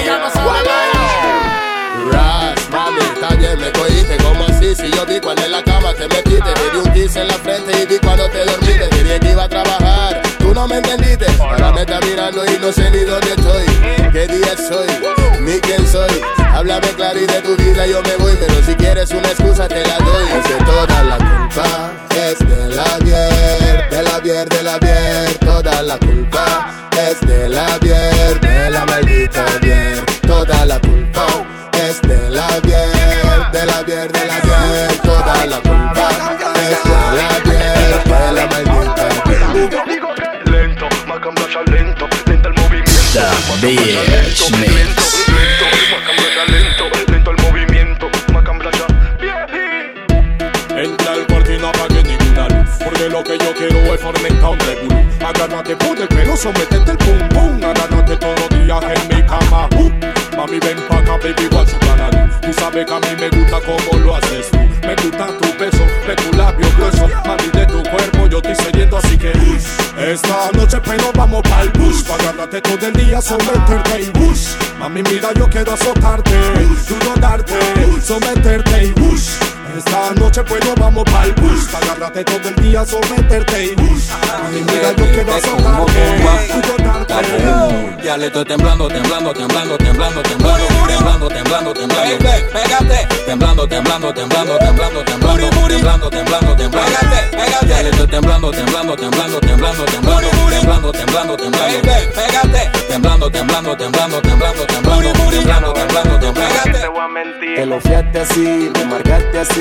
Ella 0.00 0.18
no 0.18 0.30
sabe 0.30 0.50
bailar. 0.50 1.53
Ras, 2.10 2.54
mami, 2.70 3.00
bien, 3.38 3.58
me 3.58 3.72
cogiste. 3.72 4.16
Como 4.22 4.44
así 4.44 4.74
Si 4.74 4.90
yo 4.90 5.06
vi 5.06 5.20
cuando 5.20 5.44
en 5.44 5.52
la 5.52 5.62
cama 5.62 5.94
te 5.94 6.08
metiste. 6.08 6.52
Te 6.52 6.70
di 6.70 6.76
un 6.76 6.92
kiss 6.92 7.16
en 7.16 7.28
la 7.28 7.34
frente 7.34 7.72
y 7.82 7.86
vi 7.86 7.98
cuando 7.98 8.28
te 8.30 8.44
dormiste. 8.44 8.88
Quería 8.90 9.18
que 9.20 9.30
iba 9.30 9.44
a 9.44 9.48
trabajar, 9.48 10.22
tú 10.38 10.54
no 10.54 10.66
me 10.66 10.76
entendiste. 10.76 11.26
Ahora 11.40 11.72
me 11.72 11.82
está 11.82 12.00
mirando 12.00 12.44
y 12.44 12.58
no 12.58 12.72
sé 12.72 12.90
ni 12.90 13.00
dónde 13.00 13.30
estoy. 13.30 13.64
¿Qué 14.12 14.26
día 14.26 14.54
soy? 14.56 14.88
Ni 15.40 15.60
quién 15.60 15.86
soy 15.86 16.22
Háblame 16.54 16.88
claro 16.96 17.20
y 17.20 17.26
de 17.26 17.42
tu 17.42 17.56
vida 17.56 17.86
yo 17.86 18.02
me 18.02 18.16
voy. 18.16 18.36
Pero 18.38 18.54
si 18.64 18.74
quieres 18.74 19.10
una 19.10 19.28
excusa 19.28 19.68
te 19.68 19.84
la 19.86 19.98
doy. 19.98 20.24
De 20.24 20.64
toda 20.64 21.02
la 21.04 21.16
culpa 21.16 21.92
Es 22.10 22.38
de 22.38 22.74
la 22.74 22.98
bier, 22.98 23.90
de 23.90 24.02
la 24.02 24.18
bier, 24.20 24.48
de 24.48 24.62
la 24.62 24.78
bier 24.78 25.38
Toda 25.38 25.82
la 25.82 25.98
culpa 25.98 26.90
es 27.08 27.20
de 27.26 27.48
la 27.48 27.78
bier 27.78 28.40
De 28.40 28.70
la 28.70 28.84
maldita 28.84 29.44
bier 29.60 30.04
Toda 30.26 30.64
la 30.66 30.78
culpa 30.80 31.26
es 31.94 32.02
de 32.02 32.30
la 32.30 32.48
bier, 32.60 33.50
de 33.52 33.66
la 33.66 33.82
bier, 33.82 34.10
de 34.10 34.26
la 34.26 34.40
bier, 34.40 34.98
toda 35.02 35.46
la 35.46 35.60
culpa 35.60 36.08
es 36.70 36.82
de 36.84 36.96
la 37.16 37.28
bier, 37.44 38.04
de 38.04 38.32
la 38.32 38.46
maldita 38.46 39.08
bier. 39.26 40.50
Lento, 40.50 40.88
macamblacha 41.06 41.62
lento, 41.70 42.08
lento 42.26 42.48
el 42.48 42.54
movimiento. 42.54 42.90
The 43.60 43.66
Bitch 43.66 44.50
Mix. 44.58 45.28
Lento, 45.28 45.66
macamblacha 45.92 46.44
lento, 46.48 46.84
lento 47.10 47.30
el 47.30 47.36
movimiento. 47.42 48.10
Macamblacha, 48.32 48.86
Entra 50.76 51.12
al 51.12 51.26
cuarto 51.26 51.52
y 51.52 51.58
no 51.58 51.68
apague 51.68 52.02
ninguna 52.02 52.48
luz 52.48 52.68
Porque 52.84 53.08
lo 53.08 53.22
que 53.22 53.38
yo 53.38 53.54
quiero 53.54 53.94
es 53.94 54.00
fomentar 54.00 54.50
un 54.50 54.58
regulo 54.58 55.04
Agárrate 55.24 55.76
por 55.76 55.96
el 55.96 56.08
pelo, 56.08 56.36
sometete 56.36 56.90
el 56.90 56.98
pum 56.98 57.28
pum 57.28 57.64
Agárrate 57.64 58.16
todos 58.16 58.40
los 58.40 58.48
días 58.60 58.82
en 58.82 59.16
mi 59.16 59.22
cama 59.22 59.68
uh. 59.76 60.23
Mami 60.44 60.60
ven 60.60 60.76
pa' 60.88 60.98
acá, 60.98 61.16
baby, 61.16 61.48
su 61.66 61.78
canal 61.78 62.30
Tú 62.42 62.52
sabes 62.52 62.84
que 62.84 62.92
a 62.92 63.00
mí 63.00 63.08
me 63.18 63.30
gusta 63.30 63.60
como 63.62 64.04
lo 64.04 64.14
haces 64.14 64.50
tú. 64.50 64.58
Me 64.58 64.94
gusta 64.96 65.28
tu 65.38 65.48
peso, 65.56 65.82
de 66.06 66.14
tu 66.16 66.36
labio 66.36 66.66
grueso. 66.76 67.08
Mami, 67.24 67.48
de 67.48 67.64
tu 67.64 67.82
cuerpo 67.84 68.26
yo 68.26 68.36
estoy 68.36 68.54
siguiendo 68.56 68.98
así 68.98 69.16
que 69.16 69.30
ush. 69.30 69.64
Esta 70.06 70.50
noche 70.52 70.78
pero 70.84 71.10
vamos 71.14 71.40
pa'l 71.44 71.70
bus 71.78 72.02
Pa' 72.02 72.16
agárrate 72.16 72.60
todo 72.60 72.86
el 72.86 72.92
día, 72.92 73.22
someterte 73.22 74.02
y 74.02 74.10
bush 74.10 74.48
Mami, 74.78 75.02
mira, 75.04 75.32
yo 75.32 75.48
quiero 75.48 75.72
azotarte 75.72 76.32
Duro 76.90 77.14
darte, 77.20 77.54
someterte 78.02 78.84
y 78.84 78.92
bush 78.92 79.30
esta 79.76 80.14
noche 80.14 80.42
pues 80.44 80.64
nos 80.64 80.74
vamos 80.76 81.04
pa'l 81.04 81.32
bus 81.32 81.74
Agárrate 81.74 82.24
todo 82.24 82.48
el 82.48 82.56
día, 82.56 82.84
someterte 82.84 83.64
y 83.64 83.74
bus 83.74 84.08
Y 84.52 84.62
mira 84.62 84.92
yo 84.96 85.04
quiero 85.12 85.34
azotarte 85.34 86.14
Ya 88.02 88.16
le 88.16 88.26
estoy 88.26 88.44
temblando, 88.44 88.86
temblando, 88.88 89.32
temblando, 89.32 89.76
temblando, 89.78 90.22
temblando 90.22 90.66
Temblando, 90.86 91.28
temblando, 91.28 91.72
temblando 91.74 92.18
Pégate 92.52 93.08
Temblando, 93.26 93.66
temblando, 93.66 94.14
temblando, 94.14 94.58
temblando, 94.58 95.04
temblando 95.04 95.44
Temblando, 95.68 96.10
temblando, 96.10 96.56
temblando 96.56 96.56
Pégate, 96.56 97.36
pégate 97.36 97.66
Ya 97.66 97.82
le 97.82 97.90
estoy 97.90 98.06
temblando, 98.06 98.50
temblando, 98.50 98.96
temblando, 98.96 99.40
temblando, 99.40 99.84
temblando 99.86 100.30
Temblando, 100.50 100.92
temblando, 100.92 101.36
temblando 101.36 101.82
Pégate 101.82 102.70
Temblando, 102.88 103.30
temblando, 103.30 103.76
temblando, 103.76 104.20
temblando, 104.20 104.66
temblando 104.66 104.66
Temblando, 104.66 105.72
temblando, 105.72 105.72
temblando 105.72 106.20
Te 106.20 106.88
voy 106.88 107.54
Te 107.56 107.66
lo 107.66 107.80
fiaste 107.80 108.20
así, 108.20 108.70
me 108.74 108.84
marcaste 108.84 109.38
así 109.38 109.53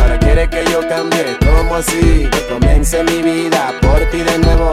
Ahora 0.00 0.18
quieres 0.18 0.48
que 0.48 0.64
yo 0.70 0.86
cambie, 0.88 1.36
como 1.44 1.76
así? 1.76 2.28
Que 2.30 2.46
comience 2.48 3.02
mi 3.04 3.22
vida 3.22 3.74
por 3.80 3.98
ti 4.10 4.18
de 4.18 4.38
nuevo. 4.38 4.70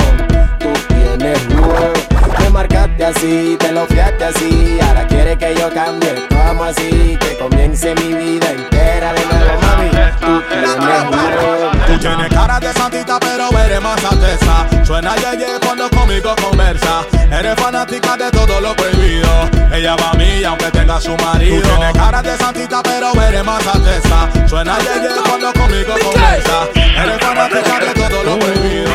Tú 0.59 0.67
tienes 1.15 1.49
nuevo. 1.49 1.93
Me 2.39 2.49
marcaste 2.49 3.05
así, 3.05 3.57
te 3.59 3.71
lo 3.71 3.85
fiaste 3.87 4.23
así. 4.25 4.79
Ahora 4.81 5.07
quieres 5.07 5.37
que 5.37 5.55
yo 5.55 5.69
cambie, 5.73 6.27
como 6.29 6.63
así? 6.63 7.17
Que 7.19 7.37
comience 7.37 7.93
mi 7.95 8.13
vida 8.13 8.49
entera 8.51 9.13
de 9.13 9.25
nuevo, 9.25 9.61
mami. 9.61 9.89
Tú 10.19 10.41
tienes 10.49 10.77
nuevo. 10.77 11.71
Tú 11.87 11.97
tienes 11.99 12.29
cara 12.29 12.59
de 12.59 12.73
santita 12.73 13.19
pero 13.19 13.49
eres 13.59 13.81
más 13.81 14.03
alteza. 14.03 14.67
Suena 14.83 15.15
yeye 15.15 15.59
cuando 15.65 15.89
conmigo 15.89 16.35
conversa. 16.41 17.05
Eres 17.31 17.55
fanática 17.55 18.17
de 18.17 18.31
todo 18.31 18.61
lo 18.61 18.75
prohibido. 18.75 19.49
Ella 19.73 19.95
va 19.95 20.11
a 20.11 20.13
mí 20.13 20.43
aunque 20.43 20.71
tenga 20.71 20.99
su 20.99 21.15
marido. 21.17 21.61
Tú 21.61 21.67
tienes 21.69 21.93
cara 21.93 22.21
de 22.21 22.37
santita 22.37 22.81
pero 22.83 23.11
eres 23.21 23.43
más 23.43 23.65
alteza. 23.67 24.29
Suena 24.47 24.77
yeye 24.79 25.15
cuando 25.27 25.53
conmigo 25.53 25.93
conversa. 26.03 26.67
Eres 26.75 27.19
fanática 27.19 27.79
de 27.79 27.93
todo 27.93 28.23
lo 28.23 28.39
prohibido. 28.39 28.91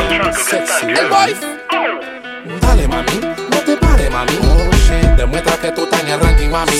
El 0.87 1.09
boy 1.09 2.12
Dale 2.63 2.87
mami, 2.87 3.19
no 3.51 3.57
te 3.59 3.75
pares 3.77 4.09
mami. 4.09 4.37
Oh, 4.41 4.71
shit. 4.71 5.09
Demuestra 5.17 5.57
que 5.57 5.71
tú 5.71 5.83
estás 5.83 6.01
en 6.01 6.07
el 6.09 6.19
ranking 6.19 6.49
mami. 6.49 6.71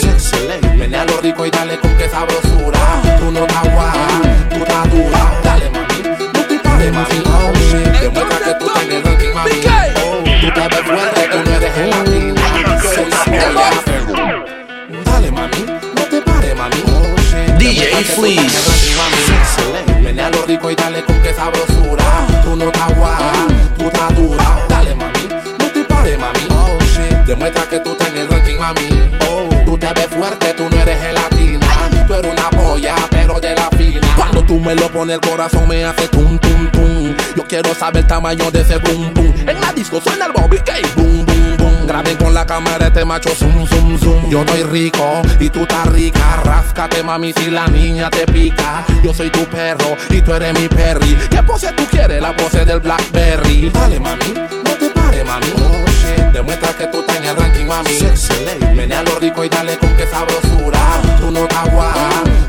Ven 0.80 0.96
a 0.96 1.06
lo 1.06 1.18
rico 1.18 1.46
y 1.46 1.52
dale 1.52 1.78
con 1.80 1.96
que 1.98 2.10
sabrosura. 2.10 2.80
Tú 3.20 3.32
no 3.32 3.42
estás 3.46 3.64
guay, 3.64 4.48
tú 4.50 4.56
estás 4.56 4.92
dura. 4.92 5.40
Dale 5.44 5.70
mami, 5.70 6.00
no 6.34 6.42
te 6.48 6.60
pares 6.60 6.92
mami. 6.92 7.24
Oh, 7.26 7.54
shit. 7.54 8.02
Demuestra 8.02 8.40
que 8.40 8.54
tú 8.60 8.66
estás 8.68 8.84
en 8.84 8.92
el 8.92 9.04
ranking 9.04 9.34
mami. 9.34 9.52
Oh, 10.04 10.24
Tú 10.42 10.52
te 10.54 10.62
ves 10.62 10.86
fuerte, 10.86 11.22
tú 11.32 11.38
no 11.46 11.56
eres 11.56 11.74
gelatina 11.74 12.42
Dale 15.06 15.32
mami, 15.32 15.66
no 15.96 16.04
te 16.04 16.22
pares 16.22 16.56
mami. 16.56 16.84
Oh, 16.88 17.16
shit. 17.30 17.56
DJ 17.58 18.04
Fleece. 18.16 18.46
estás 18.46 18.48
en 18.48 18.56
el 18.56 18.64
ranking, 18.66 18.96
mami. 18.98 20.06
Ven 20.06 20.20
a 20.20 20.30
lo 20.30 20.42
rico 20.46 20.72
y 20.72 20.76
dale 20.76 21.04
con 21.04 21.22
que 21.22 21.34
sabrosura. 21.34 22.04
Tú 22.44 22.56
no 22.56 22.66
estás 22.66 22.98
guay, 22.98 23.70
tú 23.78 23.86
estás 23.86 24.16
dura 24.16 24.63
Demuestra 27.26 27.64
que 27.70 27.80
tú 27.80 27.96
el 28.16 28.28
ranking 28.28 28.58
mami. 28.58 28.90
Oh, 29.30 29.50
Tú 29.66 29.78
te 29.78 29.88
ves 29.94 30.08
fuerte, 30.08 30.54
tú 30.54 30.70
no 30.70 30.78
eres 30.82 31.02
gelatina 31.02 31.68
Tú 32.06 32.14
eres 32.14 32.32
una 32.32 32.50
polla, 32.52 32.96
pero 33.10 33.40
de 33.40 33.56
la 33.56 33.70
fina 33.72 34.08
Cuando 34.16 34.44
tú 34.44 34.60
me 34.60 34.76
lo 34.76 34.88
pones 34.90 35.16
el 35.16 35.22
corazón 35.22 35.68
me 35.68 35.84
hace 35.84 36.08
tum 36.10 36.38
tum 36.38 36.70
tum. 36.72 37.16
Yo 37.36 37.44
quiero 37.48 37.74
saber 37.74 38.04
el 38.04 38.08
tamaño 38.08 38.52
de 38.52 38.62
ese 38.62 38.78
boom 38.78 39.14
boom. 39.14 39.34
En 39.48 39.60
la 39.60 39.74
disco 39.74 40.00
suena 40.00 40.28
el 40.28 40.32
Bobby 40.34 40.58
K. 40.60 40.74
Boom 40.96 41.26
boom 41.26 41.58
boom. 41.58 41.88
Graben 41.88 42.18
con 42.18 42.34
la 42.34 42.46
cámara 42.46 42.88
este 42.88 43.04
macho 43.04 43.30
zoom 43.30 43.66
zoom 43.66 43.98
zoom. 43.98 44.30
Yo 44.30 44.42
estoy 44.42 44.64
rico 44.64 45.22
y 45.40 45.50
tú 45.50 45.62
estás 45.62 45.88
rica. 45.88 46.42
Ráscate 46.44 47.02
mami 47.02 47.34
si 47.34 47.50
la 47.50 47.68
niña 47.68 48.10
te 48.10 48.26
pica. 48.26 48.86
Yo 49.04 49.14
soy 49.14 49.30
tu 49.30 49.44
perro 49.46 49.98
y 50.10 50.22
tú 50.22 50.34
eres 50.34 50.60
mi 50.60 50.68
perry. 50.68 51.18
¿Qué 51.30 51.42
pose 51.42 51.72
tú 51.74 51.86
quieres? 51.90 52.22
La 52.22 52.36
pose 52.36 52.64
del 52.66 52.80
Blackberry. 52.80 53.72
Dale 53.72 54.00
mami, 54.00 54.34
no 54.64 54.72
te 54.78 54.93
pares 55.14 55.26
mami. 55.26 55.48
Oh, 55.58 55.86
shit. 56.02 56.34
Demuestra 56.34 56.74
que 56.74 56.88
tú 56.88 57.00
estás 57.00 57.18
en 57.18 57.26
el 57.26 57.36
ranking 57.36 57.66
mami. 57.66 57.98
Ven 58.76 58.94
a 58.94 59.04
lo 59.04 59.20
rico 59.20 59.44
y 59.44 59.50
dale 59.50 59.78
con 59.78 59.96
que 59.96 60.08
sabrosura. 60.08 60.80
Tú 61.20 61.32
no 61.32 61.40
estás 61.40 61.72
guay, 61.72 61.94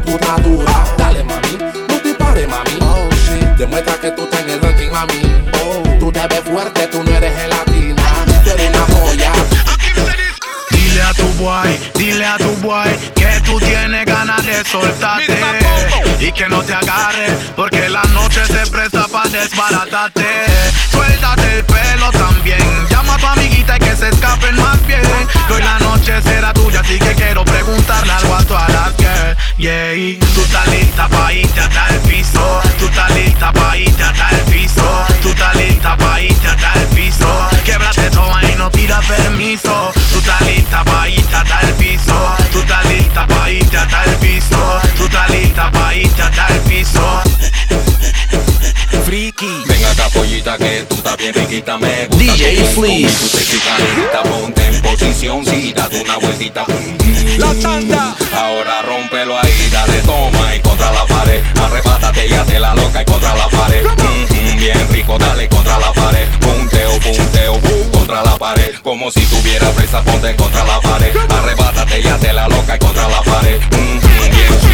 tú 0.05 0.13
estás 0.13 0.43
dura. 0.43 0.85
Dale 0.97 1.25
mami, 1.25 1.59
no 1.89 1.97
te 2.01 2.15
pares 2.15 2.49
mami. 2.49 2.79
Oh, 2.83 3.09
shit. 3.11 3.49
Demuestra 3.59 3.95
que 4.01 4.11
tú 4.13 4.23
estás 4.23 4.41
en 4.43 4.51
el 4.51 4.61
ranking 4.61 4.91
mami. 4.91 5.23
Oh, 5.63 5.83
Tú 5.99 6.13
te 6.13 6.27
ves 6.27 6.41
fuerte, 6.41 6.87
tú 6.89 7.03
no 7.03 7.11
eres 7.17 7.35
gelatina 7.37 8.04
a 11.05 11.15
tu 11.15 11.29
boy, 11.35 11.79
dile 11.95 12.25
a 12.25 12.37
tu 12.39 12.55
boy 12.57 12.89
que 13.15 13.41
tú 13.45 13.59
tienes 13.61 14.05
ganas 14.07 14.45
de 14.45 14.65
soltarte 14.65 15.39
y 16.21 16.33
que 16.33 16.49
no 16.49 16.63
te 16.63 16.75
agarre, 16.75 17.29
porque 17.57 17.89
la 17.89 18.03
noche 18.05 18.45
se 18.47 18.67
presta 18.71 19.07
para 19.09 19.29
desbaratarte. 19.29 20.25
Suéltate 20.91 21.59
el 21.59 21.65
pelo 21.65 22.11
también, 22.13 22.89
llama 22.91 23.15
a 23.15 23.19
tu 23.19 23.27
amiguita 23.27 23.77
y 23.77 23.81
que 23.81 23.97
se 23.97 24.09
escapen 24.09 24.57
más 24.57 24.85
bien. 24.87 25.03
Hoy 25.51 25.63
la 25.63 25.79
noche 25.79 26.21
será 26.23 26.53
tuya, 26.53 26.81
así 26.81 26.99
que 26.99 27.15
quiero 27.15 27.45
preguntarle 27.45 28.13
algo 28.13 28.35
a 28.35 28.43
tu 28.43 28.55
las. 28.55 28.95
Yeah. 29.57 29.95
Tú 30.35 30.43
estás 30.43 30.67
lista 30.67 31.09
pa' 31.09 31.33
irte 31.33 31.61
hasta 31.61 31.87
el 31.95 32.01
piso, 32.01 32.61
tú 32.79 32.87
estás 32.87 33.11
lista 33.15 33.53
pa' 33.53 33.77
irte 33.77 34.03
hasta 34.03 34.31
el 34.31 34.41
piso, 34.53 35.07
tú 35.23 35.29
estás 35.29 35.55
lista 35.55 35.97
pa' 35.97 36.21
irte 36.21 36.49
hasta 36.49 36.73
el 36.81 36.87
piso. 36.89 37.49
Québrate 37.65 38.11
toma 38.11 38.43
y 38.45 38.55
no 38.57 38.69
tira 38.71 39.01
permiso 39.01 39.93
lista 40.65 40.85
pa' 40.85 41.09
irte 41.09 41.37
hasta 41.37 41.61
piso. 41.77 42.37
Tú 42.53 42.59
estás 42.61 42.85
lista 42.87 43.27
pa' 43.27 43.47
piso. 44.21 44.81
Tú 44.97 45.05
estás 45.05 45.31
lista 45.31 45.71
pa' 45.71 45.91
piso. 46.69 47.23
Friki. 49.05 49.63
Venga 49.67 49.91
acá 49.91 50.09
pollita 50.09 50.57
que 50.57 50.87
tú 50.89 50.95
estás 50.97 51.17
bien 51.19 51.35
riquita 51.35 51.77
me 51.77 52.07
gusta. 52.07 52.17
DJ 52.17 52.65
Fleece. 52.75 53.19
Tu 53.19 53.29
sexy 53.29 53.59
carita, 53.59 54.23
ponte 54.23 54.67
en 54.67 54.83
posición, 54.83 55.45
sí, 55.45 55.73
date 55.75 56.01
una 56.01 56.17
vueltita. 56.17 56.65
La 57.39 57.55
tanda. 57.61 58.15
Ahora 58.35 58.83
rompelo 58.83 59.39
ahí, 59.39 59.69
dale 59.71 60.01
toma 60.01 60.55
y 60.57 60.61
contra 60.61 60.91
la 60.93 61.05
pared. 61.07 61.43
Arrebátate 61.61 62.27
y 62.27 62.33
hazte 62.33 62.59
la 62.59 62.75
loca 62.75 63.03
y 63.03 63.05
contra 63.05 63.35
la 63.35 63.49
pared. 63.49 63.85
Mm, 63.85 64.55
mm, 64.55 64.57
bien 64.57 64.89
rico, 64.91 65.19
dale 65.19 65.49
contra 65.49 65.79
la 65.79 65.93
pared. 65.93 66.27
Punteo, 66.41 66.99
punteo, 67.01 67.55
uh, 67.55 67.91
contra 67.91 68.23
la 68.23 68.39
pared. 68.39 68.54
Como 68.85 69.11
si 69.11 69.25
tuviera 69.25 69.71
presa, 69.71 70.03
ponte 70.05 70.37
contra 70.37 70.63
la 70.63 70.79
pared. 70.79 71.17
Arrebátate 71.31 72.01
y 72.03 72.07
hazte 72.07 72.35
la 72.35 72.47
loca 72.49 72.77
y 72.77 72.79
contra 72.79 73.09
la 73.09 73.23
pared. 73.23 73.59
Mm, 73.71 73.97
mm, 73.97 74.74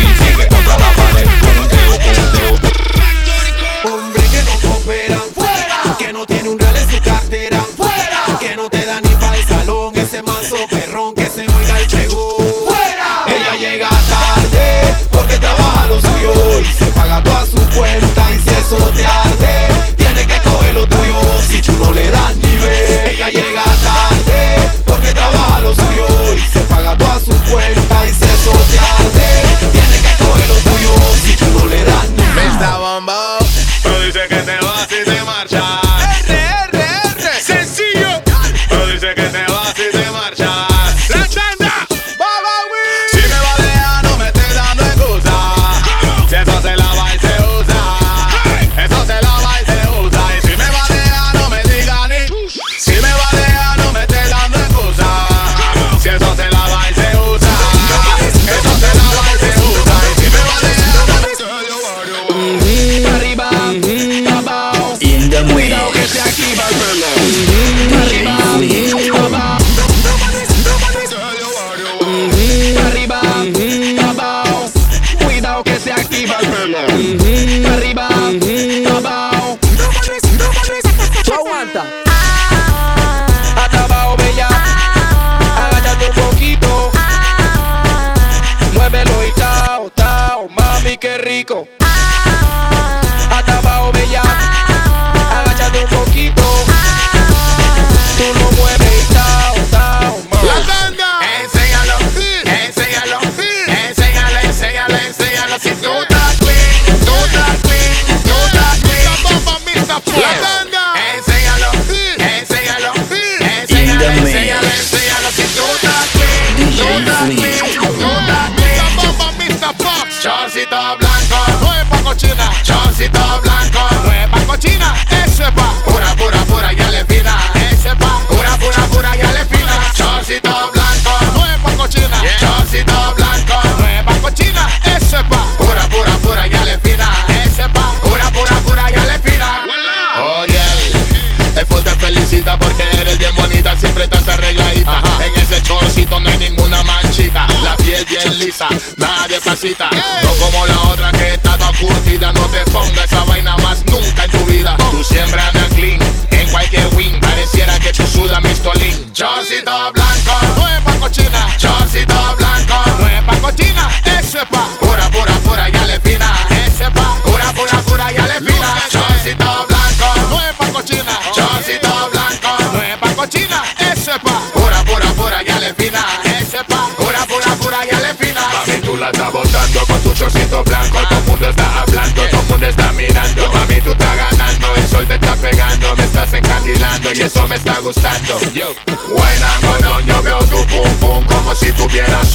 gustando. 187.81 188.39
Yo, 188.53 188.75
buena, 189.09 189.59
no, 189.63 189.79
no, 189.79 190.01
yo 190.01 190.23
veo 190.23 190.39
tu 190.41 190.67
pum 190.67 190.91
pum 191.01 191.25
como 191.25 191.55
si 191.55 191.73
tuvieras 191.73 192.30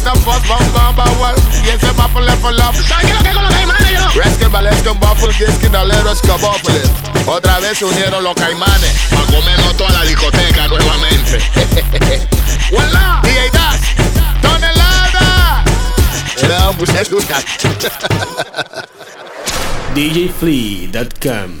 Mr. 0.00 0.16
Fuck 0.16 0.42
Bamba 0.48 0.92
Bawal 0.92 1.34
Y 1.64 1.68
ese 1.68 1.90
baffle 1.92 2.22
le 2.22 2.32
fue 2.36 2.54
la 2.54 2.70
Tranquilo 2.70 3.18
que 3.22 3.32
con 3.32 3.42
los 3.42 3.52
caimanes 3.52 3.92
yo 3.92 4.08
Resque 4.20 4.46
Valesque 4.46 4.76
este 4.78 4.90
un 4.90 5.00
baffle 5.00 5.28
Que 5.36 5.44
es 5.44 5.54
que 5.56 5.68
dalero 5.68 6.10
es 6.10 6.20
cabófle 6.22 6.80
Otra 7.26 7.58
vez 7.60 7.78
se 7.78 7.84
unieron 7.84 8.24
los 8.24 8.34
caimanes. 8.34 8.92
Pa' 9.10 9.26
comernos 9.26 9.76
toda 9.76 9.90
la 9.90 10.02
discoteca 10.04 10.68
nuevamente. 10.68 11.38
Voilà 12.70 13.20
DJ 13.22 13.50
Das 13.52 13.80
Tonelada 14.40 15.64
Era 16.42 16.70
un 16.70 16.78
buses 16.78 17.10
DJFree.com 19.94 21.60